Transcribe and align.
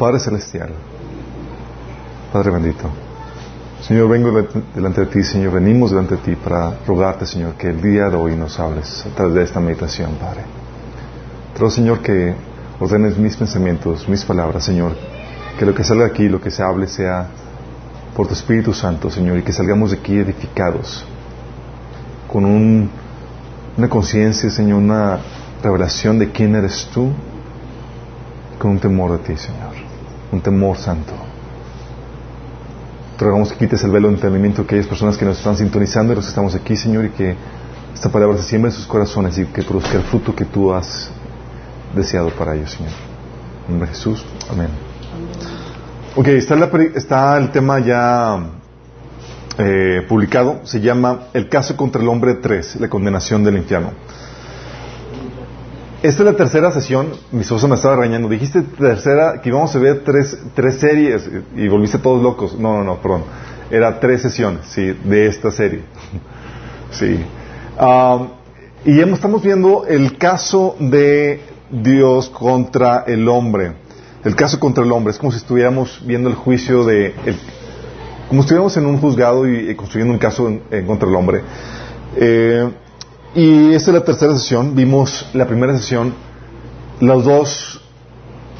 Padre 0.00 0.18
Celestial, 0.18 0.70
Padre 2.32 2.50
bendito, 2.50 2.88
Señor, 3.82 4.08
vengo 4.08 4.32
delante 4.74 5.02
de 5.02 5.06
ti, 5.08 5.22
Señor, 5.22 5.52
venimos 5.52 5.90
delante 5.90 6.16
de 6.16 6.22
ti 6.22 6.36
para 6.36 6.78
rogarte, 6.86 7.26
Señor, 7.26 7.52
que 7.56 7.68
el 7.68 7.82
día 7.82 8.08
de 8.08 8.16
hoy 8.16 8.34
nos 8.34 8.58
hables 8.58 9.04
a 9.04 9.14
través 9.14 9.34
de 9.34 9.42
esta 9.42 9.60
meditación, 9.60 10.12
Padre. 10.14 10.40
Pero, 11.52 11.68
Señor, 11.68 12.00
que 12.00 12.34
ordenes 12.78 13.18
mis 13.18 13.36
pensamientos, 13.36 14.08
mis 14.08 14.24
palabras, 14.24 14.64
Señor, 14.64 14.96
que 15.58 15.66
lo 15.66 15.74
que 15.74 15.84
salga 15.84 16.06
aquí, 16.06 16.30
lo 16.30 16.40
que 16.40 16.50
se 16.50 16.62
hable, 16.62 16.86
sea 16.86 17.26
por 18.16 18.26
tu 18.26 18.32
Espíritu 18.32 18.72
Santo, 18.72 19.10
Señor, 19.10 19.36
y 19.36 19.42
que 19.42 19.52
salgamos 19.52 19.90
de 19.90 19.98
aquí 19.98 20.16
edificados, 20.16 21.04
con 22.26 22.46
una 22.46 23.88
conciencia, 23.90 24.48
Señor, 24.48 24.78
una 24.78 25.18
revelación 25.62 26.18
de 26.18 26.32
quién 26.32 26.54
eres 26.54 26.88
tú, 26.94 27.12
con 28.58 28.70
un 28.70 28.78
temor 28.78 29.12
de 29.12 29.18
ti, 29.18 29.36
Señor, 29.36 29.69
un 30.32 30.40
temor 30.40 30.76
santo. 30.76 31.12
Te 33.16 33.24
rogamos 33.24 33.52
que 33.52 33.58
quites 33.58 33.82
el 33.84 33.90
velo 33.90 34.08
de 34.08 34.14
entendimiento 34.14 34.62
de 34.62 34.64
aquellas 34.64 34.86
personas 34.86 35.18
que 35.18 35.24
nos 35.24 35.38
están 35.38 35.56
sintonizando 35.56 36.12
y 36.12 36.16
los 36.16 36.24
que 36.24 36.30
estamos 36.30 36.54
aquí, 36.54 36.76
Señor, 36.76 37.04
y 37.04 37.10
que 37.10 37.36
esta 37.92 38.08
palabra 38.08 38.38
se 38.38 38.44
siembre 38.44 38.70
en 38.70 38.76
sus 38.76 38.86
corazones 38.86 39.36
y 39.38 39.44
que 39.46 39.62
produzca 39.62 39.98
el 39.98 40.04
fruto 40.04 40.34
que 40.34 40.46
tú 40.46 40.72
has 40.72 41.10
deseado 41.94 42.30
para 42.30 42.54
ellos, 42.54 42.70
Señor. 42.70 42.92
En 43.66 43.72
nombre 43.72 43.88
de 43.88 43.94
Jesús. 43.94 44.24
Amén. 44.50 44.68
Ok, 46.16 46.28
está, 46.28 47.36
el 47.36 47.50
tema 47.50 47.78
ya 47.78 48.38
eh, 49.58 50.04
publicado. 50.08 50.60
Se 50.64 50.80
llama 50.80 51.28
El 51.34 51.48
caso 51.48 51.76
contra 51.76 52.00
el 52.00 52.08
hombre 52.08 52.34
3, 52.34 52.76
la 52.80 52.88
condenación 52.88 53.44
del 53.44 53.58
infierno. 53.58 53.90
Esta 56.02 56.22
es 56.22 56.26
la 56.30 56.32
tercera 56.32 56.72
sesión. 56.72 57.08
Mi 57.30 57.42
esposa 57.42 57.68
me 57.68 57.74
estaba 57.74 57.96
regañando. 57.96 58.26
Dijiste 58.26 58.62
tercera, 58.62 59.42
que 59.42 59.50
íbamos 59.50 59.76
a 59.76 59.78
ver 59.78 60.02
tres, 60.02 60.38
tres 60.54 60.76
series 60.76 61.28
y 61.54 61.68
volviste 61.68 61.98
todos 61.98 62.22
locos. 62.22 62.58
No, 62.58 62.78
no, 62.78 62.84
no, 62.84 63.02
perdón. 63.02 63.24
Era 63.70 64.00
tres 64.00 64.22
sesiones, 64.22 64.62
sí, 64.64 64.96
de 65.04 65.26
esta 65.26 65.50
serie. 65.50 65.82
sí. 66.90 67.22
y 68.86 69.00
estamos 69.00 69.42
viendo 69.42 69.84
el 69.86 70.16
caso 70.16 70.74
de 70.80 71.42
Dios 71.70 72.30
contra 72.30 73.04
el 73.06 73.28
hombre. 73.28 73.74
El 74.24 74.34
caso 74.34 74.58
contra 74.58 74.82
el 74.82 74.92
hombre. 74.92 75.10
Es 75.10 75.18
como 75.18 75.32
si 75.32 75.36
estuviéramos 75.36 76.00
viendo 76.06 76.30
el 76.30 76.34
juicio 76.34 76.82
de... 76.86 77.12
como 78.30 78.40
si 78.40 78.46
estuviéramos 78.46 78.74
en 78.78 78.86
un 78.86 78.96
juzgado 78.96 79.46
y, 79.46 79.74
construyendo 79.74 80.14
un 80.14 80.18
caso 80.18 80.48
en, 80.48 80.86
contra 80.86 81.06
el 81.06 81.14
hombre. 81.14 81.42
Eh, 82.16 82.70
y 83.34 83.74
esta 83.74 83.90
es 83.90 83.94
la 83.94 84.04
tercera 84.04 84.32
sesión. 84.36 84.74
Vimos 84.74 85.28
la 85.34 85.46
primera 85.46 85.76
sesión, 85.76 86.14
los 87.00 87.24
dos 87.24 87.80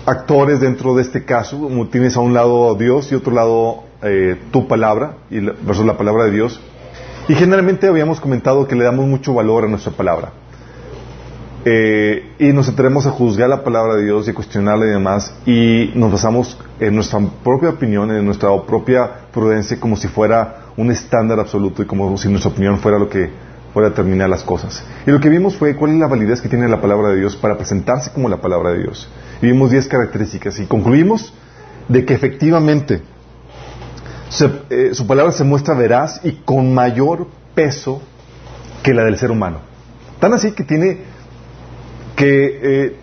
actores 0.07 0.61
dentro 0.61 0.95
de 0.95 1.03
este 1.03 1.25
caso, 1.25 1.69
tienes 1.91 2.17
a 2.17 2.21
un 2.21 2.35
lado 2.35 2.75
Dios 2.75 3.11
y 3.13 3.15
otro 3.15 3.33
lado 3.33 3.85
eh, 4.03 4.41
tu 4.51 4.67
palabra, 4.67 5.17
y 5.31 5.41
versus 5.41 5.85
la 5.85 5.97
palabra 5.97 6.25
de 6.25 6.33
Dios. 6.33 6.61
Y 7.29 7.35
generalmente 7.35 7.87
habíamos 7.87 8.21
comentado 8.21 8.67
que 8.67 8.75
le 8.75 8.85
damos 8.85 9.07
mucho 9.07 9.35
valor 9.35 9.65
a 9.65 9.69
nuestra 9.69 9.93
palabra. 9.93 10.33
Eh, 11.65 12.33
y 12.39 12.53
nos 12.53 12.69
entremos 12.69 13.07
a 13.07 13.11
juzgar 13.11 13.49
la 13.49 13.63
palabra 13.63 13.97
de 13.97 14.05
Dios 14.05 14.27
y 14.27 14.31
a 14.31 14.35
cuestionarla 14.35 14.87
y 14.87 14.91
demás, 14.91 15.35
y 15.45 15.91
nos 15.95 16.11
basamos 16.11 16.59
en 16.79 16.95
nuestra 16.95 17.21
propia 17.45 17.71
opinión, 17.71 18.11
en 18.11 18.25
nuestra 18.25 18.49
propia 18.63 19.11
prudencia, 19.33 19.79
como 19.79 19.97
si 19.97 20.09
fuera 20.09 20.63
un 20.77 20.91
estándar 20.91 21.39
absoluto 21.39 21.83
y 21.83 21.87
como 21.87 22.17
si 22.17 22.29
nuestra 22.29 22.51
opinión 22.51 22.79
fuera 22.79 22.99
lo 22.99 23.09
que 23.11 23.50
para 23.75 23.91
determinar 23.91 24.29
las 24.29 24.43
cosas. 24.43 24.83
Y 25.07 25.11
lo 25.11 25.21
que 25.21 25.29
vimos 25.29 25.57
fue 25.57 25.77
cuál 25.77 25.93
es 25.93 25.99
la 25.99 26.07
validez 26.07 26.41
que 26.41 26.49
tiene 26.49 26.69
la 26.69 26.81
palabra 26.81 27.11
de 27.11 27.17
Dios 27.17 27.37
para 27.37 27.57
presentarse 27.57 28.13
como 28.13 28.29
la 28.29 28.41
palabra 28.41 28.73
de 28.73 28.81
Dios. 28.81 29.09
Y 29.43 29.47
vimos 29.47 29.71
10 29.71 29.89
características 29.89 30.59
y 30.59 30.67
concluimos 30.67 31.33
de 31.89 32.05
que 32.05 32.15
efectivamente 32.15 33.03
eh, 34.71 34.91
su 34.93 35.07
palabra 35.07 35.33
se 35.33 35.45
muestra 35.45 35.75
veraz 35.75 36.21
y 36.25 36.33
con 36.33 36.73
mayor 36.73 37.27
peso 37.55 38.01
que 38.83 38.95
la 38.95 39.05
del 39.05 39.19
ser 39.19 39.31
humano. 39.31 39.59
Tan 40.21 40.33
así 40.33 40.53
que 40.53 40.65
tiene 40.65 40.99
que 42.17 42.61
eh, 42.63 42.97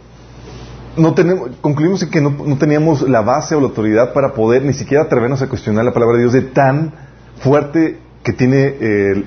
no 0.95 1.13
tenemos, 1.13 1.51
concluimos 1.61 2.03
que 2.05 2.21
no, 2.21 2.29
no, 2.29 2.57
teníamos 2.57 3.07
la 3.07 3.21
base 3.21 3.55
o 3.55 3.59
la 3.59 3.67
autoridad 3.67 4.13
para 4.13 4.33
poder 4.33 4.63
ni 4.63 4.73
siquiera 4.73 5.03
atrevernos 5.03 5.41
a 5.41 5.47
cuestionar 5.47 5.85
la 5.85 5.93
palabra 5.93 6.17
de 6.17 6.23
Dios 6.23 6.33
de 6.33 6.41
tan 6.41 6.93
fuerte 7.39 7.99
que 8.23 8.33
tiene 8.33 8.75
el 8.79 9.25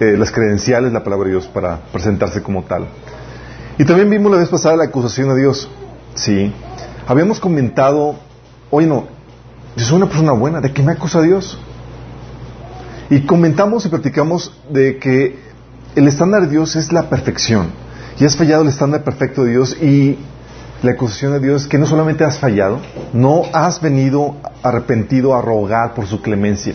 eh, 0.00 0.16
las 0.16 0.30
credenciales, 0.30 0.92
la 0.92 1.04
palabra 1.04 1.26
de 1.26 1.32
Dios 1.32 1.46
para 1.46 1.80
presentarse 1.92 2.42
como 2.42 2.64
tal. 2.64 2.86
Y 3.78 3.84
también 3.84 4.10
vimos 4.10 4.30
la 4.30 4.38
vez 4.38 4.48
pasada 4.48 4.76
la 4.76 4.84
acusación 4.84 5.30
a 5.30 5.34
Dios. 5.34 5.68
Sí. 6.14 6.52
Habíamos 7.06 7.40
comentado, 7.40 8.16
oye 8.70 8.86
no, 8.86 9.06
yo 9.76 9.84
soy 9.84 9.96
una 9.96 10.06
persona 10.06 10.32
buena, 10.32 10.60
¿de 10.60 10.72
qué 10.72 10.82
me 10.82 10.92
acusa 10.92 11.20
Dios? 11.20 11.58
Y 13.10 13.20
comentamos 13.22 13.84
y 13.84 13.88
platicamos 13.88 14.52
de 14.70 14.98
que 14.98 15.38
el 15.96 16.08
estándar 16.08 16.42
de 16.42 16.48
Dios 16.48 16.76
es 16.76 16.92
la 16.92 17.08
perfección. 17.08 17.68
Y 18.18 18.24
has 18.24 18.36
fallado 18.36 18.62
el 18.62 18.68
estándar 18.68 19.02
perfecto 19.02 19.44
de 19.44 19.50
Dios 19.50 19.76
y 19.80 20.18
la 20.82 20.92
acusación 20.92 21.32
de 21.32 21.40
Dios 21.40 21.62
es 21.62 21.68
que 21.68 21.78
no 21.78 21.86
solamente 21.86 22.24
has 22.24 22.38
fallado, 22.38 22.78
no 23.12 23.42
has 23.52 23.80
venido 23.80 24.36
arrepentido 24.62 25.34
a 25.34 25.42
rogar 25.42 25.94
por 25.94 26.06
su 26.06 26.22
clemencia. 26.22 26.74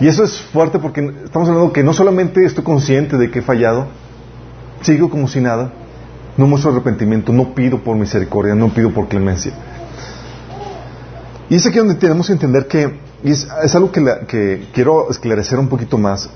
Y 0.00 0.08
eso 0.08 0.24
es 0.24 0.40
fuerte 0.40 0.78
porque 0.78 1.00
estamos 1.24 1.48
hablando 1.48 1.72
que 1.72 1.82
no 1.82 1.92
solamente 1.92 2.44
estoy 2.44 2.64
consciente 2.64 3.16
de 3.16 3.30
que 3.30 3.38
he 3.38 3.42
fallado, 3.42 3.86
sigo 4.82 5.08
como 5.08 5.26
si 5.26 5.40
nada, 5.40 5.72
no 6.36 6.46
muestro 6.46 6.70
arrepentimiento, 6.70 7.32
no 7.32 7.54
pido 7.54 7.82
por 7.82 7.96
misericordia, 7.96 8.54
no 8.54 8.68
pido 8.68 8.92
por 8.92 9.08
clemencia. 9.08 9.52
Y 11.48 11.54
es 11.54 11.66
aquí 11.66 11.78
donde 11.78 11.94
tenemos 11.94 12.26
que 12.26 12.34
entender 12.34 12.66
que, 12.66 12.98
y 13.24 13.30
es, 13.30 13.74
algo 13.74 13.90
que, 13.90 14.04
que 14.28 14.68
quiero 14.74 15.10
esclarecer 15.10 15.58
un 15.58 15.68
poquito 15.68 15.96
más, 15.96 16.28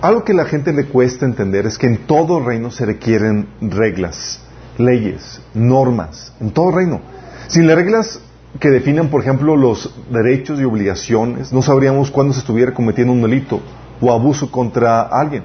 algo 0.00 0.24
que 0.24 0.32
a 0.32 0.36
la 0.36 0.44
gente 0.44 0.72
le 0.72 0.86
cuesta 0.86 1.24
entender 1.24 1.66
es 1.66 1.76
que 1.76 1.86
en 1.86 2.06
todo 2.06 2.40
reino 2.40 2.70
se 2.70 2.86
requieren 2.86 3.48
reglas, 3.60 4.40
leyes, 4.76 5.40
normas, 5.54 6.32
en 6.40 6.50
todo 6.50 6.70
reino. 6.70 7.00
Sin 7.48 7.66
las 7.66 7.76
reglas 7.76 8.20
que 8.60 8.70
definan, 8.70 9.08
por 9.08 9.20
ejemplo, 9.20 9.56
los 9.56 9.94
derechos 10.10 10.58
y 10.60 10.64
obligaciones, 10.64 11.52
no 11.52 11.62
sabríamos 11.62 12.10
cuándo 12.10 12.32
se 12.32 12.40
estuviera 12.40 12.74
cometiendo 12.74 13.12
un 13.12 13.22
delito 13.22 13.60
o 14.00 14.12
abuso 14.12 14.50
contra 14.50 15.02
alguien. 15.02 15.44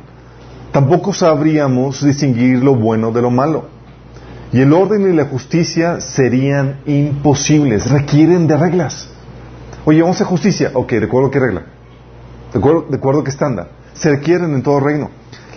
Tampoco 0.71 1.13
sabríamos 1.13 2.03
distinguir 2.03 2.63
lo 2.63 2.75
bueno 2.75 3.11
de 3.11 3.21
lo 3.21 3.29
malo. 3.29 3.65
Y 4.51 4.61
el 4.61 4.73
orden 4.73 5.11
y 5.11 5.15
la 5.15 5.25
justicia 5.25 5.99
serían 5.99 6.79
imposibles, 6.85 7.89
requieren 7.89 8.47
de 8.47 8.57
reglas. 8.57 9.09
Oye, 9.85 10.01
vamos 10.01 10.21
a 10.21 10.25
justicia. 10.25 10.71
Ok, 10.73 10.93
¿de 10.93 11.05
acuerdo 11.05 11.29
qué 11.29 11.39
regla? 11.39 11.63
¿De 12.53 12.59
acuerdo, 12.59 12.85
de 12.89 12.97
acuerdo 12.97 13.23
qué 13.23 13.31
estándar? 13.31 13.69
Se 13.93 14.09
requieren 14.09 14.53
en 14.53 14.63
todo 14.63 14.79
reino. 14.79 15.09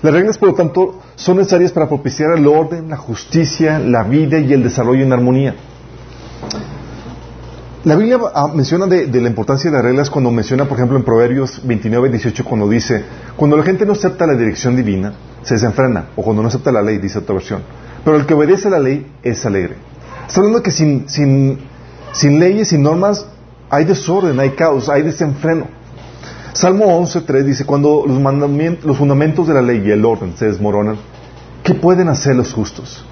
Las 0.03 0.13
reglas, 0.13 0.39
por 0.39 0.51
lo 0.51 0.55
tanto, 0.55 1.01
son 1.15 1.39
necesarias 1.39 1.73
para 1.73 1.89
propiciar 1.89 2.37
el 2.37 2.47
orden, 2.47 2.89
la 2.89 2.97
justicia, 2.97 3.79
la 3.79 4.03
vida 4.03 4.39
y 4.39 4.53
el 4.53 4.63
desarrollo 4.63 5.05
en 5.05 5.13
armonía. 5.13 5.55
La 7.87 7.95
Biblia 7.95 8.19
ah, 8.35 8.49
menciona 8.53 8.87
de, 8.89 9.07
la 9.07 9.29
importancia 9.29 9.71
de 9.71 9.77
las 9.77 9.85
reglas 9.85 10.11
cuando 10.11 10.33
menciona, 10.33 10.65
por 10.65 10.77
ejemplo, 10.77 10.99
en 10.99 11.05
Proverbios 11.05 11.65
29, 11.65 12.09
18, 12.11 12.45
cuando 12.45 12.69
dice, 12.69 13.05
cuando 13.37 13.57
la 13.57 13.63
gente 13.63 13.87
no 13.87 13.93
acepta 13.93 14.27
la 14.27 14.35
dirección 14.35 14.75
divina, 14.75 15.13
se 15.45 15.55
desenfrena, 15.55 16.07
o 16.17 16.23
cuando 16.25 16.43
no 16.43 16.49
acepta 16.49 16.73
la 16.73 16.83
ley, 16.83 16.99
dice 16.99 17.21
otra 17.21 17.37
versión. 17.37 17.63
Pero 18.05 18.17
el 18.17 18.27
que 18.27 18.35
obedece 18.35 18.71
la 18.71 18.81
ley 18.81 19.07
es 19.23 19.47
alegre. 19.47 19.77
Está 20.27 20.41
hablando 20.41 20.65
que 20.65 20.73
sin, 20.73 21.09
sin, 21.09 21.61
sin 22.11 22.41
leyes, 22.41 22.67
sin 22.67 22.83
normas, 22.83 23.25
hay 23.71 23.85
desorden, 23.85 24.41
hay 24.41 24.51
caos, 24.51 24.89
hay 24.89 25.03
desenfreno. 25.03 25.69
Salmo 26.55 26.87
11, 26.87 27.21
3 27.21 27.47
dice, 27.47 27.67
cuando 27.67 28.03
los, 28.05 28.85
los 28.85 28.97
fundamentos 28.97 29.47
de 29.47 29.55
la 29.55 29.63
ley 29.63 29.81
y 29.87 29.93
el 29.93 30.05
orden 30.05 30.37
se 30.37 30.47
desmoronan, 30.47 30.97
¿qué 31.63 31.73
pueden 31.75 32.09
hacer 32.09 32.35
los 32.35 32.53
justos? 32.53 33.05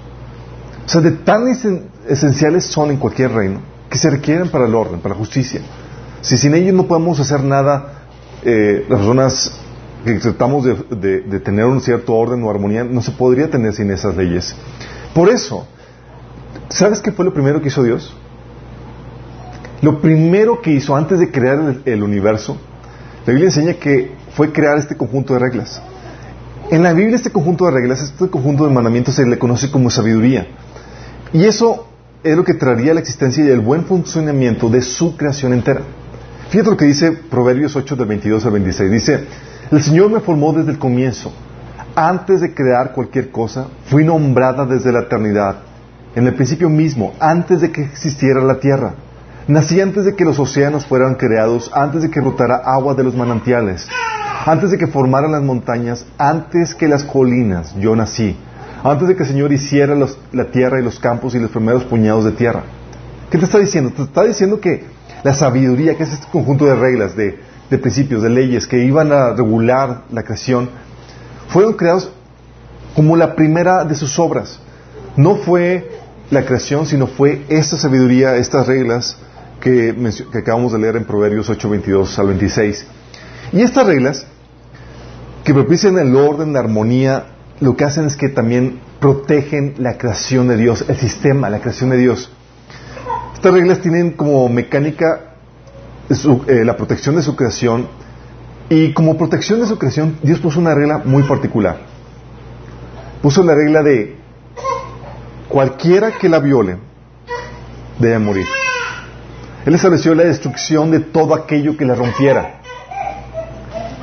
O 0.85 0.89
sea, 0.89 0.99
de 0.99 1.11
tan 1.11 1.47
esenciales 1.47 2.65
son 2.65 2.91
en 2.91 2.97
cualquier 2.97 3.31
reino 3.31 3.74
que 3.89 3.97
se 3.97 4.09
requieren 4.09 4.49
para 4.49 4.65
el 4.65 4.75
orden, 4.75 4.99
para 4.99 5.13
la 5.15 5.19
justicia. 5.19 5.61
Si 6.21 6.37
sin 6.37 6.55
ellos 6.55 6.73
no 6.73 6.87
podemos 6.87 7.19
hacer 7.19 7.43
nada, 7.43 8.05
eh, 8.43 8.85
las 8.89 8.99
personas 8.99 9.51
que 10.03 10.13
tratamos 10.15 10.65
de, 10.65 11.39
tener 11.39 11.65
un 11.65 11.81
cierto 11.81 12.13
orden 12.13 12.43
o 12.43 12.49
armonía, 12.49 12.83
no 12.83 13.01
se 13.01 13.11
podría 13.11 13.49
tener 13.49 13.73
sin 13.73 13.89
esas 13.91 14.15
leyes. 14.15 14.55
Por 15.13 15.29
eso, 15.29 15.67
¿sabes 16.69 17.01
qué 17.01 17.11
fue 17.11 17.25
lo 17.25 17.33
primero 17.33 17.61
que 17.61 17.69
hizo 17.69 17.83
Dios? 17.83 18.15
Lo 19.81 20.01
primero 20.01 20.61
que 20.61 20.71
hizo 20.71 20.95
antes 20.95 21.19
de 21.19 21.31
crear 21.31 21.59
el, 21.59 21.81
el 21.85 22.03
universo, 22.03 22.57
la 23.25 23.31
Biblia 23.31 23.47
enseña 23.49 23.73
que 23.73 24.11
fue 24.35 24.51
crear 24.51 24.77
este 24.77 24.95
conjunto 24.95 25.33
de 25.33 25.39
reglas. 25.39 25.81
En 26.69 26.83
la 26.83 26.93
Biblia 26.93 27.15
este 27.15 27.31
conjunto 27.31 27.65
de 27.65 27.71
reglas, 27.71 28.01
este 28.01 28.29
conjunto 28.29 28.65
de 28.65 28.73
mandamientos 28.73 29.15
se 29.15 29.25
le 29.25 29.39
conoce 29.39 29.71
como 29.71 29.89
sabiduría. 29.89 30.47
Y 31.33 31.45
eso 31.45 31.87
es 32.25 32.35
lo 32.35 32.43
que 32.43 32.55
traería 32.55 32.95
la 32.95 33.01
existencia 33.01 33.45
y 33.45 33.49
el 33.49 33.59
buen 33.59 33.85
funcionamiento 33.85 34.67
de 34.67 34.81
su 34.81 35.15
creación 35.15 35.53
entera. 35.53 35.81
Fíjate 36.49 36.71
lo 36.71 36.77
que 36.77 36.85
dice 36.85 37.11
Proverbios 37.11 37.75
8 37.75 37.95
del 37.95 38.07
22 38.07 38.43
al 38.43 38.51
26. 38.51 38.91
Dice, 38.91 39.27
el 39.69 39.83
Señor 39.83 40.09
me 40.09 40.19
formó 40.19 40.51
desde 40.51 40.71
el 40.71 40.79
comienzo. 40.79 41.31
Antes 41.95 42.41
de 42.41 42.55
crear 42.55 42.93
cualquier 42.93 43.29
cosa, 43.29 43.67
fui 43.85 44.03
nombrada 44.03 44.65
desde 44.65 44.91
la 44.91 45.01
eternidad 45.01 45.57
en 46.15 46.25
el 46.25 46.33
principio 46.33 46.67
mismo, 46.67 47.13
antes 47.19 47.61
de 47.61 47.71
que 47.71 47.83
existiera 47.83 48.41
la 48.41 48.59
tierra. 48.59 48.95
Nací 49.47 49.79
antes 49.79 50.05
de 50.05 50.15
que 50.15 50.25
los 50.25 50.39
océanos 50.39 50.85
fueran 50.87 51.15
creados, 51.15 51.69
antes 51.75 52.01
de 52.01 52.09
que 52.09 52.21
brotara 52.21 52.55
agua 52.55 52.95
de 52.95 53.03
los 53.03 53.15
manantiales, 53.15 53.87
antes 54.47 54.71
de 54.71 54.79
que 54.79 54.87
formaran 54.87 55.31
las 55.31 55.43
montañas, 55.43 56.07
antes 56.17 56.73
que 56.73 56.87
las 56.87 57.03
colinas, 57.03 57.75
yo 57.79 57.95
nací. 57.95 58.35
Antes 58.85 59.07
de 59.07 59.15
que 59.15 59.23
el 59.23 59.29
Señor 59.29 59.51
hiciera 59.51 59.97
la 60.31 60.45
tierra 60.51 60.79
y 60.79 60.83
los 60.83 60.99
campos 60.99 61.33
y 61.33 61.39
los 61.39 61.49
primeros 61.49 61.85
puñados 61.85 62.23
de 62.23 62.33
tierra. 62.33 62.61
¿Qué 63.31 63.39
te 63.39 63.45
está 63.45 63.57
diciendo? 63.57 63.91
Te 63.91 64.03
está 64.03 64.23
diciendo 64.23 64.61
que 64.61 64.83
la 65.23 65.33
sabiduría, 65.33 65.97
que 65.97 66.03
es 66.03 66.13
este 66.13 66.27
conjunto 66.31 66.65
de 66.65 66.75
reglas, 66.75 67.15
de, 67.15 67.39
principios, 67.79 68.21
de 68.21 68.29
leyes 68.29 68.67
que 68.67 68.85
iban 68.85 69.11
a 69.11 69.33
regular 69.33 70.03
la 70.11 70.21
creación, 70.21 70.69
fueron 71.47 71.73
creados 71.73 72.11
como 72.95 73.15
la 73.17 73.35
primera 73.35 73.85
de 73.85 73.95
sus 73.95 74.19
obras. 74.19 74.59
No 75.17 75.37
fue 75.37 75.89
la 76.29 76.45
creación, 76.45 76.85
sino 76.85 77.07
fue 77.07 77.41
esta 77.49 77.77
sabiduría, 77.77 78.35
estas 78.35 78.67
reglas 78.67 79.17
que, 79.61 79.95
que 80.31 80.37
acabamos 80.37 80.73
de 80.73 80.77
leer 80.77 80.97
en 80.97 81.05
Proverbios 81.05 81.49
8, 81.49 81.69
22 81.71 82.19
al 82.19 82.27
26. 82.27 82.85
Y 83.51 83.61
estas 83.63 83.87
reglas, 83.87 84.27
que 85.43 85.55
propician 85.55 85.97
el 85.97 86.15
orden, 86.15 86.53
la 86.53 86.59
armonía, 86.59 87.31
lo 87.59 87.75
que 87.75 87.85
hacen 87.85 88.05
es 88.05 88.17
que 88.17 88.29
también 88.29 88.79
protegen 88.99 89.75
la 89.77 89.97
creación 89.97 90.47
de 90.47 90.57
Dios, 90.57 90.85
el 90.87 90.97
sistema, 90.97 91.49
la 91.49 91.59
creación 91.59 91.89
de 91.89 91.97
Dios. 91.97 92.31
Estas 93.33 93.53
reglas 93.53 93.79
tienen 93.79 94.11
como 94.11 94.47
mecánica 94.49 95.35
eh, 96.09 96.65
la 96.65 96.75
protección 96.75 97.15
de 97.15 97.21
su 97.21 97.35
creación 97.35 97.87
y 98.69 98.93
como 98.93 99.17
protección 99.17 99.59
de 99.59 99.67
su 99.67 99.77
creación 99.77 100.17
Dios 100.23 100.39
puso 100.39 100.59
una 100.59 100.73
regla 100.73 101.01
muy 101.03 101.23
particular. 101.23 101.77
Puso 103.21 103.43
la 103.43 103.55
regla 103.55 103.83
de 103.83 104.17
cualquiera 105.47 106.17
que 106.17 106.29
la 106.29 106.39
viole 106.39 106.77
debe 107.99 108.19
morir. 108.19 108.45
Él 109.65 109.73
estableció 109.73 110.13
la 110.13 110.23
destrucción 110.23 110.91
de 110.91 110.99
todo 110.99 111.33
aquello 111.33 111.75
que 111.75 111.85
la 111.85 111.95
rompiera. 111.95 112.61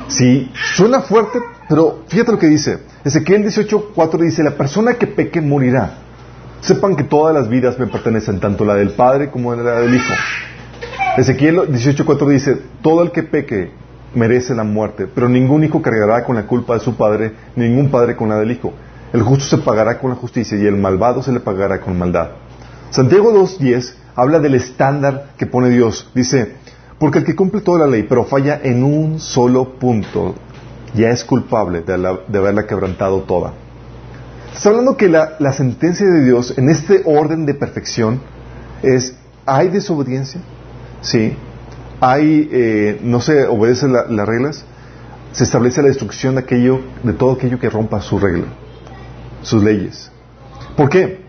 Sí, 0.07 0.51
suena 0.53 1.01
fuerte, 1.01 1.39
pero 1.73 2.03
fíjate 2.05 2.31
lo 2.31 2.37
que 2.37 2.45
dice. 2.45 2.77
Ezequiel 3.03 3.43
18.4 3.45 4.19
dice, 4.19 4.43
la 4.43 4.51
persona 4.51 4.93
que 4.93 5.07
peque 5.07 5.41
morirá. 5.41 5.95
Sepan 6.61 6.95
que 6.95 7.03
todas 7.03 7.33
las 7.33 7.49
vidas 7.49 7.79
me 7.79 7.87
pertenecen, 7.87 8.39
tanto 8.39 8.63
la 8.63 8.75
del 8.75 8.91
Padre 8.91 9.31
como 9.31 9.55
la 9.55 9.79
del 9.79 9.95
Hijo. 9.95 10.13
Ezequiel 11.17 11.61
18.4 11.61 12.29
dice, 12.29 12.61
todo 12.83 13.01
el 13.01 13.09
que 13.09 13.23
peque 13.23 13.71
merece 14.13 14.53
la 14.53 14.63
muerte, 14.63 15.07
pero 15.07 15.27
ningún 15.27 15.63
hijo 15.63 15.81
cargará 15.81 16.23
con 16.23 16.35
la 16.35 16.45
culpa 16.45 16.75
de 16.75 16.79
su 16.81 16.95
padre, 16.95 17.33
ningún 17.55 17.89
padre 17.89 18.15
con 18.15 18.29
la 18.29 18.37
del 18.37 18.51
hijo. 18.51 18.71
El 19.11 19.23
justo 19.23 19.57
se 19.57 19.63
pagará 19.63 19.97
con 19.97 20.11
la 20.11 20.15
justicia 20.15 20.55
y 20.55 20.67
el 20.67 20.77
malvado 20.77 21.23
se 21.23 21.31
le 21.31 21.39
pagará 21.39 21.81
con 21.81 21.97
maldad. 21.97 22.33
Santiago 22.91 23.33
2.10 23.33 23.95
habla 24.13 24.37
del 24.37 24.53
estándar 24.53 25.29
que 25.39 25.47
pone 25.47 25.71
Dios. 25.71 26.07
Dice, 26.13 26.53
porque 26.99 27.17
el 27.17 27.25
que 27.25 27.35
cumple 27.35 27.61
toda 27.61 27.79
la 27.79 27.87
ley, 27.87 28.03
pero 28.03 28.25
falla 28.25 28.59
en 28.61 28.83
un 28.83 29.19
solo 29.19 29.79
punto, 29.79 30.35
ya 30.93 31.09
es 31.09 31.23
culpable 31.23 31.81
de, 31.81 31.93
haberla 31.93 32.67
quebrantado 32.67 33.21
toda. 33.21 33.53
Está 34.53 34.69
hablando 34.69 34.97
que 34.97 35.09
la, 35.09 35.35
la 35.39 35.53
sentencia 35.53 36.05
de 36.05 36.23
Dios 36.23 36.57
en 36.57 36.69
este 36.69 37.01
orden 37.05 37.45
de 37.45 37.55
perfección 37.55 38.21
es, 38.83 39.15
¿hay 39.45 39.69
desobediencia? 39.69 40.41
Sí. 41.01 41.35
Hay, 41.99 42.49
eh, 42.51 42.99
no 43.01 43.21
se 43.21 43.45
obedecen 43.47 43.93
las 43.93 44.27
reglas, 44.27 44.65
se 45.31 45.45
establece 45.45 45.81
la 45.81 45.87
destrucción 45.87 46.35
de 46.35 46.41
aquello, 46.41 46.81
de 47.01 47.13
todo 47.13 47.33
aquello 47.33 47.59
que 47.59 47.69
rompa 47.69 48.01
su 48.01 48.19
regla, 48.19 48.45
sus 49.41 49.63
leyes. 49.63 50.11
¿Por 50.75 50.89
qué? 50.89 51.21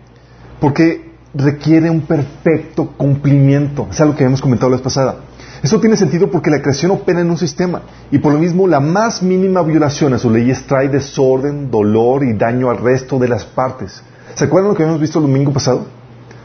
Porque 0.61 1.13
requiere 1.33 1.91
un 1.91 2.03
perfecto 2.03 2.89
cumplimiento. 2.97 3.89
Es 3.91 4.01
algo 4.01 4.15
que 4.15 4.25
habíamos 4.25 4.41
comentado 4.43 4.71
la 4.71 4.77
vez 4.77 4.85
pasada. 4.85 5.17
Eso 5.65 5.81
tiene 5.81 5.97
sentido 5.97 6.31
porque 6.31 6.51
la 6.51 6.61
creación 6.61 6.91
opera 6.91 7.23
en 7.23 7.31
un 7.31 7.39
sistema 7.39 7.81
y 8.11 8.19
por 8.19 8.35
lo 8.35 8.39
mismo 8.39 8.69
la 8.69 8.81
más 8.81 9.23
mínima 9.23 9.63
violación 9.63 10.13
a 10.13 10.19
sus 10.19 10.31
leyes 10.31 10.67
trae 10.67 10.91
desorden, 10.91 11.71
dolor 11.71 12.23
y 12.23 12.35
daño 12.35 12.69
al 12.69 12.77
resto 12.77 13.19
de 13.19 13.29
las 13.29 13.47
partes. 13.47 14.03
¿Se 14.35 14.45
acuerdan 14.45 14.73
lo 14.73 14.77
que 14.77 14.83
habíamos 14.83 15.01
visto 15.01 15.21
el 15.21 15.25
domingo 15.25 15.55
pasado? 15.55 15.87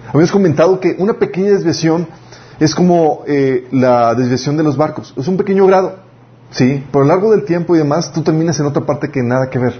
Habíamos 0.08 0.32
comentado 0.32 0.80
que 0.80 0.96
una 1.00 1.16
pequeña 1.16 1.50
desviación 1.50 2.08
es 2.62 2.74
como 2.74 3.24
eh, 3.28 3.68
la 3.74 4.16
desviación 4.16 4.56
de 4.56 4.64
los 4.64 4.78
barcos. 4.78 5.14
Es 5.18 5.28
un 5.28 5.36
pequeño 5.36 5.68
grado, 5.68 5.98
¿sí? 6.52 6.82
Pero 6.90 7.04
a 7.04 7.08
lo 7.08 7.14
largo 7.14 7.32
del 7.32 7.44
tiempo 7.44 7.76
y 7.76 7.80
demás, 7.80 8.14
tú 8.14 8.22
terminas 8.22 8.58
en 8.62 8.68
otra 8.68 8.86
parte 8.86 9.12
que 9.12 9.22
nada 9.22 9.50
que 9.50 9.60
ver. 9.60 9.74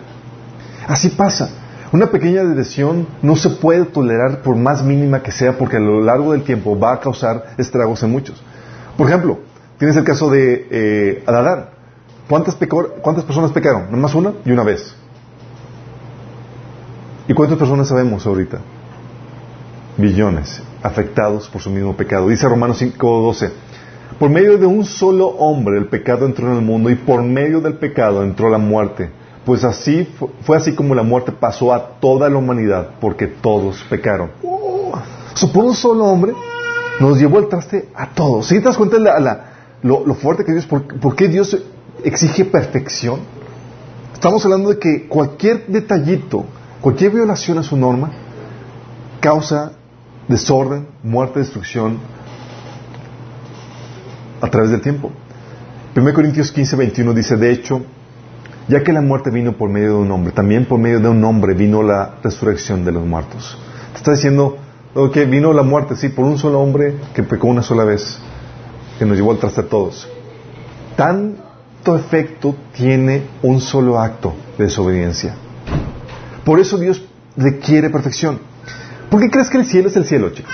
Así 0.86 1.08
pasa. 1.08 1.50
Una 1.94 2.08
pequeña 2.08 2.44
desviación 2.44 3.08
no 3.22 3.38
se 3.38 3.52
puede 3.52 3.86
tolerar 3.86 4.42
por 4.42 4.58
más 4.58 4.84
mínima 4.84 5.24
que 5.24 5.32
sea 5.32 5.58
porque 5.58 5.78
a 5.78 5.80
lo 5.80 6.02
largo 6.02 6.34
del 6.34 6.44
tiempo 6.44 6.78
va 6.78 6.92
a 6.92 7.00
causar 7.00 7.56
estragos 7.58 8.04
en 8.04 8.12
muchos. 8.12 8.44
Por 9.00 9.08
ejemplo, 9.08 9.40
tienes 9.78 9.96
el 9.96 10.04
caso 10.04 10.30
de 10.30 10.68
eh. 10.70 11.24
¿Cuántas, 12.28 12.58
¿Cuántas 13.02 13.24
personas 13.24 13.54
pecaron? 13.54 13.86
Nada 13.86 13.96
más 13.96 14.14
una 14.14 14.34
y 14.44 14.52
una 14.52 14.62
vez. 14.62 14.94
¿Y 17.26 17.34
cuántas 17.34 17.58
personas 17.58 17.88
sabemos 17.88 18.28
ahorita? 18.28 18.60
Billones 19.96 20.62
afectados 20.84 21.48
por 21.48 21.62
su 21.62 21.70
mismo 21.70 21.96
pecado. 21.96 22.28
Dice 22.28 22.50
Romanos 22.50 22.82
5:12, 22.82 23.52
por 24.20 24.30
medio 24.30 24.58
de 24.58 24.66
un 24.66 24.84
solo 24.84 25.28
hombre 25.28 25.78
el 25.78 25.88
pecado 25.88 26.26
entró 26.26 26.50
en 26.50 26.58
el 26.58 26.62
mundo 26.62 26.90
y 26.90 26.96
por 26.96 27.24
medio 27.24 27.62
del 27.62 27.76
pecado 27.76 28.22
entró 28.22 28.50
la 28.50 28.58
muerte. 28.58 29.10
Pues 29.46 29.64
así 29.64 30.10
fue 30.42 30.58
así 30.58 30.76
como 30.76 30.94
la 30.94 31.04
muerte 31.04 31.32
pasó 31.32 31.74
a 31.74 32.00
toda 32.02 32.30
la 32.30 32.36
humanidad 32.36 32.90
porque 33.00 33.28
todos 33.28 33.82
pecaron. 33.90 34.30
Oh, 34.44 34.92
por 35.54 35.64
un 35.64 35.74
solo 35.74 36.04
hombre 36.04 36.34
nos 37.00 37.18
llevó 37.18 37.40
el 37.40 37.48
traste 37.48 37.90
a 37.96 38.10
todos. 38.10 38.48
¿Sí 38.48 38.56
te 38.60 38.66
das 38.66 38.78
cuenta 38.78 38.98
de 38.98 39.38
lo, 39.84 40.14
fuerte 40.16 40.44
que 40.44 40.52
Dios, 40.52 40.66
por, 40.66 40.84
por 41.00 41.16
qué 41.16 41.28
Dios 41.28 41.58
exige 42.04 42.46
perfección? 42.46 43.20
Estamos 44.14 44.44
hablando 44.44 44.70
de 44.70 44.80
que 44.80 45.08
cualquier 45.08 45.68
detallito, 45.68 46.46
cualquier 46.82 47.12
violación 47.12 47.58
a 47.58 47.64
su 47.64 47.78
norma, 47.78 48.12
causa 49.22 49.72
desorden, 50.28 50.88
muerte, 51.04 51.40
destrucción 51.40 51.98
a 54.42 54.50
través 54.50 54.72
del 54.72 54.82
tiempo. 54.82 55.12
1 55.96 56.14
Corintios 56.14 56.52
15, 56.52 56.76
21 56.76 57.14
dice, 57.14 57.38
de 57.38 57.52
hecho, 57.52 57.82
ya 58.68 58.84
que 58.84 58.94
la 58.94 59.02
muerte 59.02 59.32
vino 59.32 59.54
por 59.54 59.70
medio 59.70 59.94
de 59.94 60.00
un 60.00 60.12
hombre, 60.12 60.32
también 60.32 60.66
por 60.66 60.80
medio 60.80 61.00
de 61.00 61.10
un 61.10 61.24
hombre 61.24 61.54
vino 61.54 61.82
la 61.82 62.16
resurrección 62.22 62.86
de 62.86 62.92
los 62.92 63.06
muertos. 63.06 63.58
Te 63.94 63.98
está 63.98 64.12
diciendo, 64.12 64.58
que 65.14 65.26
vino 65.26 65.54
la 65.54 65.64
muerte, 65.64 65.96
sí, 65.96 66.10
por 66.10 66.26
un 66.26 66.38
solo 66.38 66.60
hombre 66.60 66.96
que 67.14 67.24
pecó 67.24 67.48
una 67.48 67.62
sola 67.62 67.84
vez, 67.84 68.20
que 68.98 69.06
nos 69.06 69.16
llevó 69.16 69.32
al 69.32 69.38
traste 69.38 69.62
a 69.62 69.68
todos. 69.68 70.08
Tanto 70.96 71.96
efecto 71.96 72.56
tiene 72.74 73.24
un 73.44 73.62
solo 73.62 74.00
acto 74.00 74.34
de 74.58 74.66
desobediencia. 74.66 75.36
Por 76.44 76.60
eso 76.60 76.78
Dios 76.78 77.04
requiere 77.38 77.90
perfección. 77.90 78.40
¿Por 79.10 79.22
qué 79.22 79.30
crees 79.30 79.50
que 79.50 79.58
el 79.58 79.66
cielo 79.66 79.88
es 79.88 79.96
el 79.96 80.06
cielo, 80.06 80.30
chicos? 80.32 80.54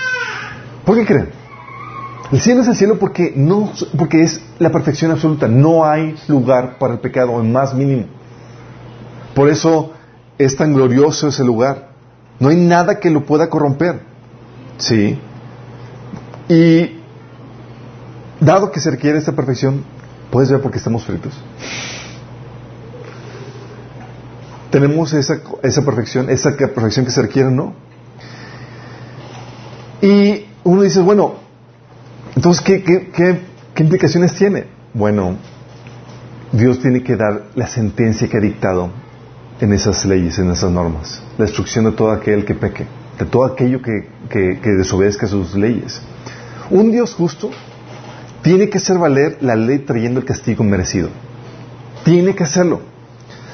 ¿Por 0.84 0.96
qué 0.96 1.04
creen? 1.04 1.30
El 2.32 2.40
cielo 2.40 2.62
es 2.62 2.68
el 2.68 2.76
cielo 2.76 2.98
porque, 2.98 3.32
no, 3.36 3.72
porque 3.96 4.22
es 4.22 4.40
la 4.58 4.70
perfección 4.70 5.10
absoluta. 5.10 5.48
No 5.48 5.84
hay 5.84 6.16
lugar 6.28 6.78
para 6.78 6.94
el 6.94 7.00
pecado, 7.00 7.40
en 7.40 7.52
más 7.52 7.74
mínimo. 7.74 8.06
Por 9.34 9.48
eso 9.48 9.92
es 10.38 10.56
tan 10.56 10.74
glorioso 10.74 11.28
ese 11.28 11.44
lugar. 11.44 11.90
No 12.38 12.48
hay 12.48 12.56
nada 12.56 13.00
que 13.00 13.10
lo 13.10 13.24
pueda 13.24 13.48
corromper. 13.48 14.00
¿Sí? 14.78 15.18
Y 16.48 17.00
dado 18.40 18.70
que 18.70 18.80
se 18.80 18.90
requiere 18.90 19.18
esta 19.18 19.32
perfección, 19.32 19.84
¿puedes 20.30 20.50
ver 20.50 20.60
por 20.60 20.70
qué 20.70 20.78
estamos 20.78 21.04
fritos? 21.04 21.34
Tenemos 24.70 25.12
esa, 25.12 25.40
esa 25.62 25.84
perfección, 25.84 26.28
esa 26.28 26.56
perfección 26.56 27.06
que 27.06 27.12
se 27.12 27.22
requiere, 27.22 27.50
¿no? 27.50 27.74
Y 30.02 30.44
uno 30.64 30.82
dice, 30.82 31.00
bueno, 31.00 31.46
entonces, 32.34 32.62
¿qué, 32.62 32.82
qué, 32.84 33.82
implicaciones 33.82 34.34
tiene? 34.34 34.66
Bueno, 34.92 35.36
Dios 36.52 36.80
tiene 36.80 37.02
que 37.02 37.16
dar 37.16 37.46
la 37.54 37.66
sentencia 37.66 38.28
que 38.28 38.36
ha 38.36 38.40
dictado 38.40 38.90
en 39.60 39.72
esas 39.72 40.04
leyes, 40.04 40.38
en 40.38 40.50
esas 40.50 40.70
normas. 40.70 41.22
La 41.38 41.46
destrucción 41.46 41.86
de 41.86 41.92
todo 41.92 42.10
aquel 42.10 42.44
que 42.44 42.54
peque, 42.54 42.86
de 43.18 43.24
todo 43.24 43.44
aquello 43.44 43.80
que, 43.82 44.08
que, 44.28 44.60
que 44.60 44.70
desobedezca 44.70 45.26
sus 45.26 45.54
leyes. 45.54 46.00
Un 46.70 46.90
Dios 46.90 47.14
justo 47.14 47.50
tiene 48.42 48.68
que 48.68 48.78
hacer 48.78 48.98
valer 48.98 49.38
la 49.40 49.56
ley 49.56 49.80
trayendo 49.80 50.20
el 50.20 50.26
castigo 50.26 50.64
merecido. 50.64 51.08
Tiene 52.04 52.34
que 52.34 52.44
hacerlo. 52.44 52.80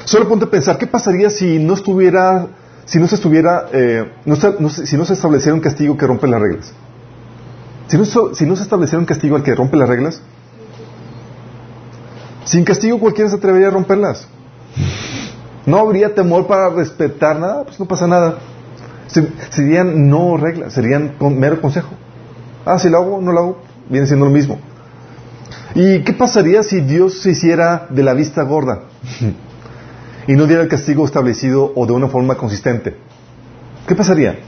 Solo 0.04 0.28
ponte 0.28 0.46
a 0.46 0.50
pensar, 0.50 0.78
¿qué 0.78 0.86
pasaría 0.86 1.30
si 1.30 1.58
no 1.58 1.74
estuviera 1.74 2.48
si 2.84 2.98
no 2.98 3.06
se 3.06 3.14
estuviera, 3.14 3.68
eh, 3.72 4.12
si 4.84 4.96
no 4.96 5.04
se 5.04 5.12
estableciera 5.12 5.54
un 5.54 5.60
castigo 5.60 5.96
que 5.96 6.06
rompe 6.06 6.26
las 6.26 6.40
reglas? 6.40 6.72
Si 7.86 7.96
no, 7.96 8.04
si 8.04 8.46
no 8.46 8.56
se 8.56 8.62
estableciera 8.62 8.98
un 8.98 9.06
castigo 9.06 9.36
al 9.36 9.42
que 9.42 9.54
rompe 9.54 9.76
las 9.76 9.88
reglas, 9.88 10.20
sin 12.44 12.64
castigo 12.64 12.98
cualquiera 12.98 13.30
se 13.30 13.36
atrevería 13.36 13.68
a 13.68 13.70
romperlas. 13.70 14.26
No 15.64 15.78
habría 15.78 16.14
temor 16.14 16.46
para 16.46 16.70
respetar 16.70 17.38
nada, 17.38 17.64
pues 17.64 17.78
no 17.78 17.86
pasa 17.86 18.06
nada. 18.06 18.38
Serían 19.50 20.08
no 20.08 20.36
reglas, 20.36 20.72
serían 20.72 21.14
mero 21.20 21.60
consejo. 21.60 21.90
Ah, 22.64 22.78
si 22.78 22.88
lo 22.88 22.98
hago, 22.98 23.20
no 23.20 23.32
lo 23.32 23.38
hago, 23.40 23.62
viene 23.88 24.06
siendo 24.06 24.26
lo 24.26 24.30
mismo. 24.30 24.58
¿Y 25.74 26.00
qué 26.00 26.12
pasaría 26.12 26.62
si 26.62 26.80
Dios 26.80 27.20
se 27.20 27.30
hiciera 27.30 27.86
de 27.88 28.02
la 28.02 28.14
vista 28.14 28.42
gorda 28.42 28.82
y 30.26 30.32
no 30.34 30.46
diera 30.46 30.62
el 30.62 30.68
castigo 30.68 31.04
establecido 31.04 31.72
o 31.74 31.86
de 31.86 31.92
una 31.92 32.08
forma 32.08 32.36
consistente? 32.36 32.96
¿Qué 33.86 33.94
pasaría? 33.94 34.38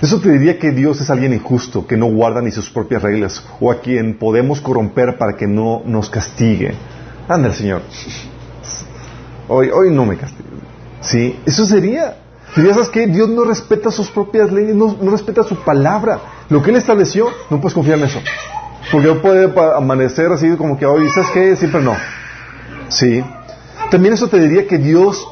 Eso 0.00 0.20
te 0.20 0.30
diría 0.30 0.58
que 0.58 0.72
Dios 0.72 1.00
es 1.00 1.08
alguien 1.10 1.32
injusto, 1.32 1.86
que 1.86 1.96
no 1.96 2.06
guarda 2.06 2.42
ni 2.42 2.50
sus 2.50 2.68
propias 2.68 3.02
reglas, 3.02 3.42
o 3.60 3.70
a 3.70 3.80
quien 3.80 4.18
podemos 4.18 4.60
corromper 4.60 5.16
para 5.16 5.36
que 5.36 5.46
no 5.46 5.82
nos 5.86 6.10
castigue. 6.10 6.74
Anda, 7.28 7.52
Señor. 7.52 7.82
Hoy, 9.48 9.70
hoy 9.70 9.94
no 9.94 10.04
me 10.04 10.16
castigue. 10.16 10.48
Sí, 11.00 11.38
eso 11.46 11.64
sería. 11.66 12.16
Sería, 12.56 12.72
¿sabes 12.72 12.88
qué? 12.88 13.06
Dios 13.06 13.28
no 13.28 13.44
respeta 13.44 13.90
sus 13.90 14.08
propias 14.08 14.50
leyes, 14.50 14.74
no, 14.74 14.96
respeta 15.10 15.42
su 15.42 15.56
palabra. 15.56 16.20
Lo 16.48 16.62
que 16.62 16.70
Él 16.70 16.76
estableció, 16.76 17.28
no 17.50 17.60
puedes 17.60 17.74
confiar 17.74 17.98
en 17.98 18.04
eso. 18.06 18.18
Porque 18.90 19.08
no 19.08 19.20
puede 19.20 19.52
amanecer 19.76 20.32
así 20.32 20.48
como 20.56 20.78
que 20.78 20.86
hoy, 20.86 21.06
¿sabes 21.10 21.28
qué? 21.34 21.54
Siempre 21.54 21.82
no. 21.82 21.94
Sí. 22.88 23.22
También 23.90 24.14
eso 24.14 24.28
te 24.28 24.40
diría 24.40 24.66
que 24.66 24.78
Dios. 24.78 25.28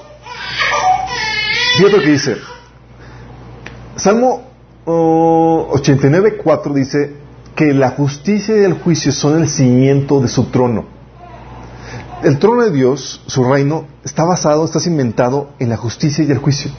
Fíjate 1.79 1.97
lo 1.97 2.03
que 2.03 2.11
dice. 2.11 2.37
Salmo 3.97 4.43
89.4 4.85 6.75
dice 6.75 7.17
que 7.57 7.73
la 7.73 7.93
justicia 7.93 8.55
y 8.55 8.65
el 8.65 8.75
juicio 8.75 9.13
son 9.13 9.41
el 9.41 9.49
cimiento 9.49 10.21
de 10.21 10.29
su 10.29 10.51
trono. 10.51 10.85
El 12.23 12.39
trono 12.39 12.65
de 12.65 12.71
Dios, 12.71 13.23
su 13.27 13.45
reino, 13.45 13.87
está 14.05 14.25
basado, 14.25 14.67
está 14.67 14.79
cimentado 14.79 15.53
en 15.59 15.71
la 15.71 15.79
justicia 15.79 16.23
y 16.23 16.31
el 16.31 16.39
juicio. 16.39 16.71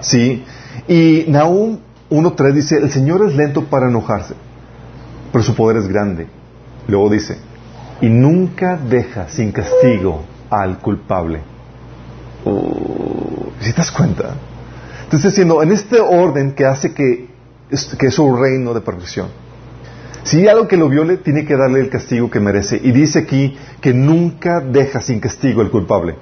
¿Sí? 0.00 0.44
Y 0.86 1.24
Nahum 1.28 1.78
1.3 2.10 2.52
dice, 2.52 2.76
el 2.78 2.90
Señor 2.90 3.26
es 3.26 3.34
lento 3.34 3.64
para 3.64 3.88
enojarse, 3.88 4.34
pero 5.32 5.44
su 5.44 5.54
poder 5.54 5.76
es 5.76 5.88
grande. 5.88 6.26
Luego 6.86 7.10
dice, 7.10 7.38
y 8.00 8.08
nunca 8.08 8.76
deja 8.76 9.28
sin 9.28 9.52
castigo 9.52 10.22
al 10.50 10.78
culpable. 10.78 11.40
Uh, 12.44 13.50
¿Si 13.60 13.72
te 13.72 13.78
das 13.78 13.90
cuenta? 13.90 14.34
Entonces, 15.04 15.32
diciendo, 15.32 15.62
en 15.62 15.72
este 15.72 16.00
orden 16.00 16.52
que 16.52 16.64
hace 16.64 16.92
que, 16.92 17.28
que 17.98 18.06
es 18.06 18.14
su 18.14 18.36
reino 18.36 18.72
de 18.72 18.80
perfección. 18.80 19.28
Si 20.22 20.38
hay 20.38 20.48
algo 20.48 20.68
que 20.68 20.76
lo 20.76 20.88
viole, 20.88 21.16
tiene 21.16 21.46
que 21.46 21.56
darle 21.56 21.80
el 21.80 21.88
castigo 21.88 22.30
que 22.30 22.40
merece. 22.40 22.78
Y 22.82 22.92
dice 22.92 23.20
aquí 23.20 23.56
que 23.80 23.94
nunca 23.94 24.60
deja 24.60 25.00
sin 25.00 25.20
castigo 25.20 25.62
al 25.62 25.70
culpable. 25.70 26.16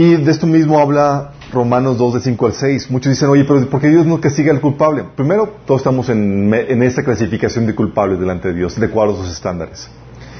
Y 0.00 0.16
de 0.16 0.30
esto 0.30 0.46
mismo 0.46 0.78
habla 0.78 1.32
Romanos 1.52 1.98
2, 1.98 2.14
de 2.14 2.20
5 2.20 2.46
al 2.46 2.54
6. 2.54 2.90
Muchos 2.90 3.10
dicen, 3.10 3.28
oye, 3.28 3.44
pero 3.44 3.68
¿por 3.68 3.82
qué 3.82 3.88
Dios 3.88 4.06
no 4.06 4.18
castiga 4.18 4.50
al 4.50 4.58
culpable? 4.58 5.04
Primero, 5.14 5.56
todos 5.66 5.82
estamos 5.82 6.08
en, 6.08 6.54
esta 6.82 7.04
clasificación 7.04 7.66
de 7.66 7.74
culpables 7.74 8.18
delante 8.18 8.48
de 8.48 8.54
Dios, 8.54 8.80
de 8.80 8.86
acuerdo 8.86 9.12
a 9.12 9.16
sus 9.18 9.30
estándares. 9.30 9.90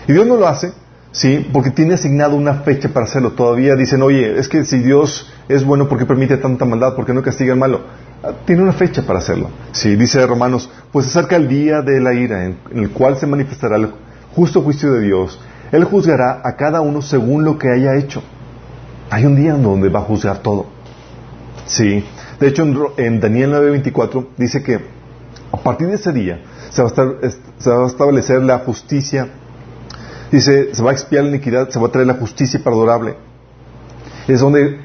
Y 0.09 0.15
Dios 0.15 0.27
no 0.27 0.37
lo 0.37 0.49
hace 0.49 0.73
¿Sí? 1.13 1.47
Porque 1.53 1.71
tiene 1.71 1.93
asignado 1.93 2.37
una 2.37 2.55
fecha 2.55 2.89
para 2.89 3.05
hacerlo. 3.05 3.33
Todavía 3.33 3.77
dicen, 3.77 4.01
oye, 4.01 4.39
es 4.39 4.49
que 4.49 4.65
si 4.65 4.79
Dios 4.79 5.31
es 5.47 5.63
bueno, 5.63 5.91
¿por 5.91 5.99
qué 5.99 6.07
permite 6.07 6.39
tanta 6.39 6.65
maldad? 6.65 6.95
¿Por 6.95 7.05
qué 7.05 7.13
no 7.13 7.21
castiga 7.21 7.53
al 7.53 7.59
malo? 7.59 7.83
Ah, 8.23 8.33
tiene 8.47 8.63
una 8.63 8.73
fecha 8.73 9.03
para 9.03 9.19
hacerlo. 9.19 9.51
Sí, 9.73 9.95
dice 9.95 10.27
Romanos, 10.27 10.71
pues 10.91 11.07
acerca 11.07 11.37
el 11.37 11.49
día 11.49 11.83
de 11.83 12.01
la 12.01 12.15
ira, 12.15 12.47
en, 12.47 12.57
el 12.75 12.91
cual 12.93 13.19
se 13.19 13.27
manifestará 13.27 13.77
el 13.77 13.91
justo 14.35 14.63
juicio 14.63 14.91
de 14.95 15.03
Dios. 15.03 15.39
Él 15.71 15.85
juzgará 15.85 16.41
a 16.45 16.57
cada 16.57 16.81
uno 16.81 17.03
según 17.03 17.45
lo 17.45 17.59
que 17.59 17.69
haya 17.69 17.97
hecho. 17.97 18.23
Hay 19.11 19.27
un 19.27 19.37
día 19.37 19.55
en 19.55 19.63
donde 19.63 19.89
va 19.89 20.01
a 20.01 20.05
juzgar 20.05 20.39
todo. 20.39 20.67
Sí. 21.67 22.05
De 22.39 22.49
hecho, 22.49 22.65
en, 22.97 23.21
Daniel 23.21 23.53
9:24 23.53 24.29
dice 24.37 24.63
que 24.63 24.81
a 25.53 25.57
partir 25.57 25.89
de 25.89 25.95
ese 25.95 26.13
día 26.13 26.41
se 26.71 26.83
va 26.83 26.89
a 26.89 27.87
establecer 27.87 28.43
la 28.43 28.61
justicia 28.61 29.29
Dice, 30.31 30.75
se 30.75 30.83
va 30.83 30.91
a 30.91 30.93
expiar 30.93 31.25
la 31.25 31.31
iniquidad, 31.31 31.71
se 31.71 31.79
va 31.79 31.89
a 31.89 31.91
traer 31.91 32.07
la 32.07 32.15
justicia 32.15 32.61
perdurable. 32.63 33.17
Es 34.29 34.41
donde 34.41 34.79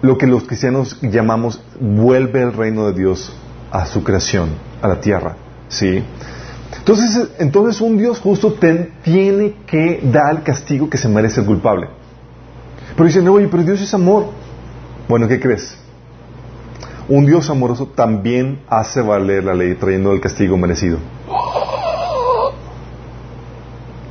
lo 0.00 0.16
que 0.16 0.26
los 0.26 0.44
cristianos 0.44 0.98
llamamos 1.02 1.60
vuelve 1.78 2.42
el 2.42 2.54
reino 2.54 2.86
de 2.86 2.98
Dios 2.98 3.34
a 3.70 3.84
su 3.84 4.02
creación, 4.02 4.50
a 4.80 4.88
la 4.88 5.00
tierra. 5.00 5.36
¿Sí? 5.68 6.02
Entonces, 6.78 7.28
entonces 7.38 7.80
un 7.82 7.98
Dios 7.98 8.18
justo 8.18 8.54
tiene 8.54 9.54
que 9.66 10.00
dar 10.10 10.36
el 10.36 10.42
castigo 10.42 10.88
que 10.88 10.96
se 10.96 11.08
merece 11.08 11.40
el 11.40 11.46
culpable. 11.46 11.88
Pero 12.98 13.06
dicen, 13.06 13.28
oye, 13.28 13.46
pero 13.46 13.62
Dios 13.62 13.80
es 13.80 13.94
amor. 13.94 14.26
Bueno, 15.08 15.28
¿qué 15.28 15.38
crees? 15.38 15.78
Un 17.08 17.26
Dios 17.26 17.48
amoroso 17.48 17.86
también 17.86 18.58
hace 18.68 19.00
valer 19.00 19.44
la 19.44 19.54
ley 19.54 19.76
trayendo 19.76 20.10
el 20.10 20.20
castigo 20.20 20.56
merecido. 20.56 20.98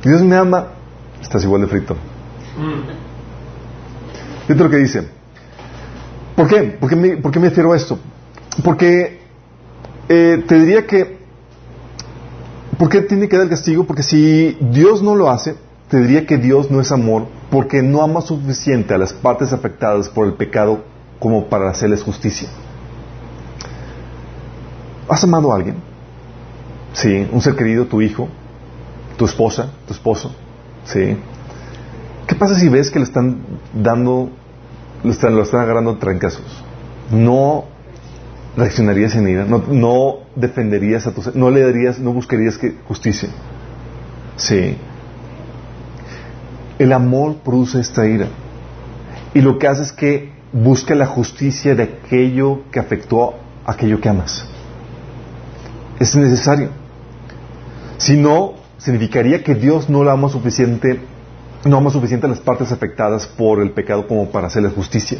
Dios 0.02 0.22
me 0.22 0.36
ama, 0.36 0.68
estás 1.20 1.44
igual 1.44 1.60
de 1.60 1.66
frito. 1.66 1.96
Fíjate 4.46 4.64
lo 4.64 4.70
que 4.70 4.78
dice. 4.78 5.06
¿Por 6.34 6.48
qué? 6.48 6.62
¿Por 6.80 6.88
qué 6.88 6.96
me, 6.96 7.16
por 7.18 7.30
qué 7.30 7.40
me 7.40 7.50
refiero 7.50 7.74
a 7.74 7.76
esto? 7.76 7.98
Porque 8.64 9.20
eh, 10.08 10.42
te 10.48 10.54
diría 10.58 10.86
que, 10.86 11.18
¿por 12.78 12.88
qué 12.88 13.02
tiene 13.02 13.28
que 13.28 13.36
dar 13.36 13.44
el 13.44 13.50
castigo? 13.50 13.84
Porque 13.84 14.02
si 14.02 14.56
Dios 14.62 15.02
no 15.02 15.14
lo 15.14 15.28
hace, 15.28 15.67
te 15.88 15.98
diría 16.00 16.26
que 16.26 16.36
Dios 16.36 16.70
no 16.70 16.80
es 16.80 16.92
amor, 16.92 17.26
porque 17.50 17.82
no 17.82 18.02
ama 18.02 18.20
suficiente 18.20 18.94
a 18.94 18.98
las 18.98 19.12
partes 19.12 19.52
afectadas 19.52 20.08
por 20.08 20.26
el 20.26 20.34
pecado 20.34 20.84
como 21.18 21.46
para 21.46 21.70
hacerles 21.70 22.02
justicia. 22.02 22.48
¿Has 25.08 25.24
amado 25.24 25.52
a 25.52 25.56
alguien? 25.56 25.76
Sí, 26.92 27.26
un 27.32 27.40
ser 27.40 27.56
querido, 27.56 27.86
tu 27.86 28.02
hijo, 28.02 28.28
tu 29.16 29.24
esposa, 29.24 29.72
tu 29.86 29.94
esposo, 29.94 30.34
¿sí? 30.84 31.16
¿Qué 32.26 32.34
pasa 32.34 32.54
si 32.54 32.68
ves 32.68 32.90
que 32.90 32.98
le 32.98 33.06
están 33.06 33.38
dando, 33.72 34.30
lo 35.02 35.10
están, 35.10 35.34
lo 35.34 35.42
están 35.42 35.60
agarrando 35.60 35.96
trancazos? 35.96 36.64
No 37.10 37.64
reaccionarías 38.56 39.14
en 39.14 39.28
ira, 39.28 39.44
no, 39.44 39.62
no 39.68 40.18
defenderías 40.36 41.06
a 41.06 41.12
tu 41.12 41.22
no 41.34 41.50
le 41.50 41.62
darías, 41.62 41.98
no 41.98 42.12
buscarías 42.12 42.58
que 42.58 42.74
justicia. 42.86 43.30
Sí. 44.36 44.76
El 46.78 46.92
amor 46.92 47.36
produce 47.44 47.80
esta 47.80 48.06
ira. 48.06 48.28
Y 49.34 49.40
lo 49.40 49.58
que 49.58 49.68
hace 49.68 49.82
es 49.82 49.92
que 49.92 50.32
busca 50.52 50.94
la 50.94 51.06
justicia 51.06 51.74
de 51.74 51.82
aquello 51.82 52.62
que 52.70 52.80
afectó 52.80 53.34
a 53.66 53.72
aquello 53.72 54.00
que 54.00 54.08
amas. 54.08 54.44
Es 55.98 56.14
necesario. 56.14 56.70
Si 57.98 58.16
no, 58.16 58.54
significaría 58.78 59.42
que 59.42 59.54
Dios 59.54 59.90
no 59.90 60.08
ama 60.08 60.28
suficiente, 60.28 61.00
no 61.64 61.76
ama 61.76 61.90
suficiente 61.90 62.26
a 62.26 62.30
las 62.30 62.40
partes 62.40 62.70
afectadas 62.70 63.26
por 63.26 63.60
el 63.60 63.72
pecado 63.72 64.06
como 64.06 64.30
para 64.30 64.46
hacerles 64.46 64.72
justicia. 64.72 65.18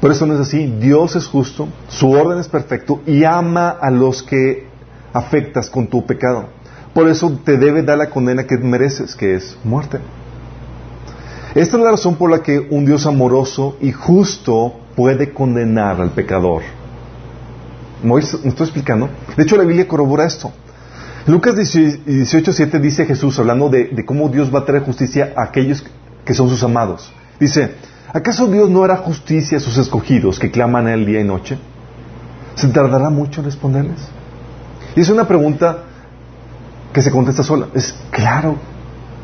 Pero 0.00 0.14
eso 0.14 0.24
no 0.24 0.34
es 0.34 0.40
así. 0.40 0.66
Dios 0.80 1.14
es 1.14 1.26
justo, 1.26 1.68
su 1.88 2.10
orden 2.10 2.38
es 2.38 2.48
perfecto 2.48 3.02
y 3.06 3.24
ama 3.24 3.68
a 3.68 3.90
los 3.90 4.22
que 4.22 4.66
afectas 5.12 5.68
con 5.68 5.88
tu 5.88 6.06
pecado. 6.06 6.46
Por 6.94 7.08
eso 7.08 7.38
te 7.44 7.56
debe 7.56 7.82
dar 7.82 7.98
la 7.98 8.10
condena 8.10 8.44
que 8.44 8.58
mereces, 8.58 9.14
que 9.14 9.34
es 9.34 9.56
muerte. 9.64 9.98
Esta 11.54 11.76
es 11.76 11.82
la 11.82 11.90
razón 11.90 12.16
por 12.16 12.30
la 12.30 12.42
que 12.42 12.58
un 12.70 12.84
Dios 12.84 13.06
amoroso 13.06 13.76
y 13.80 13.92
justo 13.92 14.74
puede 14.96 15.32
condenar 15.32 16.00
al 16.00 16.10
pecador. 16.10 16.62
¿Me 18.02 18.18
estoy 18.18 18.50
explicando? 18.66 19.08
De 19.36 19.42
hecho, 19.42 19.56
la 19.56 19.64
Biblia 19.64 19.86
corrobora 19.86 20.24
esto. 20.24 20.52
Lucas 21.26 21.54
18.7 21.54 22.80
dice 22.80 23.04
Jesús, 23.04 23.38
hablando 23.38 23.68
de, 23.68 24.04
cómo 24.06 24.28
Dios 24.28 24.52
va 24.54 24.60
a 24.60 24.64
traer 24.64 24.82
justicia 24.82 25.32
a 25.36 25.44
aquellos 25.44 25.84
que 26.24 26.34
son 26.34 26.48
sus 26.48 26.62
amados. 26.62 27.12
Dice, 27.38 27.74
¿acaso 28.12 28.46
Dios 28.46 28.70
no 28.70 28.82
hará 28.84 28.96
justicia 28.96 29.58
a 29.58 29.60
sus 29.60 29.76
escogidos 29.76 30.38
que 30.38 30.50
claman 30.50 30.86
a 30.86 30.94
él 30.94 31.04
día 31.04 31.20
y 31.20 31.24
noche? 31.24 31.58
¿Se 32.54 32.68
tardará 32.68 33.10
mucho 33.10 33.40
en 33.40 33.46
responderles? 33.46 34.00
Y 34.96 35.00
es 35.00 35.08
una 35.08 35.28
pregunta 35.28 35.84
que 36.92 37.02
se 37.02 37.10
contesta 37.10 37.42
sola. 37.42 37.68
Es 37.74 37.94
claro 38.10 38.56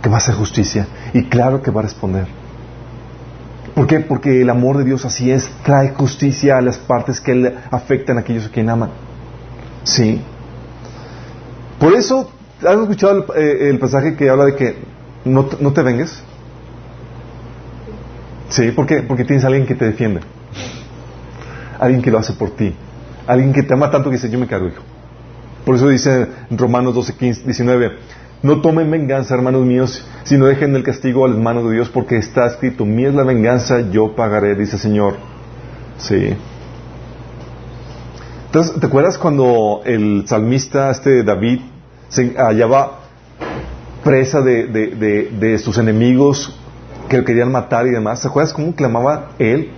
que 0.03 0.09
va 0.09 0.17
a 0.17 0.19
hacer 0.19 0.35
justicia 0.35 0.87
y 1.13 1.25
claro 1.25 1.63
que 1.63 1.71
va 1.71 1.81
a 1.81 1.85
responder. 1.85 2.27
¿Por 3.75 3.87
qué? 3.87 4.01
Porque 4.01 4.41
el 4.41 4.49
amor 4.49 4.79
de 4.79 4.85
Dios 4.85 5.05
así 5.05 5.31
es, 5.31 5.51
trae 5.63 5.91
justicia 5.91 6.57
a 6.57 6.63
las 6.63 6.79
partes 6.79 7.21
que 7.21 7.33
él 7.33 7.55
afectan 7.71 8.17
a 8.17 8.21
aquellos 8.21 8.47
a 8.47 8.49
quien 8.49 8.71
aman. 8.71 8.91
Sí. 9.85 10.23
Por 11.79 11.93
eso, 11.93 12.31
¿has 12.67 12.79
escuchado 12.79 13.27
eh, 13.35 13.69
el, 13.69 13.79
pasaje 13.79 14.17
que 14.17 14.31
habla 14.31 14.47
de 14.47 14.57
que 14.57 14.79
no, 15.27 15.45
te 15.45 15.83
vengues? 15.83 16.23
Sí, 18.49 18.71
¿por 18.71 18.87
qué? 18.87 19.03
Porque 19.03 19.25
tienes 19.25 19.45
a 19.45 19.49
alguien 19.49 19.67
que 19.67 19.75
te 19.75 19.85
defiende. 19.85 20.21
Alguien 21.79 22.01
que 22.01 22.11
lo 22.11 22.19
hace 22.19 22.33
por 22.33 22.57
ti. 22.57 22.75
Alguien 23.27 23.53
que 23.53 23.63
te 23.63 23.75
ama 23.75 23.91
tanto 23.91 24.09
que 24.09 24.17
dice, 24.17 24.31
yo 24.31 24.39
me 24.39 24.47
cargo, 24.47 24.69
hijo. 24.69 24.83
Por 25.67 25.75
eso 25.75 25.89
dice 25.89 26.29
en 26.49 26.59
Romanos 26.59 26.95
12, 26.95 27.15
15, 27.15 27.43
19, 27.43 27.99
No 28.45 28.61
tomen 28.61 28.89
venganza, 28.89 29.35
hermanos 29.35 29.67
míos, 29.67 30.07
sino 30.23 30.47
dejen 30.47 30.77
el 30.77 30.85
castigo 30.85 31.25
a 31.25 31.29
las 31.29 31.39
manos 31.39 31.65
de 31.65 31.75
Dios, 31.75 31.89
porque 31.89 32.19
está 32.19 32.47
escrito, 32.47 32.85
mía 32.85 33.09
es 33.09 33.17
la 33.17 33.25
venganza, 33.25 33.81
yo 33.91 34.15
pagaré, 34.15 34.55
dice 34.55 34.77
el 34.77 34.83
Señor. 34.83 35.17
Sí. 35.99 36.37
Entonces, 38.47 38.79
¿te 38.79 38.87
acuerdas 38.87 39.19
cuando 39.19 39.83
el 39.85 40.23
salmista, 40.29 40.93
este 40.93 41.25
David, 41.25 41.63
se 42.11 42.33
hallaba 42.37 43.01
presa 44.05 44.43
de, 44.43 44.69
de, 44.69 45.31
de, 45.37 45.59
sus 45.59 45.79
enemigos 45.79 46.57
que 47.09 47.19
lo 47.19 47.25
querían 47.25 47.51
matar 47.51 47.89
y 47.89 47.91
demás? 47.91 48.23
¿Te 48.23 48.29
acuerdas 48.29 48.53
cómo 48.53 48.73
clamaba 48.73 49.33
él? 49.41 49.73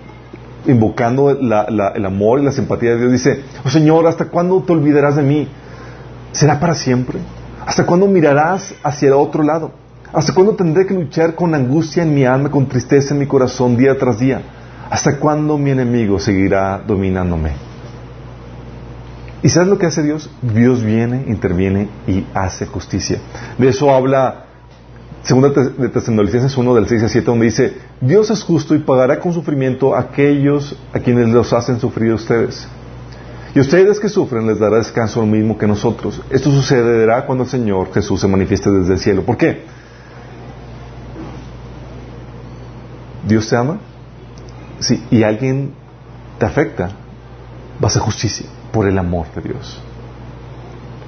Invocando 0.66 1.30
el 1.30 2.04
amor 2.04 2.40
y 2.40 2.42
la 2.42 2.52
simpatía 2.52 2.90
de 2.90 2.98
Dios. 2.98 3.12
Dice, 3.12 3.42
oh 3.64 3.70
Señor, 3.70 4.06
¿hasta 4.06 4.26
cuándo 4.26 4.62
te 4.62 4.74
olvidarás 4.74 5.16
de 5.16 5.22
mí? 5.22 5.48
¿Será 6.32 6.60
para 6.60 6.74
siempre? 6.74 7.18
¿Hasta 7.64 7.84
cuándo 7.84 8.06
mirarás 8.06 8.74
hacia 8.82 9.08
el 9.08 9.14
otro 9.14 9.42
lado? 9.42 9.72
¿Hasta 10.12 10.32
cuándo 10.32 10.54
tendré 10.54 10.86
que 10.86 10.94
luchar 10.94 11.34
con 11.34 11.54
angustia 11.54 12.02
en 12.02 12.14
mi 12.14 12.24
alma, 12.24 12.50
con 12.50 12.66
tristeza 12.66 13.12
en 13.12 13.20
mi 13.20 13.26
corazón 13.26 13.76
día 13.76 13.98
tras 13.98 14.18
día? 14.18 14.40
¿Hasta 14.90 15.18
cuándo 15.18 15.58
mi 15.58 15.70
enemigo 15.70 16.18
seguirá 16.18 16.82
dominándome? 16.86 17.52
¿Y 19.42 19.48
sabes 19.50 19.68
lo 19.68 19.78
que 19.78 19.86
hace 19.86 20.02
Dios? 20.02 20.30
Dios 20.42 20.82
viene, 20.82 21.24
interviene 21.28 21.88
y 22.06 22.26
hace 22.34 22.66
justicia. 22.66 23.18
De 23.58 23.68
eso 23.68 23.94
habla 23.94 24.46
Segunda 25.22 25.50
de 25.50 25.88
Tesalonicenses 25.88 26.56
1 26.56 26.74
del 26.74 26.88
6 26.88 27.02
a 27.02 27.08
7 27.08 27.26
donde 27.26 27.46
dice, 27.46 27.74
Dios 28.00 28.30
es 28.30 28.42
justo 28.42 28.74
y 28.74 28.78
pagará 28.78 29.18
con 29.20 29.32
sufrimiento 29.32 29.94
a 29.94 30.00
aquellos 30.00 30.76
a 30.92 31.00
quienes 31.00 31.28
los 31.28 31.52
hacen 31.52 31.80
sufrir 31.80 32.14
ustedes. 32.14 32.66
Y 33.58 33.60
ustedes 33.60 33.98
que 33.98 34.08
sufren 34.08 34.46
les 34.46 34.60
dará 34.60 34.76
descanso 34.76 35.18
lo 35.18 35.26
mismo 35.26 35.58
que 35.58 35.66
nosotros. 35.66 36.22
Esto 36.30 36.48
sucederá 36.52 37.26
cuando 37.26 37.42
el 37.42 37.50
Señor 37.50 37.92
Jesús 37.92 38.20
se 38.20 38.28
manifieste 38.28 38.70
desde 38.70 38.92
el 38.92 39.00
cielo. 39.00 39.24
¿Por 39.24 39.36
qué? 39.36 39.64
Dios 43.26 43.48
te 43.48 43.56
ama. 43.56 43.80
Sí, 44.78 45.04
y 45.10 45.24
alguien 45.24 45.72
te 46.38 46.46
afecta, 46.46 46.92
va 47.82 47.88
a 47.88 47.98
justicia 47.98 48.46
por 48.72 48.86
el 48.86 48.96
amor 48.96 49.26
de 49.34 49.42
Dios. 49.42 49.82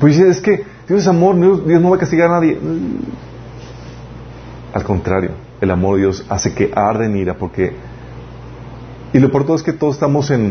Pues 0.00 0.18
es 0.18 0.40
que 0.40 0.64
Dios 0.88 1.02
es 1.02 1.06
amor, 1.06 1.36
Dios, 1.36 1.80
no 1.80 1.90
va 1.90 1.96
a 1.98 2.00
castigar 2.00 2.32
a 2.32 2.40
nadie. 2.40 2.58
Al 4.74 4.82
contrario, 4.82 5.34
el 5.60 5.70
amor 5.70 5.94
de 5.94 6.00
Dios 6.02 6.26
hace 6.28 6.52
que 6.52 6.72
arde 6.74 7.06
en 7.06 7.14
ira 7.14 7.34
porque... 7.34 7.76
Y 9.12 9.20
lo 9.20 9.30
por 9.30 9.46
todo 9.46 9.54
es 9.54 9.62
que 9.62 9.72
todos 9.72 9.94
estamos 9.94 10.32
en, 10.32 10.50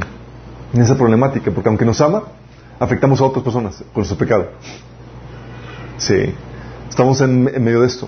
en 0.74 0.82
esa 0.82 0.96
problemática, 0.96 1.52
porque 1.52 1.70
aunque 1.70 1.86
nos 1.86 2.02
ama, 2.02 2.24
afectamos 2.80 3.20
a 3.22 3.26
otras 3.26 3.44
personas 3.44 3.78
con 3.78 4.02
nuestro 4.02 4.18
pecado. 4.18 4.50
Sí, 5.98 6.34
estamos 6.88 7.22
en, 7.22 7.44
medio 7.44 7.82
de 7.82 7.88
esto. 7.88 8.08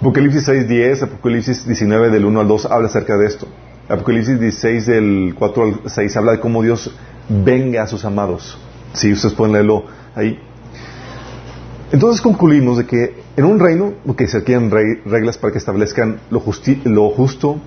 Apocalipsis 0.00 0.48
6.10, 0.48 1.02
Apocalipsis 1.04 1.66
19 1.66 2.10
del 2.10 2.24
1 2.24 2.40
al 2.40 2.48
2 2.48 2.66
habla 2.66 2.88
acerca 2.88 3.16
de 3.16 3.26
esto. 3.26 3.48
Apocalipsis 3.88 4.38
16 4.38 4.86
del 4.86 5.34
4 5.38 5.62
al 5.62 5.80
6 5.86 6.16
habla 6.16 6.32
de 6.32 6.40
cómo 6.40 6.62
Dios 6.62 6.94
venga 7.28 7.82
a 7.82 7.86
sus 7.86 8.04
amados. 8.04 8.58
Sí, 8.92 9.12
ustedes 9.12 9.34
pueden 9.34 9.54
leerlo 9.54 9.84
ahí. 10.14 10.38
Entonces 11.90 12.20
concluimos 12.20 12.78
de 12.78 12.86
que 12.86 13.22
en 13.36 13.44
un 13.44 13.58
reino, 13.58 13.94
que 14.16 14.26
se 14.28 14.40
requieren 14.40 14.70
reglas 14.70 15.38
para 15.38 15.52
que 15.52 15.58
establezcan 15.58 16.20
lo 16.30 16.40
justo, 16.40 17.60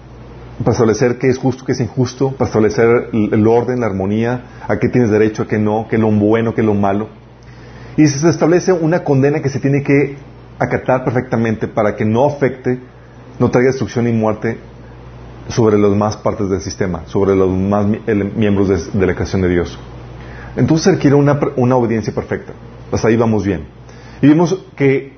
para 0.63 0.74
establecer 0.74 1.18
qué 1.18 1.27
es 1.27 1.38
justo, 1.38 1.65
qué 1.65 1.72
es 1.72 1.80
injusto, 1.80 2.32
para 2.32 2.48
establecer 2.48 3.10
el, 3.13 3.48
orden, 3.48 3.80
la 3.80 3.88
armonía, 3.88 4.44
a 4.68 4.77
qué 4.77 4.89
tienes 4.89 5.10
derecho, 5.10 5.44
a 5.44 5.48
qué 5.48 5.58
no, 5.58 5.88
qué 5.89 5.96
es 5.96 6.01
lo 6.01 6.12
bueno, 6.12 6.53
qué 6.53 6.62
es 6.62 6.68
lo 6.68 6.74
malo. 6.74 7.10
Y 7.98 8.08
se 8.08 8.27
establece 8.30 8.72
una 8.72 9.03
condena 9.03 9.41
que 9.41 9.50
se 9.50 9.60
tiene 9.60 9.84
que 9.84 10.18
acatar 10.60 11.03
perfectamente 11.03 11.68
para 11.68 11.96
que 11.96 12.06
no 12.06 12.25
afecte, 12.25 12.80
no 13.39 13.50
traiga 13.50 13.70
destrucción 13.70 14.08
y 14.08 14.13
muerte 14.13 14.58
sobre 15.48 15.77
las 15.77 15.91
demás 15.91 16.18
partes 16.18 16.50
del 16.50 16.62
sistema, 16.62 17.03
sobre 17.08 17.36
los 17.36 17.50
más 17.50 17.86
miembros 17.86 18.93
de, 18.93 19.06
la 19.06 19.13
creación 19.13 19.41
de 19.41 19.50
Dios. 19.50 19.78
Entonces 20.56 20.86
se 20.86 20.91
requiere 20.91 21.15
una, 21.15 21.39
una 21.56 21.76
obediencia 21.76 22.13
perfecta. 22.13 22.54
Hasta 22.91 23.08
ahí 23.08 23.17
vamos 23.17 23.45
bien. 23.45 23.65
Y 24.21 24.28
vimos 24.28 24.65
que 24.76 25.13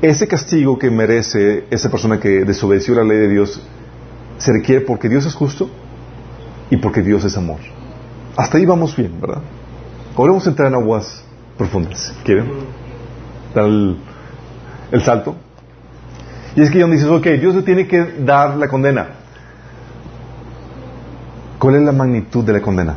ese 0.00 0.26
castigo 0.26 0.78
que 0.78 0.90
merece 0.90 1.64
esa 1.70 1.90
persona 1.90 2.20
que 2.20 2.44
desobedeció 2.44 2.94
la 2.94 3.04
ley 3.04 3.18
de 3.18 3.28
Dios 3.28 3.60
se 4.38 4.52
requiere 4.52 4.80
porque 4.82 5.08
Dios 5.08 5.26
es 5.26 5.34
justo 5.34 5.70
y 6.70 6.76
porque 6.76 7.02
Dios 7.02 7.24
es 7.24 7.36
amor. 7.36 7.58
Hasta 8.36 8.58
ahí 8.58 8.66
vamos 8.66 8.96
bien, 8.96 9.20
¿verdad? 9.20 9.42
Ahora 10.16 10.32
vamos 10.32 10.46
a 10.46 10.50
entrar 10.50 10.68
en 10.68 10.74
aguas 10.74 11.24
profundas. 11.56 12.14
¿Quieren? 12.24 12.50
Dar 13.54 13.64
el, 13.66 15.02
salto. 15.02 15.36
Y 16.56 16.62
es 16.62 16.70
que 16.70 16.80
John 16.80 16.90
dice, 16.90 17.06
ok, 17.06 17.26
Dios 17.40 17.54
le 17.54 17.62
tiene 17.62 17.86
que 17.86 18.02
dar 18.20 18.56
la 18.56 18.68
condena. 18.68 19.08
¿Cuál 21.58 21.76
es 21.76 21.82
la 21.82 21.92
magnitud 21.92 22.44
de 22.44 22.52
la 22.52 22.60
condena? 22.60 22.96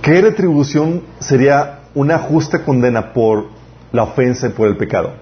¿Qué 0.00 0.20
retribución 0.20 1.02
sería 1.20 1.80
una 1.94 2.18
justa 2.18 2.64
condena 2.64 3.12
por 3.12 3.46
la 3.92 4.04
ofensa 4.04 4.48
y 4.48 4.50
por 4.50 4.68
el 4.68 4.76
pecado? 4.76 5.12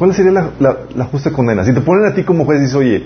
¿Cuál 0.00 0.14
sería 0.14 0.32
la, 0.32 1.04
justa 1.12 1.30
condena? 1.30 1.62
Si 1.62 1.74
te 1.74 1.82
ponen 1.82 2.10
a 2.10 2.14
ti 2.14 2.24
como 2.24 2.46
juez 2.46 2.58
y 2.58 2.62
dices, 2.62 2.74
oye, 2.74 3.04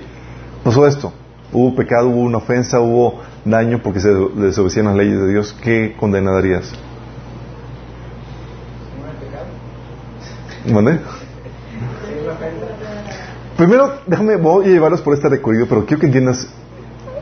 pasó 0.63 0.87
esto, 0.87 1.13
hubo 1.53 1.75
pecado, 1.75 2.09
hubo 2.09 2.21
una 2.21 2.39
ofensa, 2.39 2.79
hubo 2.79 3.21
daño 3.45 3.81
porque 3.83 3.99
se 3.99 4.11
desobedecieron 4.11 4.97
las 4.97 5.05
leyes 5.05 5.21
de 5.21 5.29
Dios, 5.29 5.57
¿qué 5.61 5.97
condena 5.99 6.31
darías? 6.31 6.73
¿Mande? 10.73 11.01
Primero, 13.57 13.95
déjame, 14.07 14.37
voy 14.37 14.67
a 14.67 14.69
llevarlos 14.69 15.01
por 15.01 15.15
este 15.15 15.29
recorrido, 15.29 15.67
pero 15.69 15.87
quiero 15.87 15.99
que 15.99 16.07
entiendas 16.07 16.47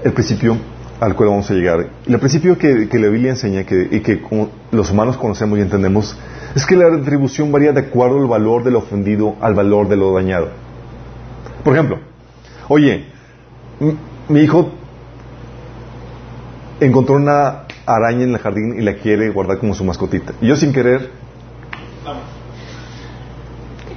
el 0.04 0.12
principio 0.12 0.58
al 1.02 1.16
cual 1.16 1.30
vamos 1.30 1.50
a 1.50 1.54
llegar. 1.54 1.88
El 2.06 2.18
principio 2.20 2.56
que, 2.56 2.88
la 2.92 3.08
Biblia 3.08 3.30
enseña 3.30 3.64
que, 3.64 3.88
y 3.90 4.00
que 4.00 4.22
los 4.70 4.92
humanos 4.92 5.16
conocemos 5.16 5.58
y 5.58 5.62
entendemos 5.62 6.16
es 6.54 6.64
que 6.64 6.76
la 6.76 6.88
retribución 6.90 7.50
varía 7.50 7.72
de 7.72 7.80
acuerdo 7.80 8.20
al 8.20 8.28
valor 8.28 8.62
del 8.62 8.76
ofendido 8.76 9.34
al 9.40 9.52
valor 9.54 9.88
de 9.88 9.96
lo 9.96 10.14
dañado. 10.14 10.50
Por 11.64 11.74
ejemplo, 11.74 11.98
oye, 12.68 13.06
mi 14.28 14.40
hijo 14.42 14.70
encontró 16.78 17.16
una 17.16 17.64
araña 17.84 18.22
en 18.22 18.34
el 18.34 18.38
jardín 18.38 18.78
y 18.78 18.82
la 18.82 18.94
quiere 18.94 19.28
guardar 19.30 19.58
como 19.58 19.74
su 19.74 19.82
mascotita. 19.82 20.34
Y 20.40 20.46
yo 20.46 20.54
sin 20.54 20.72
querer 20.72 21.10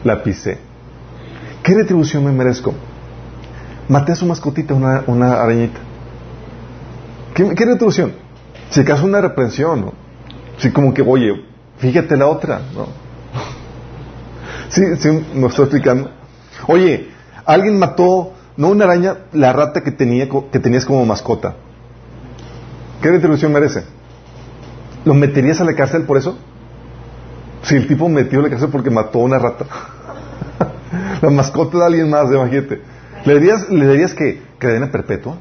la 0.03 0.23
pisé. 0.23 0.57
¿Qué 1.61 1.75
retribución 1.75 2.25
me 2.25 2.31
merezco? 2.31 2.73
Maté 3.89 4.13
a 4.13 4.15
su 4.15 4.25
mascotita, 4.25 4.73
una 4.73 5.33
arañita. 5.33 5.81
¿Qué, 7.35 7.43
retribución? 7.43 8.13
Si 8.69 8.79
acaso 8.79 9.03
una 9.03 9.19
reprensión, 9.19 9.81
¿no? 9.81 9.93
Si 10.57 10.71
como 10.71 10.93
que, 10.93 11.01
oye, 11.01 11.43
fíjate 11.79 12.15
la 12.15 12.27
otra, 12.27 12.61
¿no? 12.73 12.87
Sí, 14.69 14.81
sí, 14.97 15.09
me 15.33 15.47
estoy 15.47 15.65
explicando. 15.65 16.09
Oye, 16.67 17.09
alguien 17.45 17.77
mató, 17.77 18.31
no 18.55 18.69
una 18.69 18.85
araña, 18.85 19.17
la 19.33 19.51
rata 19.51 19.83
que, 19.83 19.91
tenía, 19.91 20.27
que 20.29 20.59
tenías 20.59 20.85
como 20.85 21.05
mascota. 21.05 21.55
¿Qué 23.01 23.11
retribución 23.11 23.51
merece? 23.51 23.83
¿Lo 25.03 25.13
meterías 25.13 25.59
a 25.59 25.65
la 25.65 25.75
cárcel 25.75 26.03
por 26.03 26.17
eso? 26.17 26.37
Si 27.63 27.75
el 27.75 27.85
tipo 27.87 28.07
metió 28.07 28.39
a 28.39 28.43
la 28.43 28.49
cárcel 28.49 28.69
porque 28.71 28.89
mató 28.89 29.19
a 29.19 29.23
una 29.23 29.39
rata. 29.39 29.65
la 31.21 31.29
mascota 31.29 31.79
de 31.79 31.85
alguien 31.85 32.09
más, 32.09 32.31
imagínate. 32.31 32.81
¿Le 33.25 33.33
dirías, 33.33 33.69
le 33.69 33.87
dirías 33.89 34.13
que 34.13 34.41
cadena 34.57 34.89
perpetua? 34.89 35.37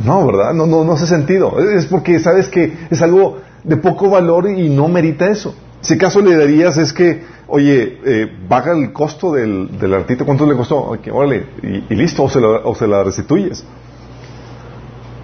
No, 0.00 0.26
¿verdad? 0.26 0.52
No, 0.54 0.66
no, 0.66 0.84
no 0.84 0.92
hace 0.92 1.06
sentido. 1.06 1.58
Es 1.58 1.86
porque 1.86 2.18
sabes 2.18 2.48
que 2.48 2.72
es 2.90 3.00
algo 3.02 3.38
de 3.62 3.76
poco 3.76 4.10
valor 4.10 4.48
y 4.48 4.68
no 4.68 4.88
merita 4.88 5.28
eso. 5.28 5.54
Si 5.80 5.94
acaso 5.94 6.20
le 6.20 6.36
darías 6.36 6.76
es 6.78 6.92
que, 6.92 7.22
oye, 7.46 8.00
eh, 8.04 8.38
baja 8.48 8.72
el 8.72 8.92
costo 8.92 9.32
del, 9.32 9.78
del 9.78 9.92
artito, 9.94 10.24
¿cuánto 10.24 10.46
le 10.46 10.56
costó? 10.56 10.96
órale, 11.12 11.46
y, 11.62 11.94
listo, 11.94 12.24
o 12.24 12.30
se, 12.30 12.40
la, 12.40 12.48
o 12.48 12.74
se 12.74 12.86
la 12.86 13.04
restituyes. 13.04 13.64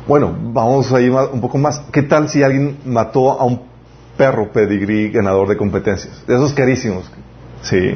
Bueno, 0.06 0.36
vamos 0.38 0.92
a 0.92 1.00
ir 1.00 1.12
un 1.12 1.40
poco 1.40 1.56
más. 1.56 1.80
¿Qué 1.92 2.02
tal 2.02 2.28
si 2.28 2.42
alguien 2.42 2.78
mató 2.84 3.40
a 3.40 3.44
un 3.44 3.62
perro 4.16 4.50
pedigrí 4.52 5.10
ganador 5.10 5.48
de 5.48 5.56
competencias? 5.56 6.26
De 6.26 6.34
esos 6.34 6.52
carísimos. 6.52 7.10
Sí. 7.62 7.94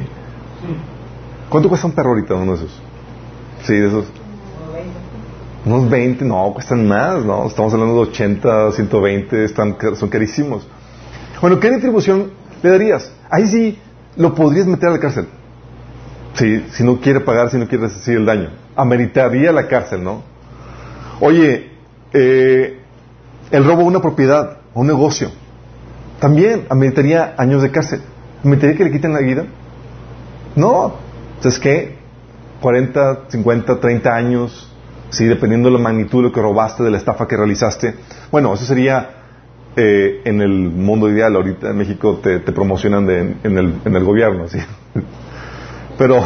¿Cuánto 1.49 1.69
cuesta 1.69 1.87
un 1.87 1.93
perro 1.93 2.11
ahorita 2.11 2.33
uno 2.35 2.53
de 2.53 2.57
esos? 2.57 2.81
Sí, 3.63 3.73
de 3.73 3.87
esos. 3.87 4.05
Unos 5.65 5.89
20, 5.89 6.23
no, 6.25 6.53
cuestan 6.53 6.87
más, 6.87 7.25
¿no? 7.25 7.47
Estamos 7.47 7.73
hablando 7.73 7.95
de 7.95 8.11
80, 8.11 8.71
120, 8.73 9.45
están, 9.45 9.75
son 9.95 10.09
carísimos. 10.09 10.67
Bueno, 11.41 11.59
¿qué 11.59 11.71
retribución 11.71 12.31
le 12.61 12.69
darías? 12.69 13.11
Ahí 13.31 13.47
sí 13.47 13.79
lo 14.15 14.35
podrías 14.35 14.67
meter 14.67 14.89
a 14.89 14.91
la 14.93 14.99
cárcel. 14.99 15.27
Sí, 16.35 16.65
si 16.71 16.83
no 16.83 16.99
quiere 16.99 17.21
pagar, 17.21 17.49
si 17.49 17.57
no 17.57 17.67
quiere 17.67 17.85
recibir 17.85 18.19
el 18.19 18.25
daño. 18.25 18.49
Ameritaría 18.75 19.51
la 19.51 19.67
cárcel, 19.67 20.03
¿no? 20.03 20.21
Oye, 21.19 21.71
eh, 22.13 22.79
el 23.49 23.65
robo 23.65 23.81
de 23.81 23.87
una 23.87 24.01
propiedad, 24.01 24.57
un 24.75 24.85
negocio, 24.85 25.31
también 26.19 26.67
ameritaría 26.69 27.33
años 27.37 27.63
de 27.63 27.71
cárcel. 27.71 28.01
¿Permitiría 28.43 28.75
que 28.75 28.83
le 28.83 28.91
quiten 28.91 29.13
la 29.13 29.19
vida? 29.19 29.45
No. 30.55 30.95
Entonces, 31.37 31.59
¿qué? 31.59 31.95
40, 32.61 33.29
50, 33.29 33.79
30 33.79 34.15
años, 34.15 34.74
sí, 35.09 35.25
dependiendo 35.25 35.69
de 35.69 35.77
la 35.77 35.81
magnitud 35.81 36.19
de 36.19 36.29
lo 36.29 36.31
que 36.31 36.41
robaste, 36.41 36.83
de 36.83 36.91
la 36.91 36.97
estafa 36.97 37.27
que 37.27 37.37
realizaste. 37.37 37.95
Bueno, 38.31 38.53
eso 38.53 38.65
sería 38.65 39.09
eh, 39.75 40.21
en 40.25 40.41
el 40.41 40.51
mundo 40.51 41.09
ideal. 41.09 41.35
Ahorita 41.35 41.69
en 41.69 41.77
México 41.77 42.19
te, 42.21 42.39
promocionan 42.39 43.09
en, 43.09 43.57
el, 43.57 43.75
en, 43.83 43.95
el, 43.95 44.03
gobierno, 44.03 44.47
¿sí? 44.47 44.59
Pero, 45.97 46.25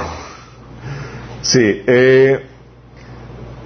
sí, 1.42 1.82
eh, 1.88 2.46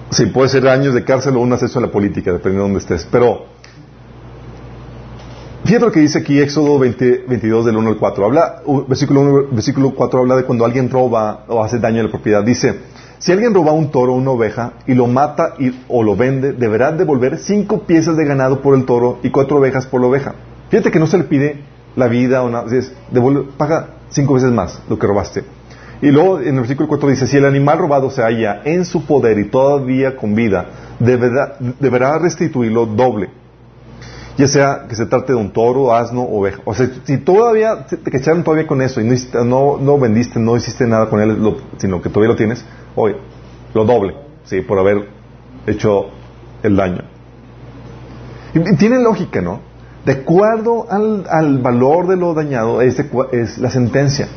sí, 0.10 0.26
puede 0.28 0.50
ser 0.50 0.68
años 0.68 0.94
de 0.94 1.04
cárcel 1.04 1.36
o 1.36 1.40
un 1.40 1.54
acceso 1.54 1.80
a 1.80 1.82
la 1.82 1.92
política, 1.92 2.32
dependiendo 2.32 2.64
de 2.64 2.70
dónde 2.70 2.80
estés. 2.80 3.08
Pero, 3.12 3.54
Fíjate 5.66 5.86
lo 5.86 5.92
que 5.94 6.02
dice 6.02 6.20
aquí 6.20 6.40
Éxodo 6.42 6.78
22 6.78 7.66
del 7.66 7.78
1 7.78 7.90
al 7.90 7.98
4. 7.98 8.26
Habla, 8.26 8.62
versículo, 8.86 9.22
1, 9.22 9.48
versículo 9.52 9.92
4 9.92 10.20
habla 10.20 10.36
de 10.36 10.44
cuando 10.44 10.66
alguien 10.66 10.90
roba 10.90 11.46
o 11.48 11.64
hace 11.64 11.80
daño 11.80 12.02
a 12.02 12.04
la 12.04 12.10
propiedad. 12.10 12.44
Dice, 12.44 12.80
si 13.24 13.32
alguien 13.32 13.54
roba 13.54 13.72
un 13.72 13.90
toro 13.90 14.12
o 14.12 14.18
una 14.18 14.32
oveja 14.32 14.74
y 14.86 14.96
lo 14.96 15.08
mata 15.08 15.54
y, 15.58 15.72
o 15.88 16.04
lo 16.04 16.14
vende, 16.14 16.52
deberá 16.52 16.92
devolver 16.92 17.38
cinco 17.38 17.84
piezas 17.84 18.18
de 18.18 18.26
ganado 18.26 18.62
por 18.62 18.76
el 18.76 18.84
toro 18.84 19.20
y 19.24 19.30
cuatro 19.30 19.60
ovejas 19.60 19.88
por 19.88 20.02
la 20.02 20.08
oveja. 20.08 20.36
Fíjate 20.70 20.92
que 20.92 21.00
no 21.00 21.08
se 21.08 21.20
le 21.20 21.24
pide 21.24 21.62
la 21.96 22.10
vida 22.10 22.44
o 22.44 22.50
nada, 22.50 22.66
es, 22.76 22.92
devuelve, 23.12 23.46
paga 23.56 23.92
cinco 24.10 24.34
veces 24.34 24.52
más 24.52 24.82
lo 24.90 25.00
que 25.00 25.08
robaste. 25.08 25.46
Y 26.02 26.12
luego 26.12 26.42
en 26.42 26.50
el 26.50 26.60
versículo 26.60 26.90
4 26.90 27.10
dice, 27.12 27.28
si 27.28 27.38
el 27.38 27.46
animal 27.46 27.78
robado 27.78 28.10
se 28.10 28.24
halla 28.24 28.62
en 28.66 28.84
su 28.84 29.06
poder 29.06 29.40
y 29.40 29.46
todavía 29.46 30.18
con 30.18 30.36
vida, 30.36 30.66
deberá, 31.00 31.56
deberá 31.80 32.20
restituirlo 32.20 32.88
doble 32.88 33.30
ya 34.38 34.48
sea 34.48 34.86
que 34.90 34.96
se 34.96 35.06
trate 35.06 35.34
de 35.34 35.40
un 35.40 35.52
toro, 35.52 35.94
asno, 35.94 36.24
oveja. 36.24 36.62
O 36.66 36.74
sea, 36.74 36.90
si 37.04 37.18
todavía 37.18 37.86
te 37.86 38.18
echaron 38.18 38.44
todavía 38.44 38.66
con 38.66 38.82
eso 38.82 39.00
y 39.00 39.06
no, 39.46 39.78
no, 39.78 40.00
vendiste, 40.00 40.40
no 40.40 40.56
hiciste 40.58 40.88
nada 40.88 41.10
con 41.10 41.22
él, 41.22 41.38
sino 41.78 42.02
que 42.02 42.10
todavía 42.10 42.30
lo 42.30 42.36
tienes, 42.36 42.66
oye, 42.96 43.16
lo 43.74 43.86
doble, 43.86 44.16
sí, 44.46 44.62
por 44.62 44.80
haber 44.80 45.08
hecho 45.68 46.08
el 46.64 46.76
daño. 46.76 47.04
Y, 48.54 48.76
tiene 48.76 49.00
lógica, 49.00 49.42
¿no? 49.42 49.60
De 50.06 50.14
acuerdo 50.14 50.88
al, 50.90 51.26
al 51.30 51.60
valor 51.60 52.08
de 52.08 52.18
lo 52.18 52.34
dañado 52.34 52.82
es, 52.82 53.00
es 53.32 53.58
la 53.58 53.70
sentencia. 53.70 54.28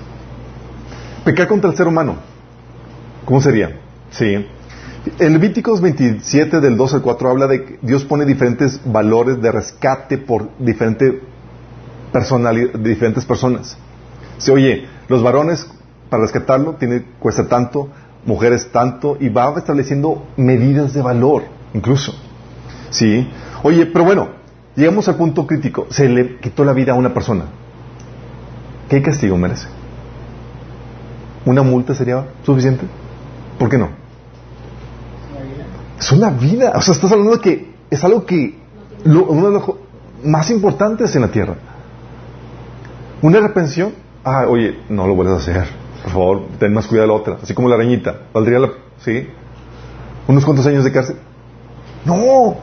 Pecar 1.25 1.49
contra 1.49 1.71
el 1.71 1.77
ser 1.77 1.89
humano, 1.89 2.17
¿cómo 3.25 3.41
sería? 3.41 3.81
Sí. 4.11 4.47
El 5.19 5.33
Levíticos 5.35 5.81
27 5.81 6.61
del 6.61 6.77
2 6.77 6.95
al 6.95 7.03
4 7.03 7.31
habla 7.31 7.47
de 7.47 7.65
que 7.65 7.79
Dios 7.81 8.05
pone 8.05 8.25
diferentes 8.25 8.81
valores 8.85 9.41
de 9.41 9.53
rescate 9.53 10.19
por 10.19 10.51
diferente 10.59 11.23
diferentes 12.79 13.25
personas. 13.25 13.77
Se 14.39 14.51
oye, 14.51 14.87
los 15.09 15.23
varones 15.23 15.69
para 16.11 16.23
rescatarlo 16.23 16.75
tiene, 16.75 17.05
cuesta 17.21 17.47
tanto, 17.47 17.89
mujeres 18.25 18.71
tanto, 18.73 19.17
y 19.21 19.29
va 19.29 19.55
estableciendo 19.57 20.27
medidas 20.37 20.93
de 20.93 21.03
valor, 21.03 21.45
incluso. 21.73 22.15
¿Sí? 22.91 23.29
Oye, 23.63 23.87
pero 23.87 24.05
bueno, 24.05 24.29
llegamos 24.75 25.09
al 25.09 25.17
punto 25.17 25.47
crítico. 25.47 25.87
Se 25.91 26.09
le 26.09 26.39
quitó 26.39 26.65
la 26.65 26.73
vida 26.73 26.93
a 26.93 26.97
una 26.97 27.15
persona. 27.15 27.45
¿Qué 28.89 29.03
castigo 29.03 29.37
merece? 29.37 29.69
¿Una 31.45 31.63
multa 31.63 31.95
sería 31.95 32.27
suficiente? 32.45 32.87
¿Por 33.59 33.69
qué 33.69 33.79
no? 33.79 34.06
Es 35.99 36.13
una 36.13 36.31
vida. 36.31 36.73
O 36.75 36.83
sea, 36.83 36.95
estás 36.95 37.11
hablando 37.13 37.37
de 37.37 37.41
que 37.41 37.75
es 37.91 38.05
algo 38.05 38.25
que 38.25 38.59
uno 39.05 39.47
de 39.47 39.53
los 39.53 39.65
más 40.25 40.51
importantes 40.51 41.15
en 41.15 41.23
la 41.23 41.29
tierra. 41.29 41.55
Una 43.23 43.41
repensión, 43.41 43.93
ah, 44.25 44.47
oye, 44.49 44.81
no 44.89 45.07
lo 45.07 45.15
vuelvas 45.15 45.49
a 45.49 45.51
hacer. 45.51 45.67
Por 46.03 46.13
favor, 46.13 46.43
ten 46.59 46.73
más 46.73 46.87
cuidado 46.87 47.09
de 47.09 47.15
la 47.15 47.21
otra. 47.21 47.39
Así 47.43 47.55
como 47.55 47.69
la 47.69 47.77
arañita. 47.77 48.15
¿Valdría 48.33 48.59
la, 48.59 48.71
sí? 48.99 49.27
¿Unos 50.29 50.45
cuantos 50.45 50.67
años 50.67 50.85
de 50.85 50.93
cárcel? 50.93 51.17
No. 52.05 52.57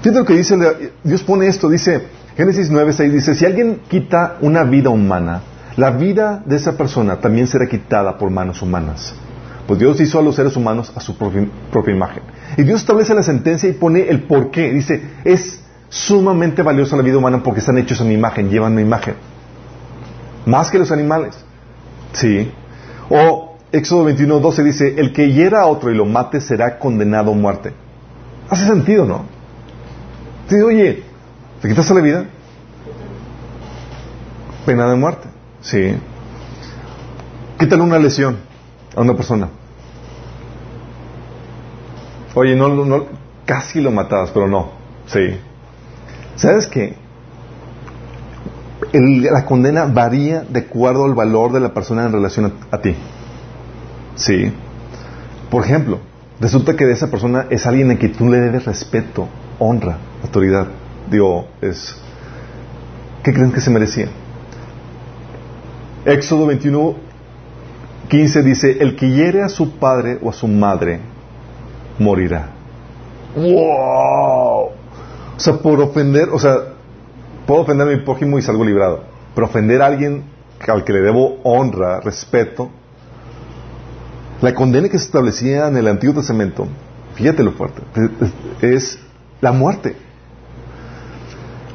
Fíjate 0.00 0.18
lo 0.18 0.24
que 0.24 0.34
dice, 0.34 0.56
Dios 1.04 1.22
pone 1.22 1.46
esto, 1.46 1.68
dice, 1.68 2.06
Génesis 2.36 2.70
9, 2.70 2.92
6, 2.92 3.12
dice, 3.12 3.34
si 3.34 3.44
alguien 3.44 3.82
quita 3.88 4.36
una 4.40 4.64
vida 4.64 4.90
humana, 4.90 5.42
la 5.76 5.90
vida 5.90 6.42
de 6.44 6.56
esa 6.56 6.76
persona 6.76 7.16
también 7.16 7.46
será 7.46 7.66
quitada 7.66 8.18
por 8.18 8.30
manos 8.30 8.62
humanas. 8.62 9.14
Pues 9.66 9.78
Dios 9.78 10.00
hizo 10.00 10.18
a 10.18 10.22
los 10.22 10.34
seres 10.34 10.56
humanos 10.56 10.92
a 10.94 11.00
su 11.00 11.16
propia, 11.16 11.46
imagen. 11.86 12.22
Y 12.56 12.62
Dios 12.62 12.80
establece 12.80 13.14
la 13.14 13.22
sentencia 13.22 13.68
y 13.68 13.72
pone 13.72 14.08
el 14.08 14.24
por 14.24 14.50
qué. 14.50 14.72
Dice, 14.72 15.02
es 15.24 15.60
sumamente 15.88 16.62
valiosa 16.62 16.96
la 16.96 17.02
vida 17.02 17.18
humana 17.18 17.42
porque 17.42 17.60
están 17.60 17.78
hechos 17.78 18.00
a 18.00 18.04
mi 18.04 18.14
imagen, 18.14 18.50
llevan 18.50 18.74
mi 18.74 18.82
imagen. 18.82 19.14
Más 20.46 20.70
que 20.70 20.78
los 20.78 20.90
animales. 20.90 21.36
Sí. 22.12 22.50
O 23.08 23.56
Éxodo 23.70 24.04
21, 24.04 24.40
12 24.40 24.64
dice, 24.64 24.94
el 24.98 25.12
que 25.12 25.32
hiera 25.32 25.62
a 25.62 25.66
otro 25.66 25.90
y 25.90 25.94
lo 25.94 26.04
mate 26.04 26.40
será 26.40 26.78
condenado 26.78 27.30
a 27.30 27.34
muerte. 27.34 27.72
Hace 28.50 28.66
sentido, 28.66 29.06
¿no? 29.06 29.24
Oye, 30.66 31.02
¿te 31.62 31.68
quitaste 31.68 31.94
la 31.94 32.00
vida? 32.00 32.26
Pena 34.66 34.90
de 34.90 34.96
muerte. 34.96 35.28
Sí. 35.62 35.94
Quítale 37.58 37.82
una 37.82 37.98
lesión 37.98 38.51
a 38.94 39.00
una 39.00 39.14
persona. 39.14 39.48
Oye, 42.34 42.56
no, 42.56 42.68
no, 42.68 43.06
casi 43.44 43.80
lo 43.80 43.90
matabas, 43.90 44.30
pero 44.30 44.48
no. 44.48 44.70
Sí. 45.06 45.38
¿Sabes 46.36 46.66
qué? 46.66 46.96
la 48.92 49.46
condena 49.46 49.86
varía 49.86 50.42
de 50.42 50.60
acuerdo 50.60 51.04
al 51.04 51.14
valor 51.14 51.52
de 51.52 51.60
la 51.60 51.72
persona 51.72 52.04
en 52.04 52.12
relación 52.12 52.52
a, 52.70 52.78
ti. 52.78 52.94
Sí. 54.16 54.52
Por 55.50 55.64
ejemplo, 55.64 55.98
resulta 56.40 56.76
que 56.76 56.84
de 56.84 56.92
esa 56.92 57.10
persona 57.10 57.46
es 57.48 57.66
alguien 57.66 57.90
a 57.90 57.96
quien 57.96 58.12
tú 58.12 58.28
le 58.28 58.40
debes 58.40 58.66
respeto, 58.66 59.28
honra, 59.58 59.98
autoridad. 60.22 60.66
Digo, 61.10 61.48
es. 61.60 61.96
¿Qué 63.22 63.32
creen 63.32 63.52
que 63.52 63.60
se 63.60 63.70
merecía? 63.70 64.08
Éxodo 66.04 66.46
21, 66.46 66.96
15 68.12 68.42
dice: 68.42 68.76
El 68.78 68.94
que 68.94 69.10
hiere 69.10 69.42
a 69.42 69.48
su 69.48 69.78
padre 69.78 70.18
o 70.20 70.28
a 70.28 70.34
su 70.34 70.46
madre 70.46 71.00
morirá. 71.98 72.50
¡Wow! 73.34 74.66
O 75.34 75.38
sea, 75.38 75.54
por 75.54 75.80
ofender, 75.80 76.28
o 76.28 76.38
sea, 76.38 76.56
puedo 77.46 77.62
ofender 77.62 77.88
a 77.88 77.90
mi 77.90 78.04
prójimo 78.04 78.38
y 78.38 78.42
salgo 78.42 78.66
librado. 78.66 79.04
Pero 79.34 79.46
ofender 79.46 79.80
a 79.80 79.86
alguien 79.86 80.24
al 80.68 80.84
que 80.84 80.92
le 80.92 81.00
debo 81.00 81.38
honra, 81.42 82.00
respeto, 82.00 82.68
la 84.42 84.52
condena 84.52 84.90
que 84.90 84.98
se 84.98 85.06
establecía 85.06 85.68
en 85.68 85.78
el 85.78 85.88
Antiguo 85.88 86.16
Testamento, 86.16 86.68
fíjate 87.14 87.42
lo 87.42 87.52
fuerte, 87.52 87.80
es 88.60 88.98
la 89.40 89.52
muerte. 89.52 89.96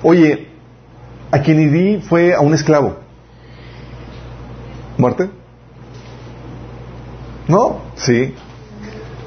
Oye, 0.04 0.50
a 1.32 1.40
quien 1.40 1.60
idí 1.60 2.00
fue 2.00 2.36
a 2.36 2.42
un 2.42 2.54
esclavo. 2.54 2.98
¿Muerte? 5.00 5.32
No, 7.48 7.82
sí. 7.96 8.36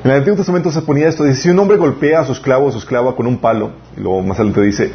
En 0.03 0.11
el 0.11 0.17
Antiguo 0.17 0.37
Testamento 0.37 0.71
se 0.71 0.81
ponía 0.81 1.09
esto, 1.09 1.25
dice, 1.25 1.43
si 1.43 1.51
un 1.51 1.59
hombre 1.59 1.77
golpea 1.77 2.21
a 2.21 2.25
su 2.25 2.33
esclavo 2.33 2.67
o 2.67 2.73
su 2.73 2.79
esclava 2.79 3.15
con 3.17 3.27
un 3.27 3.39
palo, 3.39 3.73
y 3.97 4.01
luego 4.01 4.23
más 4.23 4.39
adelante 4.39 4.63
dice, 4.63 4.93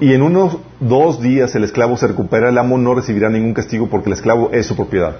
y 0.00 0.12
en 0.12 0.22
unos 0.22 0.58
dos 0.78 1.20
días 1.20 1.54
el 1.56 1.64
esclavo 1.64 1.96
se 1.96 2.06
recupera, 2.06 2.48
el 2.48 2.58
amo 2.58 2.78
no 2.78 2.94
recibirá 2.94 3.28
ningún 3.28 3.52
castigo 3.52 3.88
porque 3.88 4.10
el 4.10 4.12
esclavo 4.12 4.50
es 4.52 4.66
su 4.66 4.76
propiedad. 4.76 5.16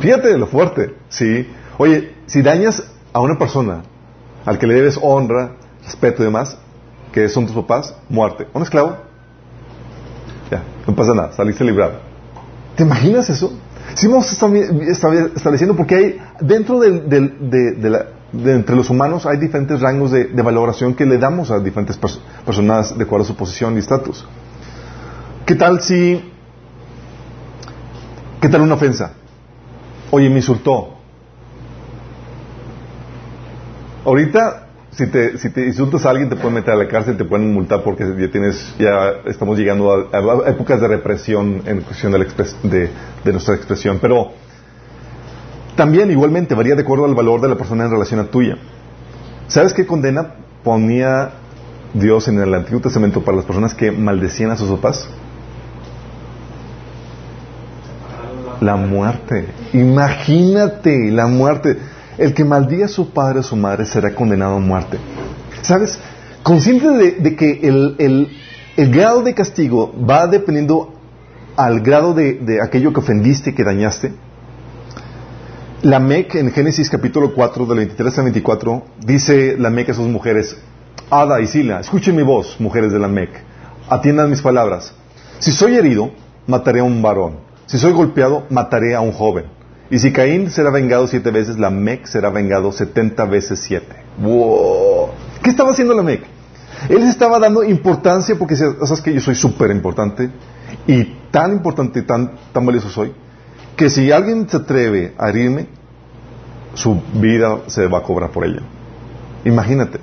Fíjate 0.00 0.36
lo 0.36 0.46
fuerte, 0.46 0.94
¿sí? 1.08 1.48
Oye, 1.78 2.14
si 2.26 2.42
dañas 2.42 2.82
a 3.14 3.20
una 3.20 3.38
persona 3.38 3.82
al 4.44 4.58
que 4.58 4.66
le 4.66 4.74
debes 4.74 4.98
honra, 5.00 5.52
respeto 5.82 6.22
y 6.22 6.26
demás, 6.26 6.58
que 7.12 7.30
son 7.30 7.46
tus 7.46 7.54
papás, 7.54 7.94
muerte. 8.10 8.48
¿Un 8.52 8.62
esclavo? 8.62 8.98
Ya, 10.50 10.62
no 10.86 10.94
pasa 10.94 11.14
nada, 11.14 11.32
saliste 11.32 11.64
librado. 11.64 12.00
¿Te 12.76 12.82
imaginas 12.82 13.30
eso? 13.30 13.58
Si 13.94 14.06
vamos 14.06 14.30
estableciendo 14.32 15.76
porque 15.76 15.94
hay 15.94 16.18
dentro 16.40 16.78
de, 16.80 17.90
la, 17.90 18.06
entre 18.32 18.76
los 18.76 18.90
humanos 18.90 19.26
hay 19.26 19.38
diferentes 19.38 19.80
rangos 19.80 20.10
de, 20.10 20.26
valoración 20.42 20.94
que 20.94 21.06
le 21.06 21.18
damos 21.18 21.50
a 21.50 21.60
diferentes 21.60 21.98
personas 22.44 22.96
de 22.96 23.04
acuerdo 23.04 23.24
a 23.24 23.28
su 23.28 23.36
posición 23.36 23.76
y 23.76 23.78
estatus. 23.78 24.26
¿Qué 25.44 25.54
tal 25.54 25.80
si... 25.80 26.32
¿Qué 28.40 28.48
tal 28.48 28.60
una 28.62 28.74
ofensa? 28.74 29.12
Oye, 30.10 30.28
me 30.28 30.36
insultó. 30.36 30.94
Ahorita, 34.04 34.65
si 34.96 35.06
te, 35.08 35.36
si 35.36 35.50
te 35.50 35.66
insultas 35.66 36.06
a 36.06 36.10
alguien, 36.10 36.30
te 36.30 36.36
pueden 36.36 36.54
meter 36.54 36.72
a 36.72 36.76
la 36.76 36.88
cárcel, 36.88 37.18
te 37.18 37.24
pueden 37.24 37.52
multar 37.52 37.82
porque 37.82 38.04
ya 38.18 38.30
tienes, 38.30 38.74
ya 38.78 39.16
estamos 39.26 39.58
llegando 39.58 39.92
a, 39.92 40.48
épocas 40.48 40.80
de 40.80 40.88
represión 40.88 41.62
en 41.66 41.82
cuestión 41.82 42.12
de, 42.12 42.18
de, 42.62 42.90
de 43.22 43.32
nuestra 43.32 43.54
expresión. 43.54 43.98
Pero 44.00 44.32
también 45.76 46.10
igualmente 46.10 46.54
varía 46.54 46.74
de 46.74 46.80
acuerdo 46.80 47.04
al 47.04 47.14
valor 47.14 47.42
de 47.42 47.48
la 47.48 47.56
persona 47.56 47.84
en 47.84 47.90
relación 47.90 48.20
a 48.20 48.24
tuya. 48.24 48.56
¿Sabes 49.48 49.74
qué 49.74 49.86
condena 49.86 50.34
ponía 50.64 51.32
Dios 51.92 52.28
en 52.28 52.40
el 52.40 52.54
Antiguo 52.54 52.80
Testamento 52.80 53.22
para 53.22 53.36
las 53.36 53.46
personas 53.46 53.74
que 53.74 53.90
maldecían 53.92 54.50
a 54.50 54.56
sus 54.56 54.70
papás? 54.70 55.06
La 58.62 58.76
muerte. 58.76 59.46
Imagínate 59.74 61.10
la 61.10 61.26
muerte. 61.26 61.78
El 62.18 62.32
que 62.32 62.44
maldiga 62.44 62.86
a 62.86 62.88
su 62.88 63.10
padre 63.10 63.40
o 63.40 63.42
su 63.42 63.56
madre 63.56 63.84
será 63.84 64.14
condenado 64.14 64.56
a 64.56 64.60
muerte. 64.60 64.98
¿Sabes? 65.62 65.98
Consciente 66.42 66.88
de, 67.20 67.36
que 67.36 67.60
el, 67.62 68.90
grado 68.90 69.22
de 69.22 69.34
castigo 69.34 69.92
va 70.08 70.26
dependiendo 70.26 70.94
al 71.56 71.80
grado 71.80 72.14
de, 72.14 72.60
aquello 72.62 72.92
que 72.92 73.00
ofendiste, 73.00 73.54
que 73.54 73.64
dañaste. 73.64 74.12
La 75.82 75.98
Mec 75.98 76.34
en 76.36 76.50
Génesis 76.52 76.88
capítulo 76.88 77.34
4, 77.34 77.66
del 77.66 77.78
23 77.78 78.18
al 78.18 78.24
24, 78.24 78.82
dice 79.04 79.56
la 79.58 79.70
Mec 79.70 79.90
a 79.90 79.94
sus 79.94 80.08
mujeres, 80.08 80.56
Ada 81.10 81.40
y 81.40 81.46
Sila, 81.46 81.80
escuchen 81.80 82.16
mi 82.16 82.22
voz, 82.22 82.60
mujeres 82.60 82.92
de 82.92 82.98
la 82.98 83.08
Mec, 83.08 83.30
atiendan 83.88 84.30
mis 84.30 84.40
palabras. 84.40 84.94
Si 85.38 85.52
soy 85.52 85.76
herido, 85.76 86.12
mataré 86.46 86.80
a 86.80 86.84
un 86.84 87.02
varón. 87.02 87.38
Si 87.66 87.78
soy 87.78 87.92
golpeado, 87.92 88.46
mataré 88.48 88.94
a 88.94 89.00
un 89.00 89.12
joven. 89.12 89.55
Y 89.90 89.98
si 89.98 90.12
Caín 90.12 90.50
será 90.50 90.70
vengado 90.70 91.06
siete 91.06 91.30
veces, 91.30 91.58
la 91.58 91.70
Mec 91.70 92.06
será 92.06 92.30
vengado 92.30 92.72
setenta 92.72 93.24
veces 93.24 93.60
siete. 93.60 93.94
¡Wow! 94.18 95.10
¿Qué 95.42 95.50
estaba 95.50 95.70
haciendo 95.70 95.94
la 95.94 96.02
Mec? 96.02 96.22
Él 96.88 97.02
estaba 97.04 97.38
dando 97.38 97.62
importancia 97.64 98.36
porque 98.36 98.56
sabes 98.56 99.00
que 99.00 99.14
yo 99.14 99.20
soy 99.20 99.34
súper 99.34 99.70
importante 99.70 100.30
y 100.86 101.04
tan 101.30 101.52
importante 101.52 102.02
tan, 102.02 102.32
tan 102.52 102.66
valioso 102.66 102.88
soy 102.88 103.12
que 103.76 103.90
si 103.90 104.10
alguien 104.10 104.48
se 104.48 104.56
atreve 104.56 105.14
a 105.18 105.28
herirme, 105.28 105.68
su 106.74 107.00
vida 107.14 107.60
se 107.66 107.86
va 107.86 107.98
a 107.98 108.02
cobrar 108.02 108.30
por 108.30 108.44
ella. 108.44 108.62
Imagínate. 109.44 110.00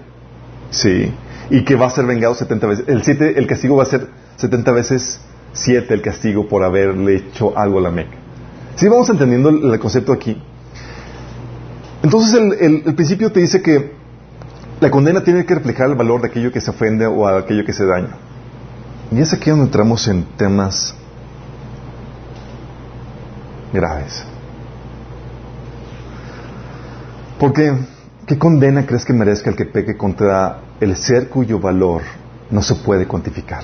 Sí. 0.69 1.11
Y 1.49 1.63
que 1.63 1.75
va 1.75 1.87
a 1.87 1.89
ser 1.89 2.05
vengado 2.05 2.33
70 2.35 2.67
veces. 2.67 2.85
El, 2.87 3.03
siete, 3.03 3.37
el 3.37 3.47
castigo 3.47 3.75
va 3.75 3.83
a 3.83 3.87
ser 3.87 4.07
70 4.37 4.71
veces 4.71 5.19
7 5.53 5.93
el 5.93 6.01
castigo 6.01 6.47
por 6.47 6.63
haberle 6.63 7.15
hecho 7.15 7.57
algo 7.57 7.79
a 7.79 7.81
la 7.81 7.91
Meca. 7.91 8.22
Si 8.75 8.87
vamos 8.87 9.09
entendiendo 9.09 9.49
el, 9.49 9.79
concepto 9.79 10.13
aquí. 10.13 10.41
Entonces 12.01 12.33
el, 12.59 12.95
principio 12.95 13.31
te 13.31 13.39
dice 13.39 13.61
que 13.61 13.93
la 14.79 14.89
condena 14.89 15.23
tiene 15.23 15.45
que 15.45 15.55
reflejar 15.55 15.89
el 15.89 15.95
valor 15.95 16.21
de 16.21 16.27
aquello 16.27 16.51
que 16.51 16.59
se 16.59 16.71
ofende 16.71 17.05
o 17.05 17.27
a 17.27 17.39
aquello 17.39 17.63
que 17.65 17.73
se 17.73 17.85
daña. 17.85 18.17
Y 19.11 19.19
es 19.19 19.31
aquí 19.31 19.49
donde 19.49 19.65
entramos 19.65 20.07
en 20.07 20.23
temas 20.37 20.95
graves. 23.71 24.23
Porque, 27.39 27.73
¿qué 28.25 28.37
condena 28.37 28.85
crees 28.85 29.05
que 29.05 29.13
merezca 29.13 29.49
el 29.49 29.55
que 29.55 29.65
peque 29.65 29.95
contra 29.95 30.61
el 30.79 30.95
ser 30.95 31.29
cuyo 31.29 31.59
valor 31.59 32.01
no 32.49 32.61
se 32.61 32.75
puede 32.75 33.05
cuantificar? 33.05 33.63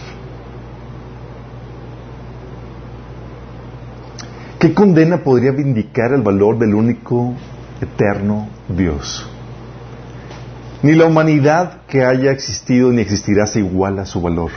¿Qué 4.60 4.74
condena 4.74 5.24
podría 5.24 5.54
vindicar 5.54 6.12
el 6.12 6.22
valor 6.22 6.60
del 6.60 6.76
único 6.76 7.34
eterno 7.80 8.50
Dios? 8.68 9.26
Ni 10.84 10.96
la 10.96 11.06
humanidad 11.06 11.84
que 11.88 12.04
haya 12.04 12.32
existido 12.32 12.92
ni 12.92 13.02
existirá 13.02 13.48
se 13.48 13.60
iguala 13.60 14.02
a 14.02 14.06
su 14.06 14.22
valor. 14.22 14.52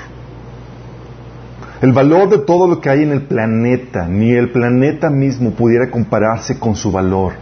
El 1.80 1.92
valor 1.92 2.28
de 2.30 2.38
todo 2.38 2.66
lo 2.66 2.80
que 2.80 2.90
hay 2.90 3.04
en 3.04 3.12
el 3.12 3.22
planeta, 3.22 4.08
ni 4.08 4.32
el 4.32 4.50
planeta 4.50 5.08
mismo 5.08 5.52
pudiera 5.52 5.88
compararse 5.88 6.58
con 6.58 6.74
su 6.74 6.90
valor. 6.90 7.34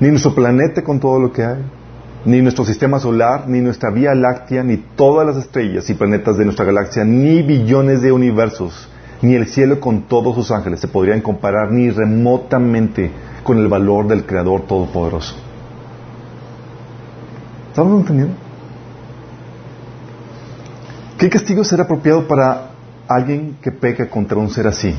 Ni 0.00 0.08
nuestro 0.08 0.34
planeta 0.34 0.84
con 0.84 1.00
todo 1.00 1.18
lo 1.18 1.32
que 1.32 1.42
hay, 1.42 1.64
ni 2.26 2.42
nuestro 2.42 2.66
sistema 2.66 2.98
solar, 2.98 3.48
ni 3.48 3.62
nuestra 3.62 3.90
Vía 3.90 4.14
Láctea, 4.14 4.62
ni 4.62 4.76
todas 4.76 5.26
las 5.26 5.38
estrellas 5.38 5.88
y 5.88 5.94
planetas 5.94 6.36
de 6.36 6.44
nuestra 6.44 6.66
galaxia, 6.66 7.02
ni 7.02 7.40
billones 7.40 8.02
de 8.02 8.12
universos, 8.12 8.90
ni 9.24 9.34
el 9.34 9.46
cielo 9.46 9.80
con 9.80 10.02
todos 10.02 10.34
sus 10.34 10.50
ángeles 10.50 10.80
se 10.80 10.88
podrían 10.88 11.20
comparar 11.20 11.72
ni 11.72 11.90
remotamente 11.90 13.10
con 13.42 13.58
el 13.58 13.68
valor 13.68 14.06
del 14.06 14.26
Creador 14.26 14.66
Todopoderoso. 14.66 15.34
¿Estamos 17.70 18.00
entendiendo? 18.00 18.34
¿Qué 21.18 21.30
castigo 21.30 21.64
será 21.64 21.84
apropiado 21.84 22.28
para 22.28 22.70
alguien 23.08 23.56
que 23.62 23.72
peca 23.72 24.08
contra 24.08 24.36
un 24.36 24.50
ser 24.50 24.66
así? 24.66 24.94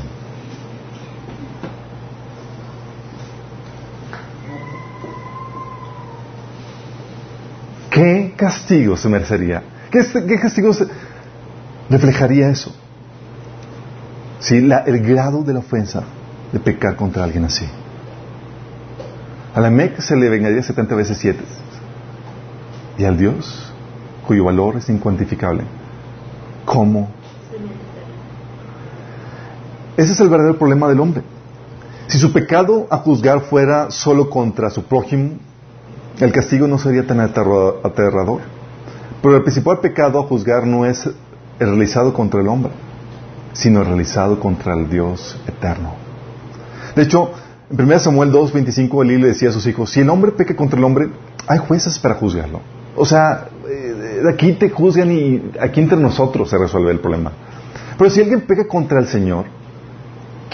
¿Qué 7.90 8.34
castigo 8.36 8.96
se 8.96 9.08
merecería? 9.08 9.62
¿Qué, 9.90 10.04
qué 10.26 10.38
castigo 10.38 10.74
se 10.74 10.86
reflejaría 11.88 12.50
eso? 12.50 12.74
¿Sí? 14.40 14.56
el 14.56 15.00
grado 15.00 15.42
de 15.42 15.52
la 15.52 15.60
ofensa 15.60 16.02
de 16.52 16.60
pecar 16.60 16.96
contra 16.96 17.24
alguien 17.24 17.44
así. 17.44 17.66
A 19.54 19.60
la 19.60 19.70
Mec 19.70 20.00
se 20.00 20.16
le 20.16 20.28
vengaría 20.28 20.62
70 20.62 20.94
veces 20.94 21.16
7. 21.18 21.38
Y 22.98 23.04
al 23.04 23.16
Dios, 23.16 23.72
cuyo 24.26 24.44
valor 24.44 24.76
es 24.76 24.88
incuantificable, 24.88 25.64
¿cómo? 26.64 27.08
Ese 29.96 30.12
es 30.12 30.20
el 30.20 30.28
verdadero 30.28 30.58
problema 30.58 30.88
del 30.88 31.00
hombre. 31.00 31.22
Si 32.06 32.18
su 32.18 32.32
pecado 32.32 32.86
a 32.90 32.98
juzgar 32.98 33.40
fuera 33.40 33.90
solo 33.90 34.28
contra 34.30 34.70
su 34.70 34.84
prójimo, 34.84 35.38
el 36.20 36.32
castigo 36.32 36.66
no 36.66 36.78
sería 36.78 37.06
tan 37.06 37.20
aterrador. 37.20 38.40
Pero 39.22 39.36
el 39.36 39.42
principal 39.42 39.80
pecado 39.80 40.20
a 40.20 40.22
juzgar 40.24 40.66
no 40.66 40.84
es 40.84 41.08
realizado 41.58 42.12
contra 42.12 42.40
el 42.40 42.48
hombre, 42.48 42.72
sino 43.56 43.82
realizado 43.82 44.38
contra 44.38 44.74
el 44.74 44.88
Dios 44.88 45.38
eterno. 45.46 45.94
De 46.94 47.02
hecho, 47.02 47.32
en 47.70 47.80
1 47.80 47.98
Samuel 47.98 48.32
2.25 48.32 49.02
Elí 49.02 49.18
le 49.18 49.28
decía 49.28 49.48
a 49.48 49.52
sus 49.52 49.66
hijos, 49.66 49.90
si 49.90 50.00
el 50.00 50.10
hombre 50.10 50.32
peca 50.32 50.54
contra 50.54 50.78
el 50.78 50.84
hombre, 50.84 51.08
hay 51.46 51.58
jueces 51.58 51.98
para 51.98 52.14
juzgarlo. 52.14 52.60
O 52.94 53.04
sea, 53.04 53.48
eh, 53.68 54.22
aquí 54.32 54.52
te 54.52 54.70
juzgan 54.70 55.10
y 55.10 55.50
aquí 55.60 55.80
entre 55.80 55.98
nosotros 55.98 56.48
se 56.48 56.58
resuelve 56.58 56.92
el 56.92 57.00
problema. 57.00 57.32
Pero 57.98 58.10
si 58.10 58.20
alguien 58.20 58.42
peca 58.42 58.66
contra 58.68 59.00
el 59.00 59.08
Señor, 59.08 59.46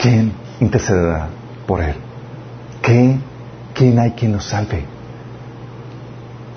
¿quién 0.00 0.32
intercederá 0.60 1.28
por 1.66 1.82
él? 1.82 1.96
¿Quién, 2.80 3.20
quién 3.74 3.98
hay 3.98 4.12
quien 4.12 4.32
lo 4.32 4.40
salve? 4.40 4.84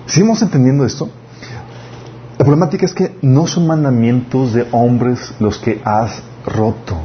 ¿Seguimos 0.06 0.42
entendiendo 0.42 0.86
esto? 0.86 1.10
La 2.46 2.50
problemática 2.50 2.86
es 2.86 2.94
que 2.94 3.18
no 3.24 3.48
son 3.48 3.66
mandamientos 3.66 4.54
de 4.54 4.68
hombres 4.72 5.34
los 5.40 5.58
que 5.58 5.82
has 5.84 6.22
roto, 6.46 6.96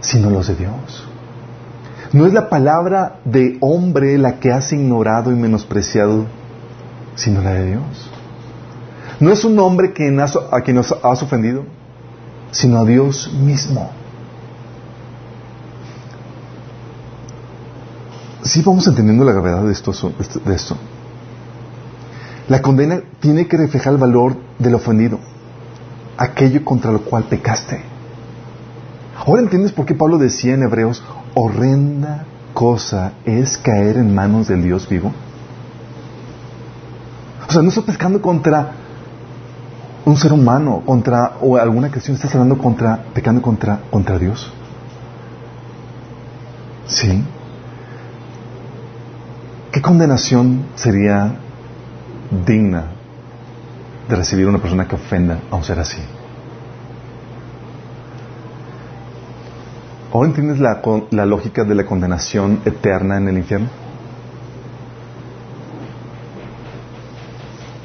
sino 0.00 0.30
los 0.30 0.46
de 0.46 0.54
Dios. 0.54 1.04
No 2.12 2.26
es 2.26 2.32
la 2.32 2.48
palabra 2.48 3.18
de 3.24 3.58
hombre 3.60 4.16
la 4.18 4.38
que 4.38 4.52
has 4.52 4.72
ignorado 4.72 5.32
y 5.32 5.34
menospreciado, 5.34 6.26
sino 7.16 7.40
la 7.42 7.54
de 7.54 7.66
Dios. 7.70 8.10
No 9.18 9.32
es 9.32 9.44
un 9.44 9.58
hombre 9.58 9.88
a 9.88 10.60
quien 10.60 10.76
nos 10.76 10.92
has 11.02 11.22
ofendido, 11.24 11.64
sino 12.52 12.78
a 12.78 12.84
Dios 12.84 13.32
mismo. 13.32 13.90
Sí 18.44 18.62
vamos 18.64 18.86
entendiendo 18.86 19.24
la 19.24 19.32
gravedad. 19.32 19.64
De 19.64 19.72
esto. 20.54 20.76
La 22.50 22.60
condena 22.60 23.00
tiene 23.20 23.46
que 23.46 23.56
reflejar 23.56 23.92
el 23.92 24.00
valor 24.00 24.36
del 24.58 24.74
ofendido 24.74 25.20
aquello 26.18 26.64
contra 26.64 26.90
lo 26.90 27.02
cual 27.02 27.22
pecaste. 27.24 27.80
Ahora 29.16 29.40
entiendes 29.40 29.70
por 29.70 29.86
qué 29.86 29.94
Pablo 29.94 30.18
decía 30.18 30.54
en 30.54 30.64
Hebreos, 30.64 31.00
horrenda 31.34 32.26
cosa 32.52 33.12
es 33.24 33.56
caer 33.56 33.98
en 33.98 34.12
manos 34.12 34.48
del 34.48 34.64
Dios 34.64 34.88
vivo. 34.88 35.12
O 37.48 37.52
sea, 37.52 37.62
no 37.62 37.68
estás 37.68 37.84
pescando 37.84 38.20
contra 38.20 38.72
un 40.04 40.16
ser 40.16 40.32
humano, 40.32 40.82
contra 40.84 41.36
o 41.40 41.56
alguna 41.56 41.88
creación, 41.88 42.16
estás 42.16 42.34
hablando 42.34 42.58
contra, 42.58 43.04
pecando 43.14 43.40
contra, 43.40 43.78
contra 43.92 44.18
Dios. 44.18 44.52
¿Sí? 46.88 47.22
¿Qué 49.70 49.80
condenación 49.80 50.64
sería 50.74 51.32
digna 52.30 52.84
de 54.08 54.16
recibir 54.16 54.46
una 54.46 54.58
persona 54.58 54.86
que 54.86 54.94
ofenda 54.94 55.40
a 55.50 55.56
un 55.56 55.64
ser 55.64 55.78
así. 55.78 56.02
¿Ahora 60.12 60.28
entiendes 60.28 60.58
la, 60.58 60.80
la 61.10 61.26
lógica 61.26 61.62
de 61.62 61.74
la 61.74 61.86
condenación 61.86 62.60
eterna 62.64 63.18
en 63.18 63.28
el 63.28 63.38
infierno? 63.38 63.68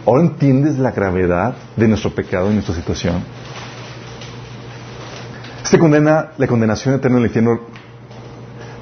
¿Ahora 0.08 0.22
entiendes 0.24 0.78
la 0.78 0.92
gravedad 0.92 1.56
de 1.76 1.88
nuestro 1.88 2.12
pecado 2.12 2.50
y 2.52 2.54
nuestra 2.54 2.76
situación? 2.76 3.24
Este 5.64 5.80
condena, 5.80 6.32
la 6.38 6.48
condenación 6.48 6.96
eterna 6.96 7.18
en 7.18 7.24
el 7.24 7.28
infierno 7.28 7.60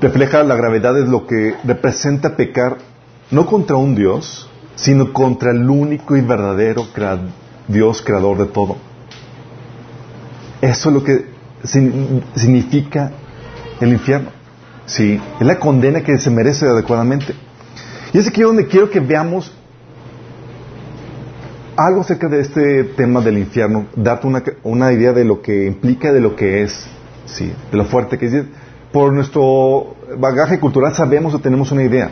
refleja 0.01 0.43
la 0.43 0.55
gravedad 0.55 0.93
de 0.93 1.05
lo 1.05 1.25
que 1.25 1.55
representa 1.63 2.35
pecar 2.35 2.77
no 3.31 3.45
contra 3.45 3.77
un 3.77 3.95
Dios, 3.95 4.49
sino 4.75 5.13
contra 5.13 5.51
el 5.51 5.69
único 5.69 6.15
y 6.17 6.21
verdadero 6.21 6.87
Dios 7.67 8.01
creador 8.01 8.37
de 8.37 8.45
todo. 8.45 8.77
Eso 10.61 10.89
es 10.89 10.95
lo 10.95 11.03
que 11.03 11.25
significa 12.35 13.11
el 13.79 13.93
infierno. 13.93 14.29
Sí, 14.85 15.19
es 15.39 15.45
la 15.45 15.59
condena 15.59 16.01
que 16.01 16.17
se 16.17 16.29
merece 16.29 16.65
adecuadamente. 16.65 17.33
Y 18.13 18.17
es 18.17 18.27
aquí 18.27 18.41
donde 18.41 18.67
quiero 18.67 18.89
que 18.89 18.99
veamos 18.99 19.51
algo 21.75 22.01
acerca 22.01 22.27
de 22.27 22.41
este 22.41 22.83
tema 22.83 23.21
del 23.21 23.37
infierno, 23.37 23.87
darte 23.95 24.27
una, 24.27 24.43
una 24.63 24.91
idea 24.91 25.11
de 25.11 25.25
lo 25.25 25.41
que 25.41 25.65
implica, 25.65 26.11
de 26.11 26.19
lo 26.19 26.35
que 26.35 26.63
es, 26.63 26.85
sí, 27.25 27.51
de 27.71 27.77
lo 27.77 27.85
fuerte 27.85 28.17
que 28.17 28.27
es. 28.27 28.45
Por 28.91 29.11
nuestro 29.11 29.95
bagaje 30.17 30.59
cultural 30.59 30.93
sabemos 30.93 31.33
o 31.33 31.39
tenemos 31.39 31.71
una 31.71 31.83
idea. 31.83 32.11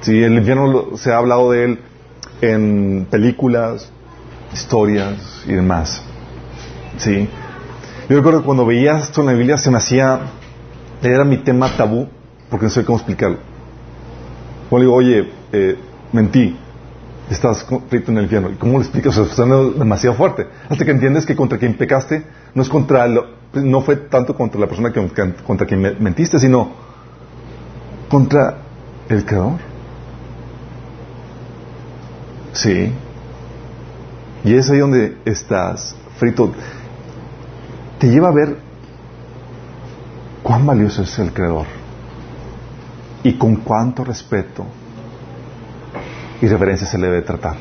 Sí, 0.00 0.22
el 0.22 0.34
infierno 0.34 0.96
se 0.96 1.12
ha 1.12 1.18
hablado 1.18 1.50
de 1.50 1.64
él 1.64 1.78
en 2.40 3.06
películas, 3.10 3.90
historias 4.52 5.44
y 5.46 5.52
demás. 5.52 6.02
Sí. 6.98 7.28
Yo 8.08 8.16
recuerdo 8.16 8.40
que 8.40 8.46
cuando 8.46 8.66
veía 8.66 8.98
esto 8.98 9.22
en 9.22 9.26
la 9.28 9.32
Biblia 9.32 9.56
se 9.56 9.70
me 9.70 9.78
hacía, 9.78 10.20
era 11.02 11.24
mi 11.24 11.38
tema 11.38 11.74
tabú, 11.76 12.08
porque 12.50 12.66
no 12.66 12.70
sé 12.70 12.84
cómo 12.84 12.98
explicarlo. 12.98 13.38
Cuando 14.68 14.84
digo, 14.84 14.94
oye, 14.94 15.30
eh, 15.52 15.76
mentí, 16.12 16.56
estás 17.30 17.66
frito 17.88 18.10
en 18.10 18.18
el 18.18 18.24
infierno. 18.24 18.50
¿Y 18.50 18.54
cómo 18.54 18.74
lo 18.74 18.80
explicas? 18.80 19.16
O 19.16 19.24
sea, 19.24 19.34
suena 19.34 19.56
demasiado 19.78 20.16
fuerte. 20.16 20.46
Hasta 20.68 20.84
que 20.84 20.90
entiendes 20.90 21.24
que 21.24 21.34
contra 21.34 21.58
quien 21.58 21.74
pecaste 21.74 22.24
no 22.54 22.62
es 22.62 22.68
contra 22.68 23.06
no 23.54 23.80
fue 23.82 23.96
tanto 23.96 24.34
contra 24.34 24.60
la 24.60 24.66
persona 24.66 24.92
que, 24.92 25.08
contra 25.46 25.66
quien 25.66 25.96
mentiste, 26.00 26.38
sino 26.38 26.70
contra 28.08 28.56
el 29.08 29.24
creador. 29.24 29.73
Sí. 32.54 32.92
Y 34.44 34.54
es 34.54 34.70
ahí 34.70 34.78
donde 34.78 35.16
estás 35.24 35.94
frito. 36.18 36.52
Te 37.98 38.08
lleva 38.08 38.28
a 38.28 38.32
ver 38.32 38.56
cuán 40.42 40.66
valioso 40.66 41.02
es 41.02 41.18
el 41.18 41.32
creador 41.32 41.66
y 43.22 43.34
con 43.34 43.56
cuánto 43.56 44.04
respeto 44.04 44.66
y 46.40 46.46
reverencia 46.46 46.86
se 46.86 46.98
le 46.98 47.06
debe 47.06 47.22
tratar. 47.22 47.56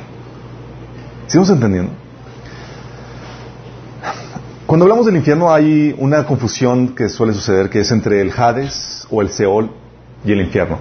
¿Sigamos 1.28 1.50
entendiendo? 1.50 1.92
Cuando 4.68 4.86
hablamos 4.86 5.06
del 5.06 5.16
infierno 5.16 5.52
hay 5.52 5.96
una 5.98 6.26
confusión 6.26 6.90
que 6.90 7.08
suele 7.08 7.34
suceder 7.34 7.70
que 7.70 7.80
es 7.80 7.92
entre 7.92 8.22
el 8.22 8.32
Hades 8.36 9.08
o 9.10 9.22
el 9.22 9.30
Seol 9.30 9.70
y 10.26 10.32
el 10.32 10.42
infierno, 10.42 10.80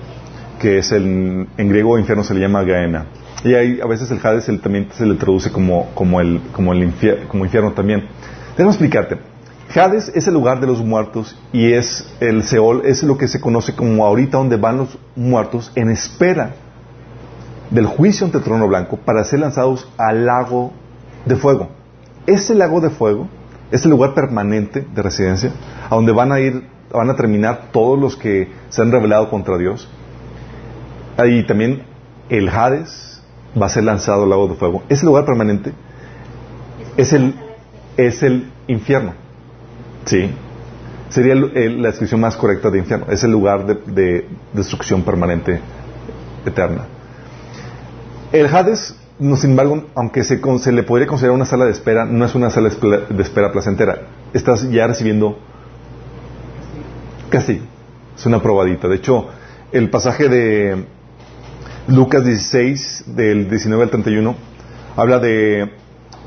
que 0.58 0.78
es 0.78 0.90
el, 0.92 1.46
en 1.56 1.68
griego 1.68 1.98
infierno 1.98 2.24
se 2.24 2.34
le 2.34 2.40
llama 2.40 2.62
Gaena. 2.62 3.06
Y 3.44 3.54
hay, 3.54 3.80
a 3.80 3.86
veces 3.86 4.10
el 4.10 4.20
Hades 4.22 4.46
también 4.60 4.88
se 4.92 5.04
le 5.04 5.14
traduce 5.14 5.50
como, 5.50 5.90
como, 5.94 6.20
el, 6.20 6.40
como, 6.52 6.72
el 6.72 6.92
como 7.28 7.44
infierno 7.44 7.72
también. 7.72 8.04
Déjame 8.56 8.70
explicarte. 8.70 9.18
Hades 9.74 10.12
es 10.14 10.26
el 10.28 10.34
lugar 10.34 10.60
de 10.60 10.66
los 10.66 10.80
muertos 10.84 11.36
y 11.52 11.72
es 11.72 12.06
el 12.20 12.42
Seol, 12.42 12.82
es 12.84 13.02
lo 13.02 13.16
que 13.16 13.26
se 13.26 13.40
conoce 13.40 13.74
como 13.74 14.04
ahorita 14.04 14.36
donde 14.36 14.56
van 14.56 14.76
los 14.76 14.98
muertos 15.16 15.72
en 15.74 15.88
espera 15.88 16.52
del 17.70 17.86
juicio 17.86 18.26
ante 18.26 18.38
el 18.38 18.44
trono 18.44 18.68
blanco 18.68 18.98
para 18.98 19.24
ser 19.24 19.40
lanzados 19.40 19.88
al 19.96 20.26
lago 20.26 20.72
de 21.24 21.36
fuego. 21.36 21.70
Ese 22.26 22.54
lago 22.54 22.80
de 22.80 22.90
fuego 22.90 23.28
es 23.70 23.84
el 23.84 23.90
lugar 23.90 24.14
permanente 24.14 24.86
de 24.94 25.02
residencia, 25.02 25.52
a 25.88 25.94
donde 25.94 26.12
van 26.12 26.32
a 26.32 26.40
ir, 26.40 26.68
van 26.92 27.08
a 27.08 27.16
terminar 27.16 27.70
todos 27.72 27.98
los 27.98 28.16
que 28.16 28.52
se 28.68 28.82
han 28.82 28.92
rebelado 28.92 29.30
contra 29.30 29.56
Dios. 29.56 29.88
Ahí 31.16 31.46
también 31.46 31.82
el 32.28 32.48
Hades 32.50 33.11
va 33.60 33.66
a 33.66 33.68
ser 33.68 33.84
lanzado 33.84 34.24
al 34.24 34.30
lago 34.30 34.48
de 34.48 34.54
fuego. 34.54 34.82
Ese 34.88 35.04
lugar 35.04 35.24
permanente 35.24 35.72
es 36.96 37.12
el, 37.12 37.34
es 37.96 38.22
el 38.22 38.50
infierno. 38.66 39.14
Sí. 40.04 40.30
Sería 41.08 41.34
la 41.34 41.88
descripción 41.88 42.20
más 42.20 42.36
correcta 42.36 42.70
de 42.70 42.78
infierno. 42.78 43.06
Es 43.10 43.22
el 43.22 43.30
lugar 43.30 43.66
de 43.66 44.28
destrucción 44.54 45.02
permanente 45.02 45.60
eterna. 46.46 46.86
El 48.32 48.46
Hades, 48.46 48.96
no, 49.18 49.36
sin 49.36 49.50
embargo, 49.50 49.84
aunque 49.94 50.24
se, 50.24 50.40
le 50.72 50.82
podría 50.82 51.06
considerar 51.06 51.34
una 51.34 51.44
sala 51.44 51.66
de 51.66 51.72
espera, 51.72 52.06
no 52.06 52.24
es 52.24 52.34
una 52.34 52.48
sala 52.50 52.70
de 52.70 53.22
espera 53.22 53.52
placentera. 53.52 54.06
Estás 54.32 54.68
ya 54.70 54.86
recibiendo 54.86 55.38
casi, 57.28 57.62
es 58.16 58.26
una 58.26 58.42
probadita. 58.42 58.88
De 58.88 58.96
hecho, 58.96 59.28
el 59.70 59.90
pasaje 59.90 60.28
de 60.28 60.86
Lucas 61.88 62.24
16, 62.24 63.04
del 63.08 63.50
19 63.50 63.82
al 63.82 63.90
31, 63.90 64.36
habla 64.96 65.18
de, 65.18 65.68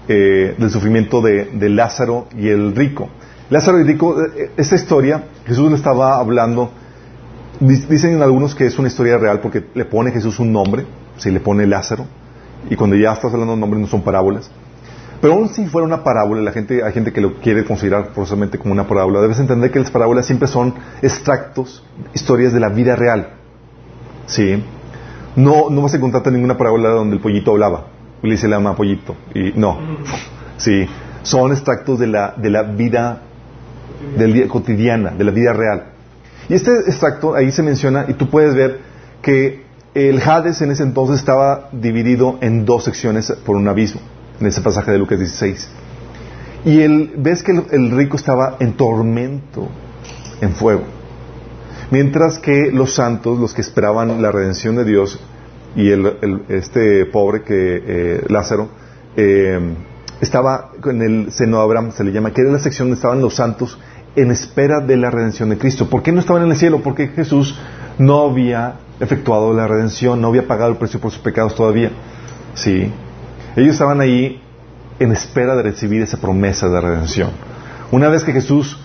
eh, 0.09 0.55
del 0.57 0.69
sufrimiento 0.69 1.21
de, 1.21 1.45
de, 1.45 1.69
Lázaro 1.69 2.27
y 2.37 2.49
el 2.49 2.75
rico. 2.75 3.09
Lázaro 3.49 3.79
y 3.79 3.83
rico, 3.83 4.21
eh, 4.21 4.51
esta 4.57 4.75
historia, 4.75 5.23
Jesús 5.45 5.69
le 5.69 5.77
estaba 5.77 6.17
hablando, 6.17 6.71
dicen 7.61 8.21
algunos 8.21 8.53
que 8.53 8.65
es 8.65 8.77
una 8.77 8.89
historia 8.89 9.17
real 9.17 9.39
porque 9.39 9.63
le 9.73 9.85
pone 9.85 10.11
Jesús 10.11 10.39
un 10.39 10.51
nombre, 10.51 10.85
se 11.15 11.31
le 11.31 11.39
pone 11.39 11.65
Lázaro, 11.65 12.05
y 12.69 12.75
cuando 12.75 12.97
ya 12.97 13.13
estás 13.13 13.31
hablando 13.31 13.53
de 13.53 13.61
nombres 13.61 13.81
no 13.81 13.87
son 13.87 14.01
parábolas. 14.01 14.51
Pero 15.21 15.35
aún 15.35 15.47
si 15.47 15.65
fuera 15.67 15.87
una 15.87 16.03
parábola, 16.03 16.41
la 16.41 16.51
gente, 16.51 16.83
hay 16.83 16.91
gente 16.91 17.13
que 17.13 17.21
lo 17.21 17.35
quiere 17.35 17.63
considerar 17.63 18.09
forzosamente 18.13 18.57
como 18.57 18.73
una 18.73 18.85
parábola, 18.85 19.21
debes 19.21 19.39
entender 19.39 19.71
que 19.71 19.79
las 19.79 19.89
parábolas 19.89 20.25
siempre 20.25 20.49
son 20.49 20.73
extractos, 21.01 21.81
historias 22.13 22.51
de 22.51 22.59
la 22.59 22.67
vida 22.67 22.97
real. 22.97 23.29
¿Sí? 24.25 24.61
No, 25.35 25.69
no 25.69 25.81
vas 25.81 25.93
a 25.93 25.97
encontrarte 25.97 26.31
ninguna 26.31 26.57
parábola 26.57 26.89
donde 26.89 27.15
el 27.15 27.21
pollito 27.21 27.51
hablaba. 27.51 27.87
Y 28.23 28.27
le 28.27 28.37
llama 28.37 28.75
pollito. 28.75 29.15
Y 29.33 29.53
no. 29.55 29.77
Sí. 30.57 30.87
Son 31.23 31.51
extractos 31.51 31.99
de 31.99 32.07
la, 32.07 32.33
de 32.37 32.49
la 32.49 32.63
vida 32.63 33.23
del 34.17 34.33
día, 34.33 34.47
cotidiana, 34.47 35.11
de 35.11 35.23
la 35.23 35.31
vida 35.31 35.51
real. 35.53 35.87
Y 36.47 36.53
este 36.53 36.71
extracto 36.87 37.35
ahí 37.35 37.51
se 37.51 37.63
menciona, 37.63 38.05
y 38.07 38.13
tú 38.13 38.29
puedes 38.29 38.55
ver 38.55 38.79
que 39.21 39.63
el 39.93 40.21
Hades 40.21 40.61
en 40.61 40.71
ese 40.71 40.83
entonces 40.83 41.19
estaba 41.19 41.69
dividido 41.71 42.37
en 42.41 42.65
dos 42.65 42.83
secciones 42.83 43.31
por 43.45 43.55
un 43.55 43.67
abismo, 43.67 44.01
en 44.39 44.47
ese 44.47 44.61
pasaje 44.61 44.91
de 44.91 44.99
Lucas 44.99 45.19
16. 45.19 45.69
Y 46.65 46.81
el, 46.81 47.13
ves 47.17 47.43
que 47.43 47.51
el, 47.51 47.91
rico 47.91 48.17
estaba 48.17 48.57
en 48.59 48.73
tormento, 48.73 49.69
en 50.41 50.51
fuego. 50.51 50.83
Mientras 51.91 52.39
que 52.39 52.71
los 52.71 52.93
santos, 52.93 53.39
los 53.39 53.53
que 53.53 53.61
esperaban 53.61 54.21
la 54.21 54.31
redención 54.31 54.75
de 54.75 54.85
Dios, 54.85 55.19
y 55.75 55.89
el, 55.89 56.43
este 56.49 57.05
pobre 57.05 57.43
que 57.43 57.83
eh, 57.85 58.21
Lázaro, 58.29 58.69
eh, 59.17 59.59
estaba 60.21 60.71
en 60.85 61.01
el 61.01 61.31
seno 61.31 61.57
de 61.57 61.63
Abraham, 61.63 61.91
se 61.91 62.03
le 62.03 62.11
llama, 62.11 62.31
que 62.31 62.41
era 62.41 62.51
la 62.51 62.59
sección 62.59 62.87
donde 62.87 62.97
estaban 62.97 63.21
los 63.21 63.35
santos 63.35 63.77
en 64.15 64.31
espera 64.31 64.79
de 64.79 64.95
la 64.97 65.11
redención 65.11 65.49
de 65.49 65.57
Cristo. 65.57 65.89
¿Por 65.89 66.01
qué 66.01 66.11
no 66.11 66.21
estaban 66.21 66.43
en 66.43 66.51
el 66.51 66.57
cielo? 66.57 66.81
Porque 66.81 67.09
Jesús 67.09 67.59
no 67.97 68.29
había 68.29 68.75
efectuado 68.99 69.53
la 69.53 69.67
redención, 69.67 70.21
no 70.21 70.29
había 70.29 70.47
pagado 70.47 70.71
el 70.71 70.77
precio 70.77 70.99
por 70.99 71.11
sus 71.11 71.21
pecados 71.21 71.55
todavía. 71.55 71.91
Sí. 72.53 72.91
Ellos 73.55 73.73
estaban 73.73 73.99
ahí 73.99 74.41
en 74.99 75.11
espera 75.11 75.55
de 75.55 75.63
recibir 75.63 76.01
esa 76.01 76.17
promesa 76.17 76.69
de 76.69 76.79
redención. 76.79 77.31
Una 77.91 78.07
vez 78.07 78.23
que 78.23 78.31
Jesús 78.31 78.79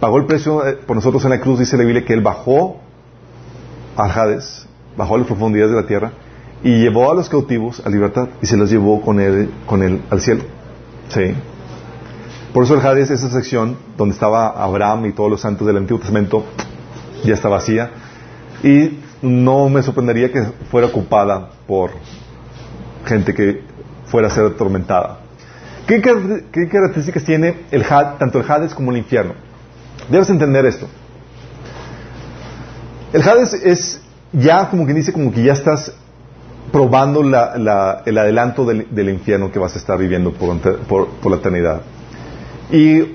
pagó 0.00 0.18
el 0.18 0.26
precio 0.26 0.66
eh, 0.66 0.74
por 0.74 0.96
nosotros 0.96 1.24
en 1.24 1.30
la 1.30 1.40
cruz, 1.40 1.58
dice 1.58 1.76
la 1.76 1.84
Biblia 1.84 2.04
que 2.04 2.12
Él 2.12 2.20
bajó 2.20 2.78
a 3.96 4.04
Hades, 4.04 4.66
bajó 4.96 5.14
a 5.14 5.18
las 5.18 5.26
profundidades 5.26 5.74
de 5.74 5.80
la 5.80 5.86
tierra 5.86 6.12
y 6.62 6.80
llevó 6.80 7.10
a 7.10 7.14
los 7.14 7.28
cautivos 7.28 7.82
a 7.84 7.90
libertad 7.90 8.28
y 8.42 8.46
se 8.46 8.56
los 8.56 8.70
llevó 8.70 9.00
con 9.02 9.20
él, 9.20 9.50
con 9.66 9.82
él 9.82 10.02
al 10.10 10.20
cielo. 10.20 10.44
Sí. 11.08 11.34
Por 12.52 12.64
eso 12.64 12.74
el 12.74 12.86
Hades, 12.86 13.10
esa 13.10 13.28
sección 13.30 13.76
donde 13.96 14.14
estaba 14.14 14.48
Abraham 14.48 15.06
y 15.06 15.12
todos 15.12 15.30
los 15.30 15.40
santos 15.40 15.66
del 15.66 15.76
Antiguo 15.76 15.98
Testamento, 15.98 16.44
ya 17.24 17.34
está 17.34 17.48
vacía. 17.48 17.90
Y 18.62 19.00
no 19.22 19.68
me 19.68 19.82
sorprendería 19.82 20.32
que 20.32 20.42
fuera 20.70 20.86
ocupada 20.86 21.50
por 21.66 21.90
gente 23.04 23.34
que 23.34 23.62
fuera 24.06 24.28
a 24.28 24.30
ser 24.30 24.46
atormentada. 24.46 25.18
¿Qué, 25.86 26.00
características 26.00 27.24
tiene 27.24 27.56
el 27.70 27.84
tanto 27.84 28.40
el 28.40 28.50
Hades 28.50 28.74
como 28.74 28.90
el 28.90 28.98
infierno? 28.98 29.34
Debes 30.08 30.28
entender 30.30 30.66
esto. 30.66 30.86
El 33.12 33.22
Hades 33.22 33.54
es 33.54 34.00
ya 34.32 34.68
como 34.68 34.84
quien 34.84 34.96
dice, 34.96 35.12
como 35.12 35.32
que 35.32 35.42
ya 35.42 35.52
estás 35.52 35.92
probando 36.72 37.20
el 37.20 38.18
adelanto 38.18 38.64
del, 38.64 39.08
infierno 39.08 39.52
que 39.52 39.58
vas 39.58 39.76
a 39.76 39.78
estar 39.78 39.98
viviendo 39.98 40.32
por, 40.32 41.30
la 41.30 41.36
eternidad. 41.36 41.82
Y 42.70 43.14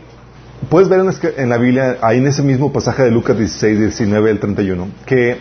puedes 0.69 0.87
ver 0.87 1.01
en 1.37 1.49
la 1.49 1.57
Biblia, 1.57 1.97
ahí 2.01 2.19
en 2.19 2.27
ese 2.27 2.41
mismo 2.41 2.71
pasaje 2.71 3.03
de 3.03 3.11
Lucas 3.11 3.37
16, 3.37 3.79
19 3.79 4.31
al 4.31 4.39
31, 4.39 4.87
que 5.05 5.37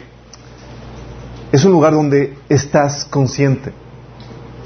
es 1.52 1.64
un 1.64 1.72
lugar 1.72 1.92
donde 1.92 2.34
estás 2.48 3.04
consciente. 3.04 3.72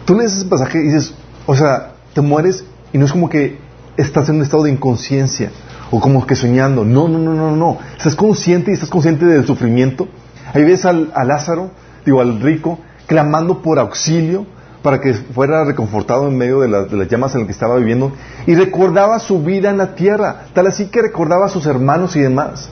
Tú 0.05 0.17
lees 0.17 0.35
ese 0.35 0.47
pasaje 0.47 0.79
y 0.79 0.85
dices, 0.85 1.15
o 1.47 1.55
sea, 1.55 1.93
te 2.15 2.23
mueres 2.23 2.65
y 2.93 2.99
no 2.99 3.05
es 3.05 3.13
como 3.13 3.29
que 3.29 3.59
estás 3.97 4.29
en 4.31 4.37
un 4.37 4.43
estado 4.43 4.65
de 4.65 4.71
inconsciencia 4.71 5.51
o 5.93 6.01
como 6.01 6.27
que 6.27 6.35
soñando. 6.35 6.85
No, 6.85 7.07
no, 7.07 7.19
no, 7.19 7.35
no, 7.35 7.55
no. 7.55 7.79
Estás 7.97 8.17
consciente 8.17 8.71
y 8.71 8.75
estás 8.75 8.89
consciente 8.89 9.27
del 9.27 9.47
sufrimiento. 9.47 10.09
Ahí 10.53 10.65
ves 10.65 10.85
al, 10.87 11.13
a 11.15 11.23
Lázaro, 11.23 11.71
digo, 12.05 12.21
al 12.21 12.41
rico, 12.41 12.79
clamando 13.07 13.61
por 13.61 13.79
auxilio 13.79 14.47
para 14.83 15.01
que 15.01 15.13
fuera 15.13 15.65
reconfortado 15.65 16.27
en 16.27 16.37
medio 16.37 16.61
de, 16.61 16.87
de 16.89 16.97
las 16.97 17.09
llamas 17.09 17.35
en 17.35 17.41
las 17.41 17.47
que 17.47 17.53
estaba 17.53 17.77
viviendo 17.77 18.11
y 18.47 18.55
recordaba 18.55 19.21
su 19.21 19.43
vida 19.43 19.71
en 19.71 19.77
la 19.77 19.95
tierra, 19.95 20.47
tal 20.55 20.67
así 20.67 20.87
que 20.87 21.03
recordaba 21.03 21.47
a 21.47 21.49
sus 21.49 21.67
hermanos 21.67 22.17
y 22.17 22.21
demás. 22.21 22.71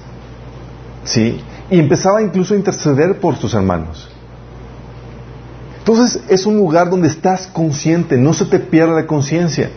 ¿Sí? 1.05 1.41
Y 1.71 1.79
empezaba 1.79 2.23
incluso 2.23 2.55
a 2.55 2.57
interceder 2.57 3.21
por 3.21 3.37
sus 3.37 3.55
hermanos. 3.55 4.11
Entonces 5.79 6.23
es 6.29 6.47
un 6.47 6.57
lugar 6.57 6.91
donde 6.91 7.09
estás 7.09 7.47
consciente, 7.47 8.17
no 8.17 8.33
se 8.33 8.47
te 8.47 8.59
pierda 8.59 8.95
la 8.95 9.07
conciencia. 9.07 9.71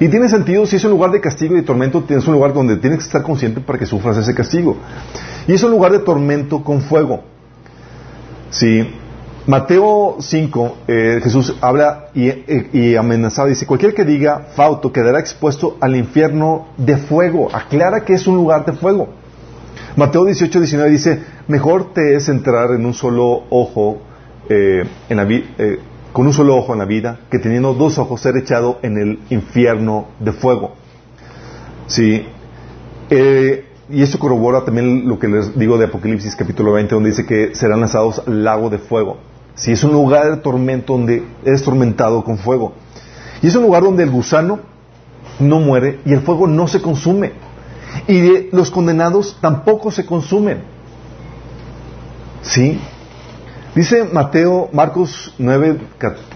Y 0.00 0.08
tiene 0.08 0.28
sentido 0.28 0.66
si 0.66 0.76
es 0.76 0.84
un 0.84 0.90
lugar 0.90 1.10
de 1.10 1.20
castigo 1.20 1.54
y 1.54 1.58
de 1.58 1.62
tormento, 1.62 2.02
tienes 2.02 2.26
un 2.26 2.34
lugar 2.34 2.52
donde 2.52 2.76
tienes 2.76 2.98
que 2.98 3.04
estar 3.04 3.22
consciente 3.22 3.60
para 3.60 3.78
que 3.78 3.86
sufras 3.86 4.16
ese 4.16 4.34
castigo. 4.34 4.76
Y 5.46 5.52
es 5.52 5.62
un 5.62 5.70
lugar 5.70 5.92
de 5.92 6.00
tormento 6.00 6.62
con 6.64 6.80
fuego. 6.80 7.22
Sí. 8.50 8.88
Mateo 9.46 10.16
5, 10.20 10.76
eh, 10.88 11.20
Jesús 11.22 11.54
habla 11.60 12.06
y, 12.14 12.30
y, 12.72 12.96
amenazaba, 12.96 13.48
dice, 13.48 13.66
cualquier 13.66 13.92
que 13.92 14.04
diga 14.04 14.46
fauto 14.56 14.90
quedará 14.90 15.20
expuesto 15.20 15.76
al 15.80 15.96
infierno 15.96 16.68
de 16.78 16.96
fuego. 16.96 17.50
Aclara 17.52 18.04
que 18.04 18.14
es 18.14 18.26
un 18.26 18.36
lugar 18.36 18.64
de 18.64 18.72
fuego. 18.72 19.10
Mateo 19.96 20.24
18, 20.24 20.58
19 20.58 20.90
dice, 20.90 21.22
mejor 21.46 21.92
te 21.92 22.16
es 22.16 22.28
entrar 22.28 22.70
en 22.70 22.86
un 22.86 22.94
solo 22.94 23.42
ojo, 23.50 23.98
eh, 24.48 24.84
en 25.10 25.16
la, 25.16 25.24
eh, 25.24 25.78
con 26.14 26.28
un 26.28 26.32
solo 26.32 26.54
ojo 26.54 26.72
en 26.72 26.78
la 26.78 26.84
vida, 26.84 27.18
que 27.28 27.40
teniendo 27.40 27.74
dos 27.74 27.98
ojos 27.98 28.20
ser 28.20 28.36
echado 28.36 28.78
en 28.82 28.98
el 28.98 29.18
infierno 29.30 30.06
de 30.20 30.32
fuego. 30.32 30.74
Sí. 31.88 32.24
Eh, 33.10 33.66
y 33.90 34.00
eso 34.00 34.20
corrobora 34.20 34.64
también 34.64 35.08
lo 35.08 35.18
que 35.18 35.26
les 35.26 35.58
digo 35.58 35.76
de 35.76 35.86
Apocalipsis 35.86 36.36
capítulo 36.36 36.72
20, 36.72 36.94
donde 36.94 37.10
dice 37.10 37.26
que 37.26 37.56
serán 37.56 37.80
lanzados 37.80 38.22
al 38.24 38.44
lago 38.44 38.70
de 38.70 38.78
fuego. 38.78 39.16
Si 39.56 39.72
es 39.72 39.82
un 39.82 39.90
lugar 39.90 40.30
de 40.30 40.36
tormento 40.36 40.92
donde 40.92 41.24
eres 41.44 41.64
tormentado 41.64 42.22
con 42.22 42.38
fuego. 42.38 42.74
Y 43.42 43.48
es 43.48 43.56
un 43.56 43.64
lugar 43.64 43.82
donde 43.82 44.04
el 44.04 44.10
gusano 44.10 44.60
no 45.40 45.58
muere 45.58 45.98
y 46.06 46.12
el 46.12 46.20
fuego 46.20 46.46
no 46.46 46.68
se 46.68 46.80
consume. 46.80 47.32
Y 48.06 48.54
los 48.54 48.70
condenados 48.70 49.36
tampoco 49.40 49.90
se 49.90 50.06
consumen. 50.06 50.62
¿Sí? 52.42 52.80
Dice 53.74 54.04
Mateo, 54.04 54.68
Marcos 54.72 55.34
9, 55.36 55.78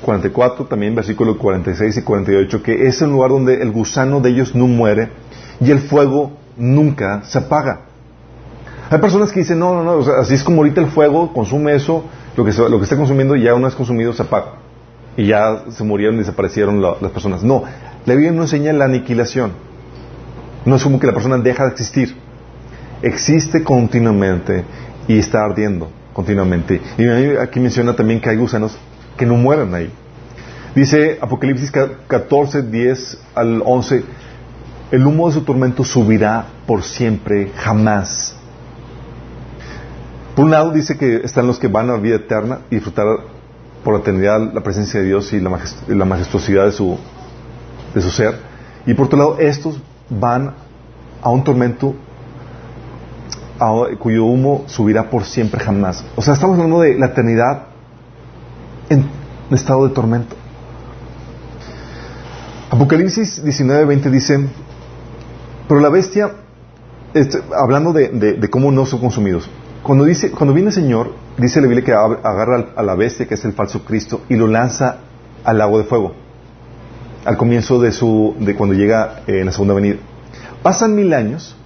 44, 0.03 0.65
también 0.65 0.97
versículos 0.97 1.37
46 1.37 1.99
y 1.99 2.03
48, 2.03 2.63
que 2.65 2.89
es 2.89 3.01
un 3.01 3.13
lugar 3.13 3.31
donde 3.31 3.63
el 3.63 3.71
gusano 3.71 4.21
de 4.21 4.31
ellos 4.31 4.57
no 4.57 4.67
muere 4.67 5.11
y 5.61 5.71
el 5.71 5.79
fuego 5.79 6.33
nunca 6.57 7.23
se 7.23 7.39
apaga. 7.39 7.83
Hay 8.91 8.99
personas 8.99 9.31
que 9.31 9.41
dicen, 9.41 9.61
no, 9.61 9.73
no, 9.73 9.85
no, 9.85 10.13
así 10.15 10.35
es 10.35 10.43
como 10.43 10.59
ahorita 10.59 10.81
el 10.81 10.89
fuego 10.89 11.33
consume 11.33 11.77
eso, 11.77 12.03
lo 12.37 12.45
que, 12.45 12.51
lo 12.51 12.79
que 12.79 12.85
está 12.85 12.97
consumiendo 12.97 13.37
ya 13.37 13.55
una 13.55 13.67
vez 13.67 13.77
consumido 13.77 14.13
se 14.13 14.23
apaga. 14.23 14.55
Y 15.17 15.27
ya 15.29 15.65
se 15.71 15.85
murieron 15.85 16.17
y 16.17 16.19
desaparecieron 16.19 16.83
las 16.83 17.11
personas. 17.13 17.45
No, 17.45 17.63
la 18.05 18.15
Biblia 18.15 18.33
no 18.33 18.43
enseña 18.43 18.73
la 18.73 18.87
aniquilación. 18.87 19.53
No 20.65 20.75
es 20.75 20.83
como 20.83 20.99
que 20.99 21.07
la 21.07 21.13
persona 21.13 21.39
deja 21.39 21.65
de 21.65 21.71
existir. 21.71 22.17
Existe 23.03 23.63
continuamente 23.63 24.65
y 25.07 25.19
está 25.19 25.45
ardiendo 25.45 25.98
continuamente. 26.19 26.81
Y 26.99 27.07
aquí 27.37 27.61
menciona 27.61 27.95
también 27.95 28.21
que 28.21 28.29
hay 28.29 28.37
gusanos 28.37 28.77
que 29.17 29.25
no 29.25 29.35
mueren 29.35 29.73
ahí. 29.73 29.89
Dice 30.75 31.17
Apocalipsis 31.21 31.71
14, 31.71 32.63
10 32.63 33.19
al 33.37 33.63
11, 33.65 34.03
el 34.91 35.07
humo 35.07 35.29
de 35.29 35.35
su 35.35 35.43
tormento 35.43 35.85
subirá 35.85 36.47
por 36.67 36.83
siempre, 36.83 37.53
jamás. 37.55 38.35
Por 40.35 40.47
un 40.47 40.51
lado 40.51 40.73
dice 40.73 40.99
que 40.99 41.19
están 41.19 41.47
los 41.47 41.61
que 41.61 41.69
van 41.69 41.89
a 41.89 41.93
la 41.93 42.01
vida 42.01 42.17
eterna 42.17 42.63
y 42.69 42.75
disfrutar 42.75 43.07
por 43.85 43.95
la 43.95 44.01
eternidad 44.01 44.53
la 44.53 44.61
presencia 44.61 44.99
de 44.99 45.07
Dios 45.07 45.33
y 45.33 45.39
la, 45.39 46.05
majestuosidad 46.05 46.65
de 46.65 46.73
su, 46.73 46.99
de 47.95 48.01
su 48.01 48.11
ser. 48.11 48.41
Y 48.87 48.95
por 48.95 49.07
otro 49.07 49.19
lado, 49.21 49.37
estos 49.39 49.81
van 50.11 50.53
a 51.23 51.31
un 51.31 51.45
tormento 51.45 51.95
cuyo 53.99 54.25
humo 54.25 54.65
subirá 54.67 55.11
por 55.11 55.25
siempre 55.25 55.61
jamás. 55.61 56.05
O 56.17 56.23
sea, 56.23 56.35
estamos 56.35 56.57
hablando 56.57 56.81
de 56.81 56.99
la 56.99 57.07
eternidad 57.07 57.65
en 58.89 59.05
estado 59.51 59.87
de 59.89 59.95
tormento. 59.95 60.37
Apocalipsis 62.71 63.43
19:20 63.43 64.11
dice, 64.11 64.49
pero 65.67 65.81
la 65.81 65.89
bestia, 65.89 66.33
este, 67.15 67.41
hablando 67.57 67.93
de, 67.93 68.49
cómo 68.51 68.71
no 68.71 68.87
son 68.87 69.01
consumidos, 69.01 69.49
cuando, 69.83 70.05
dice, 70.05 70.31
cuando 70.31 70.53
viene 70.53 70.69
el 70.69 70.75
Señor, 70.75 71.13
dice 71.39 71.61
la 71.61 71.67
Biblia 71.67 71.85
que 71.85 71.93
agarra 71.93 72.73
a 72.77 72.83
la 72.83 72.95
bestia, 72.95 73.27
que 73.27 73.35
es 73.35 73.45
el 73.45 73.53
falso 73.53 73.85
Cristo, 73.85 74.21
y 74.29 74.37
lo 74.37 74.47
lanza 74.47 74.99
al 75.45 75.59
lago 75.59 75.79
de 75.79 75.85
fuego, 75.85 76.13
al 77.25 77.37
comienzo 77.37 77.81
de, 77.81 77.93
su, 77.93 78.35
de 78.39 78.55
cuando 78.55 78.75
llega 78.75 79.21
en 79.27 79.47
la 79.47 79.53
segunda 79.53 79.75
venida. 79.75 79.97
Pasan 80.63 80.95
mil 80.95 81.15
años, 81.15 81.57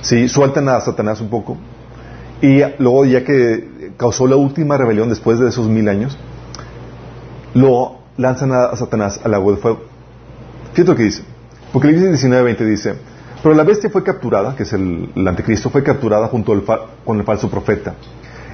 ¿sí? 0.00 0.28
sueltan 0.28 0.68
a 0.68 0.80
Satanás 0.80 1.20
un 1.20 1.28
poco, 1.28 1.56
y 2.40 2.62
luego 2.78 3.04
ya 3.04 3.24
que 3.24 3.92
causó 3.96 4.26
la 4.26 4.36
última 4.36 4.76
rebelión 4.76 5.08
después 5.08 5.38
de 5.38 5.48
esos 5.48 5.68
mil 5.68 5.88
años, 5.88 6.16
lo 7.54 7.98
lanzan 8.16 8.52
a, 8.52 8.74
Satanás 8.76 9.20
al 9.24 9.32
lago 9.32 9.52
de 9.52 9.58
fuego. 9.58 9.80
Fíjate 10.72 10.90
lo 10.90 10.96
que 10.96 11.02
dice. 11.04 11.22
Apocalipsis 11.70 12.24
19:20 12.24 12.64
dice, 12.64 12.94
pero 13.42 13.54
la 13.54 13.64
bestia 13.64 13.90
fue 13.90 14.02
capturada, 14.02 14.56
que 14.56 14.62
es 14.62 14.72
el, 14.72 15.10
anticristo, 15.26 15.70
fue 15.70 15.82
capturada 15.82 16.28
junto 16.28 16.52
al 16.52 16.64
con 17.04 17.18
el 17.18 17.24
falso 17.24 17.50
profeta. 17.50 17.94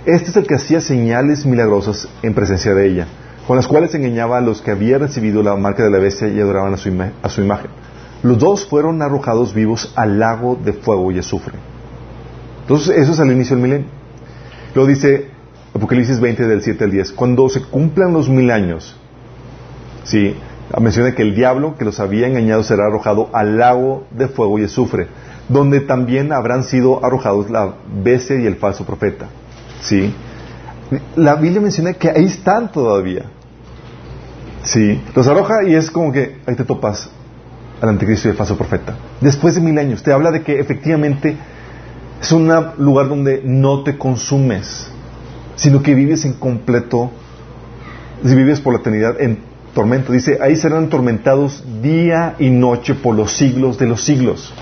Este 0.05 0.30
es 0.30 0.36
el 0.36 0.47
que 0.47 0.55
hacía 0.55 0.80
señales 0.80 1.47
milagrosas 1.47 2.09
en 2.22 2.34
presencia 2.34 2.74
de 2.74 2.86
ella, 2.86 3.07
con 3.47 3.57
las 3.57 3.66
cuales 3.66 3.95
engañaba 3.95 4.38
a 4.38 4.40
los 4.40 4.61
que 4.61 4.70
habían 4.70 5.01
recibido 5.01 5.42
la 5.42 5.57
marca 5.57 5.82
de 5.82 5.90
la 5.90 5.99
bestia 5.99 6.28
y 6.28 6.40
adoraban 6.40 6.74
a 6.74 7.28
su 7.28 7.40
imagen. 7.40 7.70
Los 8.25 8.39
dos 8.39 8.66
fueron 8.66 9.03
arrojados 9.03 9.53
vivos 9.53 9.93
al 9.97 10.18
lago 10.18 10.57
de 10.57 10.72
fuego 10.72 11.12
y 11.12 11.18
azufre. 11.18 11.59
Entonces, 12.62 12.97
eso 12.97 13.12
es 13.12 13.20
al 13.20 13.31
inicio 13.31 13.55
del 13.55 13.62
milenio. 13.62 13.87
Lo 14.75 14.87
dice 14.87 15.29
Apocalipsis 15.75 16.20
20 16.20 16.47
del 16.47 16.62
7 16.62 16.85
al 16.85 16.91
10. 16.91 17.12
Cuando 17.12 17.51
se 17.51 17.61
cumplan 17.61 18.14
los 18.14 18.31
mil 18.31 18.51
años, 18.51 18.97
¿sí? 20.05 20.35
menciona 20.81 21.14
que 21.14 21.20
el 21.20 21.35
diablo 21.35 21.77
que 21.77 21.85
los 21.85 22.01
había 22.01 22.27
engañado 22.27 22.62
será 22.62 22.87
arrojado 22.87 23.29
al 23.35 23.59
lago 23.59 24.07
de 24.11 24.27
fuego 24.27 24.59
y 24.59 24.64
azufre, 24.64 25.07
donde 25.51 25.81
también 25.81 26.33
habrán 26.33 26.64
sido 26.64 27.05
arrojados 27.05 27.51
la 27.51 27.75
bestia 28.03 28.41
y 28.41 28.47
el 28.47 28.57
falso 28.57 28.87
profeta. 28.87 29.27
¿Sí? 29.83 30.14
La 31.14 31.35
Biblia 31.35 31.61
menciona 31.61 31.93
que 31.93 32.09
ahí 32.09 32.25
están 32.25 32.72
todavía. 32.72 33.27
¿Sí? 34.62 34.99
Los 35.14 35.29
arroja 35.29 35.62
y 35.66 35.75
es 35.75 35.91
como 35.91 36.11
que 36.11 36.39
ahí 36.47 36.55
te 36.55 36.64
topas 36.64 37.11
al 37.81 37.89
anticristo 37.89 38.29
y 38.29 38.31
el 38.33 38.37
falso 38.37 38.57
profeta. 38.57 38.97
Después 39.20 39.55
de 39.55 39.61
mil 39.61 39.79
años, 39.79 40.03
te 40.03 40.12
habla 40.12 40.31
de 40.31 40.43
que 40.43 40.59
efectivamente 40.59 41.37
es 42.20 42.33
un 42.33 42.51
lugar 42.79 43.09
donde 43.09 43.43
no 43.45 43.83
te 43.83 43.99
consumes, 43.99 44.89
sino 45.57 45.83
que 45.83 45.95
vives 45.95 46.25
en 46.25 46.35
completo, 46.35 47.11
si 48.25 48.35
vives 48.35 48.61
por 48.61 48.72
la 48.72 48.81
eternidad 48.81 49.20
en 49.20 49.41
tormento. 49.75 50.12
Dice, 50.12 50.39
ahí 50.41 50.57
serán 50.57 50.87
atormentados 50.87 51.62
día 51.83 52.37
y 52.39 52.51
noche 52.51 52.95
por 52.95 53.14
los 53.14 53.33
siglos 53.33 53.79
de 53.79 53.87
los 53.87 54.03
siglos. 54.03 54.55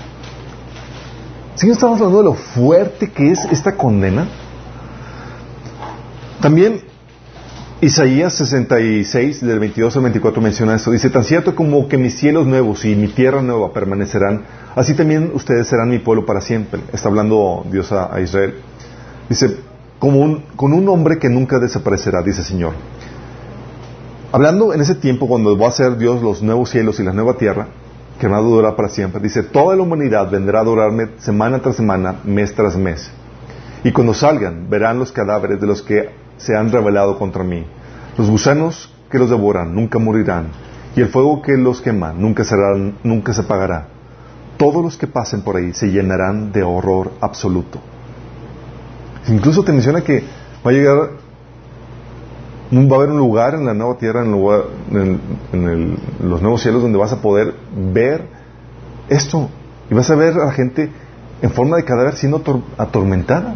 Si 1.55 1.67
no 1.67 1.73
estamos 1.73 1.99
hablando 1.99 2.17
de 2.17 2.25
lo 2.25 2.33
fuerte 2.33 3.11
que 3.11 3.31
es 3.31 3.45
esta 3.45 3.77
condena, 3.77 4.27
también 6.41 6.81
Isaías 7.83 8.31
66, 8.35 9.41
del 9.41 9.59
22 9.59 9.97
al 9.97 10.03
24 10.03 10.41
menciona 10.41 10.75
esto. 10.75 10.89
Dice, 10.89 11.09
tan 11.09 11.25
cierto 11.25 11.53
como 11.53 11.89
que 11.89 11.97
mis 11.97 12.15
cielos 12.15 12.47
nuevos 12.47 12.85
y 12.85 12.95
mi 12.95 13.09
tierra 13.09 13.41
nueva 13.41 13.73
permanecerán, 13.73 14.43
así 14.73 14.93
también 14.93 15.31
ustedes 15.33 15.67
serán 15.67 15.89
mi 15.89 15.99
pueblo 15.99 16.25
para 16.25 16.39
siempre. 16.39 16.79
Está 16.93 17.09
hablando 17.09 17.65
Dios 17.69 17.91
a, 17.91 18.21
Israel. 18.21 18.55
Dice, 19.27 19.57
como 19.99 20.21
un, 20.21 20.45
con 20.55 20.71
un 20.71 20.87
hombre 20.87 21.19
que 21.19 21.27
nunca 21.27 21.59
desaparecerá, 21.59 22.21
dice 22.21 22.39
el 22.39 22.47
Señor. 22.47 22.71
Hablando 24.31 24.73
en 24.73 24.79
ese 24.79 24.95
tiempo, 24.95 25.27
cuando 25.27 25.57
va 25.57 25.67
a 25.67 25.71
ser 25.71 25.97
Dios 25.97 26.21
los 26.21 26.41
nuevos 26.41 26.69
cielos 26.69 27.01
y 27.01 27.03
la 27.03 27.11
nueva 27.11 27.33
tierra, 27.33 27.67
que 28.17 28.29
van 28.29 28.65
a 28.65 28.75
para 28.77 28.87
siempre, 28.87 29.21
dice, 29.21 29.43
toda 29.43 29.75
la 29.75 29.83
humanidad 29.83 30.31
vendrá 30.31 30.59
a 30.59 30.61
adorarme 30.61 31.09
semana 31.17 31.59
tras 31.59 31.75
semana, 31.75 32.15
mes 32.23 32.55
tras 32.55 32.77
mes. 32.77 33.11
Y 33.83 33.91
cuando 33.91 34.13
salgan, 34.13 34.69
verán 34.69 34.99
los 34.99 35.11
cadáveres 35.11 35.59
de 35.59 35.67
los 35.67 35.81
que 35.81 36.22
se 36.37 36.55
han 36.55 36.71
rebelado 36.71 37.17
contra 37.17 37.43
mí. 37.43 37.65
Los 38.17 38.29
gusanos 38.29 38.93
que 39.09 39.19
los 39.19 39.29
devoran 39.29 39.73
nunca 39.73 39.99
morirán, 39.99 40.47
y 40.95 41.01
el 41.01 41.07
fuego 41.07 41.41
que 41.41 41.57
los 41.57 41.81
quema 41.81 42.13
nunca, 42.13 42.43
nunca 43.03 43.33
se 43.33 43.41
apagará. 43.41 43.87
Todos 44.57 44.83
los 44.83 44.97
que 44.97 45.07
pasen 45.07 45.41
por 45.41 45.55
ahí 45.55 45.73
se 45.73 45.87
llenarán 45.87 46.51
de 46.51 46.63
horror 46.63 47.11
absoluto. 47.21 47.79
Incluso 49.27 49.63
te 49.63 49.71
menciona 49.71 50.01
que 50.01 50.23
va 50.65 50.71
a 50.71 50.73
llegar 50.73 51.09
va 52.73 52.95
a 52.95 52.99
haber 52.99 53.09
un 53.09 53.17
lugar 53.17 53.55
en 53.55 53.65
la 53.65 53.73
nueva 53.73 53.97
tierra, 53.97 54.23
en, 54.23 55.19
en, 55.51 55.97
los 56.21 56.41
nuevos 56.41 56.61
cielos, 56.61 56.81
donde 56.81 56.97
vas 56.97 57.11
a 57.11 57.21
poder 57.21 57.53
ver 57.93 58.27
esto. 59.09 59.49
Y 59.89 59.93
vas 59.93 60.09
a 60.09 60.15
ver 60.15 60.33
a 60.33 60.45
la 60.45 60.51
gente 60.51 60.89
en 61.41 61.51
forma 61.51 61.77
de 61.77 61.83
cadáver 61.83 62.15
siendo 62.15 62.41
atormentada. 62.77 63.55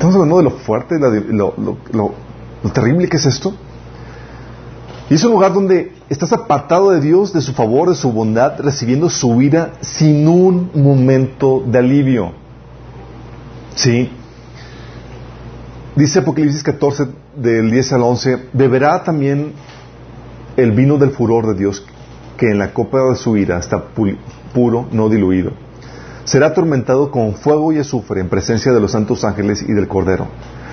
Estamos 0.00 0.14
hablando 0.14 0.38
de 0.38 0.44
lo 0.44 0.50
fuerte, 0.52 0.98
lo, 0.98 1.54
lo, 1.92 2.14
terrible 2.72 3.06
que 3.06 3.18
es 3.18 3.26
esto. 3.26 3.52
Y 5.10 5.14
es 5.14 5.24
un 5.24 5.32
lugar 5.32 5.52
donde 5.52 5.92
estás 6.08 6.32
apartado 6.32 6.92
de 6.92 7.02
Dios, 7.02 7.34
de 7.34 7.42
su 7.42 7.52
favor, 7.52 7.90
de 7.90 7.94
su 7.94 8.10
bondad, 8.10 8.58
recibiendo 8.60 9.10
su 9.10 9.36
vida 9.36 9.74
sin 9.82 10.26
un 10.26 10.70
momento 10.74 11.62
de 11.66 11.80
alivio. 11.80 12.32
Sí. 13.74 14.10
Dice 15.96 16.20
Apocalipsis 16.20 16.62
14, 16.62 17.08
del 17.36 17.70
10 17.70 17.92
al 17.92 18.02
11, 18.02 18.48
beberá 18.54 19.04
también 19.04 19.52
el 20.56 20.72
vino 20.72 20.96
del 20.96 21.10
furor 21.10 21.46
de 21.46 21.58
Dios, 21.58 21.84
que 22.38 22.46
en 22.46 22.58
la 22.58 22.72
copa 22.72 23.02
de 23.10 23.16
su 23.16 23.36
ira 23.36 23.58
está 23.58 23.84
puro, 24.54 24.86
no 24.92 25.10
diluido. 25.10 25.52
Será 26.24 26.48
atormentado 26.48 27.10
con 27.10 27.34
fuego 27.34 27.72
y 27.72 27.78
azufre 27.78 28.20
en 28.20 28.28
presencia 28.28 28.72
de 28.72 28.80
los 28.80 28.92
santos 28.92 29.24
ángeles 29.24 29.64
y 29.66 29.72
del 29.72 29.88
Cordero. 29.88 30.28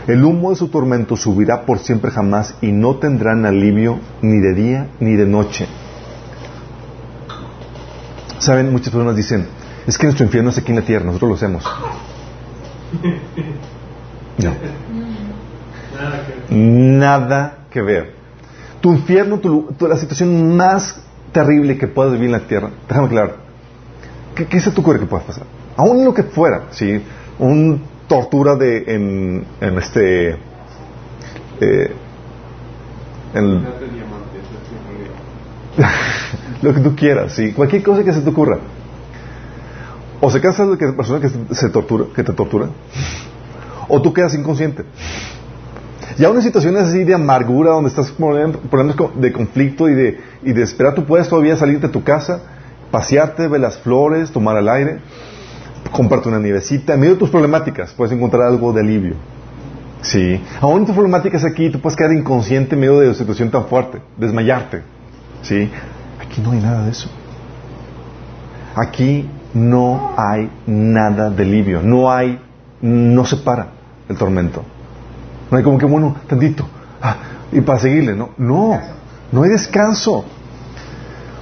El 0.07 0.23
humo 0.23 0.51
de 0.51 0.55
su 0.55 0.69
tormento 0.69 1.17
subirá 1.17 1.65
por 1.65 1.79
siempre 1.79 2.11
jamás 2.11 2.55
y 2.61 2.71
no 2.71 2.95
tendrán 2.95 3.45
alivio 3.45 3.99
ni 4.21 4.39
de 4.39 4.53
día 4.53 4.87
ni 4.99 5.15
de 5.15 5.25
noche. 5.25 5.67
Saben, 8.39 8.71
muchas 8.71 8.93
personas 8.93 9.15
dicen, 9.15 9.47
es 9.85 9.97
que 9.97 10.05
nuestro 10.05 10.25
infierno 10.25 10.51
es 10.51 10.57
aquí 10.57 10.71
en 10.71 10.79
la 10.79 10.85
tierra, 10.85 11.05
nosotros 11.05 11.29
lo 11.29 11.35
hacemos. 11.35 11.63
No. 14.37 14.53
Nada 16.49 17.65
que 17.71 17.81
ver. 17.81 18.13
Tu 18.81 18.93
infierno, 18.93 19.39
tu, 19.39 19.75
la 19.87 19.97
situación 19.97 20.55
más 20.55 21.01
terrible 21.31 21.77
que 21.77 21.87
puedas 21.87 22.13
vivir 22.13 22.27
en 22.27 22.33
la 22.33 22.47
tierra, 22.47 22.69
déjame 22.87 23.07
aclarar. 23.07 23.46
¿Qué, 24.37 24.45
qué 24.45 24.59
se 24.59 24.71
te 24.71 24.79
ocurre 24.79 24.99
que 24.99 25.07
pueda 25.07 25.23
pasar? 25.23 25.45
Aún 25.75 26.05
lo 26.05 26.13
que 26.13 26.21
fuera, 26.23 26.67
¿sí? 26.71 27.01
Un 27.39 27.81
tortura 28.07 28.55
de, 28.55 28.83
en, 28.87 29.45
en 29.59 29.77
este... 29.79 30.37
Eh, 31.59 31.91
en, 33.33 33.65
lo 36.61 36.73
que 36.73 36.79
tú 36.79 36.95
quieras, 36.95 37.33
¿sí? 37.33 37.51
Cualquier 37.53 37.83
cosa 37.83 38.03
que 38.03 38.13
se 38.13 38.21
te 38.21 38.29
ocurra. 38.29 38.59
O 40.21 40.31
se 40.31 40.41
cansa 40.41 40.65
de 40.65 40.77
que 40.77 40.93
persona 40.93 41.19
que 41.19 41.29
se 41.55 41.69
tortura, 41.69 42.05
que 42.15 42.23
te 42.23 42.33
tortura, 42.33 42.69
o 43.87 44.01
tú 44.01 44.13
quedas 44.13 44.33
inconsciente. 44.33 44.83
Ya 46.17 46.31
una 46.31 46.41
situaciones 46.41 46.87
así 46.87 47.03
de 47.03 47.13
amargura, 47.13 47.71
donde 47.71 47.89
estás 47.89 48.11
problemas 48.11 48.95
de 49.15 49.31
conflicto 49.31 49.87
y 49.87 49.93
de, 49.93 50.19
y 50.41 50.53
de 50.53 50.63
esperar, 50.63 50.95
tú 50.95 51.05
puedes 51.05 51.29
todavía 51.29 51.55
salir 51.55 51.79
de 51.79 51.89
tu 51.89 52.03
casa, 52.03 52.41
pasearte, 52.91 53.47
ver 53.47 53.61
las 53.61 53.77
flores, 53.77 54.31
tomar 54.31 54.57
el 54.57 54.69
aire, 54.69 54.99
comprarte 55.91 56.29
una 56.29 56.39
nievecita. 56.39 56.93
En 56.93 56.99
medio 56.99 57.13
de 57.13 57.19
tus 57.19 57.29
problemáticas 57.29 57.93
puedes 57.93 58.13
encontrar 58.13 58.43
algo 58.43 58.73
de 58.73 58.81
alivio. 58.81 59.15
Sí. 60.01 60.41
Aún 60.61 60.85
tus 60.85 60.93
problemáticas 60.93 61.43
aquí, 61.43 61.69
tú 61.69 61.79
puedes 61.79 61.97
quedar 61.97 62.13
inconsciente 62.13 62.75
en 62.75 62.81
medio 62.81 62.99
de 62.99 63.07
una 63.07 63.15
situación 63.17 63.49
tan 63.49 63.65
fuerte, 63.65 64.01
desmayarte. 64.17 64.81
Sí. 65.41 65.69
Aquí 66.21 66.41
no 66.41 66.51
hay 66.51 66.59
nada 66.59 66.83
de 66.83 66.91
eso. 66.91 67.09
Aquí 68.75 69.27
no 69.53 70.13
hay 70.15 70.49
nada 70.67 71.29
de 71.29 71.43
alivio. 71.43 71.81
No 71.81 72.11
hay, 72.11 72.39
no 72.81 73.25
se 73.25 73.37
para 73.37 73.69
el 74.07 74.17
tormento. 74.17 74.63
No 75.49 75.57
hay 75.57 75.63
como 75.63 75.77
que, 75.77 75.85
bueno, 75.85 76.15
tantito. 76.27 76.67
Ah, 77.01 77.17
y 77.51 77.61
para 77.61 77.79
seguirle, 77.79 78.15
¿no? 78.15 78.29
No, 78.37 78.79
no 79.31 79.43
hay 79.43 79.49
descanso. 79.49 80.25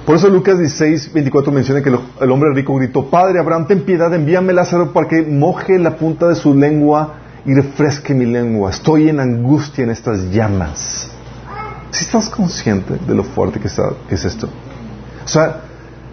Por 0.06 0.14
eso 0.14 0.28
Lucas 0.28 0.56
16, 0.56 1.12
24 1.12 1.50
menciona 1.50 1.82
que 1.82 1.88
el 1.88 2.30
hombre 2.30 2.54
rico 2.54 2.76
gritó, 2.76 3.06
Padre 3.06 3.40
Abraham, 3.40 3.66
ten 3.66 3.80
piedad, 3.80 4.14
envíame 4.14 4.52
Lázaro 4.52 4.92
para 4.92 5.08
que 5.08 5.22
moje 5.22 5.80
la 5.80 5.96
punta 5.96 6.28
de 6.28 6.36
su 6.36 6.54
lengua 6.54 7.14
y 7.44 7.52
refresque 7.52 8.14
mi 8.14 8.24
lengua. 8.24 8.70
Estoy 8.70 9.08
en 9.08 9.18
angustia 9.18 9.82
en 9.82 9.90
estas 9.90 10.30
llamas. 10.30 11.10
Si 11.90 12.04
estás 12.04 12.28
consciente 12.28 12.94
de 13.04 13.14
lo 13.16 13.24
fuerte 13.24 13.58
que, 13.58 13.66
es 13.66 14.24
esto? 14.24 14.48
O 15.24 15.28
sea, 15.28 15.62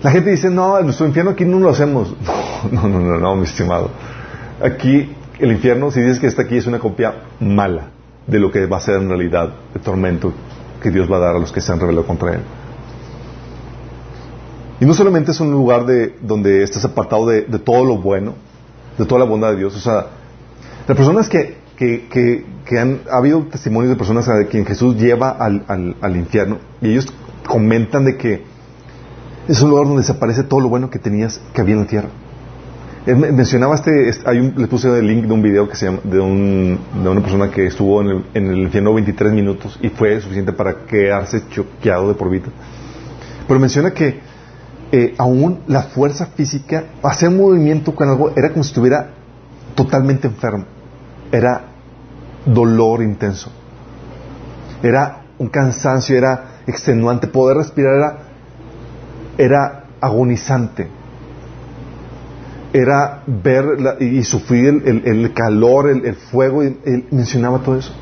la 0.02 0.10
gente 0.10 0.32
dice, 0.32 0.50
no, 0.50 0.82
nuestro 0.82 1.06
infierno 1.06 1.30
aquí 1.30 1.46
no 1.46 1.60
lo 1.60 1.70
hacemos. 1.70 2.16
No, 2.72 2.88
no, 2.88 2.98
no, 2.98 3.20
no, 3.20 3.36
mi 3.36 3.44
estimado. 3.44 3.92
Aquí, 4.64 5.14
el 5.38 5.52
infierno, 5.52 5.92
si 5.92 6.00
dices 6.00 6.18
que 6.18 6.28
está 6.28 6.44
aquí, 6.44 6.56
es 6.56 6.66
una 6.66 6.80
copia 6.80 7.14
mala 7.42 7.90
de 8.26 8.40
lo 8.40 8.50
que 8.50 8.66
va 8.68 8.78
a 8.78 8.80
ser 8.80 8.96
en 8.96 9.10
realidad 9.10 9.54
el 9.76 9.82
tormento 9.82 10.32
que 10.82 10.90
Dios 10.90 11.12
va 11.12 11.18
a 11.18 11.20
dar 11.20 11.36
a 11.36 11.40
los 11.40 11.52
que 11.52 11.60
se 11.60 11.74
han 11.74 11.82
rebelado 11.82 12.08
contra 12.08 12.36
Él. 12.36 12.40
Y 14.80 14.86
no 14.86 14.94
solamente 14.94 15.32
es 15.32 15.40
un 15.40 15.52
lugar 15.52 15.86
de, 15.86 16.16
donde 16.22 16.64
estás 16.64 16.84
apartado 16.86 17.28
de, 17.28 17.44
todo 17.60 17.86
lo 17.86 17.98
bueno, 17.98 18.34
de 18.98 19.06
toda 19.06 19.20
la 19.20 19.26
bondad 19.26 19.52
de 19.52 19.58
Dios. 19.58 19.76
O 19.76 19.80
sea, 19.80 20.08
las 20.88 20.98
personas 20.98 21.30
que, 21.30 21.58
que, 21.78 22.46
que, 22.66 22.80
han 22.80 23.02
ha 23.12 23.18
habido 23.18 23.44
testimonios 23.44 23.90
de 23.90 23.96
personas 23.96 24.28
a 24.30 24.44
quien 24.46 24.66
Jesús 24.66 24.96
lleva 24.98 25.30
al, 25.30 25.96
al, 26.02 26.16
infierno 26.16 26.58
y 26.82 26.90
ellos 26.90 27.08
comentan 27.48 28.06
de 28.06 28.18
que 28.18 28.44
es 29.48 29.62
un 29.62 29.70
lugar 29.70 29.86
donde 29.86 30.02
desaparece 30.02 30.44
todo 30.44 30.62
lo 30.62 30.70
bueno 30.70 30.90
que 30.90 31.00
tenías, 31.00 31.42
que 31.54 31.62
había 31.62 31.76
en 31.76 31.82
la 31.82 31.88
tierra. 31.88 32.10
mencionaba 33.06 33.76
este, 33.76 34.12
hay 34.26 34.40
un, 34.40 34.54
le 34.58 34.68
puse 34.68 34.88
el 34.98 35.06
link 35.06 35.26
de 35.26 35.34
un 35.34 35.42
video 35.42 35.68
que 35.68 35.76
se 35.76 35.86
llama, 35.86 36.00
de, 36.04 36.20
un, 36.20 36.80
de 37.04 37.10
una 37.10 37.22
persona 37.22 37.52
que 37.52 37.68
estuvo 37.68 38.02
en 38.02 38.08
el, 38.08 38.26
en 38.34 38.48
el 38.48 38.60
infierno 38.60 38.94
23 38.94 39.34
minutos 39.34 39.78
y 39.82 39.90
fue 39.90 40.20
suficiente 40.22 40.54
para 40.54 40.86
quedarse 40.86 41.44
choqueado 41.50 42.08
de 42.08 42.14
por 42.16 42.30
vida. 42.30 42.48
Pero 43.48 43.60
menciona 43.60 43.92
que 43.92 44.33
eh, 44.96 45.16
aún 45.18 45.62
la 45.66 45.82
fuerza 45.82 46.28
física, 46.28 46.84
hacer 47.02 47.32
movimiento 47.32 47.96
con 47.96 48.10
algo, 48.10 48.32
era 48.36 48.52
como 48.52 48.64
si 48.64 48.70
estuviera 48.70 49.10
totalmente 49.74 50.28
enfermo. 50.28 50.66
Era 51.32 51.64
dolor 52.46 53.02
intenso. 53.02 53.52
Era 54.84 55.24
un 55.40 55.48
cansancio, 55.48 56.16
era 56.16 56.60
extenuante. 56.68 57.26
Poder 57.26 57.58
respirar 57.58 57.96
era, 57.96 58.18
era 59.40 59.86
agonizante. 60.00 60.88
Era 62.72 63.24
ver 63.26 63.98
y 64.00 64.24
sufrir 64.24 64.84
el, 64.86 65.34
calor, 65.34 65.90
el, 65.90 66.14
fuego. 66.14 66.64
Y, 66.64 66.78
mencionaba 67.10 67.64
todo 67.64 67.80
eso. 67.80 67.94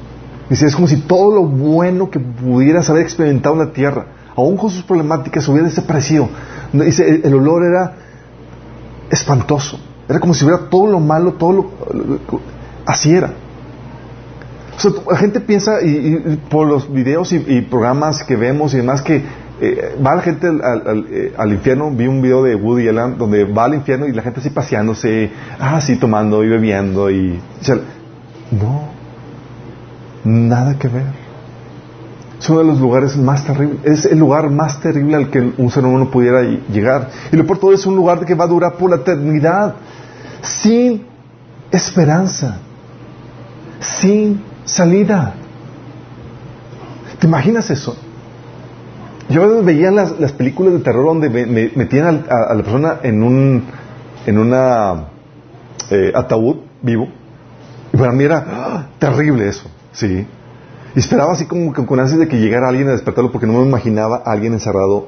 Dice, 0.50 0.66
es 0.66 0.76
como 0.76 0.90
si 0.90 0.98
todo 0.98 1.34
lo 1.34 1.46
bueno 1.46 2.10
que 2.10 2.20
pudieras 2.20 2.90
haber 2.90 3.04
experimentado 3.04 3.56
en 3.56 3.68
la 3.68 3.72
tierra, 3.72 4.08
aún 4.36 4.58
con 4.58 4.70
sus 4.70 4.84
problemáticas, 4.84 5.48
hubiera 5.48 5.68
desaparecido. 5.68 6.30
Dice, 6.74 7.22
el, 7.24 7.34
olor 7.34 7.64
era 7.66 7.94
espantoso. 9.10 9.80
Era 10.08 10.20
como 10.20 10.34
si 10.34 10.46
hubiera 10.46 10.70
todo 10.70 10.88
lo 10.88 11.00
malo, 11.00 11.34
todo 11.34 11.54
lo... 11.54 11.72
Así 12.86 13.14
era. 13.14 13.34
La 15.10 15.18
gente 15.18 15.40
piensa, 15.42 15.82
y, 15.82 16.40
por 16.50 16.68
los 16.68 16.92
videos 16.92 17.32
y, 17.34 17.62
programas 17.62 18.24
que 18.24 18.36
vemos 18.36 18.74
y 18.74 18.78
demás, 18.78 19.02
que 19.02 19.22
eh, 19.62 19.96
va 20.04 20.16
la 20.16 20.22
gente 20.22 20.48
eh, 20.48 21.34
al, 21.38 21.54
infierno. 21.54 21.92
Vi 21.92 22.08
un 22.08 22.22
video 22.22 22.42
de 22.42 22.56
Woody 22.56 22.88
Allen 22.88 23.18
donde 23.18 23.46
va 23.46 23.66
al 23.66 23.76
infierno 23.76 24.08
y 24.08 24.12
la 24.12 24.24
gente 24.24 24.40
así 24.40 24.50
paseándose, 24.50 25.30
ah, 25.60 25.76
así 25.76 25.98
tomando 25.98 26.44
y 26.44 26.50
bebiendo. 26.50 27.12
y 27.12 27.40
No, 28.52 28.86
nada 30.24 30.80
que 30.80 30.88
ver 30.88 31.31
es 32.42 32.50
uno 32.50 32.60
de 32.60 32.66
los 32.66 32.80
lugares 32.80 33.16
más 33.18 33.46
terribles, 33.46 33.78
es 33.84 34.06
el 34.06 34.18
lugar 34.18 34.50
más 34.50 34.80
terrible 34.80 35.16
al 35.16 35.30
que 35.30 35.54
un 35.56 35.70
ser 35.70 35.86
humano 35.86 36.10
pudiera 36.10 36.42
llegar. 36.42 37.10
Y 37.32 37.36
lo 37.36 37.46
por 37.46 37.60
todo 37.60 37.72
es 37.72 37.86
un 37.86 37.96
lugar 37.96 38.26
que 38.26 38.34
va 38.34 38.46
a 38.46 38.48
durar 38.48 38.78
por 38.78 38.90
la 38.90 38.96
eternidad, 38.96 39.76
sin 40.42 41.04
esperanza, 41.70 42.58
sin 43.80 44.42
salida. 44.66 45.36
¿Te 47.20 47.28
imaginas 47.28 47.70
eso? 47.70 47.96
Yo 49.30 49.64
veía 49.64 49.92
las, 49.92 50.20
las 50.20 50.32
películas 50.32 50.74
de 50.74 50.80
terror 50.80 51.06
donde 51.06 51.30
metían 51.30 52.26
a, 52.28 52.56
la 52.56 52.64
persona 52.64 52.98
en 53.04 53.22
un 53.22 53.64
en 54.26 54.38
una 54.40 55.10
eh, 55.92 56.12
ataúd 56.16 56.56
vivo. 56.82 57.08
Y 57.94 57.98
para 57.98 58.14
mí 58.14 58.24
era 58.24 58.44
¡ah! 58.48 58.88
terrible 58.98 59.48
eso, 59.48 59.70
sí. 59.94 60.26
Esperaba 60.96 61.34
así 61.34 61.46
como 61.46 61.74
con 61.74 62.00
ansias 62.00 62.20
de 62.20 62.28
que 62.28 62.38
llegara 62.38 62.68
alguien 62.68 62.90
a 62.90 62.92
despertarlo 62.92 63.32
porque 63.32 63.48
no 63.48 63.54
me 63.54 63.66
imaginaba 63.66 64.24
a 64.26 64.32
alguien 64.32 64.54
encerrado 64.54 65.08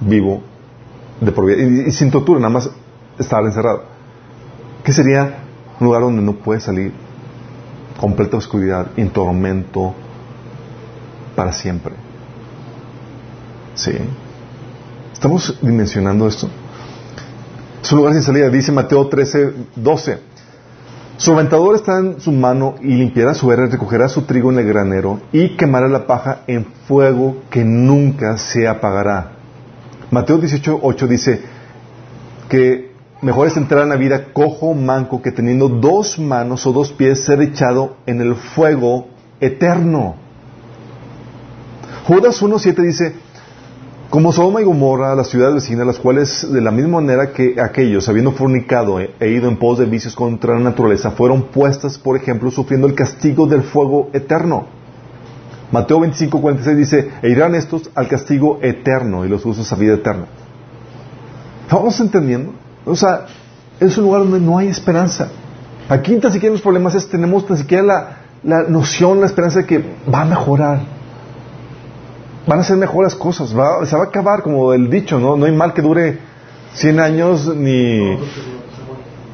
vivo 0.00 0.42
de 1.20 1.32
por 1.32 1.44
vida 1.46 1.62
y, 1.62 1.90
sin 1.92 2.10
tortura, 2.10 2.40
nada 2.40 2.50
más 2.52 2.70
estar 3.18 3.44
encerrado. 3.44 3.82
¿Qué 4.84 4.92
sería 4.92 5.40
un 5.80 5.86
lugar 5.86 6.02
donde 6.02 6.22
no 6.22 6.32
puede 6.34 6.60
salir? 6.60 6.92
Completa 7.98 8.36
oscuridad, 8.36 8.88
en 8.96 9.10
tormento 9.10 9.92
para 11.34 11.52
siempre. 11.52 11.94
¿Sí? 13.74 13.92
¿Estamos 15.12 15.58
dimensionando 15.60 16.26
esto? 16.26 16.48
Es 17.82 17.92
un 17.92 17.98
lugar 17.98 18.14
sin 18.14 18.22
salida. 18.22 18.48
Dice 18.48 18.72
Mateo 18.72 19.08
13, 19.08 19.52
12. 19.76 20.27
Su 21.18 21.32
aventador 21.32 21.74
está 21.74 21.98
en 21.98 22.20
su 22.20 22.30
mano 22.30 22.76
y 22.80 22.94
limpiará 22.94 23.34
su 23.34 23.50
era, 23.50 23.66
recogerá 23.66 24.08
su 24.08 24.22
trigo 24.22 24.52
en 24.52 24.60
el 24.60 24.66
granero 24.66 25.20
y 25.32 25.56
quemará 25.56 25.88
la 25.88 26.06
paja 26.06 26.42
en 26.46 26.64
fuego 26.86 27.38
que 27.50 27.64
nunca 27.64 28.38
se 28.38 28.68
apagará. 28.68 29.32
Mateo 30.12 30.40
18.8 30.40 31.06
dice 31.08 31.42
que 32.48 32.92
mejor 33.20 33.48
es 33.48 33.56
entrar 33.56 33.82
en 33.82 33.88
la 33.88 33.96
vida 33.96 34.32
cojo 34.32 34.74
manco 34.74 35.20
que 35.20 35.32
teniendo 35.32 35.68
dos 35.68 36.20
manos 36.20 36.64
o 36.68 36.72
dos 36.72 36.92
pies 36.92 37.24
ser 37.24 37.42
echado 37.42 37.96
en 38.06 38.20
el 38.20 38.36
fuego 38.36 39.08
eterno. 39.40 40.14
Judas 42.06 42.40
1.7 42.40 42.80
dice, 42.80 43.16
Como 44.10 44.32
Sodoma 44.32 44.62
y 44.62 44.64
Gomorra, 44.64 45.14
las 45.14 45.28
ciudades 45.28 45.56
vecinas, 45.56 45.86
las 45.86 45.98
cuales, 45.98 46.50
de 46.50 46.62
la 46.62 46.70
misma 46.70 47.00
manera 47.02 47.30
que 47.30 47.60
aquellos, 47.60 48.08
habiendo 48.08 48.32
fornicado 48.32 48.98
e, 48.98 49.10
e 49.20 49.28
ido 49.28 49.50
en 49.50 49.58
pos 49.58 49.78
de 49.78 49.84
vicios 49.84 50.14
contra 50.14 50.54
la 50.54 50.60
naturaleza, 50.60 51.10
fueron 51.10 51.42
puestas, 51.42 51.98
por 51.98 52.16
ejemplo, 52.16 52.50
sufriendo 52.50 52.86
el 52.86 52.94
castigo 52.94 53.46
del 53.46 53.62
fuego 53.62 54.08
eterno. 54.14 54.64
Mateo 55.70 56.00
25, 56.00 56.40
46 56.40 56.76
dice, 56.78 57.10
e 57.20 57.28
irán 57.28 57.54
estos 57.54 57.90
al 57.94 58.08
castigo 58.08 58.58
eterno 58.62 59.26
y 59.26 59.28
los 59.28 59.44
usos 59.44 59.70
a 59.70 59.76
vida 59.76 59.92
eterna. 59.92 60.24
¿Vamos 61.70 62.00
entendiendo? 62.00 62.54
O 62.86 62.96
sea, 62.96 63.26
es 63.78 63.98
un 63.98 64.04
lugar 64.04 64.22
donde 64.22 64.40
no 64.40 64.56
hay 64.56 64.68
esperanza. 64.68 65.28
Aquí 65.90 66.16
tan 66.16 66.32
siquiera 66.32 66.54
los 66.54 66.62
problemas 66.62 66.94
es, 66.94 67.06
tenemos 67.10 67.46
tan 67.46 67.58
siquiera 67.58 67.82
la, 67.82 68.16
la 68.42 68.62
noción, 68.70 69.20
la 69.20 69.26
esperanza 69.26 69.58
de 69.58 69.66
que 69.66 69.84
va 70.10 70.22
a 70.22 70.24
mejorar 70.24 70.97
van 72.48 72.60
a 72.60 72.64
ser 72.64 72.78
mejores 72.78 73.14
cosas, 73.14 73.50
se 73.50 73.56
va 73.56 74.02
a 74.02 74.06
acabar 74.06 74.42
como 74.42 74.72
el 74.72 74.88
dicho, 74.88 75.18
¿no? 75.18 75.36
No 75.36 75.44
hay 75.44 75.52
mal 75.52 75.74
que 75.74 75.82
dure 75.82 76.18
100 76.72 76.98
años 76.98 77.54
ni, 77.54 78.16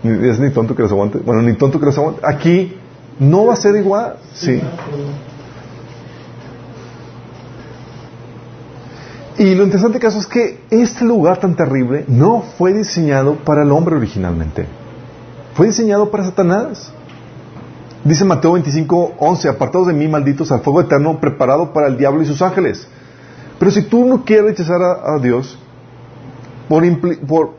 ni 0.03 0.29
es 0.29 0.41
ni 0.41 0.51
tonto 0.51 0.75
que 0.75 0.83
los 0.83 0.91
aguante. 0.91 1.19
Bueno, 1.19 1.41
ni 1.43 1.55
tonto 1.55 1.79
que 1.79 1.87
los 1.87 1.97
aguante. 1.97 2.21
Aquí 2.25 2.77
no 3.21 3.47
va 3.47 3.55
a 3.55 3.57
ser 3.57 3.77
igual, 3.77 4.17
sí. 4.35 4.61
Y 9.39 9.55
lo 9.55 9.65
interesante 9.65 10.01
caso 10.01 10.19
es 10.19 10.27
que 10.27 10.61
este 10.71 11.05
lugar 11.05 11.39
tan 11.39 11.55
terrible 11.55 12.05
no 12.09 12.43
fue 12.57 12.73
diseñado 12.73 13.37
para 13.37 13.63
el 13.63 13.71
hombre 13.71 13.97
originalmente. 13.97 14.67
Fue 15.55 15.67
diseñado 15.67 16.11
para 16.11 16.25
Satanás. 16.25 16.93
Dice 18.05 18.25
Mateo 18.25 18.53
25, 18.53 19.15
11, 19.19 19.49
apartados 19.49 19.87
de 19.87 19.93
mí, 19.93 20.09
malditos, 20.09 20.51
al 20.53 20.61
fuego 20.61 20.81
eterno 20.81 21.21
preparado 21.21 21.73
para 21.73 21.87
el 21.87 21.97
diablo 21.97 22.23
y 22.23 22.27
sus 22.27 22.43
ángeles. 22.43 22.89
Pero 23.59 23.71
si 23.71 23.83
tú 23.83 24.05
no 24.05 24.25
quieres 24.25 24.47
rechazar 24.47 24.81
a, 24.83 25.19
Dios, 25.21 25.59
por, 26.69 26.83
por, 27.27 27.55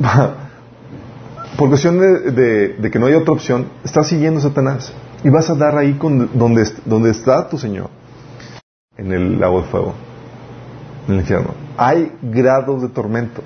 por 1.56 1.68
cuestión 1.68 1.98
de, 1.98 2.90
que 2.90 2.98
no 2.98 3.06
hay 3.06 3.14
otra 3.14 3.34
opción, 3.34 3.66
estás 3.84 4.08
siguiendo 4.08 4.40
a 4.40 4.42
Satanás 4.42 4.92
y 5.22 5.28
vas 5.28 5.50
a 5.50 5.54
dar 5.54 5.76
ahí 5.76 5.94
con, 5.94 6.30
donde, 6.38 6.66
donde 6.84 7.10
está 7.10 7.48
tu 7.48 7.58
Señor, 7.58 7.90
en 8.96 9.12
el 9.12 9.38
lago 9.38 9.62
de 9.62 9.68
fuego, 9.68 9.94
en 11.06 11.14
el 11.14 11.20
infierno. 11.20 11.54
Hay 11.76 12.12
grados 12.22 12.82
de 12.82 12.88
tormento. 12.88 13.42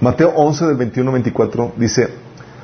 Mateo 0.00 0.32
11 0.34 0.66
del 0.66 0.76
21 0.76 1.10
al 1.10 1.14
24 1.14 1.72
dice, 1.76 2.08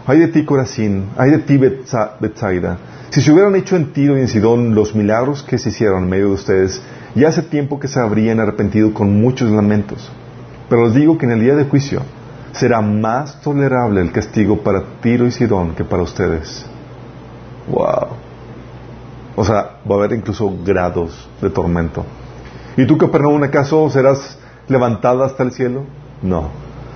hay 0.06 0.18
de 0.18 0.28
ti 0.28 0.44
Corazín, 0.44 1.06
hay 1.16 1.30
de 1.30 1.38
ti 1.38 1.56
Betsaida, 1.56 2.78
si 3.10 3.22
se 3.22 3.32
hubieran 3.32 3.56
hecho 3.56 3.76
en 3.76 3.92
Tiro 3.92 4.18
y 4.18 4.20
en 4.20 4.28
Sidón 4.28 4.74
los 4.74 4.94
milagros 4.94 5.42
que 5.42 5.58
se 5.58 5.70
hicieron 5.70 6.04
en 6.04 6.10
medio 6.10 6.28
de 6.28 6.34
ustedes, 6.34 6.82
ya 7.14 7.28
hace 7.28 7.42
tiempo 7.42 7.80
que 7.80 7.88
se 7.88 8.00
habrían 8.00 8.38
arrepentido 8.38 8.92
con 8.92 9.20
muchos 9.20 9.50
lamentos. 9.50 10.10
Pero 10.68 10.84
os 10.84 10.94
digo 10.94 11.16
que 11.16 11.26
en 11.26 11.32
el 11.32 11.40
día 11.40 11.56
de 11.56 11.64
juicio 11.64 12.02
será 12.52 12.80
más 12.80 13.40
tolerable 13.40 14.02
el 14.02 14.12
castigo 14.12 14.58
para 14.62 14.82
Tiro 15.00 15.26
y 15.26 15.30
Sidón 15.30 15.74
que 15.74 15.84
para 15.84 16.02
ustedes. 16.02 16.66
Wow. 17.70 18.08
O 19.36 19.44
sea, 19.44 19.78
va 19.90 19.94
a 19.94 19.98
haber 19.98 20.12
incluso 20.12 20.52
grados 20.64 21.28
de 21.40 21.48
tormento. 21.48 22.04
¿Y 22.76 22.86
tú, 22.86 22.98
Capernaum, 22.98 23.42
acaso 23.42 23.88
serás 23.88 24.38
levantada 24.68 25.24
hasta 25.24 25.42
el 25.44 25.52
cielo? 25.52 25.84
No, 26.22 26.50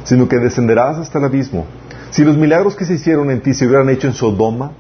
sino 0.04 0.28
que 0.28 0.38
descenderás 0.38 0.98
hasta 0.98 1.18
el 1.18 1.24
abismo. 1.24 1.66
Si 2.10 2.24
los 2.24 2.36
milagros 2.36 2.76
que 2.76 2.84
se 2.84 2.94
hicieron 2.94 3.30
en 3.30 3.40
ti 3.40 3.54
se 3.54 3.66
hubieran 3.66 3.88
hecho 3.88 4.08
en 4.08 4.12
Sodoma, 4.12 4.72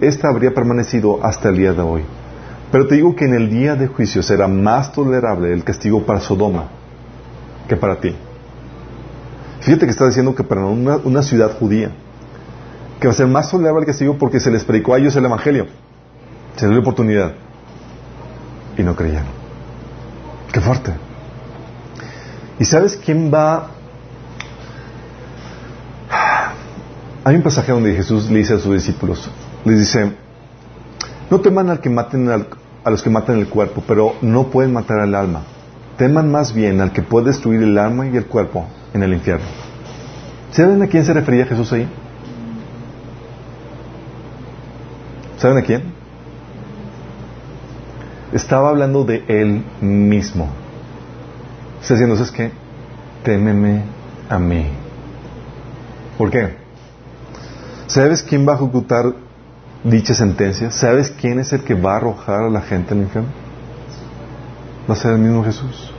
esta 0.00 0.28
habría 0.28 0.54
permanecido 0.54 1.24
hasta 1.24 1.48
el 1.48 1.56
día 1.56 1.72
de 1.72 1.82
hoy. 1.82 2.04
Pero 2.70 2.86
te 2.86 2.96
digo 2.96 3.16
que 3.16 3.24
en 3.24 3.34
el 3.34 3.50
día 3.50 3.74
de 3.74 3.86
juicio 3.86 4.22
será 4.22 4.46
más 4.46 4.92
tolerable 4.92 5.52
el 5.52 5.64
castigo 5.64 6.04
para 6.04 6.20
Sodoma 6.20 6.68
que 7.66 7.76
para 7.76 8.00
ti. 8.00 8.14
Fíjate 9.60 9.86
que 9.86 9.90
está 9.90 10.06
diciendo 10.06 10.34
que 10.34 10.44
para 10.44 10.64
una, 10.64 11.22
ciudad 11.22 11.58
judía, 11.58 11.90
que 13.00 13.08
va 13.08 13.12
a 13.12 13.16
ser 13.16 13.26
más 13.26 13.50
tolerable 13.50 13.80
el 13.80 13.86
castigo 13.86 14.16
porque 14.16 14.40
se 14.40 14.50
les 14.50 14.64
predicó 14.64 14.94
a 14.94 14.98
ellos 14.98 15.16
el 15.16 15.24
Evangelio. 15.24 15.66
Se 16.56 16.66
les 16.66 16.70
dio 16.70 16.80
oportunidad. 16.80 17.34
Y 18.76 18.82
no 18.82 18.94
creyeron. 18.94 19.26
Qué 20.52 20.60
fuerte. 20.60 20.92
¿Y 22.58 22.64
sabes 22.64 22.96
quién 22.96 23.32
va 23.32 23.70
Hay 27.28 27.36
un 27.36 27.42
pasaje 27.42 27.72
donde 27.72 27.94
Jesús 27.94 28.30
le 28.30 28.38
dice 28.38 28.54
a 28.54 28.58
sus 28.58 28.72
discípulos, 28.72 29.28
les 29.68 29.78
dice, 29.78 30.12
no 31.30 31.40
teman 31.40 31.70
al 31.70 31.80
que 31.80 31.90
maten 31.90 32.28
a 32.28 32.90
los 32.90 33.02
que 33.02 33.10
matan 33.10 33.38
el 33.38 33.48
cuerpo, 33.48 33.82
pero 33.86 34.14
no 34.22 34.48
pueden 34.48 34.72
matar 34.72 35.00
al 35.00 35.14
alma. 35.14 35.42
Teman 35.96 36.30
más 36.30 36.54
bien 36.54 36.80
al 36.80 36.92
que 36.92 37.02
puede 37.02 37.26
destruir 37.26 37.62
el 37.62 37.76
alma 37.76 38.06
y 38.06 38.16
el 38.16 38.26
cuerpo 38.26 38.66
en 38.94 39.02
el 39.02 39.12
infierno. 39.12 39.46
¿Saben 40.52 40.80
a 40.80 40.86
quién 40.86 41.04
se 41.04 41.12
refería 41.12 41.44
Jesús 41.44 41.72
ahí? 41.72 41.88
¿Saben 45.36 45.58
a 45.58 45.62
quién? 45.62 45.82
Estaba 48.32 48.70
hablando 48.70 49.04
de 49.04 49.24
él 49.28 49.64
mismo. 49.80 50.48
Está 51.80 51.94
diciendo, 51.94 52.16
¿sabes 52.16 52.32
qué? 52.32 52.50
Témeme 53.24 53.82
a 54.28 54.38
mí. 54.38 54.66
¿Por 56.16 56.30
qué? 56.30 56.56
¿Sabes 57.86 58.22
quién 58.22 58.46
va 58.46 58.52
a 58.52 58.56
ejecutar 58.56 59.14
dicha 59.84 60.14
sentencia? 60.14 60.70
¿Sabes 60.70 61.10
quién 61.10 61.38
es 61.38 61.52
el 61.52 61.62
que 61.62 61.74
va 61.74 61.94
a 61.94 61.96
arrojar 61.96 62.42
a 62.42 62.50
la 62.50 62.60
gente 62.60 62.94
al 62.94 63.00
infierno? 63.00 63.30
Va 64.88 64.94
a 64.94 64.96
ser 64.96 65.12
el 65.12 65.18
mismo 65.18 65.44
Jesús. 65.44 65.92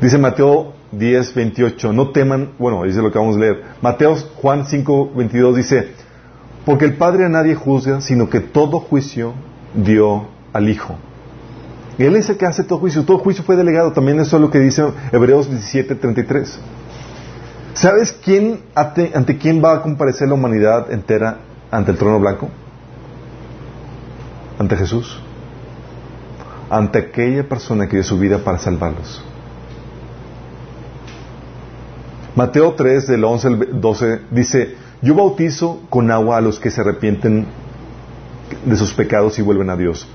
Dice 0.00 0.18
Mateo 0.18 0.74
10, 0.92 1.34
28, 1.34 1.92
no 1.92 2.10
teman, 2.10 2.50
bueno, 2.58 2.82
dice 2.84 3.00
lo 3.00 3.10
que 3.10 3.18
vamos 3.18 3.36
a 3.36 3.40
leer. 3.40 3.62
Mateo 3.80 4.14
Juan 4.16 4.66
5, 4.66 5.12
22 5.14 5.56
dice, 5.56 5.88
porque 6.64 6.84
el 6.84 6.96
Padre 6.96 7.26
a 7.26 7.28
nadie 7.28 7.54
juzga, 7.54 8.00
sino 8.00 8.28
que 8.28 8.40
todo 8.40 8.80
juicio 8.80 9.34
dio 9.74 10.28
al 10.52 10.68
Hijo. 10.68 10.96
Él 11.98 12.16
es 12.16 12.28
el 12.28 12.36
que 12.36 12.46
hace 12.46 12.64
todo 12.64 12.80
juicio, 12.80 13.04
todo 13.04 13.18
juicio 13.18 13.44
fue 13.44 13.56
delegado, 13.56 13.92
también 13.92 14.18
eso 14.18 14.36
es 14.36 14.42
lo 14.42 14.50
que 14.50 14.58
dice 14.58 14.84
Hebreos 15.12 15.48
17, 15.48 15.94
33. 15.94 16.58
¿Sabes 17.74 18.12
quién 18.12 18.60
ante, 18.74 19.38
quién 19.38 19.62
va 19.62 19.74
a 19.74 19.82
comparecer 19.82 20.28
la 20.28 20.34
humanidad 20.34 20.92
entera 20.92 21.38
ante 21.70 21.92
el 21.92 21.98
trono 21.98 22.18
blanco? 22.18 22.48
Ante 24.58 24.76
Jesús. 24.76 25.20
Ante 26.70 26.98
aquella 26.98 27.48
persona 27.48 27.86
que 27.86 27.96
dio 27.96 28.04
su 28.04 28.18
vida 28.18 28.38
para 28.38 28.58
salvarlos. 28.58 29.22
Mateo 32.34 32.72
3, 32.74 33.06
del 33.06 33.24
11 33.24 33.46
al 33.46 33.80
12, 33.80 34.20
dice, 34.30 34.74
yo 35.02 35.14
bautizo 35.14 35.80
con 35.88 36.10
agua 36.10 36.38
a 36.38 36.40
los 36.40 36.58
que 36.58 36.70
se 36.70 36.80
arrepienten 36.80 37.46
de 38.64 38.76
sus 38.76 38.92
pecados 38.92 39.38
y 39.38 39.42
vuelven 39.42 39.70
a 39.70 39.76
Dios. 39.76 40.08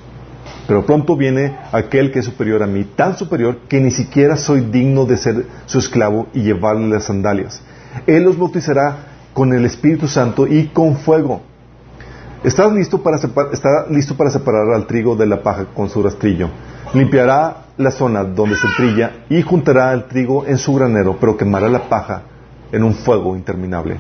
Pero 0.68 0.86
pronto 0.86 1.16
viene 1.16 1.58
aquel 1.72 2.12
que 2.12 2.20
es 2.20 2.26
superior 2.26 2.62
a 2.62 2.68
mí, 2.68 2.84
tan 2.84 3.18
superior 3.18 3.60
que 3.68 3.80
ni 3.80 3.92
siquiera 3.92 4.36
soy 4.36 4.62
digno 4.62 5.06
de 5.06 5.18
ser 5.18 5.46
su 5.66 5.80
esclavo 5.80 6.28
y 6.34 6.42
llevarle 6.42 6.90
las 6.90 7.06
sandalias. 7.06 7.62
Él 8.06 8.24
los 8.24 8.38
bautizará 8.38 8.98
con 9.34 9.54
el 9.54 9.66
Espíritu 9.66 10.08
Santo 10.08 10.46
y 10.46 10.68
con 10.68 10.98
fuego. 10.98 11.42
¿Estás 12.44 12.72
listo 12.72 13.04
para 13.04 13.18
está 13.18 13.88
listo 13.90 14.16
para 14.16 14.30
separar 14.30 14.72
al 14.74 14.88
trigo 14.88 15.16
de 15.16 15.26
la 15.26 15.44
paja 15.44 15.66
con 15.74 15.90
su 15.90 16.02
rastrillo. 16.02 16.50
Limpiará 16.94 17.66
la 17.78 17.92
zona 17.92 18.24
donde 18.24 18.56
se 18.56 18.68
trilla 18.78 19.26
y 19.30 19.42
juntará 19.42 19.92
el 19.92 20.06
trigo 20.06 20.46
en 20.46 20.58
su 20.58 20.74
granero, 20.74 21.18
pero 21.20 21.36
quemará 21.36 21.68
la 21.68 21.90
paja 21.90 22.22
en 22.72 22.84
un 22.84 22.94
fuego 22.94 23.36
interminable. 23.36 23.98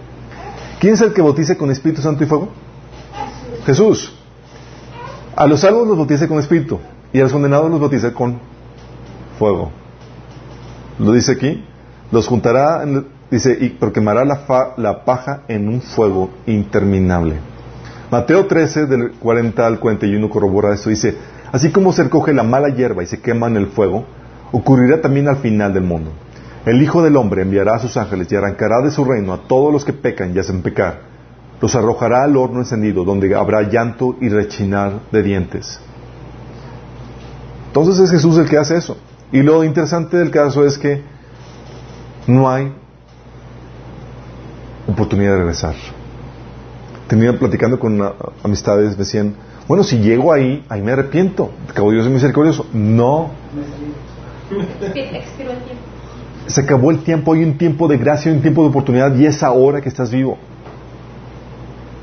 ¿Quién 0.79 0.93
es 0.93 1.01
el 1.01 1.13
que 1.13 1.21
bautice 1.21 1.57
con 1.57 1.69
Espíritu 1.69 2.01
Santo 2.01 2.23
y 2.23 2.27
fuego? 2.27 2.49
Jesús. 3.65 4.15
A 5.35 5.45
los 5.45 5.59
salvos 5.59 5.85
los 5.87 5.97
bautiza 5.97 6.27
con 6.27 6.39
espíritu 6.39 6.79
y 7.11 7.19
a 7.19 7.23
los 7.23 7.33
condenados 7.33 7.69
los 7.69 7.79
bautiza 7.79 8.13
con 8.13 8.39
fuego. 9.37 9.71
Lo 10.97 11.11
dice 11.11 11.33
aquí. 11.33 11.65
Los 12.11 12.27
juntará, 12.27 12.83
dice, 13.29 13.55
y 13.59 13.69
pero 13.69 13.93
quemará 13.93 14.25
la, 14.25 14.73
la 14.77 15.05
paja 15.05 15.41
en 15.47 15.67
un 15.67 15.81
fuego 15.81 16.29
interminable. 16.47 17.35
Mateo 18.11 18.47
13, 18.47 18.85
del 18.87 19.11
40 19.11 19.65
al 19.65 19.79
41, 19.79 20.29
corrobora 20.29 20.73
esto. 20.73 20.89
Dice, 20.89 21.15
así 21.51 21.71
como 21.71 21.91
se 21.93 22.03
recoge 22.03 22.33
la 22.33 22.43
mala 22.43 22.69
hierba 22.69 23.03
y 23.03 23.07
se 23.07 23.21
quema 23.21 23.47
en 23.47 23.57
el 23.57 23.67
fuego, 23.67 24.05
ocurrirá 24.51 25.01
también 25.01 25.27
al 25.27 25.37
final 25.37 25.73
del 25.73 25.83
mundo. 25.83 26.11
El 26.65 26.81
Hijo 26.81 27.03
del 27.03 27.17
Hombre 27.17 27.41
enviará 27.41 27.75
a 27.75 27.79
sus 27.79 27.95
ángeles 27.97 28.31
y 28.31 28.35
arrancará 28.35 28.81
de 28.81 28.91
su 28.91 29.05
reino 29.05 29.33
a 29.33 29.47
todos 29.47 29.71
los 29.71 29.85
que 29.85 29.93
pecan 29.93 30.35
y 30.35 30.39
hacen 30.39 30.61
pecar 30.61 31.09
los 31.61 31.75
arrojará 31.75 32.23
al 32.23 32.37
horno 32.37 32.59
encendido, 32.59 33.03
donde 33.03 33.35
habrá 33.35 33.63
llanto 33.63 34.15
y 34.21 34.29
rechinar 34.29 35.01
de 35.11 35.23
dientes. 35.23 35.79
Entonces 37.67 37.99
es 37.99 38.11
Jesús 38.11 38.37
el 38.37 38.49
que 38.49 38.57
hace 38.57 38.77
eso. 38.77 38.97
Y 39.31 39.41
lo 39.41 39.63
interesante 39.63 40.17
del 40.17 40.31
caso 40.31 40.65
es 40.65 40.77
que 40.77 41.03
no 42.27 42.49
hay 42.49 42.73
oportunidad 44.87 45.33
de 45.33 45.37
regresar. 45.37 45.75
Tenía 47.09 47.37
platicando 47.37 47.79
con 47.79 47.99
amistades, 48.43 48.95
decían, 48.95 49.33
bueno, 49.67 49.83
si 49.83 49.97
llego 49.97 50.31
ahí, 50.31 50.63
ahí 50.69 50.81
me 50.81 50.91
arrepiento. 50.91 51.51
Acabó 51.67 51.91
Dios 51.91 52.05
es 52.05 52.11
misericordioso. 52.11 52.67
No. 52.71 53.31
Se 56.47 56.61
acabó 56.61 56.91
el 56.91 57.03
tiempo, 57.03 57.33
hay 57.33 57.43
un 57.43 57.57
tiempo 57.57 57.87
de 57.87 57.97
gracia, 57.97 58.31
hay 58.31 58.37
un 58.37 58.41
tiempo 58.43 58.61
de 58.63 58.69
oportunidad 58.69 59.15
y 59.15 59.25
es 59.25 59.43
ahora 59.43 59.81
que 59.81 59.89
estás 59.89 60.11
vivo. 60.11 60.37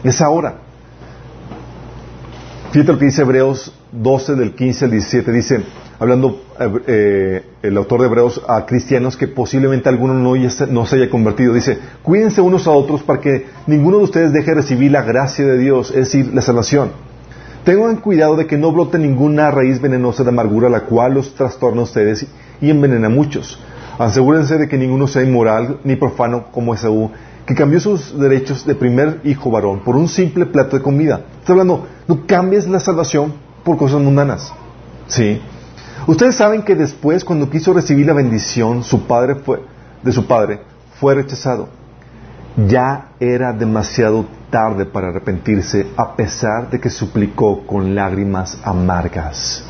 Es 0.05 0.21
ahora. 0.21 0.59
Fíjate 2.73 2.93
lo 2.93 2.99
que 2.99 3.07
dice 3.07 3.23
Hebreos 3.23 3.73
12 3.93 4.35
del 4.35 4.55
15 4.55 4.85
al 4.85 4.91
17. 4.91 5.33
Dice, 5.33 5.65
hablando 5.99 6.43
eh, 6.87 7.43
el 7.63 7.77
autor 7.77 8.01
de 8.01 8.07
Hebreos 8.07 8.43
a 8.49 8.67
cristianos 8.67 9.17
que 9.17 9.29
posiblemente 9.29 9.89
alguno 9.89 10.15
no, 10.15 10.35
no 10.35 10.87
se 10.87 10.97
haya 10.97 11.11
convertido. 11.11 11.55
Dice, 11.55 11.79
cuídense 12.03 12.41
unos 12.41 12.67
a 12.67 12.71
otros 12.71 13.03
para 13.03 13.21
que 13.21 13.47
ninguno 13.67 13.99
de 13.99 14.05
ustedes 14.05 14.33
deje 14.33 14.51
de 14.51 14.57
recibir 14.57 14.91
la 14.91 15.03
gracia 15.03 15.47
de 15.47 15.59
Dios, 15.59 15.91
es 15.91 16.13
decir, 16.13 16.35
la 16.35 16.43
salvación. 16.43 16.91
Tengan 17.65 17.97
cuidado 17.97 18.37
de 18.37 18.47
que 18.47 18.57
no 18.57 18.71
brote 18.71 18.99
ninguna 18.99 19.51
raíz 19.51 19.81
venenosa 19.81 20.23
de 20.23 20.29
amargura 20.29 20.69
la 20.69 20.83
cual 20.83 21.15
los 21.15 21.35
trastorna 21.35 21.81
a 21.81 21.85
ustedes 21.85 22.27
y 22.61 22.71
envenena 22.71 23.09
a 23.09 23.11
muchos. 23.11 23.59
Asegúrense 23.99 24.57
de 24.59 24.69
que 24.69 24.79
ninguno 24.79 25.07
sea 25.07 25.23
inmoral 25.23 25.81
ni 25.83 25.97
profano 25.97 26.47
como 26.53 26.75
Esaú, 26.75 27.11
que 27.47 27.55
cambió 27.55 27.81
sus 27.81 28.19
derechos 28.19 28.67
de 28.67 28.75
primer 28.75 29.21
hijo 29.25 29.51
varón 29.51 29.81
por 29.81 29.97
un 29.97 30.09
simple 30.09 30.47
plato 30.47 30.77
de 30.77 30.83
comida. 30.83 31.23
Está 31.41 31.53
hablando, 31.53 31.87
no 32.07 32.27
cambies 32.27 32.69
la 32.69 32.79
salvación 32.79 33.35
por 33.65 33.77
cosas 33.79 34.01
mundanas. 34.01 34.53
¿Sí? 35.09 35.41
Ustedes 36.07 36.37
saben 36.37 36.63
que 36.63 36.77
después, 36.77 37.25
cuando 37.25 37.51
quiso 37.51 37.73
recibir 37.73 38.07
la 38.07 38.13
bendición, 38.13 38.85
su 38.85 39.07
padre 39.07 39.35
fue, 39.35 39.61
de 40.03 40.13
su 40.13 40.27
padre, 40.27 40.61
fue 41.01 41.17
rechazado. 41.17 41.69
Ya 42.69 43.09
era 43.19 43.53
demasiado 43.53 44.25
tarde 44.49 44.87
para 44.87 45.09
arrepentirse, 45.09 45.89
a 45.97 46.15
pesar 46.15 46.71
de 46.71 46.81
que 46.81 46.91
suplicó 46.91 47.67
con 47.67 47.97
lágrimas 47.97 48.57
amargas. 48.63 49.65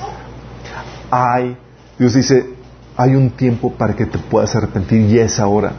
Hay, 1.11 1.57
Dios 1.99 2.13
dice, 2.13 2.51
hay 2.99 3.17
un 3.17 3.31
tiempo 3.31 3.73
para 3.73 3.95
que 3.95 4.05
te 4.05 4.19
puedas 4.19 4.55
arrepentir 4.55 5.01
y 5.01 5.19
es 5.19 5.41
ahora. 5.41 5.73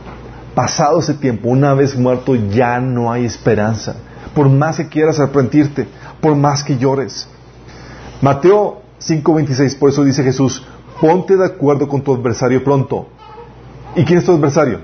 Pasado 0.56 1.00
ese 1.00 1.14
tiempo, 1.14 1.50
una 1.50 1.76
vez 1.76 1.96
muerto, 1.96 2.34
ya 2.34 2.80
no 2.80 3.12
hay 3.12 3.26
esperanza. 3.26 3.96
Por 4.34 4.50
más 4.50 4.78
que 4.78 4.88
quieras 4.88 5.20
arrepentirte, 5.20 5.88
por 6.20 6.36
más 6.36 6.64
que 6.64 6.78
llores. 6.78 7.28
Mateo 8.22 8.87
5:26, 9.00 9.76
por 9.76 9.90
eso 9.90 10.04
dice 10.04 10.24
Jesús, 10.24 10.66
ponte 11.00 11.38
de 11.38 11.46
acuerdo 11.46 11.88
con 11.88 12.02
tu 12.02 12.14
adversario 12.14 12.64
pronto. 12.64 13.08
¿Y 13.96 14.04
quién 14.04 14.20
es 14.20 14.26
tu 14.26 14.32
adversario? 14.32 14.80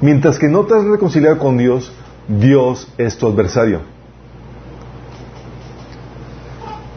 Mientras 0.00 0.38
que 0.38 0.48
no 0.48 0.64
te 0.64 0.74
has 0.74 0.84
reconciliado 0.84 1.38
con 1.38 1.56
Dios, 1.56 1.92
Dios 2.28 2.88
es 2.98 3.16
tu 3.16 3.26
adversario. 3.26 3.80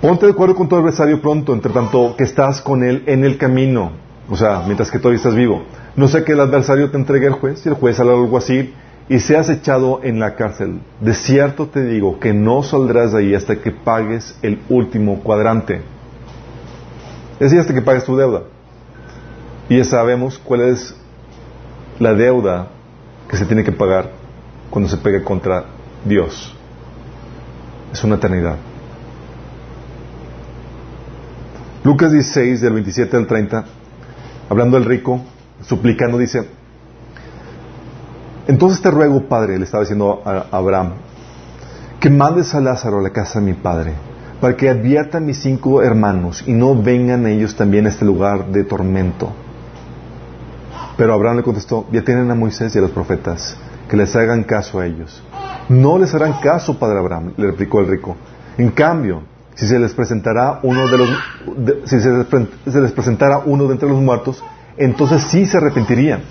Ponte 0.01 0.25
de 0.25 0.31
acuerdo 0.33 0.55
con 0.55 0.67
tu 0.67 0.75
adversario 0.75 1.21
pronto, 1.21 1.53
entre 1.53 1.71
tanto 1.71 2.15
que 2.15 2.23
estás 2.23 2.61
con 2.61 2.83
él 2.83 3.03
en 3.07 3.23
el 3.23 3.38
camino, 3.38 3.91
o 4.29 4.36
sea, 4.36 4.61
mientras 4.65 4.91
que 4.91 4.99
todavía 4.99 5.17
estás 5.17 5.36
vivo. 5.36 5.63
No 5.95 6.07
sé 6.07 6.23
que 6.23 6.33
el 6.33 6.39
adversario 6.39 6.91
te 6.91 6.97
entregue 6.97 7.27
al 7.27 7.33
juez 7.33 7.65
y 7.65 7.69
el 7.69 7.75
juez 7.75 7.99
al 7.99 8.09
alguacil 8.09 8.75
y 9.07 9.19
seas 9.19 9.49
echado 9.49 10.01
en 10.03 10.19
la 10.19 10.35
cárcel. 10.35 10.81
De 10.99 11.13
cierto 11.13 11.67
te 11.67 11.83
digo 11.85 12.19
que 12.19 12.33
no 12.33 12.63
saldrás 12.63 13.11
de 13.11 13.19
ahí 13.19 13.35
hasta 13.35 13.57
que 13.57 13.71
pagues 13.71 14.37
el 14.41 14.61
último 14.69 15.21
cuadrante. 15.21 15.81
Es 17.33 17.39
decir, 17.39 17.59
hasta 17.59 17.73
que 17.73 17.81
pagues 17.81 18.05
tu 18.05 18.15
deuda. 18.15 18.43
Y 19.69 19.77
ya 19.77 19.83
sabemos 19.83 20.39
cuál 20.39 20.61
es 20.61 20.95
la 21.99 22.13
deuda 22.13 22.67
que 23.29 23.37
se 23.37 23.45
tiene 23.45 23.63
que 23.63 23.71
pagar 23.71 24.11
cuando 24.69 24.89
se 24.89 24.97
pega 24.97 25.23
contra 25.23 25.65
Dios. 26.03 26.55
Es 27.91 28.03
una 28.03 28.15
eternidad. 28.15 28.57
Lucas 31.83 32.11
16, 32.11 32.61
del 32.61 32.73
27 32.73 33.15
al 33.15 33.27
30, 33.27 33.65
hablando 34.49 34.77
del 34.77 34.85
rico, 34.85 35.21
suplicando, 35.61 36.17
dice, 36.17 36.47
entonces 38.47 38.81
te 38.81 38.91
ruego, 38.91 39.27
Padre, 39.27 39.57
le 39.57 39.65
estaba 39.65 39.83
diciendo 39.83 40.21
a 40.25 40.45
Abraham, 40.51 40.93
que 41.99 42.09
mandes 42.09 42.53
a 42.53 42.61
Lázaro 42.61 42.99
a 42.99 43.01
la 43.01 43.09
casa 43.09 43.39
de 43.39 43.45
mi 43.45 43.53
Padre, 43.53 43.93
para 44.39 44.55
que 44.55 44.69
advierta 44.69 45.17
a 45.17 45.21
mis 45.21 45.39
cinco 45.39 45.81
hermanos 45.81 46.43
y 46.45 46.53
no 46.53 46.79
vengan 46.79 47.25
ellos 47.25 47.55
también 47.55 47.85
a 47.85 47.89
este 47.89 48.05
lugar 48.05 48.47
de 48.47 48.63
tormento. 48.63 49.31
Pero 50.97 51.13
Abraham 51.13 51.37
le 51.37 51.43
contestó, 51.43 51.87
ya 51.91 52.03
tienen 52.03 52.29
a 52.31 52.35
Moisés 52.35 52.75
y 52.75 52.77
a 52.77 52.81
los 52.81 52.91
profetas, 52.91 53.57
que 53.89 53.97
les 53.97 54.15
hagan 54.15 54.43
caso 54.43 54.79
a 54.79 54.85
ellos. 54.85 55.23
No 55.67 55.97
les 55.97 56.13
harán 56.13 56.39
caso, 56.41 56.77
Padre 56.77 56.99
Abraham, 56.99 57.33
le 57.37 57.47
replicó 57.47 57.79
el 57.79 57.87
rico. 57.87 58.15
En 58.57 58.69
cambio, 58.69 59.23
si 59.55 59.67
se 59.67 59.79
les 59.79 59.93
presentará 59.93 60.59
uno 60.63 60.87
de 60.87 60.97
los, 60.97 61.09
si 61.85 61.99
se 61.99 62.09
les, 62.11 62.27
se 62.71 62.81
les 62.81 62.91
presentara 62.91 63.39
uno 63.45 63.65
de 63.65 63.73
entre 63.73 63.89
los 63.89 63.99
muertos, 63.99 64.43
entonces 64.77 65.23
sí 65.23 65.45
se 65.45 65.57
arrepentirían. 65.57 66.21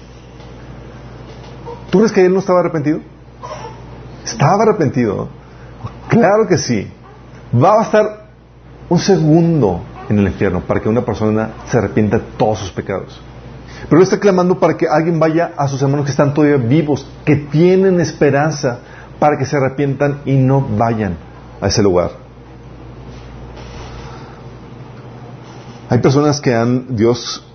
¿Tú 1.95 2.01
crees 2.01 2.13
que 2.13 2.27
él 2.27 2.33
no 2.35 2.41
estaba 2.41 2.59
arrepentido? 2.59 2.99
Estaba 4.25 4.65
arrepentido. 4.65 5.29
Claro 6.09 6.49
que 6.49 6.59
sí. 6.59 6.91
Va 7.55 7.79
a 7.79 7.83
estar 7.85 8.27
un 8.89 8.99
segundo 8.99 9.81
en 10.09 10.19
el 10.19 10.27
infierno 10.27 10.59
para 10.59 10.81
que 10.81 10.89
una 10.89 11.05
persona 11.05 11.51
se 11.71 11.79
arrepienta 11.79 12.19
de 12.19 12.25
todos 12.37 12.59
sus 12.59 12.73
pecados. 12.73 13.21
Pero 13.89 13.99
él 13.99 14.03
está 14.03 14.19
clamando 14.19 14.59
para 14.59 14.77
que 14.77 14.89
alguien 14.89 15.21
vaya 15.21 15.53
a 15.57 15.69
sus 15.69 15.81
hermanos 15.83 16.07
que 16.07 16.11
están 16.11 16.35
todavía 16.35 16.57
vivos, 16.57 17.09
que 17.25 17.37
tienen 17.37 18.01
esperanza 18.01 18.81
para 19.21 19.39
que 19.39 19.47
se 19.47 19.57
arrepientan 19.57 20.23
y 20.25 20.33
no 20.33 20.67
vayan 20.77 21.17
a 21.61 21.69
ese 21.69 21.81
lugar. 21.81 22.11
Hay 25.91 25.99
personas 25.99 26.41
que 26.41 26.57
han, 26.57 26.97
Dios 26.97 27.47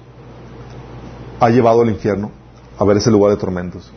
ha 1.41 1.49
llevado 1.49 1.81
al 1.81 1.89
infierno 1.89 2.31
a 2.79 2.85
ver 2.85 2.95
ese 2.95 3.11
lugar 3.11 3.31
de 3.31 3.37
tormentos. 3.37 3.91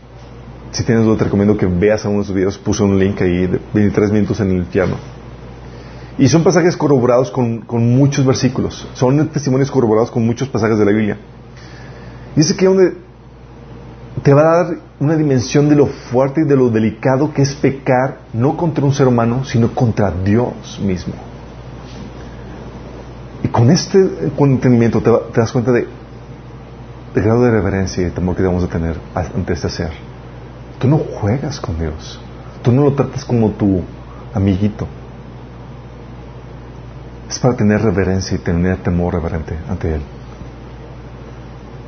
Si 0.73 0.85
tienes 0.85 1.05
duda, 1.05 1.19
te 1.19 1.25
recomiendo 1.25 1.57
que 1.57 1.67
veas 1.67 2.05
a 2.05 2.09
uno 2.09 2.21
de 2.21 2.25
sus 2.25 2.35
videos. 2.35 2.59
Puse 2.59 2.83
un 2.83 2.99
link 2.99 3.21
ahí 3.21 3.47
de 3.47 3.61
23 3.75 4.11
minutos 4.11 4.41
en 4.41 4.51
el 4.51 4.57
infierno. 4.57 4.97
Y 6.19 6.29
son 6.29 6.43
pasajes 6.43 6.77
corroborados 6.77 7.31
con, 7.31 7.61
con 7.61 7.89
muchos 7.91 8.25
versículos. 8.25 8.89
Son 8.95 9.29
testimonios 9.29 9.71
corroborados 9.71 10.11
con 10.11 10.25
muchos 10.25 10.49
pasajes 10.49 10.79
de 10.79 10.85
la 10.85 10.93
Biblia. 10.93 11.19
Dice 12.35 12.57
que 12.57 12.65
donde 12.65 12.95
te 14.23 14.33
va 14.33 14.41
a 14.43 14.65
dar 14.65 14.77
una 14.99 15.17
dimensión 15.17 15.69
de 15.69 15.77
lo 15.77 15.87
fuerte 15.87 16.43
y 16.43 16.49
de 16.49 16.57
lo 16.57 16.71
delicado 16.71 17.35
que 17.35 17.43
es 17.43 17.55
pecar, 17.55 18.19
no 18.33 18.57
contra 18.57 18.85
un 18.85 18.95
ser 18.95 19.09
humano, 19.09 19.45
sino 19.45 19.75
contra 19.75 20.11
Dios 20.11 20.81
mismo. 20.83 21.15
Y 23.43 23.49
con 23.49 23.71
este 23.71 23.99
entendimiento 24.39 25.03
te, 25.03 25.39
das 25.39 25.53
cuenta 25.53 25.73
de, 25.73 25.87
de 27.15 27.21
grado 27.21 27.43
de 27.43 27.51
reverencia 27.51 28.01
y 28.01 28.05
de 28.05 28.11
temor 28.13 28.37
que 28.37 28.43
debemos 28.43 28.63
de 28.63 28.69
tener 28.69 28.97
ante 29.15 29.53
este 29.53 29.69
ser. 29.69 30.12
Tú 30.83 30.89
no 30.89 30.99
juegas 30.99 31.61
con 31.61 31.79
Dios. 31.79 32.19
Tú 32.61 32.73
no 32.73 32.83
lo 32.83 32.95
tratas 32.95 33.25
como 33.25 33.51
tu 33.51 33.83
amiguito. 34.35 34.89
Es 37.31 37.39
para 37.39 37.55
tener 37.55 37.81
reverencia 37.81 38.35
y 38.35 38.41
tener 38.41 38.79
temor 38.79 39.15
reverente 39.15 39.57
ante 39.69 39.95
Él. 39.95 40.03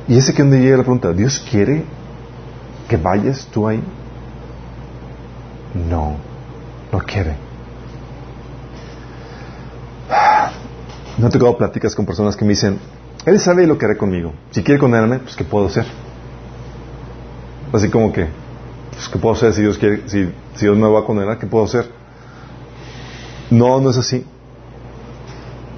Y 0.07 0.17
ese 0.17 0.33
que 0.33 0.43
donde 0.43 0.61
llega 0.61 0.77
la 0.77 0.83
pregunta, 0.83 1.11
¿Dios 1.11 1.45
quiere 1.51 1.83
que 2.87 2.95
vayas 2.95 3.45
tú 3.51 3.67
ahí? 3.67 3.83
No, 5.89 6.15
no 6.89 6.99
quiere. 6.99 7.35
No 11.17 11.27
he 11.27 11.29
tocado 11.31 11.57
pláticas 11.57 11.93
con 11.95 12.05
personas 12.05 12.37
que 12.37 12.45
me 12.45 12.51
dicen, 12.51 12.79
Él 13.25 13.41
sabe 13.41 13.67
lo 13.67 13.77
que 13.77 13.87
hará 13.87 13.97
conmigo. 13.97 14.31
Si 14.51 14.63
quiere 14.63 14.79
condenarme, 14.79 15.19
pues 15.19 15.35
¿qué 15.35 15.43
puedo 15.43 15.65
hacer? 15.65 15.85
Así 17.73 17.89
como 17.89 18.13
que, 18.13 18.44
pues, 18.95 19.09
¿qué 19.09 19.19
puedo 19.19 19.35
hacer 19.35 19.53
si 19.53 19.61
Dios 19.61 19.77
quiere, 19.77 20.07
si, 20.07 20.29
Dios 20.59 20.77
me 20.77 20.87
va 20.87 21.01
a 21.01 21.05
condenar? 21.05 21.37
¿Qué 21.37 21.47
puedo 21.47 21.65
hacer? 21.65 21.89
No, 23.51 23.79
no 23.79 23.89
es 23.89 23.97
así. 23.97 24.25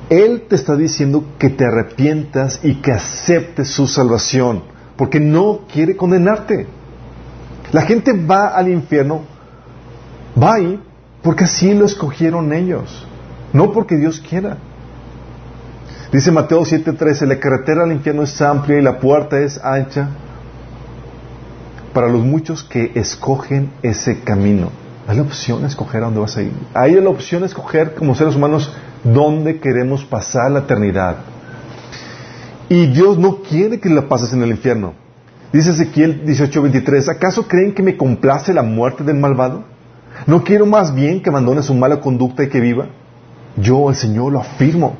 Él 0.09 0.45
te 0.47 0.55
está 0.55 0.75
diciendo 0.75 1.25
que 1.37 1.49
te 1.49 1.65
arrepientas 1.65 2.61
y 2.63 2.75
que 2.75 2.91
aceptes 2.91 3.69
su 3.69 3.87
salvación, 3.87 4.63
porque 4.95 5.19
no 5.19 5.61
quiere 5.71 5.97
condenarte. 5.97 6.67
La 7.73 7.81
gente 7.81 8.13
va 8.13 8.47
al 8.47 8.69
infierno, 8.69 9.23
va 10.41 10.53
ahí 10.55 10.79
porque 11.21 11.43
así 11.43 11.73
lo 11.73 11.85
escogieron 11.85 12.53
ellos, 12.53 13.05
no 13.51 13.73
porque 13.73 13.97
Dios 13.97 14.21
quiera. 14.21 14.57
Dice 16.13 16.31
Mateo 16.31 16.61
7:13, 16.61 17.25
la 17.25 17.37
carretera 17.37 17.83
al 17.83 17.91
infierno 17.91 18.23
es 18.23 18.41
amplia 18.41 18.79
y 18.79 18.81
la 18.81 18.99
puerta 18.99 19.39
es 19.39 19.59
ancha 19.61 20.07
para 21.97 22.09
los 22.09 22.23
muchos 22.23 22.61
que 22.61 22.91
escogen 22.93 23.71
ese 23.81 24.19
camino. 24.19 24.69
Hay 25.07 25.17
la 25.17 25.23
opción 25.23 25.61
de 25.61 25.67
escoger 25.67 26.03
a 26.03 26.05
dónde 26.05 26.19
vas 26.19 26.37
a 26.37 26.43
ir. 26.43 26.51
Hay 26.75 26.93
la 26.93 27.09
opción 27.09 27.41
de 27.41 27.47
escoger 27.47 27.95
como 27.95 28.13
seres 28.13 28.35
humanos 28.35 28.71
dónde 29.03 29.59
queremos 29.59 30.05
pasar 30.05 30.51
la 30.51 30.59
eternidad. 30.59 31.15
Y 32.69 32.85
Dios 32.85 33.17
no 33.17 33.41
quiere 33.41 33.79
que 33.79 33.89
la 33.89 34.07
pases 34.07 34.31
en 34.31 34.43
el 34.43 34.51
infierno. 34.51 34.93
Dice 35.51 35.71
Ezequiel 35.71 36.23
18:23, 36.23 37.09
¿acaso 37.09 37.47
creen 37.47 37.73
que 37.73 37.81
me 37.81 37.97
complace 37.97 38.53
la 38.53 38.61
muerte 38.61 39.03
del 39.03 39.17
malvado? 39.17 39.63
¿No 40.27 40.43
quiero 40.43 40.67
más 40.67 40.93
bien 40.93 41.23
que 41.23 41.31
abandone 41.31 41.63
su 41.63 41.73
mala 41.73 41.99
conducta 41.99 42.43
y 42.43 42.49
que 42.49 42.59
viva? 42.59 42.89
Yo, 43.55 43.89
el 43.89 43.95
Señor, 43.95 44.33
lo 44.33 44.41
afirmo. 44.41 44.97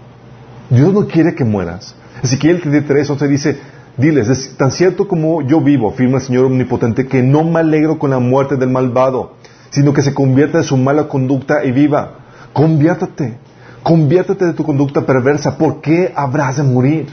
Dios 0.72 0.92
no 0.92 1.06
quiere 1.06 1.36
que 1.36 1.46
mueras. 1.46 1.94
Ezequiel 2.24 2.60
33, 2.60 3.08
11 3.08 3.28
dice, 3.28 3.60
diles, 3.98 4.30
es 4.30 4.56
tan 4.58 4.72
cierto 4.72 5.08
como 5.08 5.42
yo 5.42 5.60
vivo, 5.60 5.90
afirma 5.90 6.18
el 6.18 6.24
Señor 6.24 6.46
Omnipotente, 6.46 7.08
que 7.08 7.22
no 7.24 7.44
me 7.44 7.60
alegro 7.60 7.98
con 7.98 8.12
la 8.12 8.20
muerte 8.20 8.56
del 8.56 8.70
malvado, 8.70 9.34
sino 9.72 9.94
que 9.94 10.02
se 10.02 10.14
convierta 10.14 10.60
de 10.60 10.64
su 10.64 10.78
mala 10.78 11.08
conducta 11.08 11.66
y 11.66 11.72
viva. 11.72 12.20
Conviértate, 12.54 13.38
conviértate 13.84 14.46
de 14.46 14.54
tu 14.54 14.64
conducta 14.64 15.02
perversa. 15.02 15.58
¿Por 15.58 15.82
qué 15.82 16.14
habrás 16.16 16.58
de 16.58 16.64
morir? 16.64 17.08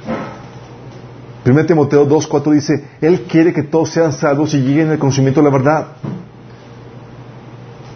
1 1.45 1.67
Timoteo 1.67 2.05
2, 2.05 2.27
4 2.27 2.53
dice, 2.53 2.85
Él 3.01 3.23
quiere 3.23 3.53
que 3.53 3.63
todos 3.63 3.91
sean 3.91 4.13
salvos 4.13 4.55
y 4.55 4.59
lleguen 4.59 4.91
al 4.91 4.99
conocimiento 4.99 5.41
de 5.41 5.51
la 5.51 5.57
verdad. 5.57 5.87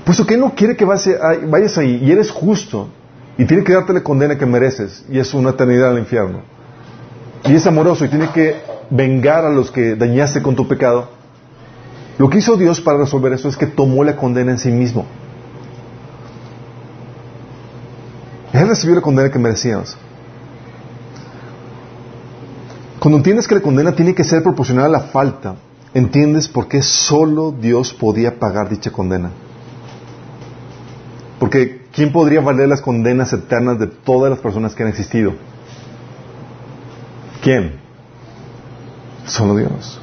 Puesto 0.04 0.26
que 0.26 0.34
Él 0.34 0.40
no 0.40 0.54
quiere 0.54 0.76
que 0.76 0.84
vayas 0.84 1.78
ahí 1.78 2.00
y 2.02 2.10
eres 2.10 2.30
justo 2.30 2.88
y 3.36 3.44
tiene 3.44 3.62
que 3.64 3.72
darte 3.72 3.92
la 3.92 4.02
condena 4.02 4.36
que 4.36 4.46
mereces 4.46 5.04
y 5.08 5.18
es 5.18 5.32
una 5.32 5.50
eternidad 5.50 5.90
al 5.90 5.98
infierno. 5.98 6.40
Y 7.44 7.54
es 7.54 7.66
amoroso 7.66 8.04
y 8.04 8.08
tiene 8.08 8.28
que 8.30 8.56
vengar 8.90 9.44
a 9.44 9.50
los 9.50 9.70
que 9.70 9.96
dañaste 9.96 10.42
con 10.42 10.56
tu 10.56 10.66
pecado. 10.66 11.10
Lo 12.18 12.28
que 12.28 12.38
hizo 12.38 12.56
Dios 12.56 12.80
para 12.80 12.98
resolver 12.98 13.32
eso 13.32 13.48
es 13.48 13.56
que 13.56 13.66
tomó 13.66 14.02
la 14.02 14.16
condena 14.16 14.52
en 14.52 14.58
sí 14.58 14.70
mismo. 14.70 15.06
Él 18.52 18.66
recibió 18.66 18.96
la 18.96 19.02
condena 19.02 19.30
que 19.30 19.38
merecíamos. 19.38 19.96
Cuando 22.98 23.18
entiendes 23.18 23.46
que 23.46 23.54
la 23.54 23.60
condena 23.60 23.94
tiene 23.94 24.14
que 24.14 24.24
ser 24.24 24.42
proporcional 24.42 24.86
a 24.86 24.88
la 24.88 25.00
falta, 25.00 25.54
entiendes 25.94 26.48
por 26.48 26.66
qué 26.66 26.82
solo 26.82 27.52
Dios 27.52 27.94
podía 27.94 28.40
pagar 28.40 28.68
dicha 28.68 28.90
condena. 28.90 29.30
Porque 31.38 31.86
¿quién 31.92 32.10
podría 32.10 32.40
valer 32.40 32.68
las 32.68 32.80
condenas 32.80 33.32
eternas 33.32 33.78
de 33.78 33.86
todas 33.86 34.30
las 34.30 34.40
personas 34.40 34.74
que 34.74 34.82
han 34.82 34.88
existido? 34.88 35.34
¿Quién? 37.40 37.87
Solo 39.28 39.56
Dios. 39.56 40.00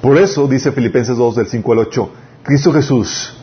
Por 0.00 0.16
eso 0.16 0.48
dice 0.48 0.72
Filipenses 0.72 1.16
2 1.16 1.36
del 1.36 1.46
5 1.46 1.72
al 1.72 1.78
8, 1.78 2.10
Cristo 2.42 2.72
Jesús, 2.72 3.36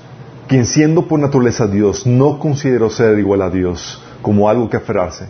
quien 0.47 0.65
siendo 0.65 1.07
por 1.07 1.19
naturaleza 1.19 1.67
Dios, 1.67 2.05
no 2.05 2.39
consideró 2.39 2.89
ser 2.89 3.17
igual 3.19 3.43
a 3.43 3.49
Dios 3.49 4.01
como 4.21 4.49
algo 4.49 4.69
que 4.69 4.77
aferrarse. 4.77 5.27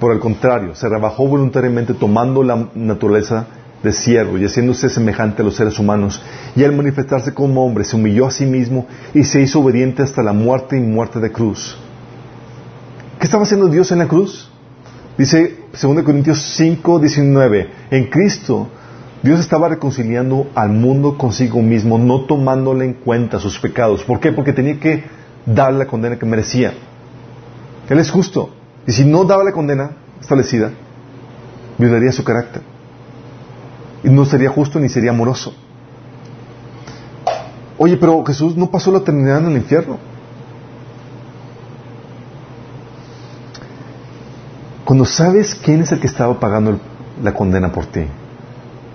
Por 0.00 0.12
el 0.12 0.18
contrario, 0.18 0.74
se 0.74 0.88
rebajó 0.88 1.26
voluntariamente 1.26 1.94
tomando 1.94 2.42
la 2.42 2.68
naturaleza 2.74 3.46
de 3.82 3.92
siervo 3.92 4.36
y 4.36 4.44
haciéndose 4.44 4.88
semejante 4.88 5.42
a 5.42 5.44
los 5.44 5.54
seres 5.54 5.78
humanos. 5.78 6.20
Y 6.56 6.64
al 6.64 6.74
manifestarse 6.74 7.32
como 7.32 7.64
hombre, 7.64 7.84
se 7.84 7.96
humilló 7.96 8.26
a 8.26 8.30
sí 8.30 8.46
mismo 8.46 8.86
y 9.14 9.24
se 9.24 9.40
hizo 9.40 9.60
obediente 9.60 10.02
hasta 10.02 10.22
la 10.22 10.32
muerte 10.32 10.76
y 10.76 10.80
muerte 10.80 11.20
de 11.20 11.30
cruz. 11.30 11.78
¿Qué 13.18 13.24
estaba 13.24 13.44
haciendo 13.44 13.68
Dios 13.68 13.92
en 13.92 13.98
la 13.98 14.08
cruz? 14.08 14.50
Dice 15.16 15.63
2 15.80 16.02
Corintios 16.04 16.54
5, 16.56 17.00
19. 17.00 17.70
En 17.90 18.04
Cristo, 18.06 18.68
Dios 19.22 19.40
estaba 19.40 19.68
reconciliando 19.68 20.48
al 20.54 20.70
mundo 20.70 21.18
consigo 21.18 21.60
mismo, 21.62 21.98
no 21.98 22.26
tomándole 22.26 22.84
en 22.84 22.94
cuenta 22.94 23.40
sus 23.40 23.58
pecados. 23.58 24.04
¿Por 24.04 24.20
qué? 24.20 24.30
Porque 24.32 24.52
tenía 24.52 24.78
que 24.78 25.04
dar 25.44 25.72
la 25.72 25.86
condena 25.86 26.18
que 26.18 26.26
merecía. 26.26 26.74
Él 27.88 27.98
es 27.98 28.10
justo. 28.10 28.50
Y 28.86 28.92
si 28.92 29.04
no 29.04 29.24
daba 29.24 29.42
la 29.42 29.52
condena 29.52 29.92
establecida, 30.20 30.70
violaría 31.76 32.12
su 32.12 32.22
carácter. 32.22 32.62
Y 34.04 34.10
no 34.10 34.24
sería 34.24 34.50
justo 34.50 34.78
ni 34.78 34.88
sería 34.88 35.10
amoroso. 35.10 35.54
Oye, 37.78 37.96
pero 37.96 38.24
Jesús 38.24 38.56
no 38.56 38.70
pasó 38.70 38.92
la 38.92 38.98
eternidad 38.98 39.38
en 39.38 39.46
el 39.46 39.56
infierno. 39.56 39.98
Cuando 44.84 45.06
sabes 45.06 45.54
quién 45.54 45.80
es 45.80 45.92
el 45.92 46.00
que 46.00 46.06
estaba 46.06 46.38
pagando 46.38 46.78
la 47.22 47.32
condena 47.32 47.72
por 47.72 47.86
ti, 47.86 48.02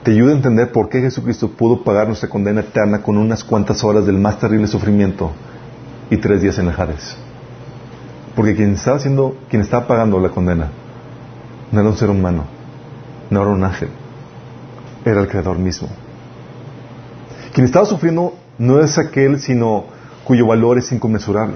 te 0.04 0.12
ayuda 0.12 0.34
a 0.34 0.36
entender 0.36 0.72
por 0.72 0.88
qué 0.88 1.02
Jesucristo 1.02 1.50
pudo 1.50 1.84
pagar 1.84 2.06
nuestra 2.06 2.30
condena 2.30 2.62
eterna 2.62 3.02
con 3.02 3.18
unas 3.18 3.44
cuantas 3.44 3.84
horas 3.84 4.06
del 4.06 4.20
más 4.20 4.38
terrible 4.38 4.68
sufrimiento 4.68 5.32
y 6.12 6.18
tres 6.18 6.44
días 6.44 6.60
en 6.60 6.68
el 6.68 6.80
Hades. 6.80 7.18
Porque 8.36 8.56
quien 8.56 8.74
estaba 8.74 8.98
haciendo, 8.98 9.36
quien 9.50 9.64
estaba 9.64 9.88
pagando 9.88 10.20
la 10.20 10.30
condena, 10.30 10.70
no 11.72 11.80
era 11.80 11.90
un 11.90 11.98
ser 11.98 12.12
humano, 12.12 12.46
no 13.32 13.42
era 13.42 13.50
un 13.50 13.64
ángel, 13.64 13.90
era 15.04 15.22
el 15.22 15.28
Creador 15.28 15.58
mismo. 15.58 15.88
Quien 17.52 17.66
estaba 17.66 17.86
sufriendo 17.86 18.36
no 18.60 18.80
es 18.80 19.00
aquel, 19.00 19.40
sino 19.40 19.86
cuyo 20.24 20.46
valor 20.46 20.78
es 20.78 20.92
inconmensurable. 20.92 21.56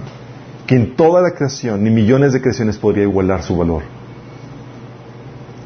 Que 0.66 0.76
en 0.76 0.96
toda 0.96 1.22
la 1.22 1.32
creación, 1.32 1.84
ni 1.84 1.92
millones 1.92 2.34
de 2.34 2.42
creaciones 2.42 2.78
podría 2.78 3.04
igualar 3.04 3.44
su 3.44 3.56
valor. 3.56 3.84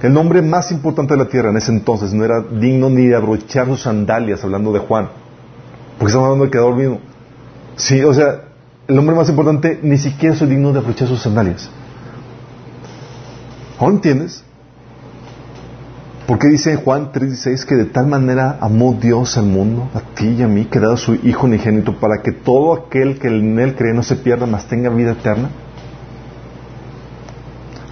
El 0.01 0.13
nombre 0.13 0.41
más 0.43 0.71
importante 0.71 1.15
de 1.15 1.23
la 1.23 1.29
tierra 1.29 1.49
en 1.49 1.57
ese 1.57 1.71
entonces 1.71 2.13
no 2.13 2.23
era 2.23 2.41
digno 2.41 2.89
ni 2.89 3.07
de 3.07 3.15
abrochar 3.15 3.65
sus 3.67 3.81
sandalias, 3.81 4.43
hablando 4.43 4.71
de 4.71 4.79
Juan. 4.79 5.09
Porque 5.97 6.11
estamos 6.11 6.25
hablando 6.25 6.43
del 6.43 6.51
Creador 6.51 6.75
mismo. 6.75 6.99
Sí, 7.75 8.03
o 8.03 8.13
sea, 8.13 8.43
el 8.87 8.99
hombre 8.99 9.15
más 9.15 9.27
importante 9.29 9.79
ni 9.81 9.97
siquiera 9.97 10.35
es 10.35 10.47
digno 10.47 10.71
de 10.71 10.79
aprovechar 10.79 11.07
sus 11.07 11.21
sandalias. 11.21 11.69
¿Ahora 13.79 13.95
entiendes? 13.95 14.43
Porque 16.27 16.47
dice 16.47 16.75
Juan 16.75 17.11
3:16 17.11 17.65
que 17.65 17.75
de 17.75 17.85
tal 17.85 18.05
manera 18.05 18.57
amó 18.59 18.97
Dios 18.99 19.37
al 19.37 19.45
mundo, 19.45 19.89
a 19.93 20.01
ti 20.01 20.27
y 20.27 20.43
a 20.43 20.47
mí, 20.47 20.65
que 20.65 20.79
dado 20.79 20.97
su 20.97 21.15
Hijo 21.15 21.47
unigénito 21.47 21.99
para 21.99 22.21
que 22.21 22.33
todo 22.33 22.73
aquel 22.73 23.17
que 23.17 23.29
en 23.29 23.57
él 23.59 23.75
cree 23.75 23.93
no 23.93 24.03
se 24.03 24.17
pierda, 24.17 24.45
mas 24.45 24.67
tenga 24.67 24.89
vida 24.89 25.13
eterna? 25.13 25.49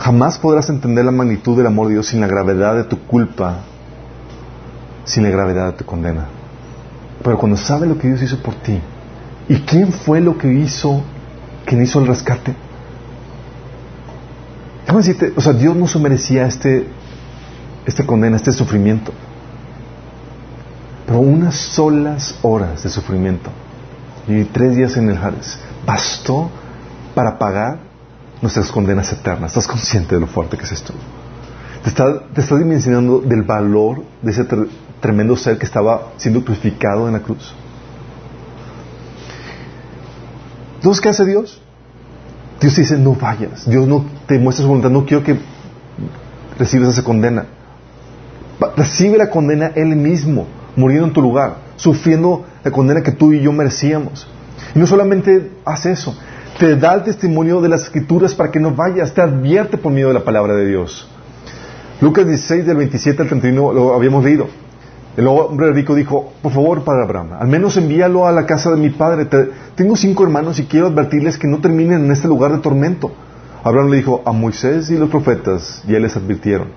Jamás 0.06 0.38
podrás 0.38 0.70
entender 0.70 1.04
la 1.04 1.12
magnitud 1.12 1.58
del 1.58 1.66
amor 1.66 1.88
de 1.88 1.94
Dios 1.94 2.06
sin 2.08 2.22
la 2.22 2.28
gravedad 2.28 2.76
de 2.76 2.84
tu 2.84 3.00
culpa, 3.08 3.62
sin 5.04 5.24
la 5.24 5.30
gravedad 5.30 5.72
de 5.72 5.74
tu 5.74 5.86
condena. 5.86 6.28
Pero 7.24 7.40
cuando 7.40 7.58
sabes 7.58 7.90
lo 7.90 7.98
que 7.98 8.10
Dios 8.10 8.22
hizo 8.22 8.38
por 8.38 8.54
ti, 8.54 8.80
¿Y 9.48 9.60
quién 9.60 9.92
fue 9.92 10.22
lo 10.22 10.38
que 10.38 10.52
hizo, 10.52 11.04
quien 11.66 11.84
hizo 11.84 12.00
el 12.00 12.08
rescate? 12.08 12.56
Déjame 14.82 15.00
decirte, 15.00 15.34
o 15.36 15.42
sea, 15.42 15.54
Dios 15.54 15.76
no 15.76 15.88
se 15.88 16.00
merecía 16.00 16.48
este, 16.48 16.88
condena, 18.06 18.38
este 18.38 18.52
sufrimiento. 18.52 19.12
Pero 21.06 21.20
unas 21.20 21.56
solas 21.56 22.36
horas 22.42 22.84
de 22.84 22.90
sufrimiento 22.90 23.52
y 24.28 24.44
tres 24.46 24.76
días 24.76 24.98
en 24.98 25.10
el 25.10 25.18
Hades 25.18 25.60
bastó 25.86 26.50
para 27.14 27.38
pagar 27.38 27.80
nuestras 28.42 28.72
condenas 28.72 29.12
eternas. 29.12 29.52
¿Estás 29.52 29.68
consciente 29.68 30.16
de 30.16 30.22
lo 30.22 30.28
fuerte 30.28 30.58
que 30.58 30.64
es 30.64 30.72
esto? 30.72 30.94
Te 31.84 31.90
estás 31.90 32.22
te 32.34 32.42
está 32.42 32.58
dimensionando 32.58 33.20
del 33.20 33.44
valor 33.44 34.04
de 34.22 34.32
ese 34.32 34.46
tremendo 35.00 35.36
ser 35.36 35.58
que 35.58 35.66
estaba 35.66 36.14
siendo 36.18 36.44
crucificado 36.44 37.08
en 37.08 37.14
la 37.14 37.20
cruz. 37.20 37.54
Entonces, 40.76 41.02
¿qué 41.02 41.10
hace 41.10 41.26
Dios? 41.26 41.62
Dios 42.60 42.76
dice, 42.76 42.98
no 42.98 43.16
vayas. 43.16 43.70
Dios 43.70 43.88
no 43.88 44.06
te 44.28 44.40
muestra 44.40 44.64
su 44.64 44.68
voluntad. 44.70 44.90
No 44.90 45.06
quiero 45.06 45.24
que 45.24 45.40
recibas 46.58 46.90
esa 46.90 47.04
condena. 47.04 47.46
Recibe 48.78 49.18
la 49.18 49.30
condena 49.30 49.72
Él 49.76 49.96
mismo, 49.96 50.48
muriendo 50.76 51.08
en 51.08 51.14
tu 51.14 51.22
lugar, 51.22 51.58
sufriendo 51.76 52.46
la 52.64 52.72
condena 52.72 53.02
que 53.02 53.12
tú 53.12 53.34
y 53.34 53.42
yo 53.42 53.52
merecíamos. 53.52 54.28
Y 54.74 54.80
no 54.80 54.88
solamente 54.88 55.52
hace 55.66 55.92
eso, 55.92 56.18
te 56.60 56.76
da 56.78 56.94
el 56.96 57.04
testimonio 57.04 57.62
de 57.62 57.70
las 57.70 57.84
escrituras 57.84 58.34
para 58.34 58.52
que 58.52 58.60
no 58.60 58.72
vayas, 58.72 59.14
te 59.14 59.22
advierte 59.22 59.78
por 59.78 59.92
medio 59.92 60.08
de 60.10 60.14
la 60.14 60.24
palabra 60.24 60.56
de 60.56 60.68
Dios. 60.68 61.08
Lucas 62.02 62.26
16 62.26 62.66
del 62.66 62.78
27 62.78 63.22
al 63.22 63.28
31 63.28 63.74
lo 63.74 63.94
habíamos 63.94 64.24
leído. 64.24 64.48
El 65.18 65.28
hombre 65.28 65.72
rico 65.72 65.96
dijo, 65.96 66.34
por 66.42 66.52
favor, 66.52 66.84
Padre 66.84 67.04
Abraham, 67.04 67.34
al 67.40 67.48
menos 67.48 67.78
envíalo 67.78 68.28
a 68.28 68.34
la 68.34 68.46
casa 68.46 68.70
de 68.72 68.78
mi 68.78 68.90
padre. 68.90 69.28
tengo 69.76 69.96
cinco 69.96 70.24
hermanos 70.24 70.60
y 70.60 70.66
quiero 70.66 70.88
advertirles 70.88 71.38
que 71.38 71.48
no 71.48 71.60
terminen 71.60 72.06
en 72.06 72.12
este 72.12 72.28
lugar 72.28 72.52
de 72.52 72.58
tormento. 72.58 73.12
Abraham 73.64 73.92
le 73.92 73.98
dijo, 73.98 74.22
a 74.26 74.32
Moisés 74.32 74.90
y 74.90 74.98
los 74.98 75.10
profetas 75.10 75.84
ya 75.88 76.00
les 76.00 76.16
advirtieron. 76.18 76.68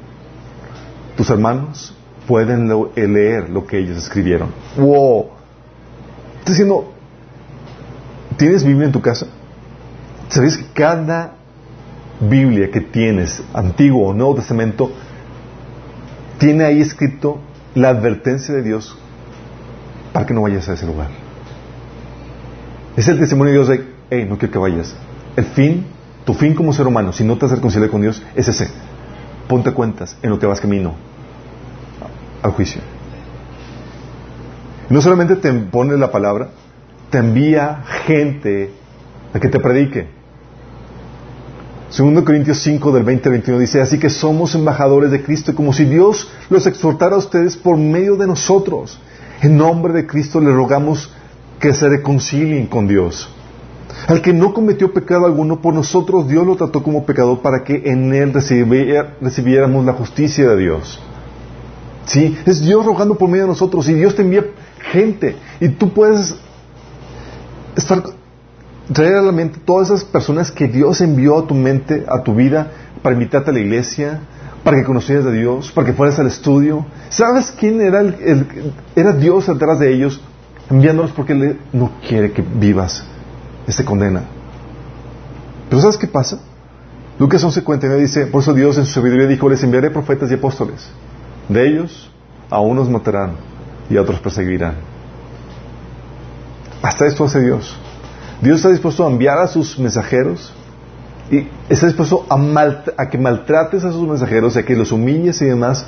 Tus 1.17 1.31
hermanos 1.31 1.97
pueden 2.29 2.71
eh, 2.95 3.09
leer 3.09 3.51
lo 3.51 3.67
que 3.67 3.79
ellos 3.79 3.99
escribieron. 3.99 4.51
¡Wow! 4.77 5.27
Estoy 6.39 6.53
diciendo, 6.53 6.93
¿tienes 8.37 8.65
Biblia 8.65 8.87
en 8.87 8.93
tu 8.93 9.01
casa? 9.01 9.27
¿Sabes 10.29 10.57
que 10.57 10.67
cada 10.73 11.35
Biblia 12.21 12.71
que 12.71 12.81
tienes, 12.81 13.43
antiguo 13.55 14.09
o 14.09 14.15
nuevo 14.15 14.35
testamento, 14.35 14.91
tiene 16.39 16.65
ahí 16.65 16.81
escrito 16.81 17.41
la 17.75 17.91
advertencia 17.91 18.55
de 18.55 18.63
Dios 18.63 18.97
para 20.13 20.27
que 20.27 20.35
no 20.35 20.43
vayas 20.43 20.69
a 20.69 20.75
ese 20.75 20.87
lugar. 20.87 21.09
Es 22.97 23.07
el 23.09 23.19
testimonio 23.19 23.53
de 23.53 23.59
Dios 23.59 23.69
de, 23.69 23.89
hey, 24.11 24.27
no 24.29 24.39
quiero 24.39 24.53
que 24.53 24.59
vayas. 24.59 24.97
El 25.37 25.45
fin, 25.45 25.87
tu 26.25 26.35
fin 26.35 26.55
como 26.55 26.73
ser 26.73 26.87
humano, 26.87 27.13
si 27.13 27.25
no 27.25 27.39
te 27.39 27.47
has 27.47 27.53
reconciliado 27.53 27.93
con 27.93 28.03
Dios, 28.03 28.23
es 28.35 28.49
ese. 28.49 28.69
Ponte 29.47 29.73
cuentas 29.73 30.17
en 30.23 30.31
lo 30.31 30.39
que 30.39 30.47
vas 30.47 30.61
camino 30.61 30.95
al 32.43 32.51
juicio. 32.53 32.81
No 34.91 35.01
solamente 35.01 35.37
te 35.37 35.53
pone 35.53 35.97
la 35.97 36.11
palabra, 36.11 36.51
te 37.11 37.19
envía 37.19 37.83
gente 38.07 38.73
a 39.33 39.39
que 39.39 39.49
te 39.49 39.61
predique. 39.61 40.18
Segundo 41.91 42.23
Corintios 42.23 42.59
5 42.59 42.93
del 42.93 43.03
20 43.03 43.29
al 43.29 43.33
21 43.33 43.61
dice, 43.61 43.81
así 43.81 43.99
que 43.99 44.11
somos 44.11 44.55
embajadores 44.55 45.11
de 45.11 45.23
Cristo, 45.23 45.55
como 45.55 45.73
si 45.73 45.87
Dios 45.87 46.31
los 46.51 46.67
exhortara 46.67 47.17
a 47.17 47.19
ustedes 47.19 47.57
por 47.57 47.79
medio 47.79 48.17
de 48.17 48.27
nosotros. 48.27 48.99
En 49.41 49.57
nombre 49.57 49.95
de 49.95 50.07
Cristo 50.07 50.39
le 50.39 50.53
rogamos 50.53 51.11
que 51.59 51.73
se 51.73 51.89
reconcilien 51.89 52.67
con 52.67 52.87
Dios. 52.87 53.31
Al 54.07 54.21
que 54.21 54.35
no 54.35 54.53
cometió 54.53 54.93
pecado 54.93 55.25
alguno, 55.25 55.63
por 55.63 55.73
nosotros 55.73 56.29
Dios 56.29 56.47
lo 56.47 56.57
trató 56.57 56.83
como 56.83 57.07
pecador 57.07 57.41
para 57.41 57.65
que 57.65 57.83
en 57.87 58.13
él 58.13 58.35
recibiéramos 58.35 59.85
la 59.87 59.95
justicia 59.95 60.47
de 60.51 60.57
Dios. 60.59 61.01
¿Sí? 62.05 62.37
Es 62.45 62.61
Dios 62.61 62.85
rogando 62.85 63.17
por 63.17 63.31
medio 63.31 63.45
de 63.45 63.51
nosotros 63.51 63.89
y 63.89 63.95
Dios 63.95 64.15
te 64.15 64.23
envía 64.23 64.45
gente 64.93 65.37
y 65.61 65.69
tú 65.71 65.93
puedes 65.93 66.37
estar 67.77 68.03
traer 68.93 69.17
a 69.17 69.23
la 69.23 69.33
mente 69.33 69.59
todas 69.65 69.89
esas 69.89 70.05
personas 70.05 70.51
que 70.51 70.69
Dios 70.69 71.01
envió 71.01 71.39
a 71.39 71.47
tu 71.47 71.55
mente, 71.55 72.05
a 72.09 72.23
tu 72.23 72.35
vida, 72.35 72.69
para 73.03 73.15
invitarte 73.15 73.51
a 73.51 73.55
la 73.55 73.61
iglesia, 73.61 74.21
para 74.65 74.77
que 74.79 74.85
conocieras 74.85 75.27
a 75.27 75.31
Dios, 75.31 75.71
para 75.73 75.87
que 75.87 75.93
fueras 75.93 76.19
al 76.19 76.27
estudio. 76.27 76.87
¿Sabes 77.11 77.53
quién 77.59 77.81
era 77.81 78.01
el, 78.01 78.73
era 78.97 79.13
Dios 79.13 79.47
detrás 79.47 79.79
de 79.79 79.93
ellos? 79.93 80.21
Enviándolos 80.71 81.13
porque 81.13 81.33
Él 81.33 81.59
no 81.73 81.93
quiere 82.07 82.33
que 82.33 82.43
vivas 82.43 83.05
esta 83.67 83.85
condena. 83.85 84.23
Pero 85.69 85.81
¿sabes 85.81 85.97
qué 85.97 86.07
pasa? 86.07 86.41
Lucas 87.19 87.45
11:49 87.45 87.97
dice, 87.99 88.27
por 88.27 88.43
eso 88.43 88.55
Dios 88.55 88.79
en 88.79 88.87
su 88.87 88.93
sabiduría 88.93 89.27
dijo, 89.27 89.49
les 89.49 89.63
enviaré 89.63 89.91
profetas 89.91 90.31
y 90.31 90.35
apóstoles. 90.35 90.89
De 91.49 91.67
ellos 91.67 92.11
a 92.51 92.61
unos 92.61 92.89
matarán 92.89 93.33
y 93.91 93.97
a 93.97 94.03
otros 94.03 94.21
perseguirán. 94.21 94.75
Hasta 96.83 97.07
esto 97.07 97.25
hace 97.25 97.41
Dios. 97.41 97.77
Dios 98.41 98.57
está 98.57 98.71
dispuesto 98.71 99.07
a 99.07 99.11
enviar 99.11 99.39
a 99.39 99.49
sus 99.49 99.79
mensajeros 99.79 100.53
y 101.31 101.47
está 101.69 101.87
dispuesto 101.87 102.25
a, 102.29 103.09
que 103.11 103.19
maltrates 103.19 103.85
a 103.85 103.93
sus 103.93 104.07
mensajeros 104.07 104.57
y 104.57 104.61
a 104.61 104.65
que 104.65 104.77
los 104.77 104.93
humilles 104.93 105.43
y 105.43 105.47
demás 105.47 105.87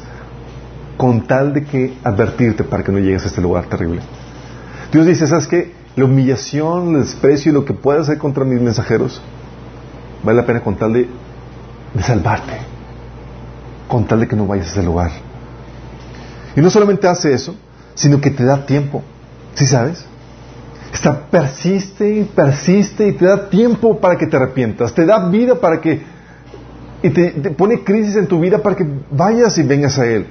con 0.97 1.27
tal 1.27 1.55
de 1.55 1.65
que 1.65 1.97
advertirte 2.05 2.65
para 2.65 2.83
que 2.83 2.93
no 2.93 2.99
llegues 2.99 3.25
a 3.25 3.29
este 3.29 3.41
lugar 3.41 3.67
terrible. 3.67 4.01
Dios 4.93 5.07
dice, 5.07 5.27
¿sabes 5.27 5.47
qué? 5.47 5.73
La 5.97 6.05
humillación, 6.05 6.97
el 6.97 7.03
desprecio 7.03 7.53
y 7.53 7.55
lo 7.55 7.65
que 7.65 7.73
puedas 7.73 8.03
hacer 8.03 8.19
contra 8.19 8.45
mis 8.45 8.61
mensajeros 8.61 9.23
vale 10.23 10.41
la 10.41 10.47
pena 10.47 10.61
con 10.61 10.77
tal 10.77 10.93
de, 10.93 11.09
de 11.95 12.03
salvarte, 12.03 12.59
con 13.89 14.05
tal 14.05 14.21
de 14.21 14.29
que 14.29 14.37
no 14.37 14.47
vayas 14.47 14.69
a 14.69 14.71
ese 14.73 14.83
lugar. 14.83 15.11
Y 16.55 16.61
no 16.61 16.69
solamente 16.69 17.07
hace 17.07 17.33
eso, 17.33 17.55
sino 17.95 18.21
que 18.21 18.31
te 18.31 18.45
da 18.45 18.67
tiempo. 18.67 19.03
¿Sí 19.55 19.67
sabes? 19.67 20.05
Está, 20.93 21.27
persiste 21.31 22.27
persiste 22.35 23.09
y 23.09 23.13
te 23.13 23.25
da 23.25 23.49
tiempo 23.49 23.99
para 23.99 24.19
que 24.19 24.27
te 24.27 24.37
arrepientas, 24.37 24.93
te 24.93 25.07
da 25.07 25.29
vida 25.29 25.55
para 25.55 25.81
que, 25.81 26.03
y 27.03 27.11
te, 27.11 27.31
pone 27.53 27.85
crisis 27.85 28.17
en 28.17 28.27
tu 28.27 28.41
vida 28.41 28.59
para 28.59 28.77
que 28.77 28.87
vayas 29.11 29.57
y 29.59 29.63
vengas 29.63 29.99
a 29.99 30.07
Él. 30.07 30.27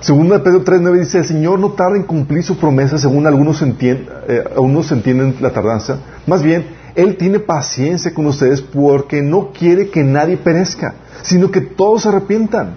Segundo 0.00 0.34
de 0.34 0.40
Pedro 0.40 0.64
3.9 0.64 0.98
dice, 0.98 1.18
el 1.18 1.24
Señor 1.24 1.58
no 1.58 1.72
tarda 1.72 1.96
en 1.96 2.04
cumplir 2.04 2.42
su 2.42 2.56
promesa 2.58 2.98
según 2.98 3.26
algunos, 3.26 3.60
entienden, 3.62 4.08
eh, 4.28 4.44
algunos 4.54 4.90
entienden 4.92 5.36
la 5.40 5.50
tardanza. 5.50 5.98
Más 6.26 6.42
bien, 6.42 6.66
Él 6.94 7.16
tiene 7.16 7.38
paciencia 7.38 8.12
con 8.12 8.26
ustedes 8.26 8.60
porque 8.62 9.22
no 9.22 9.50
quiere 9.52 9.90
que 9.90 10.02
nadie 10.02 10.36
perezca, 10.36 10.94
sino 11.22 11.50
que 11.50 11.60
todos 11.60 12.02
se 12.02 12.08
arrepientan. 12.08 12.74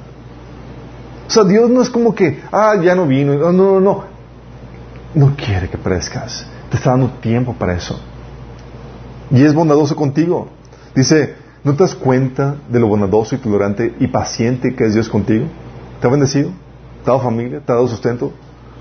O 1.28 1.32
sea, 1.32 1.44
Dios 1.44 1.70
no 1.70 1.82
es 1.82 1.90
como 1.90 2.14
que, 2.14 2.42
ah, 2.52 2.76
ya 2.82 2.96
no 2.96 3.08
vino. 3.08 3.36
No, 3.36 3.52
no, 3.52 3.80
no. 3.80 4.04
No 5.16 5.36
quiere 5.36 5.70
que 5.70 5.78
perezcas. 5.78 6.46
Te 6.74 6.78
está 6.78 6.90
dando 6.90 7.10
tiempo 7.22 7.54
para 7.54 7.76
eso. 7.76 8.00
Y 9.30 9.44
es 9.44 9.54
bondadoso 9.54 9.96
contigo. 9.96 10.48
Dice, 10.96 11.36
¿no 11.64 11.76
te 11.76 11.84
das 11.84 11.94
cuenta 11.94 12.56
de 12.68 12.80
lo 12.80 12.88
bondadoso 12.88 13.36
y 13.36 13.38
tolerante 13.38 13.94
y 14.00 14.08
paciente 14.08 14.74
que 14.74 14.86
es 14.86 14.96
Dios 14.96 15.08
contigo? 15.08 15.46
¿Te 16.02 16.08
ha 16.08 16.10
bendecido? 16.10 16.50
¿Te 17.06 17.12
ha 17.12 17.14
dado 17.14 17.20
familia? 17.20 17.60
¿Te 17.60 17.72
ha 17.72 17.76
dado 17.76 17.88
sustento? 17.88 18.34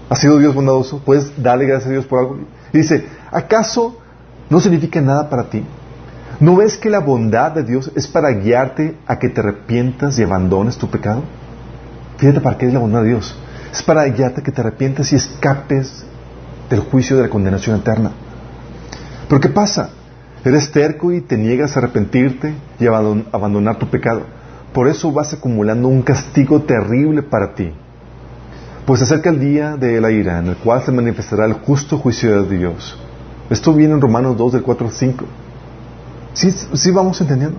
¿Ha 0.08 0.16
sido 0.16 0.38
Dios 0.38 0.54
bondadoso? 0.54 1.02
¿Puedes 1.04 1.30
darle 1.42 1.66
gracias 1.66 1.90
a 1.90 1.92
Dios 1.92 2.06
por 2.06 2.20
algo? 2.20 2.38
Dice, 2.72 3.04
¿acaso 3.30 3.98
no 4.48 4.58
significa 4.58 5.02
nada 5.02 5.28
para 5.28 5.50
ti? 5.50 5.62
¿No 6.40 6.56
ves 6.56 6.78
que 6.78 6.88
la 6.88 7.00
bondad 7.00 7.52
de 7.52 7.62
Dios 7.62 7.92
es 7.94 8.08
para 8.08 8.30
guiarte 8.30 8.96
a 9.06 9.18
que 9.18 9.28
te 9.28 9.40
arrepientas 9.40 10.18
y 10.18 10.22
abandones 10.22 10.78
tu 10.78 10.88
pecado? 10.88 11.24
Fíjate 12.16 12.40
para 12.40 12.56
qué 12.56 12.68
es 12.68 12.72
la 12.72 12.78
bondad 12.78 13.02
de 13.02 13.08
Dios. 13.08 13.36
Es 13.70 13.82
para 13.82 14.06
guiarte 14.06 14.40
a 14.40 14.44
que 14.44 14.50
te 14.50 14.62
arrepientas 14.62 15.12
y 15.12 15.16
escapes 15.16 16.06
del 16.68 16.80
juicio 16.80 17.16
de 17.16 17.22
la 17.22 17.28
condenación 17.28 17.76
eterna. 17.80 18.12
Pero 19.28 19.40
¿qué 19.40 19.48
pasa? 19.48 19.90
Eres 20.44 20.72
terco 20.72 21.12
y 21.12 21.20
te 21.20 21.36
niegas 21.36 21.76
a 21.76 21.80
arrepentirte 21.80 22.54
y 22.80 22.86
a 22.86 22.90
abandonar 23.32 23.78
tu 23.78 23.86
pecado. 23.88 24.22
Por 24.72 24.88
eso 24.88 25.12
vas 25.12 25.32
acumulando 25.32 25.88
un 25.88 26.02
castigo 26.02 26.62
terrible 26.62 27.22
para 27.22 27.54
ti. 27.54 27.72
Pues 28.86 29.00
acerca 29.02 29.30
el 29.30 29.38
día 29.38 29.76
de 29.76 30.00
la 30.00 30.10
ira, 30.10 30.38
en 30.38 30.48
el 30.48 30.56
cual 30.56 30.82
se 30.82 30.90
manifestará 30.90 31.44
el 31.44 31.52
justo 31.52 31.98
juicio 31.98 32.42
de 32.42 32.58
Dios. 32.58 32.98
Esto 33.50 33.72
viene 33.72 33.94
en 33.94 34.00
Romanos 34.00 34.36
2, 34.36 34.52
del 34.54 34.62
4 34.62 34.86
al 34.86 34.92
5. 34.92 35.24
¿Sí, 36.32 36.50
sí 36.50 36.90
vamos 36.90 37.20
entendiendo? 37.20 37.58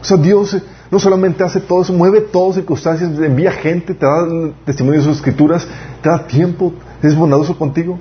O 0.00 0.04
sea, 0.04 0.16
Dios 0.16 0.56
no 0.90 0.98
solamente 0.98 1.42
hace 1.42 1.60
todo 1.60 1.82
eso, 1.82 1.92
mueve 1.92 2.20
todas 2.20 2.54
circunstancias, 2.54 3.10
envía 3.18 3.50
gente, 3.50 3.94
te 3.94 4.06
da 4.06 4.26
testimonio 4.64 5.00
de 5.00 5.06
sus 5.06 5.16
escrituras, 5.16 5.66
te 6.02 6.08
da 6.08 6.26
tiempo, 6.26 6.72
es 7.02 7.14
bondadoso 7.16 7.58
contigo. 7.58 7.98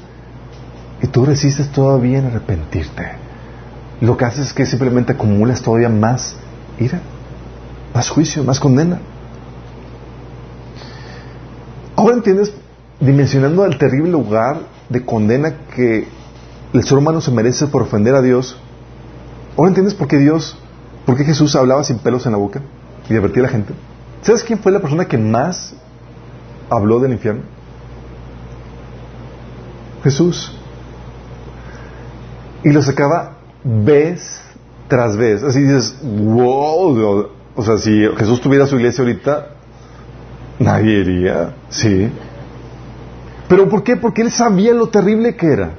Y 1.04 1.08
tú 1.08 1.26
resistes 1.26 1.70
todavía 1.70 2.20
en 2.20 2.28
arrepentirte. 2.28 3.04
Lo 4.00 4.16
que 4.16 4.24
haces 4.24 4.48
es 4.48 4.54
que 4.54 4.66
simplemente 4.66 5.12
acumulas 5.12 5.62
todavía 5.62 5.90
más 5.90 6.38
ira, 6.80 7.02
más 7.94 8.10
juicio, 8.10 8.44
más 8.46 8.60
condena. 8.60 9.00
Ahora 11.98 12.16
entiendes, 12.16 12.54
dimensionando 13.02 13.66
el 13.66 13.78
terrible 13.78 14.12
lugar 14.12 14.62
de 14.88 15.06
condena 15.06 15.54
que 15.76 16.08
el 16.72 16.84
ser 16.84 16.98
humano 16.98 17.20
se 17.20 17.32
merece 17.32 17.68
por 17.68 17.82
ofender 17.82 18.16
a 18.16 18.22
Dios, 18.22 18.58
ahora 19.58 19.70
entiendes 19.70 19.94
por 19.94 20.08
qué 20.08 20.18
Dios, 20.18 20.58
por 21.06 21.18
qué 21.18 21.26
Jesús 21.26 21.54
hablaba 21.58 21.84
sin 21.84 22.00
pelos 22.00 22.26
en 22.26 22.32
la 22.32 22.38
boca 22.38 22.62
y 23.10 23.14
advertía 23.14 23.44
a 23.44 23.48
la 23.48 23.52
gente. 23.52 23.74
¿Sabes 24.22 24.42
quién 24.42 24.60
fue 24.60 24.72
la 24.72 24.80
persona 24.80 25.06
que 25.06 25.18
más 25.18 25.74
habló 26.70 27.02
del 27.02 27.12
infierno? 27.12 27.42
Jesús 30.02 30.63
y 32.64 32.72
lo 32.72 32.82
sacaba 32.82 33.38
vez 33.64 34.42
tras 34.88 35.18
vez. 35.18 35.44
Así 35.44 35.62
dices, 35.62 35.96
wow. 36.02 37.30
O 37.56 37.64
sea, 37.64 37.78
si 37.78 38.08
Jesús 38.18 38.42
tuviera 38.42 38.66
su 38.66 38.76
iglesia 38.76 39.04
ahorita, 39.04 39.48
nadie 40.60 41.00
iría, 41.00 41.54
sí. 41.70 42.10
¿Pero 43.48 43.70
por 43.70 43.84
qué? 43.84 43.96
Porque 43.96 44.22
él 44.22 44.32
sabía 44.32 44.74
lo 44.74 44.88
terrible 44.88 45.36
que 45.36 45.48
era. 45.48 45.72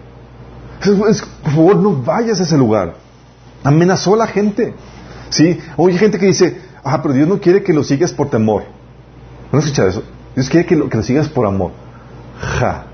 por 0.80 1.52
favor, 1.52 1.76
no 1.76 1.92
vayas 1.92 2.40
a 2.40 2.44
ese 2.44 2.56
lugar. 2.56 2.94
Amenazó 3.62 4.14
a 4.14 4.18
la 4.18 4.26
gente. 4.26 4.74
¿Sí? 5.30 5.58
Oye, 5.76 5.98
gente 5.98 6.18
que 6.18 6.26
dice, 6.26 6.60
ah, 6.84 7.02
pero 7.02 7.14
Dios 7.14 7.26
no 7.26 7.40
quiere 7.40 7.62
que 7.62 7.72
lo 7.72 7.82
sigas 7.82 8.12
por 8.12 8.30
temor. 8.30 8.64
¿No 9.50 9.58
has 9.58 9.64
escuchado 9.64 9.88
eso? 9.88 10.02
Dios 10.34 10.48
quiere 10.48 10.66
que 10.66 10.76
lo, 10.76 10.88
que 10.88 10.96
lo 10.96 11.02
sigas 11.02 11.28
por 11.28 11.46
amor. 11.46 11.72
Ja. 12.40 12.86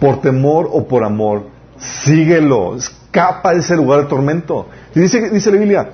Por 0.00 0.20
temor 0.20 0.68
o 0.70 0.86
por 0.86 1.04
amor, 1.04 1.46
síguelo 1.78 2.76
escapa 3.14 3.52
de 3.52 3.60
ese 3.60 3.76
lugar 3.76 4.02
de 4.02 4.06
tormento. 4.06 4.68
Y 4.94 5.00
dice, 5.00 5.30
dice 5.30 5.52
la 5.52 5.58
Biblia, 5.58 5.90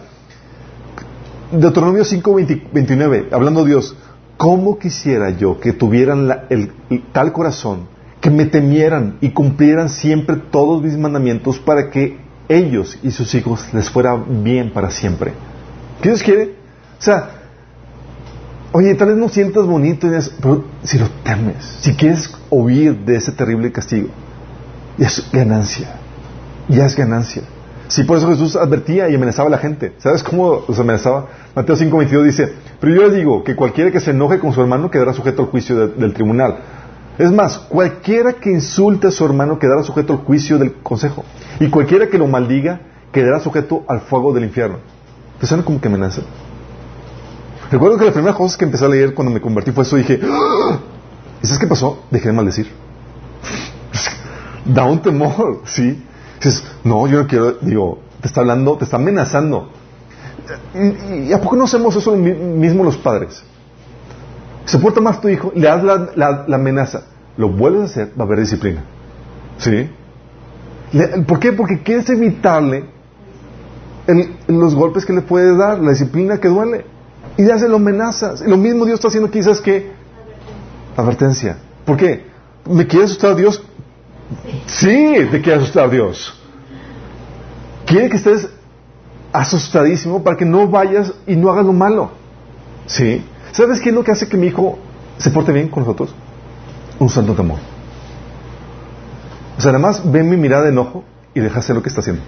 Deuteronomio 1.52 2.04
5, 2.04 2.34
29, 2.72 3.28
hablando 3.30 3.64
Dios, 3.64 3.94
¿cómo 4.36 4.78
quisiera 4.78 5.30
yo 5.30 5.60
que 5.60 5.72
tuvieran 5.72 6.30
el, 6.48 6.72
tal 7.12 7.32
corazón, 7.32 7.88
que 8.20 8.30
me 8.30 8.46
temieran 8.46 9.18
y 9.20 9.30
cumplieran 9.30 9.90
siempre 9.90 10.36
todos 10.36 10.82
mis 10.82 10.96
mandamientos 10.96 11.58
para 11.58 11.90
que 11.90 12.18
ellos 12.48 12.98
y 13.02 13.10
sus 13.10 13.34
hijos 13.34 13.72
les 13.74 13.90
fuera 13.90 14.16
bien 14.16 14.72
para 14.72 14.90
siempre? 14.90 15.32
¿Qué 16.00 16.08
Dios 16.08 16.22
quiere? 16.22 16.54
O 16.98 17.02
sea, 17.02 17.30
oye, 18.72 18.94
tal 18.94 19.08
vez 19.08 19.16
no 19.18 19.28
sientas 19.28 19.66
bonito, 19.66 20.08
pero 20.40 20.64
si 20.84 20.98
lo 20.98 21.08
temes, 21.22 21.64
si 21.80 21.94
quieres 21.94 22.32
huir 22.48 22.96
de 22.96 23.16
ese 23.16 23.32
terrible 23.32 23.70
castigo, 23.72 24.08
es 24.96 25.28
ganancia 25.32 25.99
ya 26.68 26.86
es 26.86 26.96
ganancia. 26.96 27.42
Sí, 27.88 28.04
por 28.04 28.18
eso 28.18 28.28
Jesús 28.28 28.54
advertía 28.54 29.08
y 29.08 29.16
amenazaba 29.16 29.48
a 29.48 29.50
la 29.50 29.58
gente. 29.58 29.94
¿Sabes 29.98 30.22
cómo 30.22 30.64
los 30.68 30.78
amenazaba? 30.78 31.26
Mateo 31.56 31.74
5:22 31.74 32.22
dice, 32.22 32.52
pero 32.78 32.94
yo 32.94 33.02
les 33.08 33.14
digo 33.14 33.42
que 33.42 33.56
cualquiera 33.56 33.90
que 33.90 33.98
se 33.98 34.12
enoje 34.12 34.38
con 34.38 34.52
su 34.52 34.60
hermano 34.60 34.90
quedará 34.90 35.12
sujeto 35.12 35.42
al 35.42 35.48
juicio 35.48 35.88
del 35.88 36.14
tribunal. 36.14 36.58
Es 37.18 37.32
más, 37.32 37.58
cualquiera 37.58 38.34
que 38.34 38.50
insulte 38.50 39.08
a 39.08 39.10
su 39.10 39.24
hermano 39.24 39.58
quedará 39.58 39.82
sujeto 39.82 40.12
al 40.12 40.20
juicio 40.20 40.56
del 40.56 40.74
consejo. 40.74 41.24
Y 41.58 41.68
cualquiera 41.68 42.08
que 42.08 42.16
lo 42.16 42.28
maldiga 42.28 42.80
quedará 43.12 43.40
sujeto 43.40 43.84
al 43.88 44.02
fuego 44.02 44.32
del 44.32 44.44
infierno. 44.44 44.78
¿Te 45.40 45.46
suena 45.46 45.64
como 45.64 45.80
que 45.80 45.88
amenaza? 45.88 46.22
Recuerdo 47.72 47.98
que 47.98 48.04
la 48.04 48.12
primera 48.12 48.34
cosa 48.34 48.56
que 48.56 48.64
empecé 48.64 48.84
a 48.84 48.88
leer 48.88 49.14
cuando 49.14 49.32
me 49.32 49.40
convertí 49.40 49.72
fue 49.72 49.82
eso 49.82 49.98
y 49.98 50.02
dije, 50.02 50.20
¡Ah! 50.22 50.78
¿y 51.42 51.46
sabes 51.46 51.58
qué 51.58 51.66
pasó? 51.66 52.04
Dejé 52.10 52.28
de 52.28 52.34
maldecir. 52.34 52.70
da 54.64 54.84
un 54.84 55.02
temor, 55.02 55.62
¿sí? 55.64 56.02
Dices, 56.42 56.64
no, 56.84 57.06
yo 57.06 57.22
no 57.22 57.26
quiero, 57.26 57.52
digo, 57.60 57.98
te 58.20 58.28
está 58.28 58.40
hablando, 58.40 58.76
te 58.78 58.84
está 58.84 58.96
amenazando. 58.96 59.70
¿Y, 60.74 61.32
a 61.32 61.40
poco 61.40 61.56
no 61.56 61.64
hacemos 61.64 61.94
eso 61.96 62.16
mismo 62.16 62.82
los 62.82 62.96
padres? 62.96 63.42
Se 64.64 64.78
porta 64.78 65.00
más 65.00 65.20
tu 65.20 65.28
hijo, 65.28 65.52
le 65.54 65.66
das 65.66 65.82
la, 66.16 66.46
amenaza, 66.50 67.02
lo 67.36 67.50
vuelves 67.50 67.82
a 67.82 67.84
hacer, 67.84 68.12
va 68.18 68.24
a 68.24 68.26
haber 68.26 68.40
disciplina. 68.40 68.82
¿Sí? 69.58 69.90
¿Por 71.26 71.38
qué? 71.38 71.52
Porque 71.52 71.82
quieres 71.82 72.08
evitarle 72.08 72.84
los 74.48 74.74
golpes 74.74 75.04
que 75.04 75.12
le 75.12 75.20
puedes 75.20 75.58
dar, 75.58 75.78
la 75.78 75.90
disciplina 75.90 76.38
que 76.38 76.48
duele. 76.48 76.86
Y 77.36 77.44
ya 77.44 77.58
se 77.58 77.68
lo 77.68 77.76
amenazas. 77.76 78.40
lo 78.40 78.56
mismo 78.56 78.86
Dios 78.86 78.96
está 78.98 79.08
haciendo 79.08 79.30
quizás 79.30 79.60
que 79.60 79.92
advertencia. 80.96 81.58
¿Por 81.84 81.96
qué? 81.96 82.26
¿Me 82.68 82.86
quiere 82.86 83.04
asustar 83.04 83.32
a 83.32 83.34
Dios? 83.34 83.62
Sí, 84.66 85.26
te 85.30 85.40
quiere 85.40 85.58
asustar 85.58 85.90
Dios. 85.90 86.34
Quiere 87.86 88.08
que 88.08 88.16
estés 88.16 88.48
asustadísimo 89.32 90.22
para 90.22 90.36
que 90.36 90.44
no 90.44 90.68
vayas 90.68 91.12
y 91.26 91.36
no 91.36 91.50
hagas 91.50 91.66
lo 91.66 91.72
malo. 91.72 92.10
¿Sí? 92.86 93.24
¿Sabes 93.52 93.80
qué 93.80 93.88
es 93.90 93.94
lo 93.94 94.04
que 94.04 94.12
hace 94.12 94.28
que 94.28 94.36
mi 94.36 94.48
hijo 94.48 94.78
se 95.18 95.30
porte 95.30 95.52
bien 95.52 95.68
con 95.68 95.82
nosotros? 95.82 96.14
Un 96.98 97.08
santo 97.08 97.34
temor. 97.34 97.58
O 99.58 99.60
sea, 99.60 99.72
nada 99.72 99.82
más 99.82 100.10
ve 100.10 100.22
mi 100.22 100.36
mirada 100.36 100.64
de 100.64 100.70
enojo 100.70 101.04
y 101.34 101.40
deja 101.40 101.58
hacer 101.58 101.76
lo 101.76 101.82
que 101.82 101.88
está 101.88 102.00
haciendo. 102.00 102.22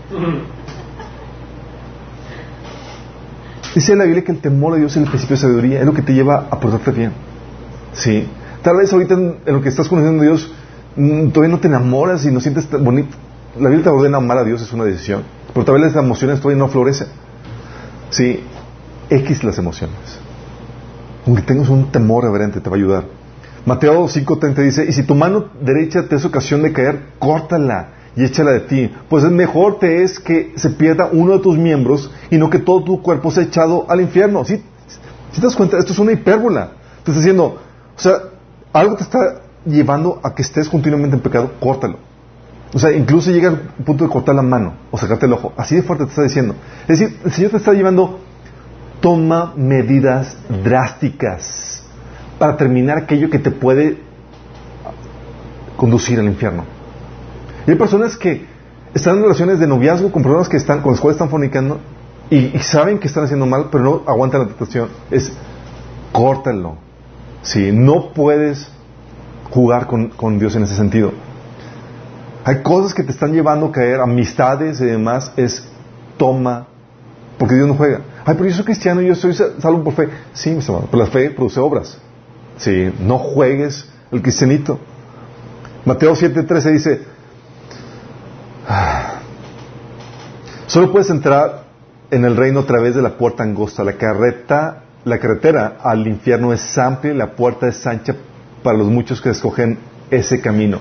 Dice 3.75 3.97
la 3.97 4.05
Biblia 4.05 4.23
que 4.23 4.33
el 4.33 4.39
temor 4.39 4.75
a 4.75 4.77
Dios 4.77 4.93
es 4.93 4.99
el 4.99 5.09
principio 5.09 5.37
de 5.37 5.41
sabiduría, 5.41 5.81
es 5.81 5.87
lo 5.87 5.95
que 5.95 6.03
te 6.03 6.13
lleva 6.13 6.47
a 6.51 6.61
portarte 6.61 6.91
bien. 6.91 7.13
¿Sí? 7.93 8.29
Tal 8.63 8.77
vez 8.77 8.93
ahorita 8.93 9.15
en, 9.15 9.39
lo 9.47 9.63
que 9.63 9.71
estás 9.71 9.89
conociendo 9.89 10.23
a 10.23 10.27
Dios 10.27 10.53
todavía 10.95 11.49
no 11.49 11.61
te 11.61 11.69
enamoras 11.69 12.25
y 12.25 12.31
no 12.31 12.41
sientes 12.41 12.69
bonito. 12.71 13.17
La 13.59 13.69
Biblia 13.69 13.85
te 13.85 13.91
ordena 13.91 14.19
amar 14.19 14.39
a 14.39 14.45
Dios, 14.45 14.63
es 14.63 14.73
una 14.73 14.85
decisión. 14.85 15.23
Pero 15.53 15.65
tal 15.65 15.75
vez 15.75 15.95
las 15.95 15.97
emociones 15.97 16.41
todavía 16.41 16.59
no 16.59 16.69
florecen. 16.69 17.09
¿Sí? 18.11 18.45
X 19.11 19.45
las 19.45 19.59
emociones. 19.59 19.97
Aunque 21.27 21.43
tengas 21.43 21.69
un 21.69 21.91
temor 21.91 22.25
reverente, 22.25 22.61
te 22.61 22.71
va 22.71 22.77
a 22.77 22.79
ayudar. 22.79 23.05
Mateo 23.65 24.09
5.30 24.09 24.55
dice, 24.57 24.85
y 24.89 24.93
si 24.93 25.05
tu 25.05 25.15
mano 25.15 25.51
derecha 25.61 26.09
te 26.09 26.17
es 26.17 26.25
ocasión 26.25 26.63
de 26.63 26.73
caer, 26.73 27.11
córtala 27.19 27.91
y 28.17 28.25
échala 28.25 28.51
de 28.51 28.61
ti, 28.61 28.93
pues 29.09 29.23
es 29.23 29.31
mejor 29.31 29.79
te 29.79 30.03
es 30.03 30.19
que 30.19 30.53
se 30.57 30.71
pierda 30.71 31.11
uno 31.13 31.35
de 31.35 31.39
tus 31.39 31.57
miembros 31.57 32.11
y 32.31 32.39
no 32.39 32.51
que 32.51 32.59
todo 32.59 32.83
tu 32.83 33.03
cuerpo 33.03 33.31
sea 33.31 33.45
echado 33.45 33.87
al 33.89 34.01
infierno. 34.01 34.45
Si 34.45 34.57
te 34.57 35.41
das 35.41 35.55
cuenta, 35.55 35.79
esto 35.79 35.93
es 35.93 35.99
una 35.99 36.13
hipérbola. 36.13 36.73
Te 37.05 37.13
está 37.13 37.21
diciendo, 37.21 37.59
o 37.97 38.01
sea, 38.01 38.15
algo 38.73 38.97
te 38.97 39.05
está 39.05 39.42
llevando 39.65 40.21
a 40.23 40.35
que 40.35 40.43
estés 40.43 40.69
continuamente 40.69 41.17
en 41.17 41.23
pecado, 41.23 41.53
córtalo. 41.61 41.99
O 42.75 42.79
sea, 42.79 42.93
incluso 42.93 43.31
llega 43.31 43.51
al 43.51 43.59
punto 43.85 44.05
de 44.05 44.11
cortar 44.11 44.35
la 44.35 44.43
mano 44.43 44.75
o 44.91 44.97
sacarte 44.97 45.27
el 45.27 45.33
ojo. 45.35 45.53
Así 45.57 45.77
de 45.77 45.83
fuerte 45.83 46.05
te 46.05 46.11
está 46.11 46.23
diciendo. 46.23 46.55
Es 46.89 46.99
decir, 46.99 47.19
el 47.25 47.33
Señor 47.33 47.51
te 47.51 47.59
está 47.59 47.73
llevando, 47.73 48.21
toma 49.01 49.53
medidas 49.57 50.37
drásticas 50.65 51.85
para 52.39 52.57
terminar 52.57 52.99
aquello 52.99 53.29
que 53.29 53.39
te 53.39 53.51
puede 53.51 53.99
conducir 55.77 56.19
al 56.19 56.27
infierno. 56.27 56.65
Y 57.67 57.73
hay 57.73 57.77
personas 57.77 58.17
que 58.17 58.47
están 58.95 59.17
en 59.17 59.23
relaciones 59.23 59.59
de 59.59 59.67
noviazgo 59.67 60.11
con 60.11 60.23
personas 60.23 60.49
que 60.49 60.57
están, 60.57 60.81
con 60.81 60.93
las 60.93 61.01
cuales 61.01 61.17
están 61.17 61.29
fornicando 61.29 61.79
y, 62.31 62.59
saben 62.61 62.99
que 62.99 63.09
están 63.09 63.25
haciendo 63.25 63.45
mal, 63.45 63.69
pero 63.71 63.85
no 63.85 64.03
aguantan 64.07 64.43
la 64.43 64.47
tentación. 64.47 64.89
Es 65.11 65.33
córtalo. 66.13 66.77
Si 67.43 67.73
no 67.73 68.13
puedes 68.13 68.71
jugar 69.53 69.87
con, 69.87 70.09
con, 70.09 70.39
Dios 70.39 70.57
en 70.57 70.63
ese 70.63 70.75
sentido. 70.75 71.13
Hay 72.45 72.63
cosas 72.63 72.95
que 72.95 73.05
te 73.05 73.13
están 73.13 73.33
llevando 73.33 73.67
a 73.67 73.73
caer, 73.73 74.01
amistades 74.01 74.81
y 74.81 74.87
demás, 74.87 75.33
es 75.37 75.65
toma, 76.17 76.67
porque 77.39 77.55
Dios 77.55 77.69
no 77.69 77.75
juega. 77.75 78.01
Ay, 78.25 78.35
pero 78.37 78.49
yo 78.49 78.55
soy 78.55 78.65
cristiano 78.65 79.01
yo 79.03 79.15
soy 79.15 79.35
salvo 79.35 79.85
por 79.85 79.95
fe. 79.95 80.09
Sí, 80.33 80.51
mi 80.51 80.59
hermano, 80.63 80.89
pero 80.91 81.05
la 81.05 81.11
fe 81.11 81.31
produce 81.31 81.61
obras. 81.61 81.99
Sí, 82.57 82.93
no 83.01 83.19
juegues 83.19 83.89
el 84.11 84.23
cristianito. 84.23 84.79
Mateo 85.85 86.15
7:13 86.15 86.73
dice, 86.73 87.03
Solo 90.67 90.91
puedes 90.91 91.11
entrar 91.11 91.65
en 92.11 92.25
el 92.25 92.37
reino 92.37 92.61
a 92.61 92.67
través 92.67 92.95
de 92.95 93.03
la 93.03 93.19
puerta 93.19 93.43
angosta. 93.43 93.85
La 93.85 93.95
carreta, 93.95 94.85
la 95.05 95.19
carretera 95.19 95.79
al 95.83 96.07
infierno 96.07 96.53
es 96.53 96.79
amplia 96.79 97.13
y 97.13 97.17
la 97.17 97.33
puerta 97.33 97.69
es 97.69 97.87
ancha 97.87 98.15
para 98.63 98.79
los 98.79 98.89
muchos 98.89 99.21
que 99.21 99.31
escogen 99.31 99.79
ese 100.11 100.41
camino. 100.41 100.81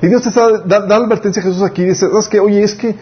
Y 0.00 0.06
Dios 0.06 0.22
te 0.22 0.28
está 0.28 0.58
da, 0.60 0.96
advertencia 0.96 1.42
a 1.42 1.44
Jesús 1.44 1.62
aquí. 1.62 1.84
Dice, 1.84 2.08
¿sabes 2.08 2.28
qué? 2.28 2.40
Oye, 2.40 2.62
es 2.62 2.74
que 2.74 2.94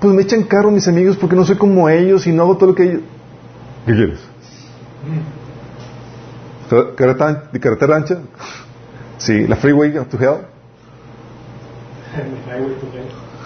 pues 0.00 0.14
me 0.14 0.22
echan 0.22 0.44
carro 0.44 0.70
mis 0.70 0.86
amigos 0.86 1.16
porque 1.16 1.34
no 1.34 1.44
soy 1.44 1.56
como 1.56 1.88
ellos 1.88 2.26
y 2.26 2.32
no 2.32 2.44
hago 2.44 2.56
todo 2.56 2.70
lo 2.70 2.74
que 2.74 2.84
ellos... 2.84 3.00
¿Qué 3.86 3.94
quieres? 3.94 4.20
¿Carretera, 6.96 7.50
carretera 7.60 7.96
ancha? 7.96 8.18
Sí, 9.16 9.46
la 9.46 9.56
freeway 9.56 9.92
to 9.92 10.18
hell. 10.18 10.46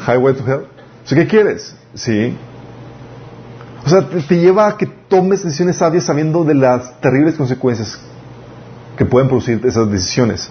Highway 0.07 0.35
to 0.35 0.45
Hell. 0.47 0.67
¿qué 1.09 1.27
quieres? 1.27 1.75
Sí. 1.95 2.37
O 3.85 3.89
sea, 3.89 4.09
te, 4.09 4.39
lleva 4.39 4.69
a 4.69 4.77
que 4.77 4.87
tomes 4.87 5.43
decisiones 5.43 5.77
sabias 5.77 6.05
sabiendo 6.05 6.45
de 6.45 6.55
las 6.55 7.01
terribles 7.01 7.35
consecuencias 7.35 7.99
que 9.03 9.11
pueden 9.11 9.29
producir 9.29 9.61
esas 9.65 9.91
decisiones. 9.91 10.49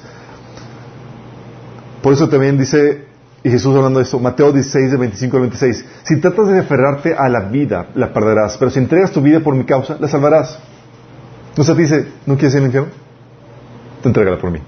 Por 2.02 2.12
eso 2.12 2.28
también 2.28 2.58
dice, 2.58 3.06
y 3.44 3.50
Jesús 3.50 3.74
hablando 3.76 4.00
de 4.00 4.04
esto, 4.04 4.20
Mateo 4.20 4.52
16, 4.52 4.92
de 4.92 4.98
25 4.98 5.38
al 5.38 5.42
26, 5.44 5.86
si 6.04 6.20
tratas 6.20 6.50
de 6.50 6.60
aferrarte 6.60 7.16
a 7.16 7.30
la 7.30 7.42
vida, 7.42 7.88
la 7.96 8.12
perderás, 8.12 8.58
pero 8.58 8.70
si 8.70 8.80
entregas 8.80 9.12
tu 9.12 9.22
vida 9.22 9.40
por 9.40 9.56
mi 9.56 9.64
causa, 9.64 9.96
la 10.00 10.08
salvarás. 10.08 10.60
Te 11.56 11.76
dice, 11.76 12.08
¿no 12.26 12.36
quieres 12.36 12.54
ir 12.54 12.60
al 12.60 12.66
infierno? 12.66 12.90
Te 14.02 14.10
entregala 14.10 14.38
por 14.38 14.52
mí. 14.52 14.60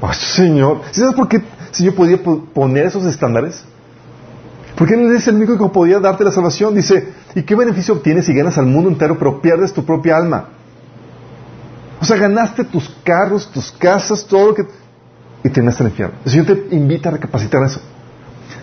Ay, 0.00 0.14
Señor, 0.14 0.82
¿sabes 0.92 1.14
por 1.14 1.28
qué 1.28 1.42
si 1.72 1.84
yo 1.84 1.94
podía 1.94 2.22
poner 2.22 2.86
esos 2.86 3.04
estándares? 3.04 3.64
Porque 4.76 4.94
Él 4.94 5.10
es 5.14 5.26
el 5.26 5.36
único 5.36 5.58
que 5.58 5.72
podía 5.72 5.98
darte 5.98 6.22
la 6.22 6.30
salvación. 6.30 6.74
Dice, 6.74 7.08
¿y 7.34 7.42
qué 7.42 7.54
beneficio 7.54 7.94
obtienes 7.94 8.26
si 8.26 8.34
ganas 8.34 8.58
al 8.58 8.66
mundo 8.66 8.90
entero 8.90 9.16
pero 9.18 9.40
pierdes 9.40 9.72
tu 9.72 9.84
propia 9.84 10.16
alma? 10.16 10.50
O 12.04 12.06
sea, 12.06 12.18
ganaste 12.18 12.64
tus 12.64 12.94
carros, 13.02 13.50
tus 13.50 13.72
casas, 13.72 14.26
todo 14.26 14.48
lo 14.48 14.54
que... 14.54 14.66
Y 15.42 15.48
terminaste 15.48 15.82
en 15.82 15.86
el 15.86 15.92
infierno. 15.92 16.16
El 16.22 16.30
Señor 16.30 16.46
te 16.68 16.76
invita 16.76 17.08
a 17.08 17.12
recapacitar 17.12 17.62
eso. 17.64 17.80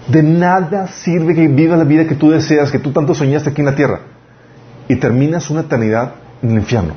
De 0.07 0.21
nada 0.21 0.87
sirve 0.89 1.33
que 1.33 1.47
vivas 1.47 1.79
la 1.79 1.83
vida 1.83 2.05
que 2.05 2.13
tú 2.13 2.29
deseas, 2.29 2.69
que 2.69 2.77
tú 2.77 2.91
tanto 2.91 3.15
soñaste 3.15 3.49
aquí 3.49 3.61
en 3.61 3.65
la 3.65 3.73
tierra, 3.73 4.01
y 4.87 4.95
terminas 4.97 5.49
una 5.49 5.61
eternidad 5.61 6.13
en 6.43 6.51
el 6.51 6.57
infierno. 6.57 6.93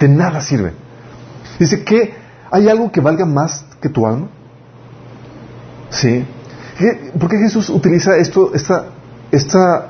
De 0.00 0.08
nada 0.08 0.40
sirve. 0.40 0.72
Dice 1.58 1.84
que 1.84 2.14
hay 2.50 2.66
algo 2.66 2.90
que 2.90 3.02
valga 3.02 3.26
más 3.26 3.66
que 3.82 3.90
tu 3.90 4.06
alma. 4.06 4.28
¿Sí? 5.90 6.24
¿Por 7.20 7.28
qué 7.28 7.36
Jesús 7.36 7.68
utiliza 7.68 8.16
esto, 8.16 8.52
esta, 8.54 9.88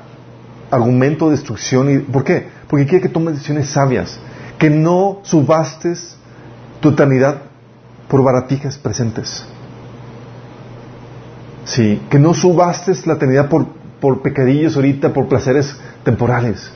argumento 0.73 1.27
de 1.27 1.37
destrucción? 1.37 1.89
Y, 1.89 1.99
¿Por 1.99 2.25
qué? 2.25 2.49
Porque 2.67 2.85
quiere 2.85 3.01
que 3.01 3.09
tomes 3.09 3.35
decisiones 3.35 3.69
sabias, 3.69 4.19
que 4.59 4.71
no 4.71 5.21
subastes 5.23 6.17
tu 6.81 6.91
eternidad 6.91 7.43
por 8.09 8.23
baratijas 8.23 8.79
presentes. 8.79 9.45
Sí, 11.65 12.01
que 12.11 12.19
no 12.19 12.35
subastes 12.35 13.07
la 13.07 13.15
eternidad 13.15 13.49
por, 13.49 13.67
por 14.01 14.23
pecadillos 14.23 14.77
ahorita, 14.77 15.13
por 15.13 15.29
placeres 15.29 15.77
temporales. 16.05 16.71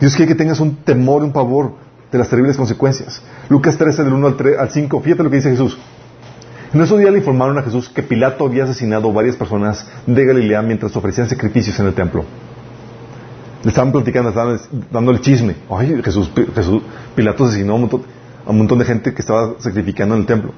Dios 0.00 0.14
quiere 0.16 0.28
que 0.28 0.38
tengas 0.38 0.60
un 0.60 0.76
temor, 0.76 1.22
un 1.22 1.32
pavor 1.32 1.74
de 2.10 2.18
las 2.18 2.28
terribles 2.28 2.56
consecuencias. 2.56 3.22
Lucas 3.48 3.76
13, 3.76 4.04
del 4.04 4.12
1 4.12 4.26
al, 4.26 4.36
3, 4.36 4.58
al 4.58 4.70
5, 4.70 5.00
fíjate 5.00 5.22
lo 5.22 5.30
que 5.30 5.36
dice 5.36 5.50
Jesús. 5.50 5.78
En 6.72 6.80
esos 6.80 6.98
días 6.98 7.12
le 7.12 7.18
informaron 7.18 7.58
a 7.58 7.62
Jesús 7.62 7.88
que 7.88 8.02
Pilato 8.02 8.46
había 8.46 8.64
asesinado 8.64 9.12
varias 9.12 9.36
personas 9.36 9.86
de 10.06 10.24
Galilea 10.24 10.62
mientras 10.62 10.96
ofrecían 10.96 11.28
sacrificios 11.28 11.78
en 11.80 11.86
el 11.86 11.94
templo. 11.94 12.24
Le 13.62 13.68
estaban 13.68 13.92
platicando, 13.92 14.30
estaban 14.30 14.58
dando 14.90 15.12
el 15.12 15.20
chisme. 15.20 15.56
Ay, 15.70 16.00
Jesús, 16.02 16.30
Jesús 16.54 16.82
Pilato 17.14 17.44
asesinó 17.44 17.72
a 17.72 17.76
un, 17.76 18.58
montón, 18.58 18.78
de 18.78 18.84
gente 18.84 19.14
que 19.14 19.20
estaba 19.20 19.54
sacrificando 19.58 20.14
en 20.14 20.22
el 20.22 20.26
templo. 20.26 20.52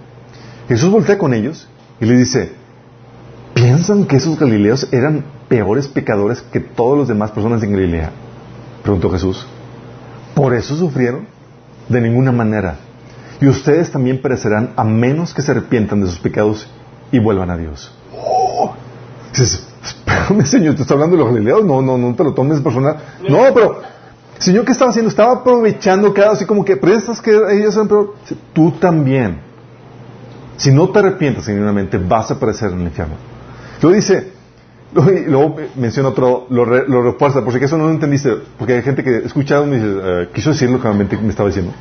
Jesús 0.68 0.90
voltea 0.90 1.18
con 1.18 1.34
ellos 1.34 1.68
y 2.00 2.06
le 2.06 2.16
dice, 2.16 2.52
¿piensan 3.52 4.06
que 4.06 4.16
esos 4.16 4.38
galileos 4.38 4.88
eran 4.92 5.24
peores 5.48 5.88
pecadores 5.88 6.40
que 6.40 6.60
todas 6.60 7.00
las 7.00 7.08
demás 7.08 7.30
personas 7.32 7.62
en 7.62 7.72
Galilea? 7.72 8.10
Preguntó 8.82 9.10
Jesús. 9.10 9.46
¿Por 10.34 10.54
eso 10.54 10.74
sufrieron? 10.76 11.26
De 11.88 12.00
ninguna 12.00 12.32
manera 12.32 12.78
y 13.40 13.48
ustedes 13.48 13.90
también 13.90 14.22
perecerán 14.22 14.72
a 14.76 14.84
menos 14.84 15.34
que 15.34 15.42
se 15.42 15.50
arrepientan 15.50 16.00
de 16.00 16.06
sus 16.06 16.18
pecados 16.18 16.66
y 17.12 17.18
vuelvan 17.18 17.50
a 17.50 17.56
Dios. 17.56 17.92
Oh, 18.16 18.74
espérame, 20.06 20.46
Señor, 20.46 20.74
¿te 20.74 20.82
está 20.82 20.94
hablando 20.94 21.16
de 21.16 21.22
los 21.22 21.32
galileos? 21.32 21.64
No, 21.64 21.82
no, 21.82 21.98
no 21.98 22.14
te 22.14 22.24
lo 22.24 22.32
tomes 22.32 22.60
personal. 22.60 22.96
No, 23.28 23.38
pero, 23.52 23.82
Señor, 24.38 24.64
¿qué 24.64 24.72
estaba 24.72 24.90
haciendo? 24.90 25.10
Estaba 25.10 25.32
aprovechando 25.32 26.12
cada, 26.12 26.32
así 26.32 26.44
como 26.44 26.64
que, 26.64 26.76
pero 26.76 26.94
estas 26.94 27.20
que 27.20 27.30
ellos 27.30 27.78
pero 27.88 28.14
Tú 28.52 28.72
también. 28.72 29.40
Si 30.56 30.70
no 30.70 30.88
te 30.88 31.00
arrepientas 31.00 31.46
genuinamente, 31.46 31.98
vas 31.98 32.30
a 32.30 32.38
perecer 32.38 32.70
en 32.70 32.80
el 32.80 32.86
infierno. 32.86 33.14
Luego 33.82 33.96
dice, 33.96 34.32
luego, 35.26 35.56
menciona 35.74 36.10
otro, 36.10 36.46
lo, 36.50 36.64
lo, 36.64 37.02
refuerza, 37.02 37.42
por 37.42 37.52
si 37.52 37.58
acaso 37.58 37.76
no 37.76 37.84
lo 37.84 37.90
entendiste, 37.90 38.36
porque 38.58 38.74
hay 38.74 38.82
gente 38.82 39.02
que 39.02 39.18
escucha 39.18 39.62
y 39.64 39.70
dice, 39.70 39.86
uh, 39.86 40.32
quiso 40.32 40.50
decir 40.50 40.70
lo 40.70 40.78
que 40.78 40.84
realmente 40.84 41.16
me 41.16 41.30
estaba 41.30 41.48
diciendo. 41.48 41.72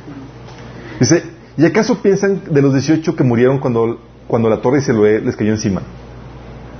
Dice, 0.98 1.22
¿y 1.56 1.64
acaso 1.64 2.02
piensan 2.02 2.42
de 2.50 2.62
los 2.62 2.72
18 2.72 3.14
que 3.14 3.24
murieron 3.24 3.58
cuando, 3.58 4.00
cuando 4.26 4.50
la 4.50 4.60
torre 4.60 4.80
Siloé 4.80 5.20
les 5.20 5.36
cayó 5.36 5.52
encima? 5.52 5.82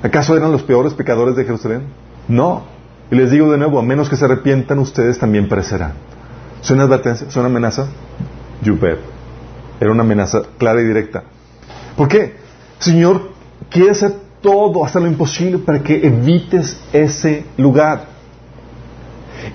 ¿Acaso 0.04 0.36
eran 0.36 0.52
los 0.52 0.62
peores 0.62 0.92
pecadores 0.92 1.34
de 1.34 1.44
Jerusalén? 1.44 1.84
No. 2.28 2.64
Y 3.10 3.14
les 3.14 3.30
digo 3.30 3.50
de 3.50 3.56
nuevo, 3.56 3.78
a 3.78 3.82
menos 3.82 4.10
que 4.10 4.16
se 4.16 4.26
arrepientan, 4.26 4.78
ustedes 4.78 5.18
también 5.18 5.48
perecerán. 5.48 5.94
¿Es 6.62 6.70
una 6.70 6.82
advertencia? 6.82 7.26
¿Es 7.26 7.34
una 7.36 7.46
amenaza? 7.46 7.86
You. 8.62 8.78
Era 9.80 9.90
una 9.90 10.02
amenaza 10.02 10.42
clara 10.58 10.82
y 10.82 10.84
directa. 10.84 11.24
¿Por 11.96 12.08
qué? 12.08 12.36
Señor 12.78 13.30
quiere 13.70 13.92
hacer 13.92 14.12
todo, 14.42 14.84
hasta 14.84 15.00
lo 15.00 15.06
imposible, 15.06 15.56
para 15.56 15.82
que 15.82 16.06
evites 16.06 16.78
ese 16.92 17.46
lugar. 17.56 18.04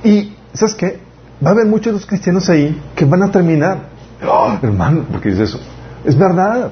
Y, 0.04 0.36
¿sabes 0.54 0.74
qué? 0.74 1.00
Va 1.46 1.50
a 1.50 1.54
haber 1.54 1.68
muchos 1.68 1.94
los 1.94 2.08
cristianos 2.08 2.50
ahí 2.50 2.82
que 2.96 3.06
van 3.06 3.22
a 3.22 3.32
terminar. 3.32 3.90
Oh, 4.28 4.58
hermano, 4.64 5.04
¿por 5.04 5.22
qué 5.22 5.30
dices 5.30 5.50
eso? 5.50 5.60
Es 6.04 6.18
verdad. 6.18 6.72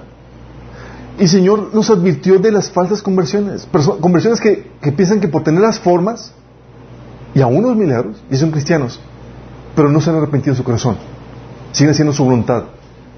Y 1.20 1.28
Señor 1.28 1.72
nos 1.74 1.90
advirtió 1.90 2.38
de 2.40 2.52
las 2.52 2.70
falsas 2.70 3.02
conversiones. 3.02 3.68
Conversiones 4.00 4.40
que, 4.40 4.70
que 4.82 4.92
piensan 4.92 5.20
que 5.20 5.28
por 5.28 5.44
tener 5.44 5.62
las 5.62 5.80
formas 5.80 6.34
y 7.34 7.42
aún 7.42 7.64
los 7.64 7.76
milagros, 7.76 8.22
y 8.30 8.38
son 8.38 8.52
cristianos, 8.52 9.00
pero 9.76 9.90
no 9.90 10.02
se 10.02 10.10
han 10.10 10.16
arrepentido 10.16 10.54
en 10.54 10.58
su 10.58 10.64
corazón. 10.64 10.98
Siguen 11.72 11.92
haciendo 11.92 12.14
su 12.14 12.24
voluntad. 12.24 12.64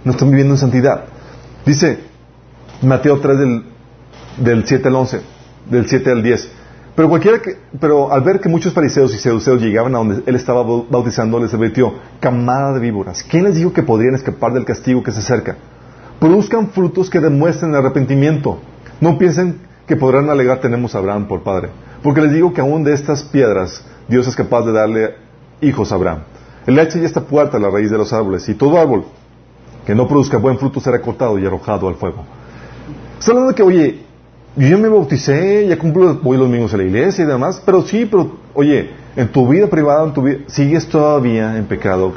No 0.04 0.12
están 0.12 0.30
viviendo 0.30 0.54
en 0.54 0.58
santidad. 0.58 1.06
Dice 1.66 2.00
Mateo 2.82 3.20
3 3.20 3.40
del, 3.40 3.64
del 4.38 4.66
7 4.66 4.88
al 4.88 4.96
11, 4.96 5.22
del 5.70 5.88
7 5.88 6.12
al 6.12 6.24
10. 6.24 6.52
Pero, 6.96 7.08
cualquiera 7.08 7.42
que, 7.42 7.58
pero 7.80 8.12
al 8.12 8.22
ver 8.22 8.42
que 8.42 8.50
muchos 8.50 8.74
fariseos 8.74 9.14
y 9.14 9.20
seduceos 9.20 9.62
llegaban 9.62 9.96
a 9.96 10.00
donde 10.00 10.24
él 10.26 10.36
estaba 10.36 10.64
bautizando, 10.64 11.40
les 11.40 11.54
advirtió, 11.54 11.94
camada 12.20 12.74
de 12.74 12.82
víboras, 12.82 13.24
¿quién 13.24 13.46
les 13.46 13.56
dijo 13.56 13.72
que 13.72 13.84
podrían 13.84 14.16
escapar 14.16 14.52
del 14.52 14.66
castigo 14.66 15.02
que 15.02 15.14
se 15.14 15.20
acerca? 15.20 15.56
Produzcan 16.20 16.70
frutos 16.70 17.10
que 17.10 17.20
demuestren 17.20 17.76
arrepentimiento. 17.76 18.60
No 19.00 19.18
piensen 19.18 19.62
que 19.88 19.96
podrán 19.96 20.30
alegar 20.30 20.60
tenemos 20.60 20.94
a 20.94 21.00
Abraham 21.00 21.28
por 21.28 21.44
padre. 21.44 21.70
Porque 22.04 22.22
les 22.22 22.34
digo 22.34 22.54
que 22.54 22.62
aún 22.62 22.84
de 22.84 22.94
estas 22.94 23.24
piedras 23.24 23.84
Dios 24.08 24.28
es 24.28 24.36
capaz 24.36 24.64
de 24.66 24.72
darle 24.72 25.16
hijos 25.62 25.92
a 25.92 25.96
Abraham. 25.96 26.20
El 26.66 26.76
leche 26.76 27.00
ya 27.00 27.06
está 27.06 27.22
puerta 27.22 27.58
a 27.58 27.60
la 27.60 27.70
raíz 27.70 27.90
de 27.90 27.98
los 27.98 28.12
árboles, 28.14 28.48
y 28.50 28.54
todo 28.54 28.80
árbol 28.80 29.06
que 29.86 29.96
no 29.96 30.08
produzca 30.08 30.38
buen 30.38 30.58
fruto 30.58 30.80
será 30.80 31.02
cortado 31.02 31.40
y 31.40 31.46
arrojado 31.46 31.88
al 31.88 31.96
fuego. 31.96 32.24
Está 33.18 33.32
hablando 33.32 33.50
de 33.50 33.56
que, 33.56 33.64
oye, 33.64 34.00
yo 34.56 34.78
me 34.78 34.90
bauticé, 34.90 35.68
ya 35.68 35.80
cumplo, 35.80 36.16
voy 36.16 36.38
los 36.38 36.48
domingos 36.48 36.74
a 36.74 36.78
la 36.78 36.84
iglesia 36.84 37.24
y 37.24 37.28
demás, 37.28 37.62
pero 37.66 37.82
sí, 37.82 38.06
pero, 38.06 38.32
oye, 38.54 38.92
en 39.16 39.30
tu 39.30 39.48
vida 39.48 39.68
privada, 39.68 40.06
en 40.06 40.14
tu 40.14 40.22
vida, 40.22 40.40
sigues 40.48 40.88
todavía 40.88 41.58
en 41.58 41.66
pecado, 41.66 42.14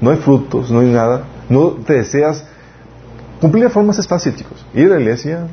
no 0.00 0.10
hay 0.10 0.16
frutos, 0.18 0.70
no 0.70 0.80
hay 0.80 0.86
nada, 0.86 1.24
no 1.48 1.72
te 1.72 1.94
deseas. 1.94 2.46
Cumplir 3.42 3.68
formas 3.70 3.98
es 3.98 4.06
fácil, 4.06 4.36
chicos. 4.36 4.64
Ir 4.72 4.86
a 4.86 4.94
la 4.94 5.00
iglesia, 5.00 5.48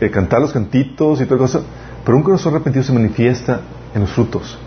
eh, 0.00 0.10
cantar 0.10 0.40
los 0.40 0.50
cantitos 0.50 1.20
y 1.20 1.26
todo 1.26 1.44
eso, 1.44 1.62
pero 2.06 2.16
un 2.16 2.22
corazón 2.22 2.54
arrepentido 2.54 2.82
se 2.82 2.94
manifiesta 2.94 3.60
en 3.94 4.00
los 4.00 4.10
frutos. 4.10 4.58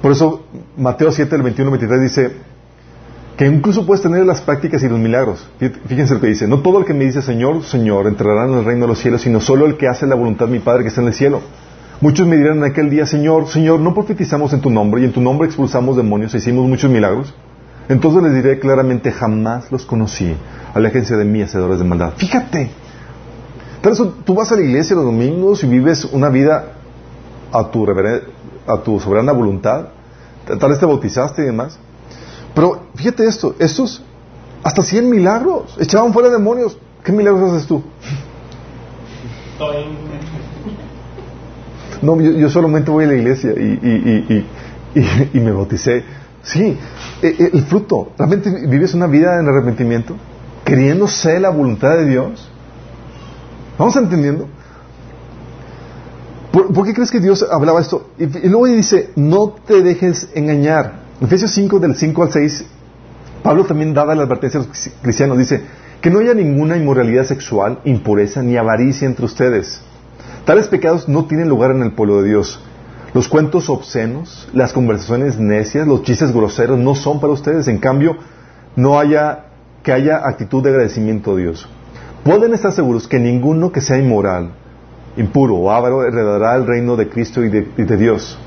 Por 0.00 0.12
eso 0.12 0.44
Mateo 0.76 1.10
7, 1.10 1.34
el 1.34 1.42
21 1.42 1.72
23 1.72 2.00
dice 2.00 2.36
que 3.36 3.46
incluso 3.46 3.84
puedes 3.84 4.00
tener 4.00 4.24
las 4.24 4.42
prácticas 4.42 4.80
y 4.84 4.88
los 4.88 5.00
milagros. 5.00 5.44
Fíjense 5.88 6.14
lo 6.14 6.20
que 6.20 6.28
dice, 6.28 6.46
no 6.46 6.60
todo 6.60 6.78
el 6.78 6.84
que 6.84 6.94
me 6.94 7.06
dice 7.06 7.20
Señor, 7.20 7.64
Señor 7.64 8.06
entrará 8.06 8.44
en 8.44 8.54
el 8.54 8.64
reino 8.64 8.82
de 8.82 8.88
los 8.90 9.00
cielos, 9.00 9.22
sino 9.22 9.40
solo 9.40 9.66
el 9.66 9.76
que 9.76 9.88
hace 9.88 10.06
la 10.06 10.14
voluntad 10.14 10.46
de 10.46 10.52
mi 10.52 10.60
Padre 10.60 10.82
que 10.82 10.88
está 10.90 11.00
en 11.00 11.08
el 11.08 11.14
cielo. 11.14 11.40
Muchos 12.00 12.28
me 12.28 12.36
dirán 12.36 12.58
en 12.58 12.64
aquel 12.64 12.90
día, 12.90 13.06
Señor, 13.06 13.48
Señor, 13.48 13.80
no 13.80 13.92
profetizamos 13.92 14.52
en 14.52 14.60
tu 14.60 14.70
nombre 14.70 15.02
y 15.02 15.04
en 15.04 15.12
tu 15.12 15.20
nombre 15.20 15.48
expulsamos 15.48 15.96
demonios 15.96 16.32
e 16.32 16.38
hicimos 16.38 16.64
muchos 16.68 16.88
milagros. 16.88 17.34
Entonces 17.88 18.22
les 18.22 18.34
diré 18.34 18.58
claramente, 18.58 19.12
jamás 19.12 19.70
los 19.70 19.84
conocí. 19.84 20.34
Aléjense 20.74 21.16
de 21.16 21.24
mí, 21.24 21.42
hacedores 21.42 21.78
de 21.78 21.84
maldad. 21.84 22.12
Fíjate. 22.16 22.70
Por 23.82 23.92
eso 23.92 24.14
tú 24.24 24.34
vas 24.34 24.50
a 24.50 24.56
la 24.56 24.62
iglesia 24.62 24.96
los 24.96 25.04
domingos 25.04 25.62
y 25.62 25.66
vives 25.66 26.06
una 26.06 26.30
vida 26.30 26.72
a 27.52 27.70
tu, 27.70 27.86
a 28.66 28.82
tu 28.82 28.98
soberana 28.98 29.32
voluntad 29.32 29.88
tal 30.44 30.70
vez 30.70 30.78
te 30.78 30.86
bautizaste 30.86 31.42
y 31.42 31.46
demás. 31.46 31.78
Pero 32.54 32.86
fíjate 32.94 33.26
esto, 33.26 33.54
estos 33.58 34.02
hasta 34.62 34.82
100 34.82 35.10
milagros, 35.10 35.76
echaban 35.78 36.12
fuera 36.12 36.30
demonios. 36.30 36.78
¿Qué 37.02 37.12
milagros 37.12 37.52
haces 37.52 37.66
tú? 37.66 37.82
No, 42.00 42.20
yo, 42.20 42.48
solamente 42.48 42.90
voy 42.90 43.04
a 43.04 43.08
la 43.08 43.14
iglesia 43.14 43.50
y, 43.52 44.46
y, 45.34 45.40
me 45.40 45.52
bauticé. 45.52 46.04
Sí, 46.44 46.78
e, 47.22 47.26
e, 47.26 47.50
el 47.52 47.62
fruto. 47.64 48.12
¿Realmente 48.18 48.66
vives 48.66 48.94
una 48.94 49.06
vida 49.06 49.40
en 49.40 49.48
arrepentimiento? 49.48 50.16
¿Queriendo 50.64 51.08
ser 51.08 51.40
la 51.40 51.50
voluntad 51.50 51.96
de 51.96 52.06
Dios? 52.06 52.50
¿Vamos 53.78 53.96
entendiendo? 53.96 54.48
¿Por, 56.52 56.86
qué 56.86 56.94
crees 56.94 57.10
que 57.10 57.18
Dios 57.18 57.44
hablaba 57.50 57.80
esto? 57.80 58.10
Y, 58.16 58.26
luego 58.48 58.66
dice, 58.66 59.10
no 59.16 59.56
te 59.66 59.82
dejes 59.82 60.28
engañar. 60.34 61.00
En 61.20 61.26
Efesios 61.26 61.50
5, 61.50 61.80
del 61.80 61.96
5 61.96 62.22
al 62.22 62.30
6, 62.30 62.64
Pablo 63.42 63.64
también 63.64 63.92
daba 63.92 64.14
la 64.14 64.22
advertencia 64.22 64.60
a 64.60 64.62
los 64.62 64.90
cristianos. 65.02 65.36
Dice, 65.36 65.62
que 66.00 66.10
no 66.10 66.20
haya 66.20 66.34
ninguna 66.34 66.76
inmoralidad 66.76 67.24
sexual, 67.24 67.80
impureza 67.84 68.42
ni 68.42 68.56
avaricia 68.56 69.06
entre 69.06 69.24
ustedes. 69.24 69.80
Tales 70.44 70.68
pecados 70.68 71.08
no 71.08 71.24
tienen 71.24 71.48
lugar 71.48 71.72
en 71.72 71.82
el 71.82 71.92
pueblo 71.92 72.22
de 72.22 72.28
Dios. 72.28 72.60
Los 73.14 73.28
cuentos 73.28 73.70
obscenos, 73.70 74.48
las 74.52 74.72
conversaciones 74.72 75.38
necias, 75.38 75.86
los 75.86 76.02
chistes 76.02 76.32
groseros 76.32 76.78
no 76.78 76.96
son 76.96 77.20
para 77.20 77.32
ustedes. 77.32 77.68
En 77.68 77.78
cambio, 77.78 78.16
no 78.74 78.98
haya 78.98 79.44
que 79.84 79.92
haya 79.92 80.26
actitud 80.26 80.62
de 80.62 80.70
agradecimiento 80.70 81.32
a 81.32 81.36
Dios. 81.36 81.68
Pueden 82.24 82.54
estar 82.54 82.72
seguros 82.72 83.06
que 83.06 83.20
ninguno 83.20 83.70
que 83.70 83.82
sea 83.82 83.98
inmoral, 83.98 84.50
impuro 85.16 85.56
o 85.56 85.70
avaro 85.70 86.02
heredará 86.04 86.56
el 86.56 86.66
reino 86.66 86.96
de 86.96 87.08
Cristo 87.08 87.44
y 87.44 87.50
de, 87.50 87.96
Dios. 87.96 88.38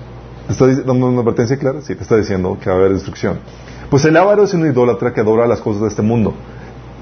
¿Te 0.48 0.54
está 0.54 0.66
dando 0.68 1.08
una 1.08 1.22
advertencia 1.22 1.58
clara? 1.58 1.82
Sí, 1.82 1.96
te 1.96 2.02
está 2.02 2.18
diciendo 2.18 2.58
que 2.60 2.70
va 2.70 2.76
a 2.76 2.80
haber 2.80 2.94
destrucción. 2.94 3.38
Pues 3.90 4.04
el 4.04 4.18
avaro 4.18 4.44
es 4.44 4.54
un 4.54 4.66
idólatra 4.66 5.14
que 5.14 5.22
adora 5.22 5.48
las 5.48 5.62
cosas 5.62 5.84
de 5.84 5.88
este 5.90 6.02
mundo. 6.02 6.34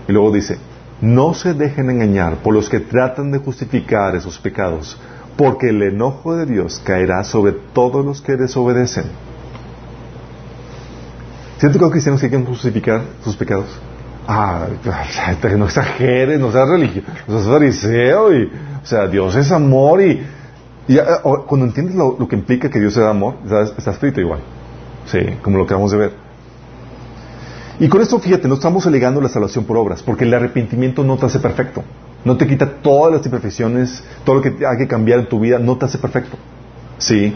Y 0.07 0.11
luego 0.11 0.31
dice, 0.31 0.57
no 1.01 1.33
se 1.33 1.53
dejen 1.53 1.89
engañar 1.89 2.35
por 2.43 2.53
los 2.53 2.69
que 2.69 2.81
tratan 2.81 3.31
de 3.31 3.39
justificar 3.39 4.15
esos 4.15 4.37
pecados, 4.37 4.99
porque 5.37 5.69
el 5.69 5.81
enojo 5.81 6.35
de 6.35 6.45
Dios 6.45 6.81
caerá 6.83 7.23
sobre 7.23 7.51
todos 7.51 8.05
los 8.05 8.21
que 8.21 8.37
desobedecen. 8.37 9.05
¿Sientes 11.57 11.77
que 11.77 11.83
los 11.83 11.91
cristianos 11.91 12.21
que 12.21 12.29
quieren 12.29 12.45
justificar 12.45 13.01
sus 13.23 13.35
pecados? 13.35 13.67
Ah, 14.27 14.67
no 15.57 15.65
exageres, 15.65 16.39
no 16.39 16.51
seas 16.51 16.69
religioso, 16.69 17.07
no 17.27 17.39
seas 17.39 17.51
fariseo 17.51 18.33
y 18.33 18.51
o 18.83 18.87
sea, 18.87 19.07
Dios 19.07 19.35
es 19.35 19.51
amor 19.51 20.01
y, 20.01 20.21
ah, 20.99 21.21
cuando 21.47 21.65
entiendes 21.65 21.95
lo, 21.95 22.27
que 22.27 22.35
implica 22.35 22.69
que 22.69 22.79
Dios 22.79 22.95
es 22.95 23.03
amor, 23.03 23.35
está 23.77 23.91
escrito 23.91 24.21
igual. 24.21 24.41
Sí, 25.07 25.19
como 25.41 25.57
lo 25.57 25.65
que 25.65 25.73
vamos 25.73 25.91
de 25.91 25.97
ver. 25.97 26.11
Y 27.79 27.89
con 27.89 28.01
esto, 28.01 28.19
fíjate, 28.19 28.47
no 28.47 28.53
estamos 28.53 28.85
alegando 28.85 29.19
la 29.21 29.29
salvación 29.29 29.65
por 29.65 29.77
obras, 29.77 30.01
porque 30.01 30.23
el 30.23 30.33
arrepentimiento 30.33 31.03
no 31.03 31.17
te 31.17 31.25
hace 31.25 31.39
perfecto. 31.39 31.83
No 32.25 32.35
te 32.37 32.47
quita 32.47 32.81
todas 32.81 33.13
las 33.13 33.25
imperfecciones, 33.25 34.03
todo 34.25 34.35
lo 34.35 34.41
que 34.41 34.65
hay 34.65 34.77
que 34.77 34.87
cambiar 34.87 35.19
en 35.19 35.29
tu 35.29 35.39
vida, 35.39 35.57
no 35.59 35.77
te 35.77 35.85
hace 35.85 35.97
perfecto. 35.97 36.37
Sí. 36.97 37.33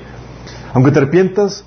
Aunque 0.73 0.91
te 0.91 0.99
arrepientas 0.99 1.63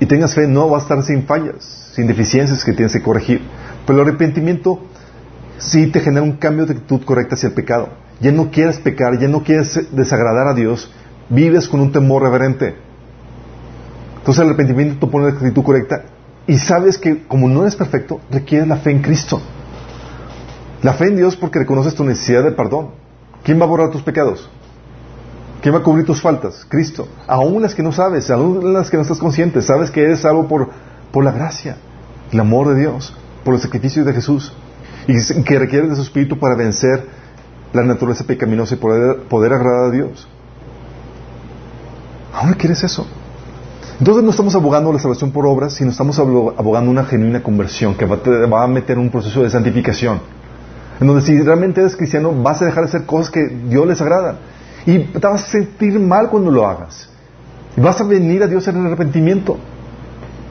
y 0.00 0.06
tengas 0.06 0.34
fe, 0.34 0.46
no 0.46 0.70
va 0.70 0.78
a 0.78 0.80
estar 0.80 1.02
sin 1.02 1.24
fallas, 1.24 1.90
sin 1.92 2.06
deficiencias 2.06 2.64
que 2.64 2.72
tienes 2.72 2.92
que 2.92 3.02
corregir. 3.02 3.42
Pero 3.86 4.00
el 4.00 4.08
arrepentimiento 4.08 4.80
sí 5.58 5.88
te 5.88 6.00
genera 6.00 6.22
un 6.22 6.36
cambio 6.36 6.64
de 6.64 6.72
actitud 6.72 7.04
correcta 7.04 7.34
hacia 7.34 7.48
el 7.48 7.54
pecado 7.54 8.04
ya 8.20 8.32
no 8.32 8.50
quieres 8.50 8.78
pecar, 8.78 9.18
ya 9.18 9.28
no 9.28 9.42
quieres 9.42 9.78
desagradar 9.92 10.48
a 10.48 10.54
Dios, 10.54 10.90
vives 11.28 11.68
con 11.68 11.80
un 11.80 11.92
temor 11.92 12.22
reverente. 12.22 12.74
Entonces 14.18 14.42
el 14.42 14.48
arrepentimiento 14.48 15.06
te 15.06 15.12
pone 15.12 15.26
la 15.26 15.32
actitud 15.32 15.62
correcta 15.62 16.04
y 16.46 16.58
sabes 16.58 16.98
que 16.98 17.26
como 17.26 17.48
no 17.48 17.62
eres 17.62 17.76
perfecto, 17.76 18.20
requieres 18.30 18.68
la 18.68 18.76
fe 18.76 18.90
en 18.90 19.02
Cristo. 19.02 19.40
La 20.84 20.92
fe 20.92 21.06
en 21.06 21.16
Dios 21.16 21.34
porque 21.34 21.60
reconoces 21.60 21.94
tu 21.94 22.04
necesidad 22.04 22.44
de 22.44 22.52
perdón. 22.52 22.90
¿Quién 23.42 23.58
va 23.58 23.64
a 23.64 23.68
borrar 23.68 23.88
tus 23.88 24.02
pecados? 24.02 24.50
¿Quién 25.62 25.74
va 25.74 25.78
a 25.78 25.82
cubrir 25.82 26.04
tus 26.04 26.20
faltas? 26.20 26.66
Cristo. 26.68 27.08
Aún 27.26 27.62
las 27.62 27.74
que 27.74 27.82
no 27.82 27.90
sabes, 27.90 28.30
aún 28.30 28.74
las 28.74 28.90
que 28.90 28.98
no 28.98 29.02
estás 29.02 29.18
consciente, 29.18 29.62
sabes 29.62 29.90
que 29.90 30.02
eres 30.02 30.20
salvo 30.20 30.46
por, 30.46 30.68
por 31.10 31.24
la 31.24 31.32
gracia, 31.32 31.78
el 32.30 32.38
amor 32.38 32.68
de 32.68 32.82
Dios, 32.82 33.16
por 33.44 33.54
el 33.54 33.60
sacrificio 33.60 34.04
de 34.04 34.12
Jesús. 34.12 34.52
Y 35.08 35.42
que 35.44 35.58
requieres 35.58 35.88
de 35.88 35.96
su 35.96 36.02
Espíritu 36.02 36.38
para 36.38 36.54
vencer 36.54 37.08
la 37.72 37.82
naturaleza 37.82 38.24
pecaminosa 38.24 38.74
y 38.74 38.76
poder, 38.76 39.20
poder 39.22 39.54
agradar 39.54 39.86
a 39.86 39.90
Dios. 39.90 40.28
¿Ahora 42.34 42.56
quieres 42.56 42.84
eso? 42.84 43.06
Entonces 43.98 44.22
no 44.22 44.28
estamos 44.28 44.54
abogando 44.54 44.92
la 44.92 44.98
salvación 44.98 45.30
por 45.30 45.46
obras, 45.46 45.72
sino 45.72 45.90
estamos 45.90 46.18
abogando 46.18 46.90
una 46.90 47.06
genuina 47.06 47.42
conversión 47.42 47.94
que 47.94 48.04
va 48.04 48.64
a 48.64 48.66
meter 48.66 48.98
un 48.98 49.08
proceso 49.08 49.42
de 49.42 49.48
santificación. 49.48 50.43
En 51.00 51.06
donde 51.06 51.22
si 51.22 51.40
realmente 51.40 51.80
eres 51.80 51.96
cristiano 51.96 52.32
vas 52.32 52.62
a 52.62 52.66
dejar 52.66 52.84
de 52.84 52.88
hacer 52.88 53.06
cosas 53.06 53.30
que 53.30 53.46
Dios 53.48 53.86
les 53.86 54.00
agrada. 54.00 54.38
Y 54.86 54.98
te 54.98 55.18
vas 55.18 55.44
a 55.44 55.46
sentir 55.46 55.98
mal 55.98 56.28
cuando 56.28 56.50
lo 56.50 56.66
hagas. 56.66 57.08
Y 57.76 57.80
vas 57.80 58.00
a 58.00 58.04
venir 58.04 58.42
a 58.42 58.46
Dios 58.46 58.66
en 58.68 58.76
el 58.76 58.86
arrepentimiento. 58.86 59.58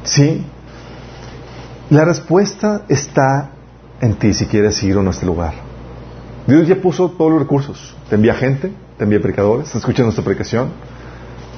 ¿Sí? 0.04 0.46
La 1.90 2.06
respuesta 2.06 2.82
está 2.90 3.52
en 4.02 4.16
ti 4.16 4.34
si 4.34 4.48
quieres 4.48 4.82
ir 4.84 4.98
o 4.98 5.04
no 5.04 5.10
a 5.10 5.14
este 5.14 5.26
lugar. 5.26 5.54
Dios 6.48 6.68
ya 6.68 6.76
puso 6.76 7.10
todos 7.12 7.32
los 7.32 7.42
recursos. 7.42 7.96
Te 8.10 8.16
envía 8.16 8.34
gente, 8.34 8.72
te 8.98 9.04
envía 9.04 9.22
predicadores, 9.22 9.72
te 9.72 9.78
escucha 9.78 10.04
nuestra 10.04 10.24
predicación, 10.24 10.70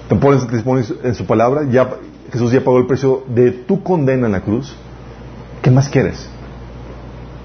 te 0.08 0.16
pones, 0.16 0.94
en 1.04 1.16
su 1.16 1.26
palabra. 1.26 1.64
Ya, 1.70 1.90
Jesús 2.32 2.52
ya 2.52 2.64
pagó 2.64 2.78
el 2.78 2.86
precio 2.86 3.24
de 3.28 3.52
tu 3.52 3.82
condena 3.82 4.28
en 4.28 4.34
la 4.34 4.42
cruz. 4.42 4.76
¿Qué 5.62 5.72
más 5.72 5.90
quieres? 5.90 6.30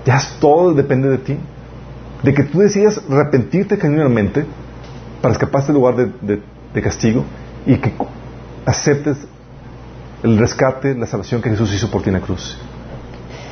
Ya 0.04 0.20
todo 0.40 0.74
depende 0.74 1.08
de 1.08 1.18
ti. 1.18 1.38
De 2.22 2.34
que 2.34 2.44
tú 2.44 2.60
decidas 2.60 3.00
arrepentirte 3.10 3.76
genuinamente 3.76 4.44
para 5.22 5.32
escapar 5.32 5.60
de 5.60 5.60
este 5.60 5.72
lugar 5.72 5.94
de 5.96 6.82
castigo 6.82 7.24
y 7.66 7.76
que 7.76 7.92
aceptes 8.66 9.16
el 10.22 10.38
rescate, 10.38 10.94
la 10.94 11.06
salvación 11.06 11.40
que 11.40 11.50
Jesús 11.50 11.72
hizo 11.74 11.90
por 11.90 12.02
ti 12.02 12.08
en 12.08 12.14
la 12.14 12.20
cruz. 12.20 12.58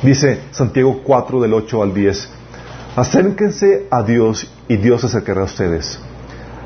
Dice 0.03 0.41
Santiago 0.51 1.01
4 1.03 1.41
del 1.41 1.53
8 1.53 1.83
al 1.83 1.93
10, 1.93 2.29
acérquense 2.95 3.87
a 3.89 4.03
Dios 4.03 4.51
y 4.67 4.77
Dios 4.77 5.01
se 5.01 5.07
acercará 5.07 5.41
a 5.41 5.45
ustedes. 5.45 5.99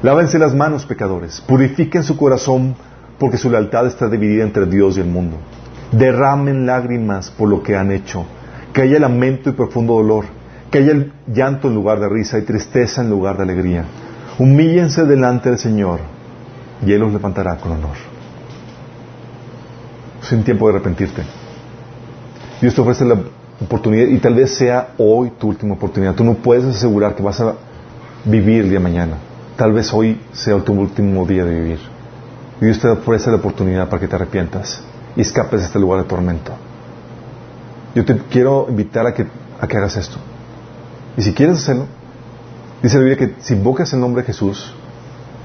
Lávense 0.01 0.37
las 0.37 0.53
manos, 0.53 0.85
pecadores, 0.85 1.41
purifiquen 1.41 2.03
su 2.03 2.17
corazón 2.17 2.75
porque 3.17 3.37
su 3.37 3.49
lealtad 3.49 3.87
está 3.87 4.09
dividida 4.09 4.43
entre 4.43 4.65
Dios 4.65 4.97
y 4.97 5.01
el 5.01 5.07
mundo. 5.07 5.37
Derramen 5.91 6.65
lágrimas 6.65 7.31
por 7.31 7.49
lo 7.49 7.63
que 7.63 7.75
han 7.77 7.91
hecho, 7.91 8.25
que 8.73 8.81
haya 8.81 8.99
lamento 8.99 9.49
y 9.49 9.53
profundo 9.53 9.93
dolor, 9.93 10.25
que 10.71 10.79
haya 10.79 11.05
llanto 11.27 11.67
en 11.67 11.75
lugar 11.75 11.99
de 11.99 12.09
risa 12.09 12.39
y 12.39 12.41
tristeza 12.41 13.01
en 13.01 13.09
lugar 13.09 13.37
de 13.37 13.43
alegría. 13.43 13.85
Humíllense 14.39 15.05
delante 15.05 15.49
del 15.49 15.59
Señor 15.59 15.99
y 16.85 16.91
Él 16.91 16.99
los 16.99 17.13
levantará 17.13 17.57
con 17.57 17.73
honor. 17.73 17.95
Es 20.21 20.31
un 20.31 20.43
tiempo 20.43 20.67
de 20.67 20.75
arrepentirte. 20.75 21.21
Dios 22.61 22.73
te 22.73 22.81
ofrece 22.81 23.05
la 23.05 23.17
oportunidad 23.61 24.07
y 24.07 24.17
tal 24.17 24.35
vez 24.35 24.55
sea 24.55 24.89
hoy 24.97 25.31
tu 25.37 25.49
última 25.49 25.75
oportunidad. 25.75 26.15
Tú 26.15 26.23
no 26.23 26.33
puedes 26.35 26.65
asegurar 26.65 27.15
que 27.15 27.21
vas 27.21 27.39
a 27.41 27.53
vivir 28.25 28.61
el 28.61 28.69
día 28.69 28.79
de 28.79 28.83
mañana. 28.83 29.17
Tal 29.55 29.71
vez 29.71 29.93
hoy 29.93 30.19
sea 30.31 30.57
tu 30.59 30.73
último 30.73 31.25
día 31.25 31.45
de 31.45 31.59
vivir. 31.59 31.79
Dios 32.59 32.79
te 32.79 32.87
ofrece 32.87 33.29
la 33.29 33.37
oportunidad 33.37 33.87
para 33.89 33.99
que 33.99 34.07
te 34.07 34.15
arrepientas 34.15 34.81
y 35.15 35.21
escapes 35.21 35.59
de 35.59 35.65
este 35.67 35.79
lugar 35.79 36.01
de 36.01 36.07
tormento. 36.07 36.53
Yo 37.95 38.05
te 38.05 38.17
quiero 38.17 38.65
invitar 38.69 39.05
a 39.05 39.13
que, 39.13 39.27
a 39.59 39.67
que 39.67 39.77
hagas 39.77 39.95
esto. 39.97 40.17
Y 41.15 41.21
si 41.21 41.33
quieres 41.33 41.59
hacerlo, 41.59 41.85
dice 42.81 42.97
la 42.97 43.03
Biblia 43.03 43.17
que 43.17 43.35
si 43.41 43.53
invocas 43.53 43.93
el 43.93 43.99
nombre 43.99 44.23
de 44.23 44.27
Jesús, 44.27 44.73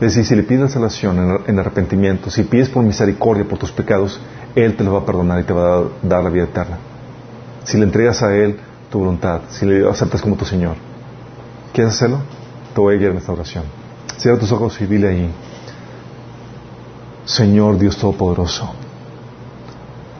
es 0.00 0.14
decir, 0.14 0.24
si 0.24 0.36
le 0.36 0.44
pides 0.44 0.60
la 0.60 0.68
salvación 0.68 1.42
en 1.46 1.58
arrepentimiento, 1.58 2.30
si 2.30 2.44
pides 2.44 2.68
por 2.68 2.84
misericordia 2.84 3.44
por 3.44 3.58
tus 3.58 3.72
pecados, 3.72 4.20
Él 4.54 4.76
te 4.76 4.84
lo 4.84 4.92
va 4.92 5.00
a 5.00 5.04
perdonar 5.04 5.40
y 5.40 5.42
te 5.42 5.52
va 5.52 5.78
a 5.78 5.82
dar 6.02 6.22
la 6.22 6.30
vida 6.30 6.44
eterna. 6.44 6.78
Si 7.64 7.76
le 7.76 7.84
entregas 7.84 8.22
a 8.22 8.34
Él 8.34 8.58
tu 8.90 9.00
voluntad, 9.00 9.40
si 9.50 9.66
le 9.66 9.88
aceptas 9.88 10.22
como 10.22 10.36
tu 10.36 10.44
Señor, 10.44 10.76
¿quieres 11.72 11.94
hacerlo? 11.94 12.20
Te 12.74 12.80
voy 12.80 12.94
a 12.94 12.98
guiar 12.98 13.10
en 13.10 13.18
esta 13.18 13.32
oración. 13.32 13.64
Cierra 14.16 14.38
tus 14.38 14.52
ojos 14.52 14.80
y 14.80 14.86
dile 14.86 15.08
ahí, 15.08 15.30
Señor 17.24 17.76
Dios 17.76 17.98
Todopoderoso, 17.98 18.70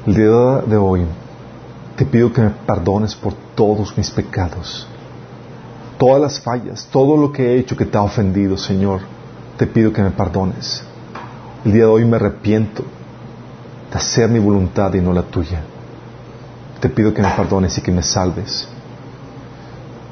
el 0.06 0.14
día 0.14 0.62
de 0.66 0.76
hoy 0.76 1.06
te 1.98 2.06
pido 2.06 2.32
que 2.32 2.40
me 2.40 2.50
perdones 2.50 3.14
por 3.14 3.34
todos 3.54 3.98
mis 3.98 4.10
pecados, 4.10 4.86
todas 5.98 6.22
las 6.22 6.40
fallas, 6.40 6.88
todo 6.90 7.18
lo 7.18 7.30
que 7.30 7.42
he 7.42 7.58
hecho 7.58 7.76
que 7.76 7.84
te 7.84 7.98
ha 7.98 8.02
ofendido, 8.02 8.56
Señor 8.56 9.18
te 9.58 9.66
pido 9.66 9.92
que 9.92 10.00
me 10.00 10.12
perdones. 10.12 10.84
El 11.64 11.72
día 11.72 11.82
de 11.82 11.90
hoy 11.90 12.04
me 12.04 12.16
arrepiento 12.16 12.84
de 13.90 13.98
hacer 13.98 14.30
mi 14.30 14.38
voluntad 14.38 14.94
y 14.94 15.00
no 15.00 15.12
la 15.12 15.22
tuya. 15.22 15.62
Te 16.80 16.88
pido 16.88 17.12
que 17.12 17.22
me 17.22 17.30
perdones 17.32 17.76
y 17.76 17.80
que 17.80 17.90
me 17.90 18.02
salves. 18.02 18.68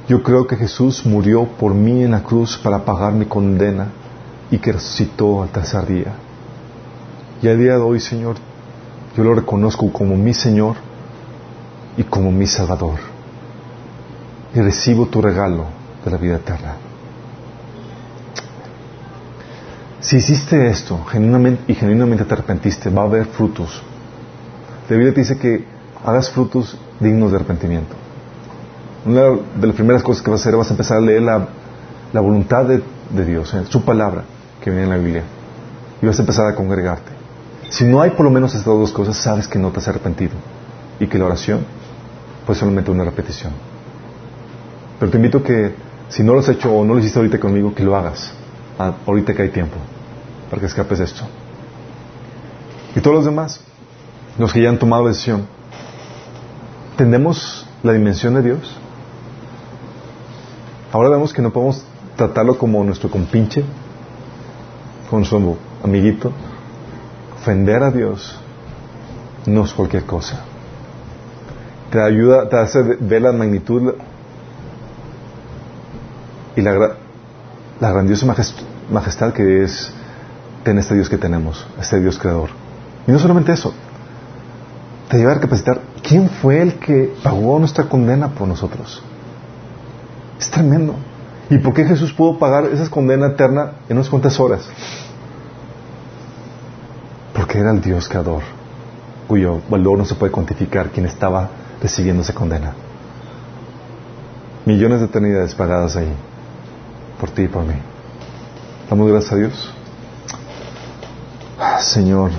Yo 0.09 0.21
creo 0.25 0.49
que 0.49 0.57
Jesús 0.57 1.07
murió 1.07 1.45
por 1.45 1.75
mí 1.75 2.03
en 2.03 2.11
la 2.11 2.25
cruz 2.25 2.59
para 2.59 2.85
pagar 2.85 3.13
mi 3.13 3.27
condena 3.27 3.87
y 4.51 4.59
que 4.59 4.73
resucitó 4.73 5.43
al 5.43 5.51
tercer 5.51 5.87
día. 5.87 6.13
Y 7.41 7.47
al 7.47 7.59
día 7.59 7.75
de 7.75 7.83
hoy, 7.83 8.01
Señor, 8.01 8.35
yo 9.17 9.23
lo 9.23 9.33
reconozco 9.33 9.93
como 9.93 10.17
mi 10.17 10.35
Señor 10.35 10.75
y 11.97 12.05
como 12.05 12.31
mi 12.31 12.47
Salvador. 12.47 12.99
Y 14.55 14.61
recibo 14.61 15.07
tu 15.07 15.21
regalo 15.21 15.67
de 16.05 16.11
la 16.11 16.17
vida 16.17 16.37
eterna. 16.37 16.77
Si 20.01 20.17
hiciste 20.17 20.69
esto 20.69 21.05
genuinamente, 21.05 21.65
y 21.67 21.75
genuinamente 21.75 22.25
te 22.25 22.35
arrepentiste, 22.35 22.91
va 22.91 23.03
a 23.03 23.07
haber 23.07 23.27
frutos. 23.27 23.83
La 24.89 24.97
Biblia 24.97 25.13
te 25.13 25.21
dice 25.21 25.37
que 25.37 25.65
hagas 26.05 26.31
frutos 26.31 26.77
dignos 27.01 27.31
de 27.33 27.37
arrepentimiento. 27.39 27.97
Una 29.05 29.23
de 29.59 29.67
las 29.67 29.75
primeras 29.75 30.03
cosas 30.03 30.23
que 30.23 30.31
vas 30.31 30.41
a 30.41 30.43
hacer 30.43 30.57
vas 30.57 30.69
a 30.69 30.75
empezar 30.75 30.99
a 30.99 31.01
leer 31.01 31.23
la, 31.23 31.49
voluntad 32.21 32.67
de, 32.67 32.83
Dios, 33.25 33.53
eh, 33.55 33.65
su 33.69 33.85
palabra 33.85 34.23
que 34.63 34.71
viene 34.71 34.85
en 34.85 34.91
la 34.91 34.97
Biblia. 34.97 35.25
Y 36.01 36.07
vas 36.07 36.19
a 36.19 36.23
empezar 36.23 36.47
a 36.47 36.55
congregarte. 36.55 37.11
Si 37.69 37.85
no 37.85 38.01
hay 38.01 38.11
por 38.11 38.25
lo 38.25 38.31
menos 38.31 38.55
estas 38.55 38.67
dos 38.67 38.93
cosas, 38.93 39.17
sabes 39.17 39.49
que 39.49 39.59
no 39.59 39.71
te 39.71 39.81
has 39.81 39.89
arrepentido. 39.89 40.35
Y 41.01 41.09
que 41.09 41.19
la 41.19 41.25
oración 41.25 41.67
fue 42.47 42.55
solamente 42.55 42.91
una 42.91 43.05
repetición. 43.05 43.53
Pero 44.99 45.11
te 45.11 45.17
invito 45.17 45.43
que, 45.43 45.75
si 46.09 46.23
no 46.23 46.33
lo 46.33 46.41
has 46.41 46.49
hecho 46.49 46.73
o 46.73 46.85
no 46.85 46.95
lo 46.95 47.01
hiciste 47.01 47.19
ahorita 47.19 47.41
conmigo, 47.41 47.75
que 47.75 47.83
lo 47.83 47.97
hagas. 47.97 48.33
Ah, 48.79 48.95
ahorita 49.07 49.35
que 49.35 49.43
hay 49.43 49.49
tiempo 49.51 49.77
para 50.49 50.61
que 50.61 50.67
escapes 50.67 50.99
de 50.99 51.05
esto. 51.05 51.25
Y 52.95 53.01
todos 53.01 53.17
los 53.17 53.25
demás, 53.25 53.61
los 54.39 54.53
que 54.53 54.63
ya 54.63 54.69
han 54.69 54.79
tomado 54.79 55.09
decisión, 55.09 55.47
¿tendemos 56.97 57.67
la 57.83 57.93
dimensión 57.93 58.35
de 58.35 58.43
Dios? 58.43 58.77
Ahora 60.93 61.09
vemos 61.09 61.33
que 61.33 61.43
no 61.43 61.53
podemos 61.53 61.85
tratarlo 62.17 62.57
como 62.57 62.83
nuestro 62.85 63.11
compinche, 63.11 63.65
como 65.11 65.21
nuestro 65.21 65.57
amiguito. 65.83 66.33
Ofender 67.39 67.83
a 67.83 67.91
Dios 67.91 68.39
no 69.47 69.65
es 69.65 69.73
cualquier 69.73 70.05
cosa. 70.05 70.45
Te 71.97 72.03
ayuda, 72.03 72.47
te 72.47 72.59
hace 72.59 72.83
ver 72.83 73.23
la 73.23 73.33
magnitud 73.33 73.95
y 76.55 76.61
la, 76.61 76.91
la 77.81 77.91
grandiosa 77.91 78.27
majestad 78.91 79.33
que 79.33 79.63
es 79.65 79.91
en 80.67 80.77
este 80.77 80.95
Dios 80.95 81.09
que 81.09 81.17
tenemos, 81.17 81.67
este 81.81 81.99
Dios 81.99 82.19
creador. 82.19 82.51
Y 83.07 83.13
no 83.13 83.19
solamente 83.19 83.53
eso, 83.53 83.73
te 85.09 85.17
lleva 85.17 85.33
a 85.33 85.41
capacitar 85.41 85.81
quién 86.07 86.29
fue 86.29 86.61
el 86.61 86.75
que 86.75 87.15
pagó 87.23 87.59
nuestra 87.59 87.89
condena 87.89 88.29
por 88.29 88.47
nosotros. 88.47 89.03
Es 90.39 90.51
tremendo. 90.51 90.97
¿Y 91.49 91.57
por 91.57 91.73
qué 91.73 91.87
Jesús 91.87 92.13
pudo 92.13 92.39
pagar 92.39 92.67
esa 92.67 92.91
condena 92.91 93.29
eterna 93.29 93.73
en 93.89 93.97
unas 93.97 94.11
cuantas 94.11 94.39
horas? 94.39 94.69
Porque 97.33 97.59
era 97.59 97.71
el 97.71 97.81
Dios 97.81 98.07
creador, 98.07 98.43
cuyo 99.27 99.63
valor 99.71 99.97
no 99.97 100.05
se 100.05 100.15
puede 100.15 100.31
cuantificar, 100.31 100.91
quien 100.91 101.07
estaba 101.07 101.65
recibiendo 101.81 102.23
esa 102.23 102.35
condena. 102.35 102.75
Millones 104.65 105.01
de 105.01 105.07
eternidades 105.07 105.55
pagadas 105.55 105.97
ahí, 105.97 106.13
por 107.21 107.31
ti 107.31 107.43
y 107.43 107.49
por 107.49 107.65
mí. 107.65 107.75
Damos 108.91 109.09
gracias 109.11 109.33
a 109.33 109.37
Dios. 109.37 109.75
Señor, 111.81 112.31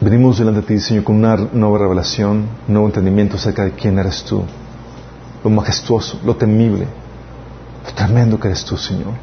venimos 0.00 0.38
delante 0.38 0.62
de 0.62 0.66
ti, 0.66 0.80
Señor, 0.80 1.04
con 1.04 1.16
una 1.16 1.36
nueva 1.36 1.78
revelación, 1.78 2.48
un 2.66 2.72
nuevo 2.72 2.86
entendimiento 2.88 3.36
acerca 3.36 3.64
de 3.64 3.72
quién 3.72 3.98
eres 3.98 4.22
tú, 4.24 4.44
lo 5.44 5.50
majestuoso, 5.50 6.20
lo 6.24 6.36
temible, 6.36 6.86
lo 7.84 7.92
tremendo 7.94 8.38
que 8.38 8.48
eres 8.48 8.64
tú, 8.64 8.76
Señor. 8.76 9.14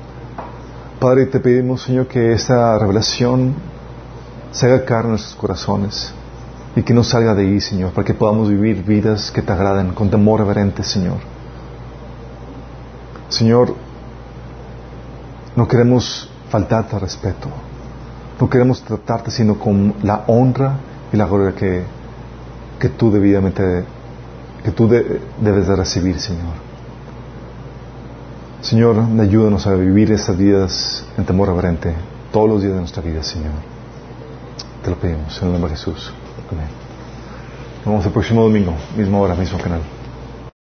Padre, 1.00 1.28
te 1.28 1.40
pedimos, 1.40 1.84
Señor, 1.84 2.08
que 2.08 2.34
esta 2.34 2.78
revelación 2.78 3.56
se 4.52 4.66
haga 4.66 4.86
carne 4.86 5.06
en 5.06 5.12
nuestros 5.12 5.36
corazones 5.36 6.14
y 6.78 6.84
que 6.84 6.94
no 6.94 7.04
salga 7.04 7.34
de 7.34 7.42
ahí, 7.42 7.60
Señor, 7.60 7.92
para 7.92 8.06
que 8.06 8.14
podamos 8.14 8.50
vivir 8.50 8.84
vidas 8.84 9.32
que 9.32 9.42
te 9.42 9.52
agraden 9.52 9.94
con 9.94 10.12
temor 10.12 10.42
reverente, 10.42 10.84
Señor. 10.84 11.18
Señor, 13.30 13.74
no 15.56 15.68
queremos 15.68 16.30
faltarte 16.52 16.94
al 16.94 17.02
respeto. 17.02 17.50
No 18.40 18.48
queremos 18.48 18.84
tratarte 18.84 19.32
sino 19.32 19.58
con 19.58 19.96
la 20.04 20.26
honra 20.28 20.76
y 21.12 21.18
la 21.18 21.26
gloria 21.26 21.56
que, 21.56 21.82
que 22.80 22.90
tú 22.90 23.12
debidamente 23.12 23.84
que 24.64 24.70
tú 24.70 24.88
debes 24.88 25.68
de 25.68 25.76
recibir, 25.76 26.20
Señor. 26.20 26.54
Señor, 28.62 28.98
ayúdanos 29.20 29.66
a 29.66 29.74
vivir 29.74 30.12
estas 30.12 30.38
vidas 30.38 31.04
en 31.18 31.26
temor 31.26 31.48
reverente 31.48 31.96
todos 32.32 32.48
los 32.48 32.62
días 32.62 32.74
de 32.76 32.80
nuestra 32.82 33.02
vida, 33.02 33.24
Señor. 33.24 33.54
Te 34.84 34.92
lo 34.92 34.96
pedimos 34.98 35.42
en 35.42 35.48
el 35.48 35.54
nombre 35.54 35.72
de 35.72 35.78
Jesús. 35.78 36.14
Vemos 37.86 38.06
el 38.06 38.12
próximo 38.12 38.44
domingo, 38.44 38.74
misma 38.96 39.20
hora, 39.20 39.36
mismo 39.36 39.58
canal. 39.60 39.97